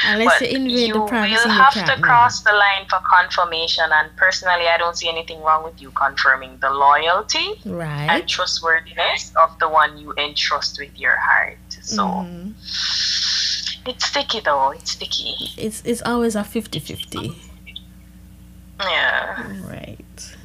Unless 0.07 0.41
you 0.41 0.47
invade 0.47 0.93
the 0.93 1.05
privacy, 1.05 1.47
will 1.47 1.55
you 1.55 1.61
have 1.61 1.73
can't. 1.73 1.87
to 1.87 1.95
no. 1.97 2.01
cross 2.07 2.41
the 2.41 2.51
line 2.51 2.85
for 2.89 2.99
confirmation 3.07 3.85
and 3.93 4.09
personally 4.17 4.67
i 4.67 4.75
don't 4.77 4.97
see 4.97 5.07
anything 5.07 5.39
wrong 5.43 5.63
with 5.63 5.79
you 5.79 5.91
confirming 5.91 6.57
the 6.59 6.69
loyalty 6.71 7.47
and 7.65 8.27
trustworthiness 8.27 9.31
of 9.39 9.57
the 9.59 9.69
one 9.69 9.97
you 9.99 10.11
entrust 10.17 10.79
with 10.79 10.97
your 10.99 11.15
heart 11.17 11.59
so 11.83 12.03
Mhm. 12.03 12.53
it's 13.87 14.05
sticky 14.05 14.39
though 14.39 14.71
it's 14.71 14.91
sticky 14.91 15.35
It's 15.57 15.81
it's 15.85 16.01
always 16.01 16.35
a 16.35 16.41
50-50. 16.43 17.35
Yeah 18.81 19.43
Right. 19.63 20.35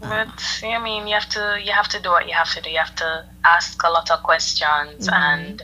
but 0.00 0.62
i 0.64 0.78
mean 0.78 1.06
you 1.06 1.14
have 1.14 1.28
to 1.30 1.60
you 1.64 1.72
have 1.72 1.88
to 1.88 2.00
do 2.00 2.10
what 2.10 2.26
you 2.28 2.34
have 2.34 2.50
to 2.54 2.60
do 2.60 2.70
you 2.70 2.78
have 2.78 2.94
to 2.96 3.24
ask 3.44 3.82
a 3.82 3.90
lot 3.90 4.10
of 4.10 4.22
questions 4.22 5.08
Mhm. 5.08 5.12
and 5.12 5.62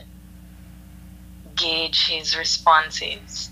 gauge 1.55 2.07
his 2.07 2.37
responses 2.37 3.49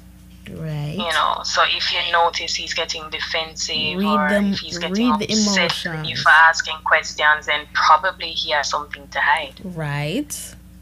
Right. 0.49 0.95
you 0.97 1.11
know 1.17 1.41
so 1.43 1.61
if 1.79 1.93
you 1.93 1.99
notice 2.11 2.55
he's 2.55 2.73
getting 2.73 3.07
defensive 3.11 3.97
Read 3.97 4.05
or 4.05 4.29
them- 4.29 4.53
if 4.53 4.59
he's 4.61 4.79
getting 4.79 5.11
upset 5.11 5.29
with 5.29 5.29
you 5.29 6.15
emotions. 6.15 6.21
for 6.23 6.29
asking 6.31 6.77
questions 6.85 7.45
then 7.45 7.67
probably 7.73 8.31
he 8.31 8.49
has 8.51 8.67
something 8.69 9.07
to 9.09 9.19
hide 9.21 9.53
Right. 9.63 10.33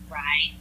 right 0.10 0.54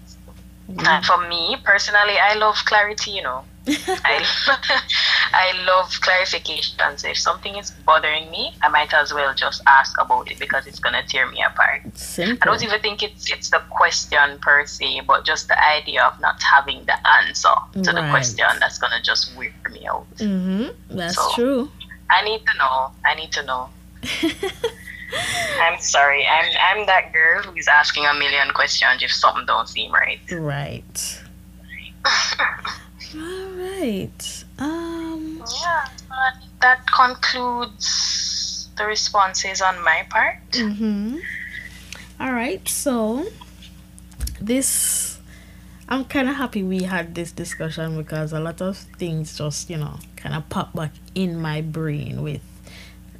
Mm. 0.68 0.84
and 0.88 1.06
for 1.06 1.18
me 1.28 1.56
personally 1.62 2.18
i 2.18 2.34
love 2.34 2.56
clarity 2.64 3.12
you 3.12 3.22
know 3.22 3.44
I, 4.04 4.24
I 5.32 5.64
love 5.66 5.90
clarification 6.00 6.78
so 6.96 7.08
if 7.08 7.18
something 7.18 7.56
is 7.56 7.70
bothering 7.84 8.30
me 8.30 8.52
i 8.62 8.68
might 8.68 8.94
as 8.94 9.12
well 9.12 9.34
just 9.34 9.60
ask 9.66 10.00
about 10.00 10.30
it 10.30 10.38
because 10.38 10.66
it's 10.66 10.78
gonna 10.78 11.02
tear 11.06 11.28
me 11.30 11.42
apart 11.42 11.82
I 12.18 12.36
don't 12.44 12.62
even 12.62 12.80
think 12.80 13.02
it's 13.02 13.30
it's 13.30 13.50
the 13.50 13.60
question 13.70 14.38
per 14.40 14.64
se, 14.66 15.00
but 15.06 15.24
just 15.24 15.48
the 15.48 15.58
idea 15.76 16.04
of 16.04 16.18
not 16.20 16.40
having 16.42 16.84
the 16.84 16.96
answer 17.18 17.54
to 17.74 17.90
the 17.92 18.06
question 18.10 18.46
that's 18.60 18.78
gonna 18.78 19.02
just 19.02 19.36
weird 19.36 19.52
me 19.72 19.86
out. 19.86 20.06
Mm-hmm. 20.16 20.96
That's 20.96 21.16
So- 21.16 21.32
true. 21.34 21.70
I 22.08 22.22
need 22.24 22.42
to 22.46 22.58
know. 22.58 22.90
I 23.04 23.14
need 23.14 23.32
to 23.32 23.42
know. 23.44 23.68
I'm 25.62 25.78
sorry. 25.80 26.24
I'm 26.26 26.44
I'm 26.68 26.86
that 26.86 27.12
girl 27.12 27.42
who's 27.42 27.68
asking 27.68 28.04
a 28.06 28.14
million 28.14 28.50
questions 28.54 29.02
if 29.02 29.12
something 29.12 29.44
don't 29.46 29.68
seem 29.68 29.92
right. 29.92 30.20
Right. 30.32 31.20
All 33.16 33.50
right. 33.56 34.44
Um. 34.58 35.42
Yeah, 35.60 35.86
that 36.60 36.80
concludes 36.92 38.68
the 38.76 38.84
responses 38.84 39.60
on 39.60 39.82
my 39.82 40.06
part. 40.10 40.38
Mm-hmm. 40.52 41.18
All 42.20 42.32
right. 42.32 42.66
So 42.68 43.26
this, 44.40 45.18
I'm 45.88 46.04
kind 46.04 46.28
of 46.28 46.36
happy 46.36 46.62
we 46.62 46.82
had 46.84 47.14
this 47.14 47.32
discussion 47.32 47.96
because 47.96 48.32
a 48.32 48.40
lot 48.40 48.60
of 48.60 48.76
things 48.76 49.38
just 49.38 49.70
you 49.70 49.76
know 49.76 49.98
kind 50.16 50.34
of 50.34 50.48
pop 50.48 50.74
back 50.74 50.92
in 51.14 51.40
my 51.40 51.60
brain 51.60 52.22
with 52.22 52.42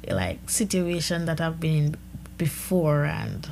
like 0.09 0.49
situation 0.49 1.25
that 1.25 1.41
I've 1.41 1.59
been 1.59 1.75
in 1.75 1.95
before 2.37 3.05
and 3.05 3.49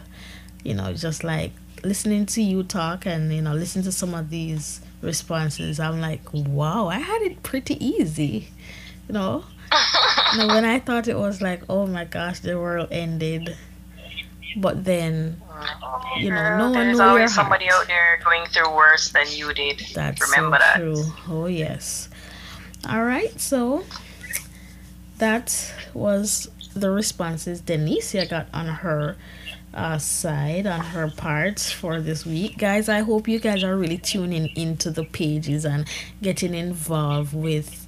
you 0.63 0.73
know 0.73 0.93
just 0.93 1.23
like 1.23 1.51
listening 1.83 2.25
to 2.25 2.41
you 2.41 2.63
talk 2.63 3.05
and 3.05 3.33
you 3.33 3.41
know 3.41 3.53
listen 3.53 3.83
to 3.83 3.91
some 3.91 4.13
of 4.13 4.29
these 4.29 4.81
responses 5.05 5.79
i'm 5.79 6.01
like 6.01 6.21
wow 6.33 6.87
i 6.87 6.97
had 6.99 7.21
it 7.21 7.41
pretty 7.43 7.83
easy 7.85 8.49
you 9.07 9.13
know 9.13 9.43
now 10.37 10.47
when 10.47 10.65
i 10.65 10.79
thought 10.79 11.07
it 11.07 11.17
was 11.17 11.41
like 11.41 11.61
oh 11.69 11.85
my 11.87 12.03
gosh 12.03 12.39
the 12.39 12.59
world 12.59 12.87
ended 12.91 13.55
but 14.57 14.83
then 14.85 15.39
you 16.17 16.29
know 16.29 16.57
no 16.57 16.71
one 16.71 16.87
knew 16.87 16.97
your 16.97 17.03
always 17.03 17.33
somebody 17.33 17.65
heart. 17.65 17.83
out 17.83 17.87
there 17.87 18.19
going 18.23 18.45
through 18.47 18.73
worse 18.73 19.09
than 19.09 19.25
you 19.31 19.53
did. 19.53 19.81
That's 19.93 20.21
Remember 20.21 20.57
so 20.57 20.63
that. 20.63 20.75
true. 20.77 21.03
Oh 21.29 21.45
yes. 21.47 22.09
All 22.87 23.03
right, 23.03 23.39
so 23.39 23.83
that 25.17 25.73
was 25.93 26.49
the 26.75 26.89
responses 26.91 27.61
Denicia 27.61 28.25
got 28.25 28.47
on 28.53 28.67
her 28.67 29.17
uh, 29.75 29.97
side, 29.97 30.65
on 30.65 30.79
her 30.79 31.09
part 31.09 31.59
for 31.59 31.99
this 31.99 32.25
week. 32.25 32.57
Guys, 32.57 32.87
I 32.87 32.99
hope 32.99 33.27
you 33.27 33.39
guys 33.39 33.63
are 33.63 33.75
really 33.75 33.97
tuning 33.97 34.47
into 34.55 34.89
the 34.89 35.03
pages 35.03 35.65
and 35.65 35.85
getting 36.21 36.53
involved 36.53 37.33
with 37.33 37.85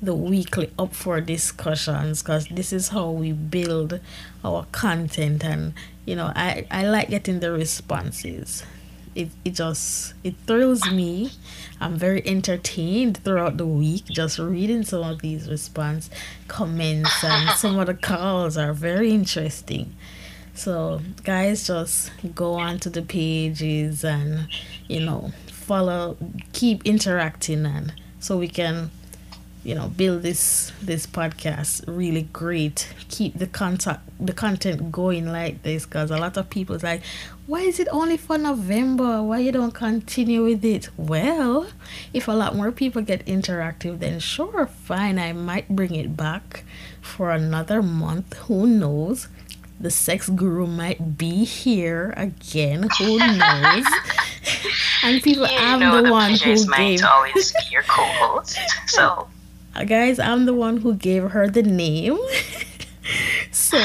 the 0.00 0.14
weekly 0.14 0.70
up 0.78 0.94
for 0.94 1.20
discussions 1.20 2.22
because 2.22 2.46
this 2.48 2.72
is 2.72 2.88
how 2.88 3.10
we 3.10 3.32
build 3.32 4.00
our 4.44 4.66
content. 4.72 5.44
And 5.44 5.74
you 6.04 6.14
know 6.16 6.32
I, 6.34 6.66
I 6.70 6.86
like 6.86 7.08
getting 7.08 7.40
the 7.40 7.52
responses. 7.52 8.64
It, 9.14 9.28
it 9.44 9.54
just 9.54 10.14
it 10.24 10.34
thrills 10.46 10.90
me. 10.90 11.30
I'm 11.80 11.96
very 11.96 12.26
entertained 12.26 13.18
throughout 13.18 13.56
the 13.56 13.66
week 13.66 14.06
just 14.06 14.38
reading 14.38 14.84
some 14.84 15.04
of 15.04 15.20
these 15.20 15.48
response 15.48 16.10
comments 16.48 17.22
and 17.22 17.50
some 17.50 17.78
of 17.78 17.86
the 17.86 17.94
calls 17.94 18.56
are 18.56 18.72
very 18.72 19.12
interesting 19.12 19.94
so 20.54 21.00
guys 21.24 21.66
just 21.66 22.10
go 22.34 22.54
on 22.54 22.78
to 22.78 22.88
the 22.88 23.02
pages 23.02 24.04
and 24.04 24.48
you 24.88 25.00
know 25.00 25.32
follow 25.48 26.16
keep 26.52 26.84
interacting 26.84 27.66
and 27.66 27.92
so 28.20 28.38
we 28.38 28.48
can 28.48 28.90
you 29.64 29.74
know 29.74 29.88
build 29.88 30.22
this 30.22 30.72
this 30.82 31.06
podcast 31.06 31.82
really 31.86 32.28
great. 32.32 32.92
Keep 33.08 33.38
the 33.38 33.46
contact 33.46 34.02
the 34.20 34.34
content 34.34 34.92
going 34.92 35.26
like 35.26 35.62
this 35.62 35.86
because 35.86 36.10
a 36.10 36.18
lot 36.18 36.36
of 36.36 36.50
people 36.50 36.78
like 36.82 37.02
why 37.46 37.60
is 37.60 37.80
it 37.80 37.88
only 37.90 38.18
for 38.18 38.36
november? 38.38 39.22
Why 39.22 39.38
you 39.38 39.52
don't 39.52 39.72
continue 39.72 40.44
with 40.44 40.64
it? 40.64 40.90
Well 40.98 41.66
if 42.12 42.28
a 42.28 42.32
lot 42.32 42.54
more 42.54 42.70
people 42.70 43.00
get 43.00 43.24
interactive 43.24 43.98
then 44.00 44.20
sure 44.20 44.66
fine 44.66 45.18
i 45.18 45.32
might 45.32 45.68
bring 45.68 45.94
it 45.94 46.16
back 46.16 46.64
for 47.00 47.30
another 47.30 47.82
month. 47.82 48.34
Who 48.48 48.66
knows 48.66 49.28
the 49.84 49.90
sex 49.90 50.30
guru 50.30 50.66
might 50.66 51.18
be 51.18 51.44
here 51.44 52.14
again 52.16 52.88
who 52.98 53.18
knows 53.18 53.84
and 55.04 55.22
people 55.22 55.46
You 55.46 55.58
i'm 55.58 55.78
know 55.78 55.98
the, 55.98 56.04
the 56.04 56.10
one 56.10 56.30
who 56.30 56.50
is 56.52 56.66
gave 56.66 57.00
to 57.00 57.12
always 57.12 57.52
be 57.52 57.58
your 57.70 57.82
co-host. 57.88 58.58
So 58.86 59.28
Uh, 59.76 59.84
guys, 59.84 60.18
I'm 60.18 60.46
the 60.46 60.54
one 60.54 60.78
who 60.78 60.94
gave 60.94 61.24
her 61.32 61.50
the 61.50 61.62
name. 61.62 62.16
so 63.50 63.76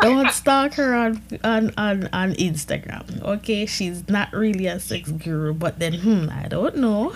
don't 0.00 0.30
stalk 0.32 0.74
her 0.74 0.94
on, 0.94 1.20
on 1.44 1.74
on 1.76 2.08
on 2.14 2.32
Instagram. 2.34 3.20
Okay, 3.22 3.66
she's 3.66 4.08
not 4.08 4.32
really 4.32 4.66
a 4.66 4.80
sex 4.80 5.10
guru, 5.10 5.52
but 5.52 5.78
then 5.78 5.94
hmm, 6.00 6.30
I 6.30 6.48
don't 6.48 6.76
know. 6.78 7.12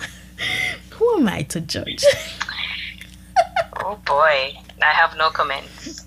Who 0.99 1.05
am 1.17 1.27
I 1.27 1.41
to 1.55 1.61
judge? 1.61 2.03
oh 3.81 3.97
boy, 4.05 4.53
I 4.83 4.91
have 4.93 5.17
no 5.17 5.29
comments. 5.31 6.05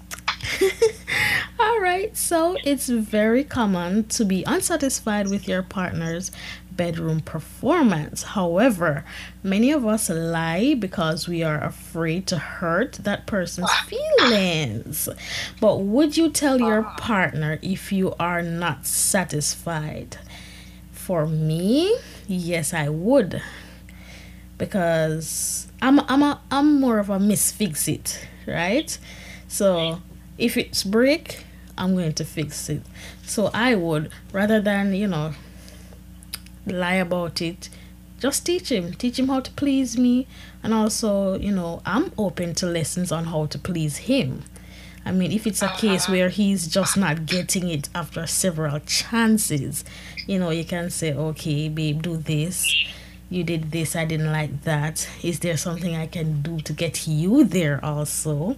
All 1.61 1.81
right, 1.81 2.17
so 2.17 2.57
it's 2.65 2.89
very 2.89 3.45
common 3.45 4.05
to 4.09 4.25
be 4.25 4.45
unsatisfied 4.47 5.29
with 5.29 5.49
your 5.49 5.63
partner's 5.63 6.31
bedroom 6.77 7.21
performance. 7.21 8.23
However, 8.23 9.05
many 9.43 9.71
of 9.71 9.87
us 9.87 10.11
lie 10.11 10.75
because 10.75 11.29
we 11.29 11.43
are 11.43 11.63
afraid 11.63 12.27
to 12.29 12.39
hurt 12.39 12.95
that 13.05 13.27
person's 13.27 13.71
ah. 13.71 13.87
feelings. 13.87 15.09
But 15.61 15.79
would 15.81 16.17
you 16.17 16.31
tell 16.31 16.61
your 16.61 16.83
partner 16.83 17.59
if 17.63 17.93
you 17.93 18.15
are 18.19 18.43
not 18.43 18.87
satisfied? 18.87 20.19
For 20.93 21.27
me, 21.27 21.97
yes, 22.27 22.73
I 22.73 22.89
would. 22.89 23.43
Because 24.57 25.69
I'm 25.83 26.01
I'm 26.01 26.23
a, 26.23 26.41
I'm 26.51 26.81
more 26.81 26.99
of 26.99 27.11
a 27.11 27.19
misfix 27.19 27.93
it, 27.93 28.27
right? 28.47 28.97
So 29.49 30.01
if 30.39 30.57
it's 30.57 30.85
break, 30.85 31.45
I'm 31.77 31.95
going 31.95 32.13
to 32.15 32.25
fix 32.25 32.69
it. 32.69 32.83
So 33.25 33.51
I 33.53 33.75
would 33.75 34.11
rather 34.33 34.61
than, 34.61 34.95
you 34.95 35.07
know, 35.07 35.33
lie 36.67 36.95
about 36.95 37.43
it, 37.43 37.69
just 38.21 38.47
teach 38.47 38.71
him. 38.71 38.95
Teach 38.95 39.19
him 39.19 39.29
how 39.29 39.41
to 39.41 39.51
please 39.53 39.99
me 39.99 40.27
and 40.63 40.73
also, 40.73 41.39
you 41.39 41.53
know, 41.53 41.83
I'm 41.85 42.13
open 42.17 42.55
to 42.55 42.67
lessons 42.67 43.13
on 43.13 43.27
how 43.27 43.47
to 43.47 43.59
please 43.59 43.99
him. 43.99 44.43
I 45.05 45.13
mean, 45.13 45.33
if 45.33 45.47
it's 45.47 45.61
a 45.61 45.69
case 45.69 46.09
where 46.09 46.31
he's 46.31 46.67
just 46.67 46.97
not 46.97 47.27
getting 47.27 47.69
it 47.69 47.91
after 47.95 48.27
several 48.27 48.81
chances, 48.81 49.85
you 50.27 50.39
know, 50.39 50.49
you 50.49 50.65
can 50.65 50.89
say, 50.89 51.13
okay, 51.13 51.69
babe, 51.69 52.01
do 52.01 52.17
this. 52.17 52.67
You 53.31 53.43
did 53.43 53.73
this, 53.73 53.97
I 53.97 54.05
didn't 54.05 54.31
like 54.31 54.63
that. 54.63 55.09
Is 55.23 55.41
there 55.41 55.57
something 55.57 55.97
I 55.97 56.07
can 56.07 56.43
do 56.43 56.61
to 56.61 56.73
get 56.73 57.09
you 57.09 57.45
there 57.45 57.85
also? 57.85 58.57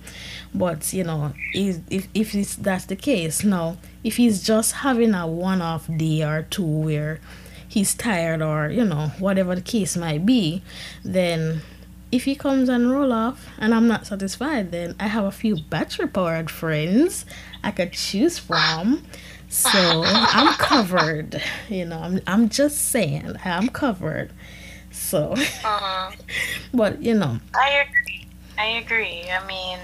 But, 0.54 0.92
you 0.92 1.04
know, 1.04 1.32
if, 1.54 1.78
if, 1.88 2.08
if 2.12 2.34
it's, 2.34 2.56
that's 2.56 2.84
the 2.86 2.96
case, 2.96 3.44
now, 3.44 3.78
if 4.04 4.16
he's 4.16 4.42
just 4.42 4.72
having 4.72 5.14
a 5.14 5.26
one 5.26 5.62
off 5.62 5.88
day 5.96 6.22
or 6.22 6.42
two 6.42 6.64
where 6.64 7.20
he's 7.68 7.94
tired 7.94 8.42
or, 8.42 8.68
you 8.68 8.84
know, 8.84 9.12
whatever 9.18 9.54
the 9.54 9.62
case 9.62 9.96
might 9.96 10.26
be, 10.26 10.62
then 11.04 11.62
if 12.12 12.24
he 12.24 12.34
comes 12.34 12.68
and 12.68 12.90
roll 12.90 13.12
off 13.12 13.46
and 13.58 13.74
I'm 13.74 13.88
not 13.88 14.06
satisfied, 14.06 14.72
then 14.72 14.94
I 14.98 15.06
have 15.08 15.24
a 15.24 15.30
few 15.30 15.56
battery 15.56 16.08
powered 16.08 16.50
friends 16.50 17.24
I 17.62 17.70
could 17.70 17.92
choose 17.92 18.38
from. 18.38 19.02
So 19.48 20.02
I'm 20.04 20.54
covered. 20.54 21.40
You 21.68 21.84
know, 21.84 21.98
I'm 22.00 22.20
I'm 22.26 22.48
just 22.48 22.90
saying 22.90 23.36
I'm 23.44 23.68
covered. 23.68 24.32
So 25.06 25.32
Uh-huh. 25.38 26.10
but 26.74 27.00
you 27.00 27.14
know, 27.14 27.38
I 27.54 27.84
agree. 27.86 28.26
I 28.58 28.66
agree. 28.82 29.22
I 29.30 29.46
mean, 29.46 29.78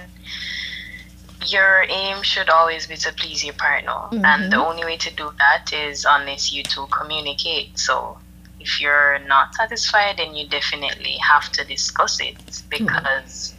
your 1.47 1.85
aim 1.89 2.23
should 2.23 2.49
always 2.51 2.87
be 2.87 2.97
to 2.97 3.13
please 3.13 3.45
your 3.45 3.55
partner, 3.55 4.01
and 4.25 4.53
the 4.53 4.57
only 4.59 4.85
way 4.85 4.97
to 4.97 5.11
do 5.15 5.31
that 5.39 5.73
is 5.73 6.05
unless 6.09 6.53
you 6.53 6.63
two 6.65 6.87
communicate. 6.99 7.79
So, 7.79 8.19
if 8.59 8.81
you're 8.81 9.19
not 9.27 9.55
satisfied, 9.55 10.17
then 10.19 10.35
you 10.35 10.49
definitely 10.49 11.17
have 11.31 11.51
to 11.53 11.65
discuss 11.65 12.21
it 12.21 12.37
because 12.69 13.55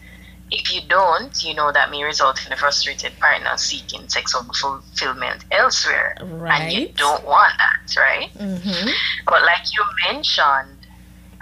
if 0.51 0.73
you 0.73 0.81
don't, 0.87 1.33
you 1.43 1.53
know 1.53 1.71
that 1.71 1.91
may 1.91 2.03
result 2.03 2.45
in 2.45 2.51
a 2.51 2.57
frustrated 2.57 3.13
partner 3.19 3.55
seeking 3.57 4.07
sexual 4.09 4.43
fulfillment 4.61 5.45
elsewhere, 5.51 6.15
and 6.51 6.71
you 6.73 6.87
don't 6.97 7.25
want 7.25 7.53
that, 7.57 7.95
right? 8.01 8.29
hmm 8.31 8.89
But 9.25 9.41
like 9.43 9.63
you 9.75 9.83
mentioned, 10.11 10.77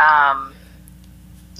um, 0.02 0.54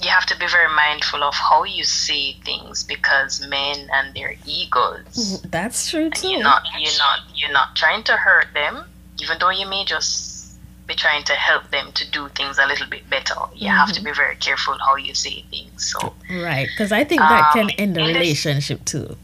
you 0.02 0.08
have 0.10 0.26
to 0.26 0.36
be 0.38 0.46
very 0.48 0.72
mindful 0.74 1.22
of 1.22 1.34
how 1.34 1.62
you 1.64 1.84
say 1.84 2.32
things 2.44 2.82
because 2.84 3.46
men 3.46 3.88
and 3.94 4.14
their 4.14 4.34
egos. 4.46 5.40
that's 5.42 5.90
true 5.90 6.10
too. 6.10 6.28
you're 6.28 6.42
not 6.42 6.62
you're 6.78 6.98
not 6.98 7.20
you're 7.34 7.52
not 7.52 7.76
trying 7.76 8.02
to 8.04 8.16
hurt 8.16 8.48
them, 8.54 8.84
even 9.22 9.36
though 9.38 9.50
you 9.50 9.66
may 9.68 9.84
just 9.84 10.56
be 10.88 10.94
trying 10.94 11.22
to 11.22 11.32
help 11.34 11.70
them 11.70 11.92
to 11.92 12.10
do 12.10 12.28
things 12.30 12.58
a 12.58 12.66
little 12.66 12.88
bit 12.88 13.08
better. 13.08 13.36
You 13.54 13.68
have 13.68 13.92
to 13.92 14.02
be 14.02 14.10
very 14.12 14.34
careful 14.36 14.76
how 14.86 14.96
you 14.96 15.14
say 15.14 15.44
things. 15.50 15.92
So 15.92 16.12
Right, 16.28 16.66
because 16.72 16.90
I 16.90 17.04
think 17.04 17.20
that 17.20 17.50
can 17.52 17.66
Um, 17.66 17.70
end 17.78 17.94
the 17.96 18.00
relationship 18.02 18.84
too. 18.84 19.16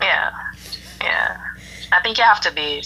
yeah, 0.00 0.30
yeah. 1.02 1.36
I 1.92 2.00
think 2.02 2.18
you 2.18 2.24
have 2.24 2.40
to 2.42 2.52
be 2.52 2.80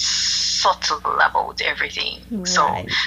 subtle 0.64 1.20
about 1.28 1.60
everything. 1.60 2.18
So 2.46 2.62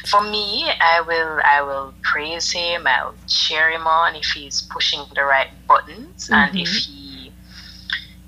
for 0.06 0.22
me, 0.22 0.70
I 0.94 1.02
will 1.02 1.34
I 1.44 1.62
will 1.62 1.94
praise 2.04 2.52
him. 2.52 2.86
I'll 2.86 3.16
cheer 3.28 3.70
him 3.72 3.88
on 3.88 4.16
if 4.16 4.28
he's 4.36 4.62
pushing 4.62 5.04
the 5.16 5.24
right 5.24 5.50
buttons, 5.68 6.30
and 6.32 6.56
if 6.56 6.70
mm-hmm. 6.70 6.94
he 6.94 7.32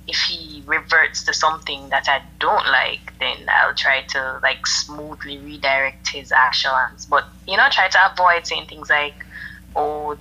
if 0.08 0.18
he 0.28 0.64
reverts 0.66 1.24
to 1.26 1.34
something 1.34 1.90
that 1.90 2.10
I 2.10 2.24
don't 2.40 2.68
like, 2.82 3.06
then 3.20 3.38
I'll 3.48 3.76
try 3.76 4.02
to 4.14 4.40
like 4.42 4.66
smoothly 4.66 5.38
redirect 5.38 6.10
his 6.10 6.32
actions. 6.32 7.06
But 7.06 7.26
you 7.48 7.58
know, 7.58 7.68
try 7.72 7.88
to 7.90 8.00
avoid 8.12 8.48
saying 8.48 8.68
things 8.68 8.90
like, 8.90 9.18
"Oh, 9.76 10.18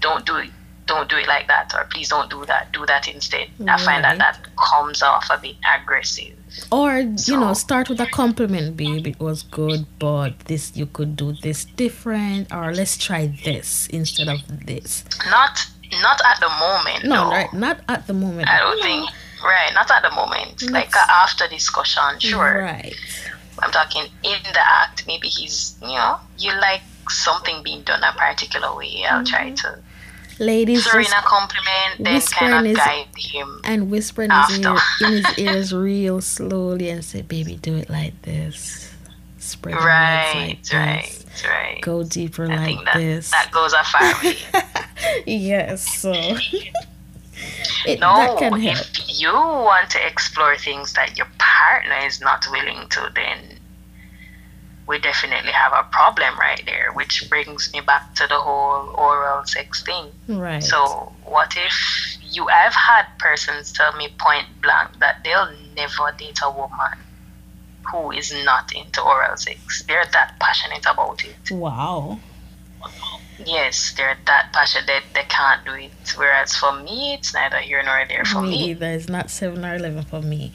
don't 0.00 0.24
do 0.24 0.36
it, 0.36 0.50
don't 0.86 1.08
do 1.10 1.16
it 1.16 1.26
like 1.26 1.48
that," 1.48 1.74
or 1.74 1.84
"Please 1.92 2.08
don't 2.10 2.30
do 2.30 2.44
that, 2.46 2.72
do 2.72 2.86
that 2.86 3.08
instead." 3.08 3.48
I 3.66 3.76
find 3.88 4.04
that 4.04 4.18
that 4.18 4.38
comes 4.56 5.02
off 5.02 5.26
a 5.30 5.38
bit 5.38 5.56
aggressive. 5.76 6.36
Or 6.70 6.98
you 7.00 7.36
know, 7.38 7.54
start 7.54 7.88
with 7.88 8.00
a 8.00 8.06
compliment, 8.06 8.76
babe. 8.76 9.06
It 9.06 9.20
was 9.20 9.42
good, 9.42 9.86
but 9.98 10.38
this 10.40 10.76
you 10.76 10.86
could 10.86 11.16
do 11.16 11.32
this 11.32 11.64
different, 11.64 12.52
or 12.52 12.72
let's 12.74 12.96
try 12.96 13.26
this 13.44 13.86
instead 13.88 14.28
of 14.28 14.40
this. 14.66 15.04
Not 15.30 15.66
not 16.00 16.20
at 16.24 16.40
the 16.40 16.48
moment. 16.48 17.04
No, 17.04 17.24
though. 17.24 17.30
right? 17.30 17.52
Not 17.52 17.80
at 17.88 18.06
the 18.06 18.14
moment. 18.14 18.48
I 18.48 18.58
don't 18.58 18.78
No. 18.78 18.82
think. 18.82 19.10
Right, 19.44 19.72
not 19.74 19.90
at 19.90 20.02
the 20.02 20.10
moment. 20.14 20.62
Like 20.70 20.94
uh, 20.96 21.04
after 21.10 21.48
discussion, 21.48 22.18
sure. 22.20 22.62
Right. 22.62 22.94
I'm 23.58 23.70
talking 23.72 24.04
in 24.22 24.38
the 24.52 24.60
act. 24.82 25.04
Maybe 25.06 25.28
he's, 25.28 25.76
you 25.82 25.88
know, 25.88 26.16
you 26.38 26.52
like 26.60 26.80
something 27.10 27.62
being 27.62 27.82
done 27.82 28.02
a 28.04 28.12
particular 28.16 28.74
way. 28.74 29.04
I'll 29.10 29.24
try 29.24 29.50
Mm-hmm. 29.50 29.54
to 29.56 29.78
Ladies, 30.38 30.86
throw 30.86 31.00
in 31.00 31.04
just 31.06 31.16
a 31.16 31.22
compliment, 31.26 31.98
then 31.98 32.14
whispering 32.14 32.50
kind 32.50 32.66
of 32.68 32.76
guide 32.76 33.06
him. 33.16 33.60
and 33.64 33.90
whisper 33.90 34.22
in 34.22 34.30
his, 34.30 34.58
ear, 34.58 34.76
in 35.00 35.12
his 35.24 35.38
ears 35.38 35.74
real 35.74 36.20
slowly 36.20 36.90
and 36.90 37.04
say, 37.04 37.22
"Baby, 37.22 37.56
do 37.56 37.76
it 37.76 37.88
like 37.90 38.20
this. 38.22 38.90
Spread 39.38 39.74
Right, 39.76 40.56
like 40.62 40.72
right, 40.72 41.02
this. 41.04 41.44
right. 41.46 41.80
Go 41.82 42.02
deeper 42.04 42.44
I 42.50 42.56
like 42.56 42.84
that 42.86 42.94
this." 42.96 43.30
that 43.30 43.50
goes 43.52 43.72
a 43.72 43.84
far 43.84 44.14
way. 44.22 44.36
yes. 45.26 45.98
So 46.00 46.12
it, 47.86 48.00
No, 48.00 48.14
that 48.16 48.38
can 48.38 48.60
help. 48.60 48.76
if 48.78 49.20
you 49.20 49.32
want 49.32 49.90
to 49.90 50.06
explore 50.06 50.56
things 50.56 50.92
that 50.94 51.16
your 51.18 51.26
partner 51.38 52.06
is 52.06 52.20
not 52.20 52.46
willing 52.50 52.88
to, 52.90 53.12
then 53.14 53.58
we 54.92 54.98
definitely 54.98 55.52
have 55.52 55.72
a 55.72 55.84
problem 55.90 56.38
right 56.38 56.62
there, 56.66 56.92
which 56.92 57.24
brings 57.30 57.72
me 57.72 57.80
back 57.80 58.14
to 58.14 58.26
the 58.28 58.38
whole 58.38 58.94
oral 58.94 59.42
sex 59.46 59.82
thing. 59.82 60.08
Right. 60.28 60.62
So, 60.62 61.10
what 61.24 61.54
if 61.56 61.72
you? 62.22 62.46
I've 62.50 62.74
had 62.74 63.06
persons 63.18 63.72
tell 63.72 63.96
me 63.96 64.10
point 64.20 64.46
blank 64.62 64.90
that 64.98 65.24
they'll 65.24 65.50
never 65.74 66.12
date 66.18 66.40
a 66.44 66.50
woman 66.50 66.98
who 67.90 68.12
is 68.12 68.34
not 68.44 68.70
into 68.74 69.00
oral 69.02 69.38
sex. 69.38 69.82
They're 69.88 70.04
that 70.12 70.38
passionate 70.38 70.84
about 70.86 71.24
it. 71.24 71.50
wow. 71.50 72.18
Yes, 73.44 73.94
they're 73.96 74.18
that 74.26 74.52
passionate. 74.52 74.86
They, 74.86 75.00
they 75.14 75.26
can't 75.28 75.64
do 75.64 75.72
it. 75.72 76.14
Whereas 76.16 76.54
for 76.54 76.72
me, 76.80 77.14
it's 77.14 77.32
neither 77.32 77.56
here 77.58 77.82
nor 77.82 78.04
there 78.06 78.24
for 78.26 78.42
me 78.42 78.50
me. 78.50 78.70
either. 78.70 78.90
It's 78.90 79.08
not 79.08 79.30
seven 79.30 79.64
or 79.64 79.74
eleven 79.74 80.04
for 80.04 80.20
me. 80.20 80.52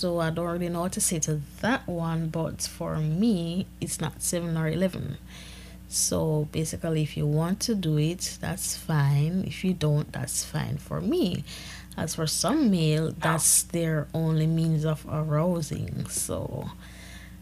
So 0.00 0.18
I 0.18 0.30
don't 0.30 0.46
really 0.46 0.70
know 0.70 0.80
what 0.80 0.92
to 0.92 1.00
say 1.02 1.18
to 1.18 1.42
that 1.60 1.86
one, 1.86 2.30
but 2.30 2.62
for 2.62 2.96
me, 2.96 3.66
it's 3.82 4.00
not 4.00 4.22
seven 4.22 4.56
or 4.56 4.66
eleven. 4.66 5.18
So 5.88 6.48
basically, 6.52 7.02
if 7.02 7.18
you 7.18 7.26
want 7.26 7.60
to 7.68 7.74
do 7.74 7.98
it, 7.98 8.38
that's 8.40 8.78
fine. 8.78 9.44
If 9.46 9.62
you 9.62 9.74
don't, 9.74 10.10
that's 10.10 10.42
fine 10.42 10.78
for 10.78 11.02
me. 11.02 11.44
As 11.98 12.14
for 12.14 12.26
some 12.26 12.70
male, 12.70 13.12
that's 13.12 13.62
their 13.64 14.08
only 14.14 14.46
means 14.46 14.86
of 14.86 15.04
arousing. 15.06 16.06
So, 16.08 16.70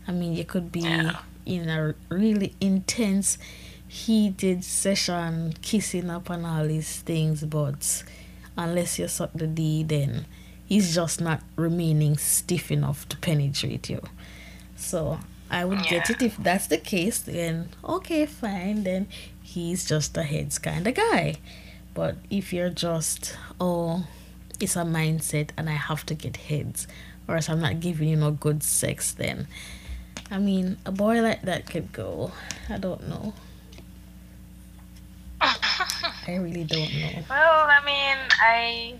I 0.08 0.10
mean, 0.10 0.32
you 0.34 0.44
could 0.44 0.72
be 0.72 0.80
Yeah. 0.80 1.20
in 1.46 1.68
a 1.68 1.94
really 2.08 2.54
intense, 2.60 3.38
heated 3.86 4.64
session, 4.64 5.54
kissing 5.62 6.10
up 6.10 6.28
and 6.28 6.44
all 6.44 6.66
these 6.66 7.02
things, 7.02 7.44
but 7.44 8.02
unless 8.56 8.98
you 8.98 9.06
suck 9.06 9.30
the 9.32 9.46
D, 9.46 9.84
then 9.84 10.26
he's 10.68 10.94
just 10.94 11.20
not 11.20 11.40
remaining 11.56 12.18
stiff 12.18 12.70
enough 12.70 13.08
to 13.08 13.16
penetrate 13.16 13.88
you. 13.88 14.02
So 14.76 15.18
I 15.50 15.64
would 15.64 15.82
get 15.84 16.10
it 16.10 16.20
if 16.20 16.36
that's 16.36 16.66
the 16.66 16.76
case. 16.76 17.18
Then 17.18 17.70
okay, 17.82 18.26
fine. 18.26 18.84
Then 18.84 19.08
he's 19.42 19.86
just 19.86 20.16
a 20.16 20.22
heads 20.22 20.58
kind 20.58 20.86
of 20.86 20.94
guy. 20.94 21.36
But 21.94 22.16
if 22.30 22.52
you're 22.52 22.70
just 22.70 23.36
oh, 23.58 24.06
it's 24.60 24.76
a 24.76 24.80
mindset 24.84 25.50
and 25.56 25.68
I 25.70 25.72
have 25.72 26.04
to 26.06 26.14
get 26.14 26.36
heads, 26.36 26.86
or 27.26 27.36
else 27.36 27.48
I'm 27.48 27.60
not 27.60 27.80
giving 27.80 28.08
you 28.08 28.16
no 28.16 28.30
good 28.30 28.62
sex, 28.62 29.12
then 29.12 29.48
I 30.30 30.38
mean 30.38 30.76
a 30.84 30.92
boy 30.92 31.22
like 31.22 31.42
that 31.42 31.66
could 31.66 31.92
go. 31.92 32.32
I 32.68 32.76
don't 32.76 33.08
know. 33.08 33.32
I 35.40 36.34
really 36.34 36.64
don't 36.64 36.92
know. 36.92 37.24
Well, 37.30 37.66
I 37.70 37.84
mean, 37.86 38.16
I 38.42 38.94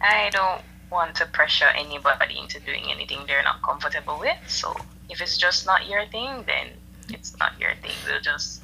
I 0.00 0.30
don't 0.30 0.62
want 0.94 1.14
to 1.20 1.26
pressure 1.38 1.70
anybody 1.84 2.38
into 2.38 2.58
doing 2.60 2.84
anything 2.90 3.20
they're 3.26 3.42
not 3.50 3.60
comfortable 3.62 4.16
with. 4.18 4.38
So 4.46 4.74
if 5.10 5.20
it's 5.20 5.36
just 5.36 5.66
not 5.66 5.80
your 5.92 6.06
thing, 6.14 6.44
then 6.46 6.66
it's 7.10 7.36
not 7.38 7.52
your 7.60 7.74
thing. 7.82 7.96
We'll 8.06 8.20
just 8.32 8.62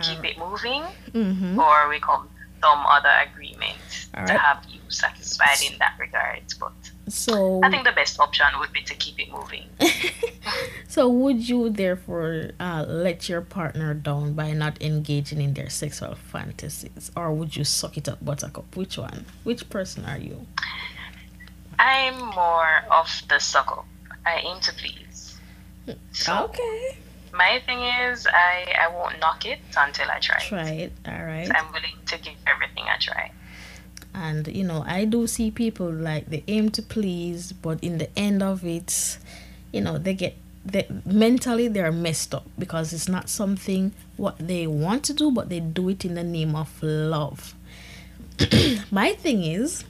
keep 0.00 0.24
it 0.24 0.38
moving, 0.38 0.82
Mm-hmm. 1.12 1.58
or 1.58 1.88
we 1.92 1.98
come 2.00 2.22
to 2.28 2.42
some 2.64 2.80
other 2.96 3.12
agreement 3.28 3.76
to 4.28 4.38
have 4.38 4.64
you 4.72 4.80
satisfied 4.88 5.60
in 5.68 5.74
that 5.82 5.94
regard. 5.98 6.40
But 6.58 6.72
So 7.08 7.60
I 7.62 7.68
think 7.70 7.84
the 7.84 7.92
best 7.92 8.18
option 8.18 8.46
would 8.60 8.72
be 8.72 8.80
to 8.90 8.94
keep 8.94 9.16
it 9.20 9.28
moving. 9.30 9.66
So 10.88 11.08
would 11.08 11.48
you 11.48 11.70
therefore 11.70 12.50
uh, 12.60 12.84
let 12.86 13.26
your 13.28 13.40
partner 13.40 13.94
down 13.94 14.34
by 14.34 14.52
not 14.52 14.74
engaging 14.82 15.40
in 15.40 15.54
their 15.54 15.70
sexual 15.70 16.14
fantasies, 16.16 17.10
or 17.16 17.32
would 17.32 17.56
you 17.56 17.64
suck 17.64 17.96
it 17.96 18.08
up, 18.12 18.22
buttercup? 18.22 18.76
Which 18.76 18.98
one? 18.98 19.24
Which 19.44 19.70
person 19.70 20.04
are 20.04 20.18
you? 20.18 20.46
I'm 21.82 22.18
more 22.34 22.84
of 22.90 23.08
the 23.28 23.38
sucker. 23.40 23.82
I 24.24 24.36
aim 24.46 24.60
to 24.60 24.72
please. 24.72 25.36
So 26.12 26.44
Okay. 26.44 26.96
my 27.34 27.60
thing 27.66 27.80
is, 27.80 28.26
I 28.26 28.70
I 28.84 28.86
won't 28.94 29.18
knock 29.18 29.44
it 29.44 29.58
until 29.76 30.08
I 30.08 30.18
try. 30.20 30.36
it. 30.38 30.48
Try 30.48 30.70
it. 30.86 30.92
All 31.06 31.24
right. 31.24 31.50
I'm 31.52 31.72
willing 31.72 31.98
to 32.06 32.18
give 32.18 32.34
everything 32.46 32.84
a 32.86 32.98
try. 33.00 33.32
And 34.14 34.46
you 34.46 34.62
know, 34.62 34.84
I 34.86 35.04
do 35.06 35.26
see 35.26 35.50
people 35.50 35.90
like 35.90 36.30
they 36.30 36.44
aim 36.46 36.70
to 36.78 36.82
please, 36.82 37.50
but 37.52 37.82
in 37.82 37.98
the 37.98 38.08
end 38.16 38.42
of 38.44 38.64
it, 38.64 39.18
you 39.72 39.80
know, 39.80 39.98
they 39.98 40.14
get 40.14 40.36
they 40.64 40.86
mentally 41.04 41.66
they're 41.66 41.90
messed 41.90 42.32
up 42.32 42.46
because 42.56 42.92
it's 42.92 43.08
not 43.08 43.28
something 43.28 43.90
what 44.16 44.36
they 44.38 44.68
want 44.68 45.02
to 45.10 45.12
do, 45.14 45.32
but 45.32 45.48
they 45.48 45.58
do 45.58 45.88
it 45.88 46.04
in 46.04 46.14
the 46.14 46.22
name 46.22 46.54
of 46.54 46.70
love. 46.80 47.54
My 48.92 49.14
thing 49.14 49.42
is, 49.42 49.82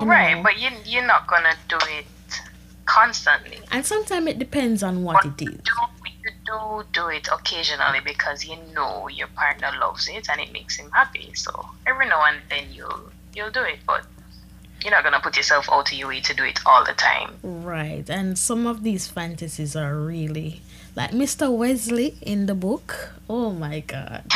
Right. 0.00 0.34
Know. 0.34 0.42
but 0.42 0.58
you 0.58 0.70
you're 0.84 1.06
not 1.06 1.26
gonna 1.26 1.54
do 1.68 1.78
it 1.82 2.06
constantly. 2.84 3.60
and 3.70 3.84
sometimes 3.84 4.26
it 4.28 4.38
depends 4.38 4.82
on 4.82 5.02
what 5.04 5.22
But 5.22 5.42
it 5.42 5.44
you 5.44 5.50
do 5.50 5.72
you 6.24 6.30
do 6.46 6.84
do 6.92 7.08
it 7.08 7.28
occasionally 7.32 8.00
because 8.04 8.44
you 8.44 8.56
know 8.74 9.08
your 9.08 9.28
partner 9.28 9.70
loves 9.80 10.08
it 10.08 10.28
and 10.30 10.40
it 10.40 10.52
makes 10.52 10.76
him 10.76 10.90
happy. 10.90 11.32
So 11.34 11.68
every 11.86 12.06
now 12.08 12.22
and 12.24 12.38
then 12.50 12.64
you'll 12.72 13.10
you'll 13.34 13.50
do 13.50 13.62
it, 13.62 13.78
but 13.86 14.04
you're 14.82 14.90
not 14.92 15.02
gonna 15.04 15.20
put 15.20 15.36
yourself 15.36 15.68
out 15.70 15.90
of 15.90 15.98
your 15.98 16.08
way 16.08 16.20
to 16.20 16.34
do 16.34 16.44
it 16.44 16.60
all 16.64 16.84
the 16.84 16.92
time. 16.92 17.34
Right, 17.42 18.08
and 18.08 18.38
some 18.38 18.66
of 18.66 18.82
these 18.82 19.08
fantasies 19.08 19.74
are 19.74 19.96
really 19.96 20.62
like 20.98 21.12
Mr. 21.12 21.46
Wesley 21.56 22.18
in 22.22 22.46
the 22.46 22.54
book. 22.56 23.12
Oh 23.30 23.52
my 23.52 23.78
god. 23.80 24.24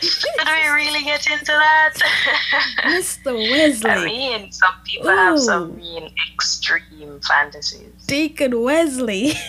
Should 0.00 0.46
we 0.46 0.68
really 0.72 1.04
get 1.04 1.26
into 1.30 1.52
that? 1.52 1.92
Mr. 2.86 3.34
Wesley. 3.34 3.90
I 3.90 3.94
Wesley. 3.96 4.06
mean, 4.06 4.52
some 4.52 4.72
people 4.84 5.08
have 5.10 5.38
some 5.38 5.62
Ooh. 5.70 5.74
real 5.74 6.08
extreme 6.32 7.20
fantasies. 7.28 7.92
Deacon 8.06 8.62
Wesley. 8.62 9.32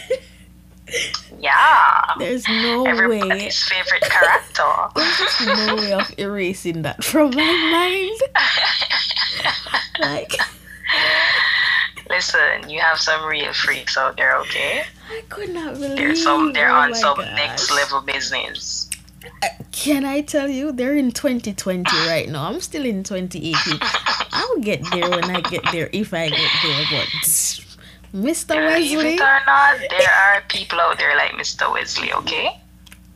Yeah. 1.40 2.16
There's 2.18 2.48
no 2.50 2.82
way. 2.84 2.90
Everybody's 2.90 3.62
favorite 3.62 4.02
character. 4.02 4.64
There's 4.96 5.42
no 5.68 5.76
way 5.76 5.94
of 5.94 6.12
erasing 6.18 6.82
that 6.82 7.04
from 7.04 7.30
my 7.36 7.54
mind. 7.72 8.20
Like 10.00 10.34
Listen, 12.10 12.70
you 12.70 12.80
have 12.80 13.00
some 13.00 13.26
real 13.26 13.54
freaks 13.54 13.98
out 13.98 14.18
there, 14.18 14.36
okay? 14.38 14.84
I 15.10 15.22
could 15.30 15.50
not 15.54 15.76
believe 15.76 15.96
They're 15.96 16.16
some 16.16 16.54
they're 16.54 16.72
oh 16.72 16.76
on 16.76 16.96
some 16.96 17.18
gosh. 17.18 17.36
next 17.36 17.72
level 17.72 18.02
business. 18.02 18.90
Can 19.72 20.06
I 20.06 20.22
tell 20.22 20.50
you, 20.50 20.72
they're 20.72 20.96
in 20.96 21.12
2020 21.12 21.84
right 22.08 22.28
now. 22.28 22.48
I'm 22.48 22.60
still 22.62 22.86
in 22.86 23.04
2018. 23.04 23.80
I'll 24.32 24.60
get 24.60 24.84
there 24.92 25.10
when 25.10 25.26
I 25.26 25.42
get 25.42 25.64
there, 25.72 25.90
if 25.94 26.14
I 26.14 26.30
get 26.30 26.52
there. 26.64 26.86
But 26.92 27.08
Mr. 28.14 28.48
Believe 28.48 28.98
Wesley, 28.98 29.14
it 29.16 29.22
or 29.22 29.42
not, 29.46 29.80
there 29.90 30.10
are 30.12 30.42
people 30.50 30.80
out 30.80 30.98
there 30.98 31.16
like 31.16 31.32
Mr. 31.32 31.72
Wesley, 31.72 32.12
okay? 32.14 32.60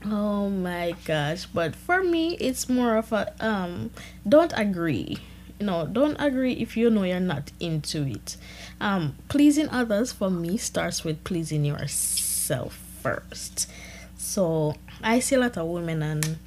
oh 0.06 0.50
my 0.50 0.94
gosh! 1.06 1.46
But 1.46 1.76
for 1.76 2.04
me, 2.04 2.36
it's 2.36 2.70
more 2.70 2.98
of 2.98 3.12
a 3.12 3.34
um. 3.40 3.92
Don't 4.28 4.54
agree. 4.56 5.18
You 5.60 5.66
know, 5.68 5.86
don't 5.88 6.18
agree 6.20 6.54
if 6.54 6.76
you 6.76 6.90
know 6.90 7.04
you're 7.04 7.20
not 7.20 7.52
into 7.60 8.04
it. 8.04 8.38
Um, 8.84 9.16
pleasing 9.30 9.70
others 9.70 10.12
for 10.12 10.30
me 10.30 10.58
starts 10.58 11.06
with 11.06 11.24
pleasing 11.24 11.64
yourself 11.64 12.74
first. 13.02 13.70
So 14.18 14.76
I 15.02 15.22
see 15.22 15.36
a 15.36 15.40
lot 15.40 15.56
of 15.56 15.68
women 15.68 16.04
and 16.04 16.38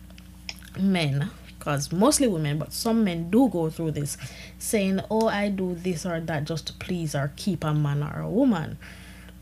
men 0.78 1.30
because 1.46 1.90
mostly 1.90 2.28
women, 2.28 2.58
but 2.58 2.74
some 2.74 3.04
men 3.04 3.30
do 3.30 3.48
go 3.48 3.70
through 3.70 3.92
this, 3.92 4.18
saying, 4.58 5.00
"Oh, 5.10 5.28
I 5.28 5.48
do 5.48 5.76
this 5.76 6.04
or 6.04 6.20
that 6.20 6.44
just 6.44 6.66
to 6.66 6.72
please 6.74 7.14
or 7.14 7.32
keep 7.36 7.64
a 7.64 7.72
man 7.72 8.02
or 8.02 8.20
a 8.20 8.28
woman," 8.28 8.76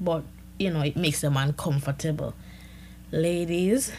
but 0.01 0.23
you 0.61 0.71
know 0.71 0.83
it 0.83 0.95
makes 0.95 1.21
them 1.21 1.37
uncomfortable. 1.37 2.33
Ladies, 3.11 3.91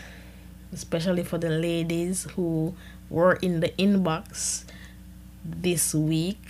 especially 0.72 1.26
for 1.26 1.38
the 1.38 1.50
ladies 1.50 2.32
who 2.38 2.74
were 3.10 3.34
in 3.42 3.60
the 3.60 3.74
inbox 3.78 4.64
this 5.44 5.94
week, 5.94 6.48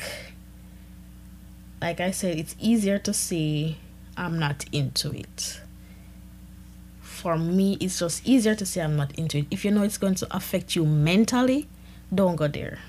like 1.81 1.99
I 1.99 2.11
said, 2.11 2.37
it's 2.37 2.55
easier 2.59 2.97
to 2.99 3.13
say 3.13 3.77
I'm 4.17 4.39
not 4.39 4.65
into 4.71 5.11
it. 5.11 5.61
For 7.01 7.37
me, 7.37 7.77
it's 7.79 7.99
just 7.99 8.25
easier 8.27 8.55
to 8.55 8.65
say 8.65 8.81
I'm 8.81 8.95
not 8.95 9.13
into 9.15 9.39
it. 9.39 9.47
If 9.51 9.65
you 9.65 9.71
know 9.71 9.83
it's 9.83 9.97
going 9.97 10.15
to 10.15 10.35
affect 10.35 10.75
you 10.75 10.85
mentally, 10.85 11.67
don't 12.13 12.35
go 12.35 12.47
there. 12.47 12.79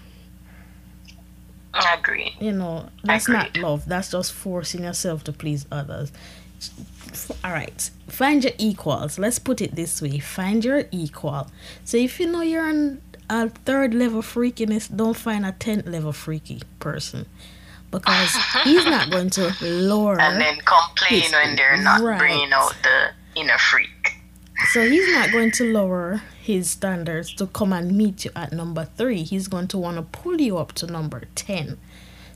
I 1.75 1.95
agree. 1.95 2.35
You 2.41 2.53
know, 2.53 2.89
that's 3.05 3.29
not 3.29 3.57
love. 3.57 3.87
That's 3.87 4.11
just 4.11 4.33
forcing 4.33 4.85
yourself 4.85 5.25
to 5.25 5.33
please 5.33 5.67
others. 5.71 6.11
All 7.45 7.53
right, 7.53 7.91
find 8.09 8.43
your 8.43 8.55
equals. 8.59 9.19
Let's 9.19 9.39
put 9.39 9.61
it 9.61 9.75
this 9.75 10.01
way: 10.01 10.19
find 10.19 10.65
your 10.65 10.85
equal. 10.91 11.49
So 11.85 11.99
if 11.99 12.19
you 12.19 12.27
know 12.27 12.41
you're 12.41 12.67
on 12.67 13.03
a 13.29 13.51
third 13.51 13.93
level 13.93 14.23
freakiness, 14.23 14.95
don't 14.95 15.17
find 15.17 15.45
a 15.45 15.53
tenth 15.53 15.87
level 15.87 16.13
freaky 16.13 16.63
person 16.81 17.27
because 17.99 18.35
he's 18.65 18.85
not 18.85 19.11
going 19.15 19.31
to 19.31 19.55
lower. 19.63 20.21
And 20.21 20.41
then 20.41 20.57
complain 20.57 21.23
It's 21.23 21.33
when 21.33 21.57
they're 21.57 21.77
not 21.79 22.01
right. 22.01 22.19
bringing 22.19 22.53
out 22.53 22.75
the 22.83 23.11
inner 23.41 23.59
freak. 23.59 24.13
So 24.73 24.89
he's 24.89 25.13
not 25.13 25.33
going 25.33 25.51
to 25.53 25.73
lower 25.73 26.23
his 26.43 26.71
standards 26.71 27.35
to 27.35 27.47
come 27.47 27.73
and 27.73 27.97
meet 27.97 28.25
you 28.25 28.31
at 28.35 28.53
number 28.53 28.85
three. 28.97 29.23
He's 29.23 29.49
going 29.49 29.69
to 29.69 29.79
want 29.79 29.97
to 29.97 30.03
pull 30.03 30.41
you 30.41 30.57
up 30.59 30.73
to 30.75 30.87
number 30.87 31.23
10. 31.35 31.79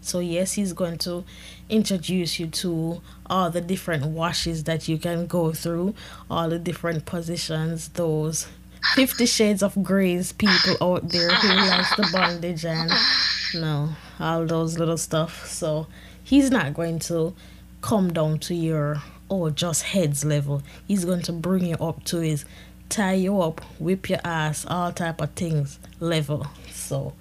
So, 0.03 0.19
yes, 0.19 0.55
he's 0.55 0.73
going 0.73 0.97
to 0.99 1.25
introduce 1.69 2.39
you 2.41 2.47
to 2.47 3.03
all 3.27 3.51
the 3.51 3.61
different 3.61 4.07
washes 4.07 4.65
that 4.65 4.89
you 4.89 4.97
can 4.99 5.27
go 5.27 5.53
through, 5.53 5.95
all 6.31 6.49
the 6.49 6.59
different 6.59 7.05
positions, 7.05 7.89
those 7.89 8.47
50 8.95 9.27
shades 9.27 9.63
of 9.63 9.83
grays 9.83 10.33
people 10.33 10.77
out 10.81 11.09
there 11.11 11.31
who 11.31 11.49
likes 11.69 11.95
the 11.97 12.09
bondage 12.13 12.65
and, 12.65 12.91
no, 13.55 13.91
all 14.21 14.45
those 14.47 14.79
little 14.79 14.99
stuff. 14.99 15.47
So, 15.47 15.87
he's 16.23 16.51
not 16.51 16.75
going 16.75 16.99
to 17.01 17.35
come 17.81 18.13
down 18.13 18.39
to 18.41 18.55
your 18.55 19.03
oh 19.31 19.51
just 19.51 19.83
heads 19.85 20.25
level. 20.25 20.63
He's 20.87 21.05
going 21.05 21.23
to 21.23 21.33
bring 21.33 21.65
you 21.67 21.77
up 21.77 22.05
to 22.05 22.19
his 22.19 22.45
tie 22.89 23.13
you 23.15 23.41
up 23.41 23.61
whip 23.79 24.11
your 24.11 24.19
ass 24.25 24.67
all 24.69 24.93
type 24.93 25.21
of 25.21 25.31
things 25.31 25.79
level. 26.01 26.47
So 26.73 27.13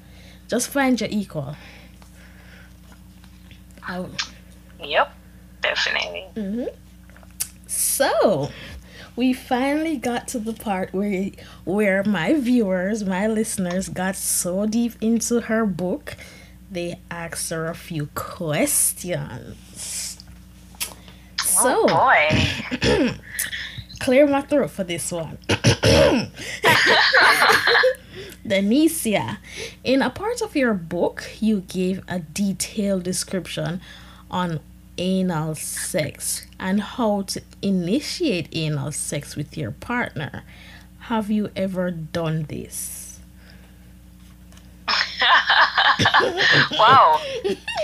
just 0.48 0.68
find 0.70 1.00
your 1.00 1.10
equal. 1.12 1.56
I- 3.88 4.06
Yep, 4.84 5.14
definitely. 5.62 6.26
Mm-hmm. 6.36 6.66
so 7.68 8.50
we 9.16 9.34
finally 9.34 9.98
got 9.98 10.28
to 10.30 10.40
the 10.40 10.54
part 10.54 10.94
where 10.94 11.32
where 11.66 12.04
my 12.04 12.34
viewers 12.34 13.04
my 13.04 13.28
listeners 13.28 13.90
got 13.90 14.16
so 14.16 14.66
deep 14.66 14.94
into 15.02 15.42
her 15.42 15.66
book 15.66 16.16
they 16.72 17.00
asked 17.10 17.50
her 17.50 17.68
a 17.68 17.76
few 17.76 18.08
questions 18.16 20.20
oh, 20.88 20.96
so 21.38 21.86
Oh 21.88 21.88
boy. 21.88 22.30
clear 24.00 24.28
my 24.28 24.42
throat 24.42 24.72
for 24.72 24.84
this 24.84 25.12
one. 25.12 25.38
Denicia, 28.48 29.40
in 29.84 30.02
a 30.02 30.10
part 30.10 30.42
of 30.42 30.56
your 30.56 30.74
book, 30.74 31.30
you 31.40 31.62
gave 31.62 32.02
a 32.08 32.20
detailed 32.20 33.04
description 33.04 33.82
on 34.32 34.60
anal 34.98 35.56
sex 35.56 36.46
and 36.60 36.82
how 36.82 37.22
to 37.24 37.42
initiate 37.62 38.48
anal 38.52 38.92
sex 38.92 39.36
with 39.36 39.58
your 39.58 39.72
partner. 39.72 40.44
Have 41.02 41.30
you 41.30 41.52
ever 41.56 41.92
done 41.92 42.44
this? 42.44 42.99
wow. 46.78 47.20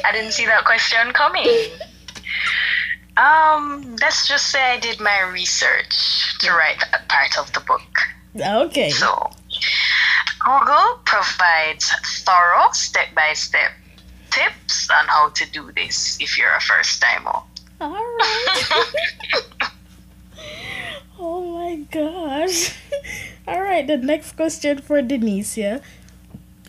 I 0.06 0.12
didn't 0.12 0.32
see 0.32 0.46
that 0.46 0.66
question 0.66 1.12
coming. 1.14 1.48
Um, 3.18 3.96
let's 4.02 4.28
just 4.28 4.52
say 4.52 4.62
I 4.62 4.80
did 4.80 5.00
my 5.00 5.22
research 5.32 6.38
to 6.40 6.52
write 6.52 6.80
that 6.92 7.08
part 7.08 7.38
of 7.38 7.52
the 7.54 7.62
book. 7.62 7.82
Okay. 8.38 8.90
So, 8.90 9.30
Google 10.44 11.00
provides 11.06 11.92
thorough 12.26 12.72
step 12.72 13.16
by 13.16 13.34
step 13.34 13.72
tips 14.32 14.90
on 14.90 15.08
how 15.08 15.30
to 15.30 15.52
do 15.52 15.72
this 15.76 16.18
if 16.20 16.38
you're 16.38 16.54
a 16.54 16.62
first 16.62 17.02
timer. 17.02 17.40
All 17.80 17.92
right. 17.92 18.92
oh 21.20 21.58
my 21.58 21.76
gosh. 21.90 22.76
All 23.48 23.62
right, 23.62 23.86
the 23.86 23.98
next 23.98 24.34
question 24.36 24.80
for 24.82 25.02
Denicia. 25.02 25.82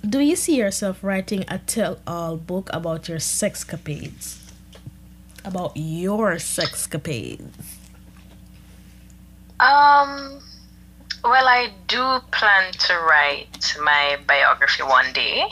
Do 0.05 0.21
you 0.21 0.37
see 0.37 0.57
yourself 0.57 1.03
writing 1.03 1.45
a 1.49 1.59
tell 1.59 1.99
all 2.07 2.37
book 2.37 2.71
about 2.73 3.09
your 3.09 3.19
sexcapades? 3.19 4.39
About 5.45 5.77
your 5.77 6.37
sexcapades? 6.37 7.77
Um, 9.59 10.41
well, 11.25 11.49
I 11.49 11.73
do 11.89 12.21
plan 12.31 12.73
to 12.73 12.95
write 12.99 13.77
my 13.83 14.19
biography 14.27 14.83
one 14.83 15.13
day. 15.13 15.45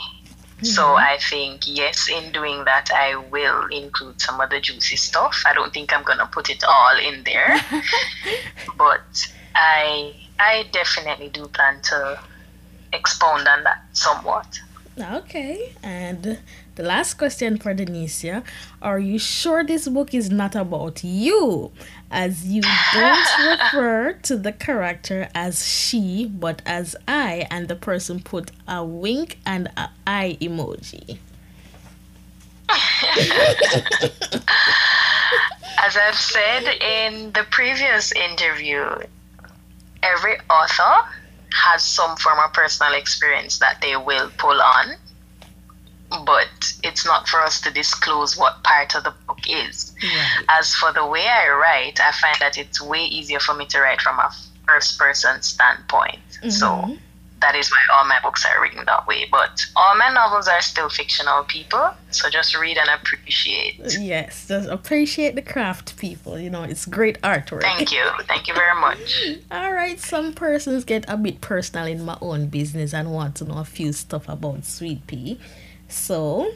So 0.62 0.94
I 0.94 1.18
think 1.18 1.62
yes, 1.66 2.08
in 2.08 2.32
doing 2.32 2.64
that, 2.64 2.88
I 2.94 3.16
will 3.16 3.66
include 3.66 4.20
some 4.20 4.40
of 4.40 4.50
the 4.50 4.60
juicy 4.60 4.96
stuff. 4.96 5.42
I 5.46 5.52
don't 5.52 5.72
think 5.74 5.92
I'm 5.92 6.02
gonna 6.04 6.26
put 6.26 6.48
it 6.48 6.64
all 6.64 6.96
in 6.96 7.22
there, 7.24 7.60
but 8.78 9.28
I 9.54 10.14
I 10.38 10.64
definitely 10.72 11.28
do 11.28 11.48
plan 11.48 11.82
to 11.82 12.18
expound 12.94 13.46
on 13.48 13.64
that 13.64 13.84
somewhat. 13.92 14.60
Ah, 15.00 15.16
okay, 15.16 15.74
and 15.82 16.38
the 16.76 16.82
last 16.82 17.14
question 17.14 17.58
for 17.58 17.74
Denicia 17.74 18.44
Are 18.80 19.00
you 19.00 19.18
sure 19.18 19.64
this 19.64 19.88
book 19.88 20.14
is 20.14 20.30
not 20.30 20.54
about 20.54 21.02
you? 21.02 21.72
As 22.12 22.46
you 22.46 22.62
don't 22.92 23.28
refer 23.50 24.12
to 24.22 24.36
the 24.36 24.52
character 24.52 25.28
as 25.34 25.66
she, 25.66 26.26
but 26.26 26.62
as 26.64 26.94
I, 27.08 27.46
and 27.50 27.66
the 27.66 27.74
person 27.74 28.20
put 28.20 28.52
a 28.68 28.84
wink 28.84 29.38
and 29.44 29.68
a 29.76 29.90
eye 30.06 30.38
emoji. 30.40 31.18
As 35.86 35.98
I've 35.98 36.14
said 36.14 36.64
in 36.80 37.32
the 37.32 37.44
previous 37.50 38.10
interview, 38.12 38.88
every 40.02 40.36
author 40.48 41.08
has 41.54 41.82
some 41.82 42.16
form 42.16 42.38
of 42.44 42.52
personal 42.52 42.94
experience 42.94 43.58
that 43.58 43.80
they 43.80 43.96
will 43.96 44.30
pull 44.38 44.60
on, 44.60 44.96
but 46.26 46.48
it's 46.82 47.06
not 47.06 47.28
for 47.28 47.40
us 47.40 47.60
to 47.62 47.70
disclose 47.70 48.36
what 48.36 48.62
part 48.64 48.94
of 48.94 49.04
the 49.04 49.14
book 49.26 49.38
is. 49.48 49.94
As 50.48 50.74
for 50.74 50.92
the 50.92 51.06
way 51.06 51.26
I 51.26 51.48
write, 51.50 52.00
I 52.00 52.12
find 52.12 52.36
that 52.40 52.58
it's 52.58 52.80
way 52.80 53.04
easier 53.04 53.40
for 53.40 53.54
me 53.54 53.66
to 53.66 53.80
write 53.80 54.00
from 54.00 54.18
a 54.18 54.30
first 54.66 54.98
person 54.98 55.42
standpoint. 55.42 56.18
So 56.48 56.66
mm-hmm. 56.66 56.94
That 57.44 57.54
is 57.54 57.70
why 57.70 57.82
all 57.94 58.06
my 58.06 58.18
books 58.22 58.46
are 58.46 58.62
written 58.62 58.82
that 58.86 59.06
way. 59.06 59.26
But 59.30 59.60
all 59.76 59.94
my 59.96 60.08
novels 60.08 60.48
are 60.48 60.62
still 60.62 60.88
fictional 60.88 61.44
people, 61.44 61.90
so 62.10 62.30
just 62.30 62.56
read 62.56 62.78
and 62.78 62.88
appreciate. 62.88 63.76
Yes, 64.00 64.48
just 64.48 64.66
appreciate 64.68 65.34
the 65.34 65.42
craft, 65.42 65.98
people. 65.98 66.38
You 66.38 66.48
know, 66.48 66.62
it's 66.62 66.86
great 66.86 67.20
artwork. 67.20 67.60
Thank 67.60 67.92
you. 67.92 68.04
Thank 68.26 68.48
you 68.48 68.54
very 68.54 68.80
much. 68.80 69.22
All 69.50 69.74
right, 69.74 70.00
some 70.00 70.32
persons 70.32 70.84
get 70.84 71.04
a 71.06 71.18
bit 71.18 71.42
personal 71.42 71.86
in 71.86 72.02
my 72.02 72.16
own 72.22 72.46
business 72.46 72.94
and 72.94 73.12
want 73.12 73.34
to 73.36 73.44
know 73.44 73.58
a 73.58 73.64
few 73.64 73.92
stuff 73.92 74.26
about 74.26 74.64
Sweet 74.64 75.06
Pea. 75.06 75.38
So, 75.88 76.50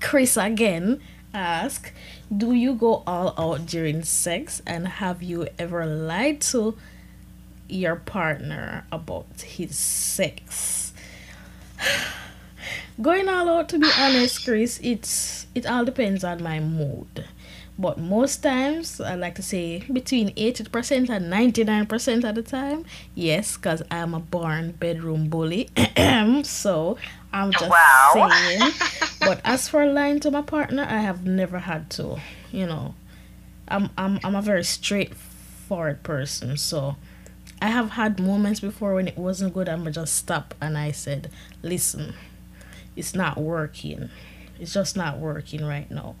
Chris 0.00 0.36
again 0.36 1.00
ask, 1.32 1.92
"Do 2.36 2.52
you 2.52 2.74
go 2.74 3.04
all 3.06 3.34
out 3.38 3.66
during 3.66 4.02
sex 4.02 4.62
and 4.66 4.88
have 4.88 5.22
you 5.22 5.46
ever 5.60 5.86
lied 5.86 6.40
to 6.52 6.76
your 7.68 7.96
partner 7.96 8.84
about 8.92 9.26
his 9.42 9.76
sex?" 9.76 10.92
Going 13.00 13.28
all 13.28 13.48
out 13.50 13.68
to 13.70 13.78
be 13.78 13.90
honest, 13.98 14.44
Chris, 14.44 14.80
it's 14.82 15.46
it 15.54 15.66
all 15.66 15.84
depends 15.84 16.24
on 16.24 16.42
my 16.42 16.60
mood. 16.60 17.24
But 17.78 17.98
most 17.98 18.38
times, 18.42 19.02
I 19.02 19.16
like 19.16 19.34
to 19.34 19.42
say 19.42 19.80
between 19.92 20.30
80% 20.34 21.10
and 21.10 21.30
99% 21.30 22.24
of 22.26 22.34
the 22.34 22.42
time, 22.42 22.86
yes, 23.14 23.58
because 23.58 23.82
I'm 23.90 24.14
a 24.14 24.18
born 24.20 24.72
bedroom 24.72 25.28
bully. 25.28 25.68
so 26.42 26.96
I'm 27.34 27.52
just 27.52 27.68
Wow. 27.68 28.12
saying. 28.14 28.72
but 29.20 29.42
as 29.44 29.68
for 29.68 29.84
lying 29.84 30.20
to 30.20 30.30
my 30.30 30.40
partner, 30.40 30.86
I 30.88 31.00
have 31.00 31.26
never 31.26 31.58
had 31.58 31.90
to. 31.90 32.18
You 32.50 32.64
know, 32.66 32.94
I'm, 33.68 33.90
I'm, 33.98 34.20
I'm 34.24 34.34
a 34.34 34.40
very 34.40 34.64
straightforward 34.64 36.02
person. 36.02 36.56
So 36.56 36.96
I 37.60 37.68
have 37.68 37.90
had 37.90 38.20
moments 38.20 38.60
before 38.60 38.94
when 38.94 39.08
it 39.08 39.16
wasn't 39.16 39.54
good, 39.54 39.68
I'm 39.68 39.90
just 39.92 40.14
stop 40.14 40.54
and 40.60 40.76
I 40.76 40.90
said, 40.90 41.30
listen, 41.62 42.14
it's 42.94 43.14
not 43.14 43.38
working. 43.38 44.10
It's 44.60 44.74
just 44.74 44.96
not 44.96 45.18
working 45.18 45.64
right 45.64 45.90
now. 45.90 46.16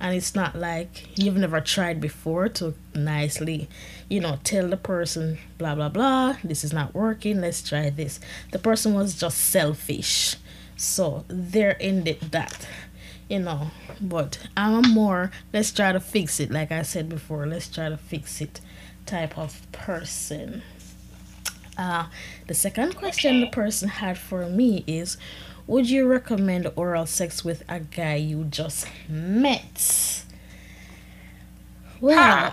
And 0.00 0.14
it's 0.14 0.34
not 0.34 0.54
like 0.54 1.18
you've 1.18 1.36
never 1.36 1.60
tried 1.60 2.00
before 2.00 2.48
to 2.50 2.74
nicely, 2.94 3.68
you 4.10 4.20
know, 4.20 4.38
tell 4.44 4.68
the 4.68 4.76
person, 4.76 5.38
blah, 5.56 5.74
blah, 5.74 5.88
blah, 5.88 6.36
this 6.44 6.62
is 6.62 6.72
not 6.72 6.94
working, 6.94 7.40
let's 7.40 7.66
try 7.66 7.88
this. 7.88 8.20
The 8.52 8.58
person 8.58 8.92
was 8.92 9.14
just 9.14 9.38
selfish. 9.38 10.36
So 10.76 11.24
there 11.28 11.78
ended 11.80 12.20
that, 12.32 12.68
you 13.30 13.38
know. 13.38 13.70
But 13.98 14.38
I'm 14.56 14.90
more, 14.90 15.30
let's 15.54 15.72
try 15.72 15.92
to 15.92 16.00
fix 16.00 16.38
it. 16.38 16.50
Like 16.50 16.70
I 16.70 16.82
said 16.82 17.08
before, 17.08 17.46
let's 17.46 17.68
try 17.68 17.88
to 17.88 17.96
fix 17.96 18.42
it 18.42 18.60
type 19.06 19.36
of 19.38 19.60
person. 19.72 20.62
Uh, 21.76 22.06
the 22.46 22.54
second 22.54 22.94
question 22.96 23.40
the 23.40 23.46
person 23.48 23.88
had 23.88 24.16
for 24.16 24.46
me 24.46 24.84
is 24.86 25.16
Would 25.66 25.90
you 25.90 26.06
recommend 26.06 26.70
oral 26.76 27.06
sex 27.06 27.44
with 27.44 27.62
a 27.68 27.80
guy 27.80 28.14
you 28.16 28.44
just 28.44 28.86
met? 29.08 30.22
Well, 32.00 32.52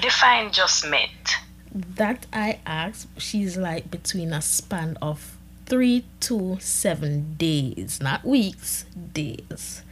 Define 0.00 0.52
just 0.52 0.86
met. 0.88 1.36
that 1.72 2.26
I 2.32 2.60
asked, 2.64 3.08
she's 3.18 3.56
like 3.56 3.90
between 3.90 4.32
a 4.32 4.40
span 4.40 4.96
of 5.02 5.36
three 5.66 6.04
to 6.20 6.56
seven 6.60 7.34
days, 7.34 8.00
not 8.00 8.24
weeks, 8.24 8.84
days. 9.12 9.82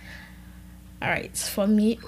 All 1.01 1.09
right, 1.09 1.37
for 1.37 1.67
me, 1.67 1.99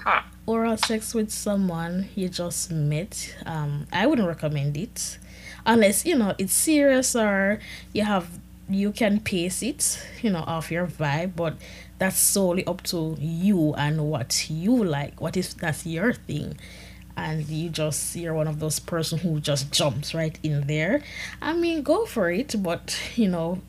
oral 0.45 0.77
sex 0.77 1.13
with 1.13 1.31
someone 1.31 2.09
you 2.15 2.27
just 2.27 2.71
met, 2.71 3.35
um, 3.45 3.87
I 3.91 4.05
wouldn't 4.05 4.27
recommend 4.27 4.75
it 4.75 5.17
unless 5.65 6.05
you 6.05 6.17
know 6.17 6.33
it's 6.37 6.53
serious 6.53 7.15
or 7.15 7.59
you 7.93 8.03
have 8.03 8.27
you 8.69 8.91
can 8.91 9.19
pace 9.19 9.61
it, 9.61 10.05
you 10.21 10.29
know, 10.29 10.43
off 10.47 10.71
your 10.71 10.87
vibe, 10.87 11.35
but 11.35 11.55
that's 11.99 12.17
solely 12.17 12.65
up 12.65 12.81
to 12.83 13.17
you 13.19 13.73
and 13.75 14.09
what 14.09 14.49
you 14.49 14.83
like. 14.83 15.19
What 15.19 15.35
if 15.37 15.55
that's 15.55 15.85
your 15.85 16.13
thing? 16.13 16.57
And 17.17 17.47
you 17.47 17.69
just 17.69 18.15
you're 18.15 18.33
one 18.33 18.47
of 18.47 18.59
those 18.59 18.79
person 18.79 19.19
who 19.19 19.39
just 19.39 19.71
jumps 19.71 20.13
right 20.13 20.37
in 20.43 20.67
there. 20.67 21.01
I 21.41 21.53
mean, 21.53 21.83
go 21.83 22.05
for 22.05 22.31
it, 22.31 22.55
but 22.57 22.97
you 23.15 23.27
know, 23.27 23.61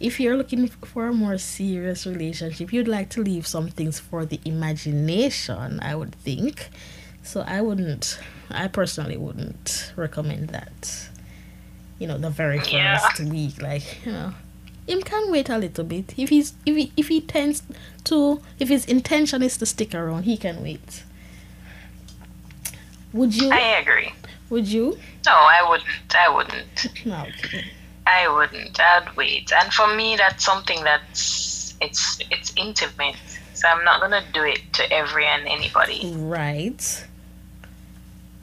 if 0.00 0.18
you're 0.18 0.36
looking 0.36 0.66
for 0.68 1.06
a 1.06 1.12
more 1.12 1.36
serious 1.38 2.06
relationship, 2.06 2.72
you'd 2.72 2.88
like 2.88 3.10
to 3.10 3.22
leave 3.22 3.46
some 3.46 3.68
things 3.68 3.98
for 4.00 4.24
the 4.24 4.40
imagination, 4.44 5.78
I 5.80 5.94
would 5.94 6.14
think. 6.16 6.68
So 7.22 7.42
I 7.42 7.60
wouldn't, 7.60 8.18
I 8.50 8.66
personally 8.68 9.16
wouldn't 9.18 9.92
recommend 9.96 10.48
that. 10.48 11.08
You 11.98 12.06
know, 12.08 12.16
the 12.16 12.30
very 12.30 12.58
first 12.58 12.72
Yeah. 12.72 13.06
week, 13.24 13.60
like 13.60 14.04
you 14.06 14.12
know, 14.12 14.32
him 14.88 15.02
can 15.02 15.30
wait 15.30 15.50
a 15.50 15.58
little 15.58 15.84
bit. 15.84 16.14
If 16.16 16.30
he's 16.30 16.54
if 16.64 16.74
he 16.76 16.92
if 16.96 17.08
he 17.08 17.20
tends 17.20 17.62
to 18.04 18.40
if 18.58 18.68
his 18.70 18.86
intention 18.86 19.42
is 19.42 19.58
to 19.58 19.66
stick 19.66 19.94
around, 19.94 20.22
he 20.22 20.38
can 20.38 20.62
wait. 20.62 21.04
Would 23.12 23.34
you? 23.36 23.50
I 23.50 23.78
agree. 23.80 24.12
Would 24.48 24.66
you? 24.68 24.98
No, 25.26 25.32
I 25.32 25.68
wouldn't. 25.68 26.14
I 26.16 26.28
wouldn't. 26.34 26.86
No. 27.06 27.26
Okay. 27.44 27.64
I 28.10 28.28
wouldn't. 28.28 28.80
I'd 28.80 29.14
wait. 29.16 29.52
And 29.52 29.72
for 29.72 29.94
me, 29.94 30.16
that's 30.16 30.44
something 30.44 30.82
that's 30.84 31.74
it's 31.80 32.18
it's 32.30 32.52
intimate. 32.56 33.16
So 33.54 33.68
I'm 33.68 33.84
not 33.84 34.00
gonna 34.00 34.24
do 34.32 34.42
it 34.42 34.60
to 34.74 34.92
every 34.92 35.26
and 35.26 35.46
anybody. 35.46 36.12
Right. 36.14 37.06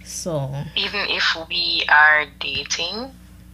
So 0.03 0.53
Even 0.75 1.01
if 1.09 1.35
we 1.49 1.83
are 1.89 2.25
dating, 2.39 3.11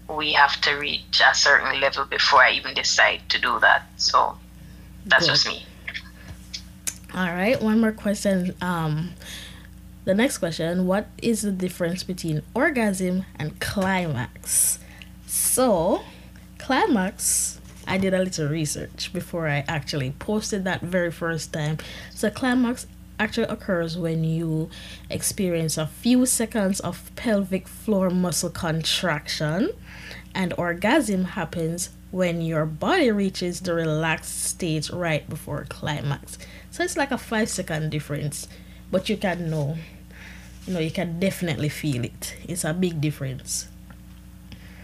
we 0.09 0.33
have 0.33 0.59
to 0.61 0.75
reach 0.75 1.21
a 1.25 1.33
certain 1.33 1.81
level 1.81 2.05
before 2.05 2.43
I 2.43 2.51
even 2.51 2.73
decide 2.73 3.21
to 3.29 3.41
do 3.41 3.59
that. 3.59 3.83
So 3.97 4.37
that's 5.05 5.25
Good. 5.25 5.31
just 5.31 5.47
me. 5.47 5.65
All 7.15 7.27
right, 7.27 7.61
one 7.61 7.79
more 7.79 7.91
question. 7.91 8.55
Um, 8.61 9.11
the 10.05 10.13
next 10.13 10.39
question: 10.39 10.85
What 10.87 11.07
is 11.21 11.41
the 11.41 11.51
difference 11.51 12.03
between 12.03 12.41
orgasm 12.53 13.25
and 13.37 13.59
climax? 13.59 14.79
So, 15.35 16.03
climax. 16.59 17.59
I 17.87 17.97
did 17.97 18.13
a 18.13 18.21
little 18.21 18.49
research 18.49 19.11
before 19.11 19.47
I 19.47 19.65
actually 19.67 20.11
posted 20.19 20.63
that 20.65 20.81
very 20.81 21.11
first 21.11 21.51
time. 21.51 21.79
So, 22.13 22.29
climax 22.29 22.85
actually 23.19 23.47
occurs 23.47 23.97
when 23.97 24.23
you 24.23 24.69
experience 25.09 25.75
a 25.75 25.87
few 25.87 26.27
seconds 26.27 26.79
of 26.81 27.09
pelvic 27.15 27.67
floor 27.67 28.11
muscle 28.11 28.51
contraction, 28.51 29.71
and 30.35 30.53
orgasm 30.55 31.25
happens 31.25 31.89
when 32.11 32.41
your 32.41 32.67
body 32.67 33.09
reaches 33.09 33.59
the 33.61 33.73
relaxed 33.73 34.43
stage 34.43 34.91
right 34.91 35.27
before 35.27 35.65
climax. 35.67 36.37
So 36.69 36.83
it's 36.83 36.95
like 36.95 37.09
a 37.09 37.17
five 37.17 37.49
second 37.49 37.89
difference, 37.89 38.47
but 38.91 39.09
you 39.09 39.17
can 39.17 39.49
know, 39.49 39.77
you 40.67 40.73
know, 40.75 40.79
you 40.79 40.91
can 40.91 41.19
definitely 41.19 41.69
feel 41.69 42.05
it. 42.05 42.35
It's 42.47 42.63
a 42.63 42.73
big 42.73 43.01
difference. 43.01 43.67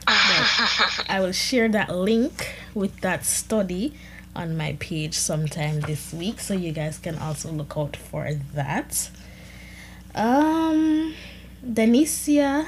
But 0.09 1.05
I 1.09 1.19
will 1.19 1.31
share 1.31 1.69
that 1.69 1.89
link 1.95 2.55
with 2.73 2.99
that 3.01 3.25
study 3.25 3.93
on 4.35 4.57
my 4.57 4.75
page 4.79 5.13
sometime 5.13 5.81
this 5.81 6.13
week, 6.13 6.39
so 6.39 6.53
you 6.53 6.71
guys 6.71 6.97
can 6.97 7.17
also 7.17 7.51
look 7.51 7.73
out 7.77 7.95
for 7.95 8.31
that. 8.53 9.09
Um, 10.15 11.13
Denicia 11.61 12.65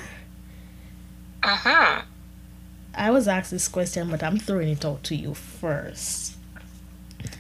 Uh-huh. 1.43 2.01
I 2.93 3.09
was 3.09 3.27
asked 3.27 3.51
this 3.51 3.68
question, 3.68 4.09
but 4.11 4.22
I'm 4.22 4.38
throwing 4.38 4.69
it 4.69 4.85
out 4.85 5.03
to 5.05 5.15
you 5.15 5.34
first. 5.34 6.35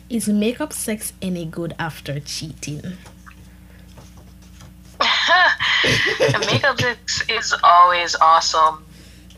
Is 0.09 0.27
makeup 0.27 0.73
sex 0.73 1.13
any 1.21 1.45
good 1.45 1.75
after 1.77 2.19
cheating? 2.19 2.81
makeup 6.39 6.79
sex 6.79 7.23
is 7.29 7.53
always 7.63 8.15
awesome, 8.15 8.83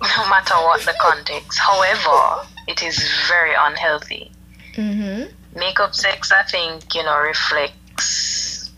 no 0.04 0.30
matter 0.30 0.56
what 0.56 0.82
the 0.82 0.94
context. 1.00 1.58
However, 1.60 2.48
it 2.68 2.84
is 2.84 2.98
very 3.28 3.54
unhealthy. 3.58 4.32
Mm-hmm. 4.76 5.60
Makeup 5.60 5.94
sex, 5.96 6.32
I 6.32 6.44
think, 6.44 6.94
you 6.96 7.04
know, 7.04 7.20
reflects 7.20 8.72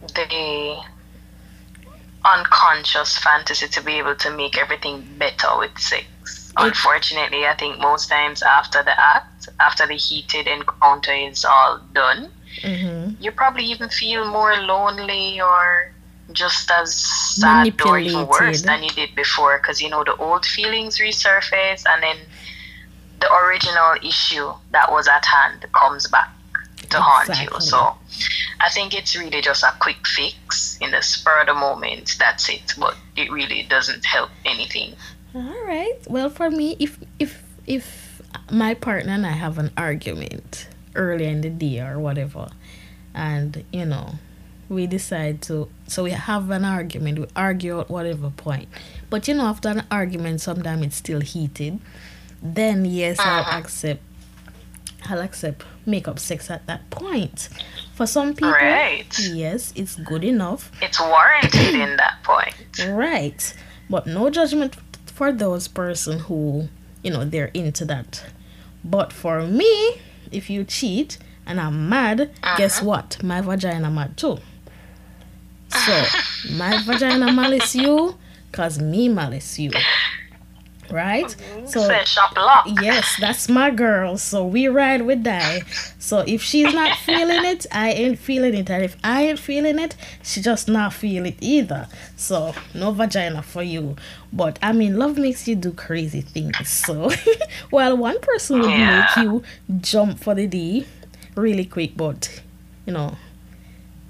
the 0.00 0.76
unconscious 2.24 3.18
fantasy 3.18 3.68
to 3.68 3.82
be 3.82 3.94
able 3.98 4.14
to 4.16 4.30
make 4.30 4.56
everything 4.58 5.06
better 5.18 5.48
with 5.58 5.76
sex. 5.78 6.06
Unfortunately, 6.56 7.46
I 7.46 7.54
think 7.54 7.78
most 7.80 8.08
times 8.08 8.42
after 8.42 8.82
the 8.82 8.98
act, 8.98 9.48
after 9.60 9.86
the 9.86 9.96
heated 9.96 10.46
encounter 10.46 11.12
is 11.12 11.44
all 11.44 11.80
done, 11.92 12.30
Mm-hmm. 12.62 13.20
you 13.20 13.32
probably 13.32 13.64
even 13.64 13.88
feel 13.88 14.30
more 14.30 14.54
lonely 14.56 15.40
or 15.40 15.92
just 16.34 16.70
as 16.70 16.94
sad 16.94 17.80
or 17.82 17.98
even 17.98 18.26
worse 18.26 18.62
than 18.62 18.82
you 18.82 18.90
did 18.90 19.14
before 19.14 19.58
because 19.58 19.80
you 19.80 19.88
know 19.88 20.04
the 20.04 20.14
old 20.16 20.44
feelings 20.44 20.98
resurface 20.98 21.84
and 21.88 22.02
then 22.02 22.16
the 23.20 23.32
original 23.32 23.94
issue 24.02 24.52
that 24.72 24.90
was 24.90 25.08
at 25.08 25.24
hand 25.24 25.64
comes 25.72 26.06
back 26.08 26.28
to 26.90 27.00
haunt 27.00 27.28
you. 27.40 27.60
So 27.60 27.94
i 28.60 28.68
think 28.68 28.94
it's 28.94 29.16
really 29.16 29.40
just 29.40 29.62
a 29.62 29.72
quick 29.80 30.06
fix 30.06 30.78
in 30.80 30.90
the 30.90 31.02
spur 31.02 31.40
of 31.40 31.46
the 31.46 31.54
moment. 31.54 32.16
That's 32.18 32.48
it. 32.48 32.74
But 32.78 32.96
it 33.16 33.30
really 33.30 33.62
doesn't 33.62 34.04
help 34.04 34.30
anything. 34.44 34.94
All 35.34 35.64
right. 35.64 35.98
Well, 36.08 36.30
for 36.30 36.50
me, 36.50 36.76
if 36.78 36.98
if 37.18 37.42
if 37.66 38.22
my 38.50 38.74
partner 38.74 39.12
and 39.12 39.26
I 39.26 39.32
have 39.32 39.58
an 39.58 39.70
argument 39.76 40.68
early 40.94 41.26
in 41.26 41.40
the 41.40 41.50
day 41.50 41.80
or 41.80 41.98
whatever, 41.98 42.48
and 43.14 43.64
you 43.72 43.84
know, 43.84 44.14
we 44.68 44.86
decide 44.86 45.42
to, 45.42 45.68
so 45.86 46.04
we 46.04 46.10
have 46.12 46.50
an 46.50 46.64
argument, 46.64 47.18
we 47.18 47.26
argue 47.36 47.80
at 47.80 47.90
whatever 47.90 48.30
point. 48.30 48.68
But 49.10 49.28
you 49.28 49.34
know, 49.34 49.44
after 49.44 49.68
an 49.68 49.84
argument, 49.90 50.40
sometimes 50.40 50.86
it's 50.86 50.96
still 50.96 51.20
heated. 51.20 51.78
Then 52.42 52.84
yes, 52.84 53.18
I'll 53.18 53.40
uh-huh. 53.40 53.58
accept. 53.58 54.02
I'll 55.06 55.20
accept 55.20 55.64
makeup 55.84 56.18
sex 56.18 56.50
at 56.50 56.66
that 56.66 56.88
point. 56.90 57.50
For 57.94 58.06
some 58.06 58.34
people, 58.34 58.50
Right. 58.50 59.06
yes, 59.18 59.72
it's 59.76 59.96
good 59.96 60.24
enough. 60.24 60.72
it's 60.80 60.98
warranted 60.98 61.74
in 61.74 61.96
that 61.96 62.22
point 62.22 62.54
Right. 62.88 63.54
But 63.88 64.06
no 64.06 64.30
judgment 64.30 64.76
for 65.06 65.30
those 65.30 65.68
person 65.68 66.18
who, 66.20 66.68
you 67.02 67.10
know, 67.10 67.24
they're 67.24 67.50
into 67.54 67.84
that. 67.84 68.24
But 68.82 69.12
for 69.12 69.46
me, 69.46 70.00
if 70.32 70.50
you 70.50 70.64
cheat 70.64 71.18
and 71.46 71.60
I'm 71.60 71.88
mad, 71.88 72.30
guess 72.56 72.78
uh-huh. 72.78 72.86
what? 72.86 73.22
My 73.22 73.40
vagina 73.40 73.90
mad 73.90 74.16
too. 74.16 74.38
So, 75.74 76.04
my 76.54 76.82
vagina 76.84 77.32
malice 77.32 77.74
you, 77.74 78.16
cause 78.52 78.78
me 78.78 79.08
malice 79.08 79.58
you. 79.58 79.70
right? 80.90 81.24
Mm-hmm. 81.26 81.66
So 81.66 81.80
Say 81.88 82.04
shop. 82.04 82.32
Yes, 82.80 83.16
that's 83.18 83.48
my 83.48 83.70
girl. 83.70 84.16
So 84.18 84.46
we 84.46 84.68
ride 84.68 85.02
with 85.02 85.22
die. 85.22 85.62
So 85.98 86.20
if 86.20 86.42
she's 86.42 86.72
not 86.74 86.96
feeling 87.06 87.44
it, 87.44 87.66
I 87.72 87.90
ain't 87.90 88.18
feeling 88.18 88.54
it. 88.54 88.70
And 88.70 88.84
if 88.84 88.96
I 89.02 89.24
ain't 89.24 89.38
feeling 89.38 89.78
it, 89.78 89.96
she 90.22 90.40
just 90.40 90.68
not 90.68 90.92
feel 90.92 91.26
it 91.26 91.36
either. 91.40 91.88
So 92.16 92.54
no 92.74 92.92
vagina 92.92 93.42
for 93.42 93.62
you. 93.62 93.96
But 94.32 94.58
I 94.62 94.72
mean, 94.72 94.98
love 94.98 95.16
makes 95.18 95.48
you 95.48 95.56
do 95.56 95.72
crazy 95.72 96.20
things. 96.20 96.68
So 96.68 97.10
while 97.70 97.96
one 97.96 98.20
person 98.20 98.60
would 98.60 98.70
yeah. 98.70 99.08
make 99.16 99.24
you 99.24 99.42
jump 99.80 100.18
for 100.20 100.34
the 100.34 100.46
D 100.46 100.86
really 101.34 101.64
quick, 101.64 101.96
but 101.96 102.42
you 102.86 102.92
know, 102.92 103.16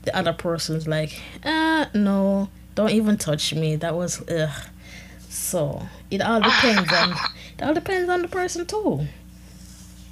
the 0.04 0.16
other 0.16 0.32
person's 0.32 0.86
like, 0.86 1.20
uh, 1.42 1.86
no, 1.94 2.48
don't 2.74 2.90
even 2.90 3.16
touch 3.16 3.54
me. 3.54 3.76
That 3.76 3.94
was 3.94 4.22
ugh. 4.28 4.50
So 5.28 5.82
it 6.10 6.20
all 6.20 6.40
depends 6.40 6.92
on 6.92 7.10
it 7.58 7.62
all 7.62 7.74
depends 7.74 8.08
on 8.08 8.22
the 8.22 8.28
person 8.28 8.66
too. 8.66 9.06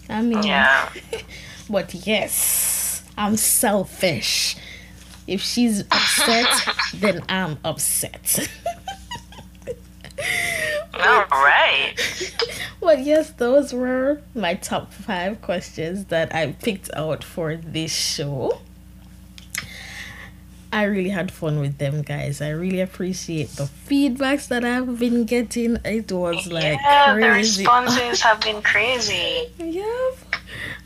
I 0.08 0.22
mean, 0.22 0.42
yeah. 0.42 0.90
but 1.70 1.94
yes, 1.94 3.02
I'm 3.16 3.36
selfish. 3.36 4.56
If 5.26 5.40
she's 5.40 5.82
upset, 5.82 6.68
then 6.94 7.24
I'm 7.28 7.58
upset. 7.64 8.48
All 10.94 11.24
right. 11.30 11.94
Well, 12.80 12.98
yes, 12.98 13.30
those 13.30 13.72
were 13.72 14.20
my 14.34 14.54
top 14.54 14.92
five 14.92 15.40
questions 15.40 16.06
that 16.06 16.34
I 16.34 16.52
picked 16.52 16.90
out 16.94 17.24
for 17.24 17.56
this 17.56 17.94
show. 17.94 18.60
I 20.72 20.84
really 20.84 21.10
had 21.10 21.30
fun 21.30 21.60
with 21.60 21.76
them, 21.76 22.00
guys. 22.00 22.40
I 22.40 22.48
really 22.48 22.80
appreciate 22.80 23.50
the 23.50 23.64
feedbacks 23.64 24.48
that 24.48 24.64
I've 24.64 24.98
been 24.98 25.26
getting. 25.26 25.76
It 25.84 26.10
was 26.10 26.50
like 26.50 26.78
yeah, 26.82 27.12
crazy. 27.12 27.62
the 27.64 27.68
responses 27.68 28.20
have 28.22 28.40
been 28.40 28.62
crazy. 28.62 29.50
Yeah. 29.58 30.10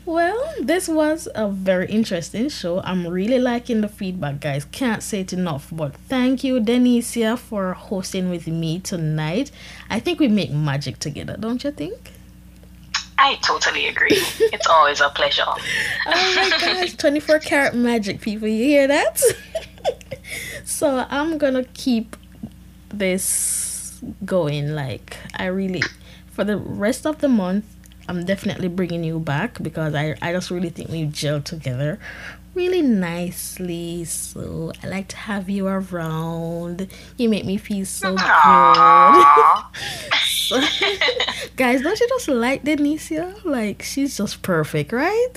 Well, 0.05 0.53
this 0.61 0.89
was 0.89 1.29
a 1.33 1.47
very 1.47 1.87
interesting 1.87 2.49
show. 2.49 2.81
I'm 2.81 3.07
really 3.07 3.39
liking 3.39 3.79
the 3.79 3.87
feedback, 3.87 4.41
guys. 4.41 4.65
Can't 4.65 5.01
say 5.01 5.21
it 5.21 5.31
enough. 5.31 5.69
But 5.71 5.95
thank 5.95 6.43
you, 6.43 6.59
Denicia, 6.59 7.37
for 7.37 7.73
hosting 7.73 8.29
with 8.29 8.45
me 8.45 8.79
tonight. 8.79 9.51
I 9.89 10.01
think 10.01 10.19
we 10.19 10.27
make 10.27 10.51
magic 10.51 10.99
together, 10.99 11.37
don't 11.39 11.63
you 11.63 11.71
think? 11.71 12.11
I 13.17 13.35
totally 13.35 13.87
agree. 13.87 14.09
it's 14.39 14.67
always 14.67 15.01
a 15.01 15.09
pleasure. 15.09 15.43
oh 15.47 16.33
my 16.35 16.57
gosh, 16.59 16.95
24 16.95 17.39
karat 17.39 17.75
magic, 17.75 18.21
people. 18.21 18.47
You 18.47 18.63
hear 18.63 18.87
that? 18.87 19.21
so 20.65 21.05
I'm 21.09 21.37
gonna 21.37 21.65
keep 21.73 22.15
this 22.89 24.01
going. 24.25 24.75
Like, 24.75 25.17
I 25.35 25.45
really, 25.45 25.83
for 26.27 26.43
the 26.43 26.57
rest 26.57 27.05
of 27.05 27.19
the 27.19 27.29
month, 27.29 27.65
I'm 28.09 28.25
definitely 28.25 28.69
bringing 28.69 29.03
you 29.03 29.19
back 29.19 29.61
because 29.61 29.93
I, 29.93 30.15
I 30.21 30.31
just 30.31 30.49
really 30.49 30.69
think 30.69 30.89
we 30.89 31.05
gel 31.05 31.41
together 31.41 31.99
really 32.57 32.81
nicely. 32.81 34.03
So 34.05 34.71
I 34.83 34.87
like 34.87 35.07
to 35.09 35.17
have 35.17 35.49
you 35.49 35.67
around. 35.67 36.87
You 37.17 37.29
make 37.29 37.45
me 37.45 37.57
feel 37.57 37.85
so 37.85 38.15
good. 38.15 38.25
so, 40.25 40.59
guys, 41.55 41.81
don't 41.81 41.99
you 41.99 42.07
just 42.09 42.27
like 42.27 42.63
Denicia? 42.63 43.35
Like 43.45 43.83
she's 43.83 44.17
just 44.17 44.41
perfect, 44.41 44.91
right? 44.91 45.35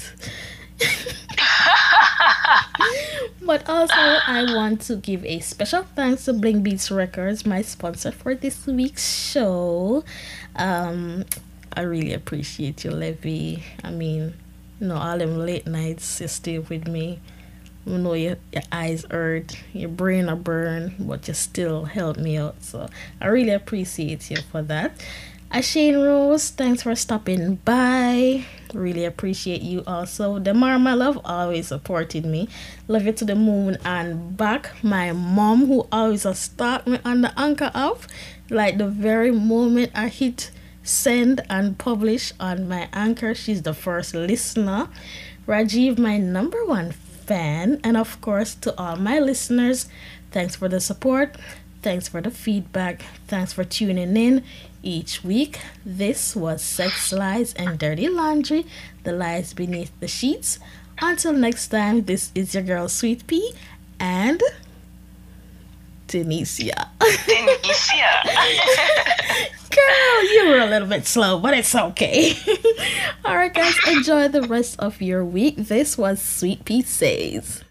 but 3.42 3.68
also, 3.68 3.94
I 3.94 4.44
want 4.54 4.80
to 4.82 4.96
give 4.96 5.24
a 5.24 5.40
special 5.40 5.84
thanks 5.94 6.24
to 6.26 6.32
Bling 6.32 6.62
Beats 6.62 6.90
Records, 6.90 7.46
my 7.46 7.62
sponsor 7.62 8.12
for 8.12 8.34
this 8.34 8.66
week's 8.66 9.30
show. 9.30 10.04
Um, 10.56 11.24
I 11.72 11.82
really 11.82 12.12
appreciate 12.14 12.84
you, 12.84 12.90
Levy. 12.90 13.62
I 13.84 13.90
mean, 13.90 14.34
you 14.80 14.86
know, 14.88 14.96
all 14.96 15.18
them 15.18 15.38
late 15.38 15.66
nights 15.66 16.20
you 16.20 16.28
stay 16.28 16.58
with 16.58 16.86
me. 16.88 17.20
You 17.86 17.96
know 17.98 18.12
your, 18.12 18.36
your 18.52 18.62
eyes 18.70 19.06
hurt, 19.10 19.56
your 19.72 19.88
brain 19.88 20.28
are 20.28 20.36
burned, 20.36 20.94
but 20.98 21.26
you 21.28 21.34
still 21.34 21.84
help 21.84 22.18
me 22.18 22.36
out. 22.36 22.62
So 22.62 22.88
I 23.20 23.26
really 23.28 23.50
appreciate 23.52 24.30
you 24.30 24.38
for 24.50 24.62
that. 24.62 24.92
Ashane 25.50 26.04
Rose, 26.04 26.50
thanks 26.50 26.82
for 26.82 26.94
stopping 26.94 27.56
by. 27.56 28.44
Really 28.74 29.04
appreciate 29.04 29.62
you 29.62 29.82
also. 29.86 30.38
The 30.38 30.54
my 30.54 30.94
love, 30.94 31.20
always 31.24 31.68
supported 31.68 32.24
me. 32.24 32.48
Love 32.88 33.06
you 33.06 33.12
to 33.12 33.24
the 33.24 33.34
moon 33.34 33.78
and 33.84 34.36
back. 34.36 34.70
My 34.82 35.12
mom, 35.12 35.66
who 35.66 35.86
always 35.90 36.26
start 36.38 36.86
me 36.86 36.98
on 37.04 37.22
the 37.22 37.38
anchor 37.38 37.70
off, 37.74 38.06
like 38.48 38.78
the 38.78 38.86
very 38.86 39.30
moment 39.30 39.92
I 39.94 40.08
hit 40.08 40.50
send 40.82 41.42
and 41.50 41.78
publish 41.78 42.32
on 42.40 42.68
my 42.68 42.88
anchor. 42.92 43.34
She's 43.34 43.62
the 43.62 43.74
first 43.74 44.14
listener. 44.14 44.88
Rajiv, 45.46 45.98
my 45.98 46.16
number 46.16 46.64
one 46.64 46.92
fan. 46.92 47.80
And 47.84 47.96
of 47.96 48.20
course, 48.20 48.54
to 48.56 48.76
all 48.78 48.96
my 48.96 49.18
listeners, 49.18 49.88
thanks 50.30 50.56
for 50.56 50.68
the 50.68 50.80
support. 50.80 51.36
Thanks 51.82 52.08
for 52.08 52.20
the 52.20 52.30
feedback. 52.30 53.02
Thanks 53.26 53.52
for 53.52 53.64
tuning 53.64 54.16
in 54.16 54.44
each 54.82 55.24
week. 55.24 55.60
This 55.84 56.34
was 56.34 56.62
Sex, 56.62 57.12
Lies, 57.12 57.54
and 57.54 57.78
Dirty 57.78 58.08
Laundry 58.08 58.66
The 59.04 59.12
Lies 59.12 59.54
Beneath 59.54 59.92
the 60.00 60.08
Sheets. 60.08 60.58
Until 61.00 61.32
next 61.32 61.68
time, 61.68 62.04
this 62.04 62.30
is 62.34 62.54
your 62.54 62.62
girl 62.62 62.88
Sweet 62.88 63.26
Pea 63.26 63.52
and 63.98 64.42
Denicia. 66.06 66.90
Denicia. 66.98 68.10
Girl, 69.70 70.24
you 70.34 70.48
were 70.48 70.58
a 70.58 70.66
little 70.66 70.88
bit 70.88 71.06
slow, 71.06 71.38
but 71.38 71.54
it's 71.54 71.74
okay. 71.74 72.34
All 73.24 73.36
right, 73.36 73.54
guys, 73.54 73.76
enjoy 73.86 74.26
the 74.26 74.42
rest 74.42 74.80
of 74.80 75.00
your 75.00 75.24
week. 75.24 75.56
This 75.56 75.96
was 75.96 76.20
Sweet 76.20 76.64
Pea 76.64 76.82
Says. 76.82 77.62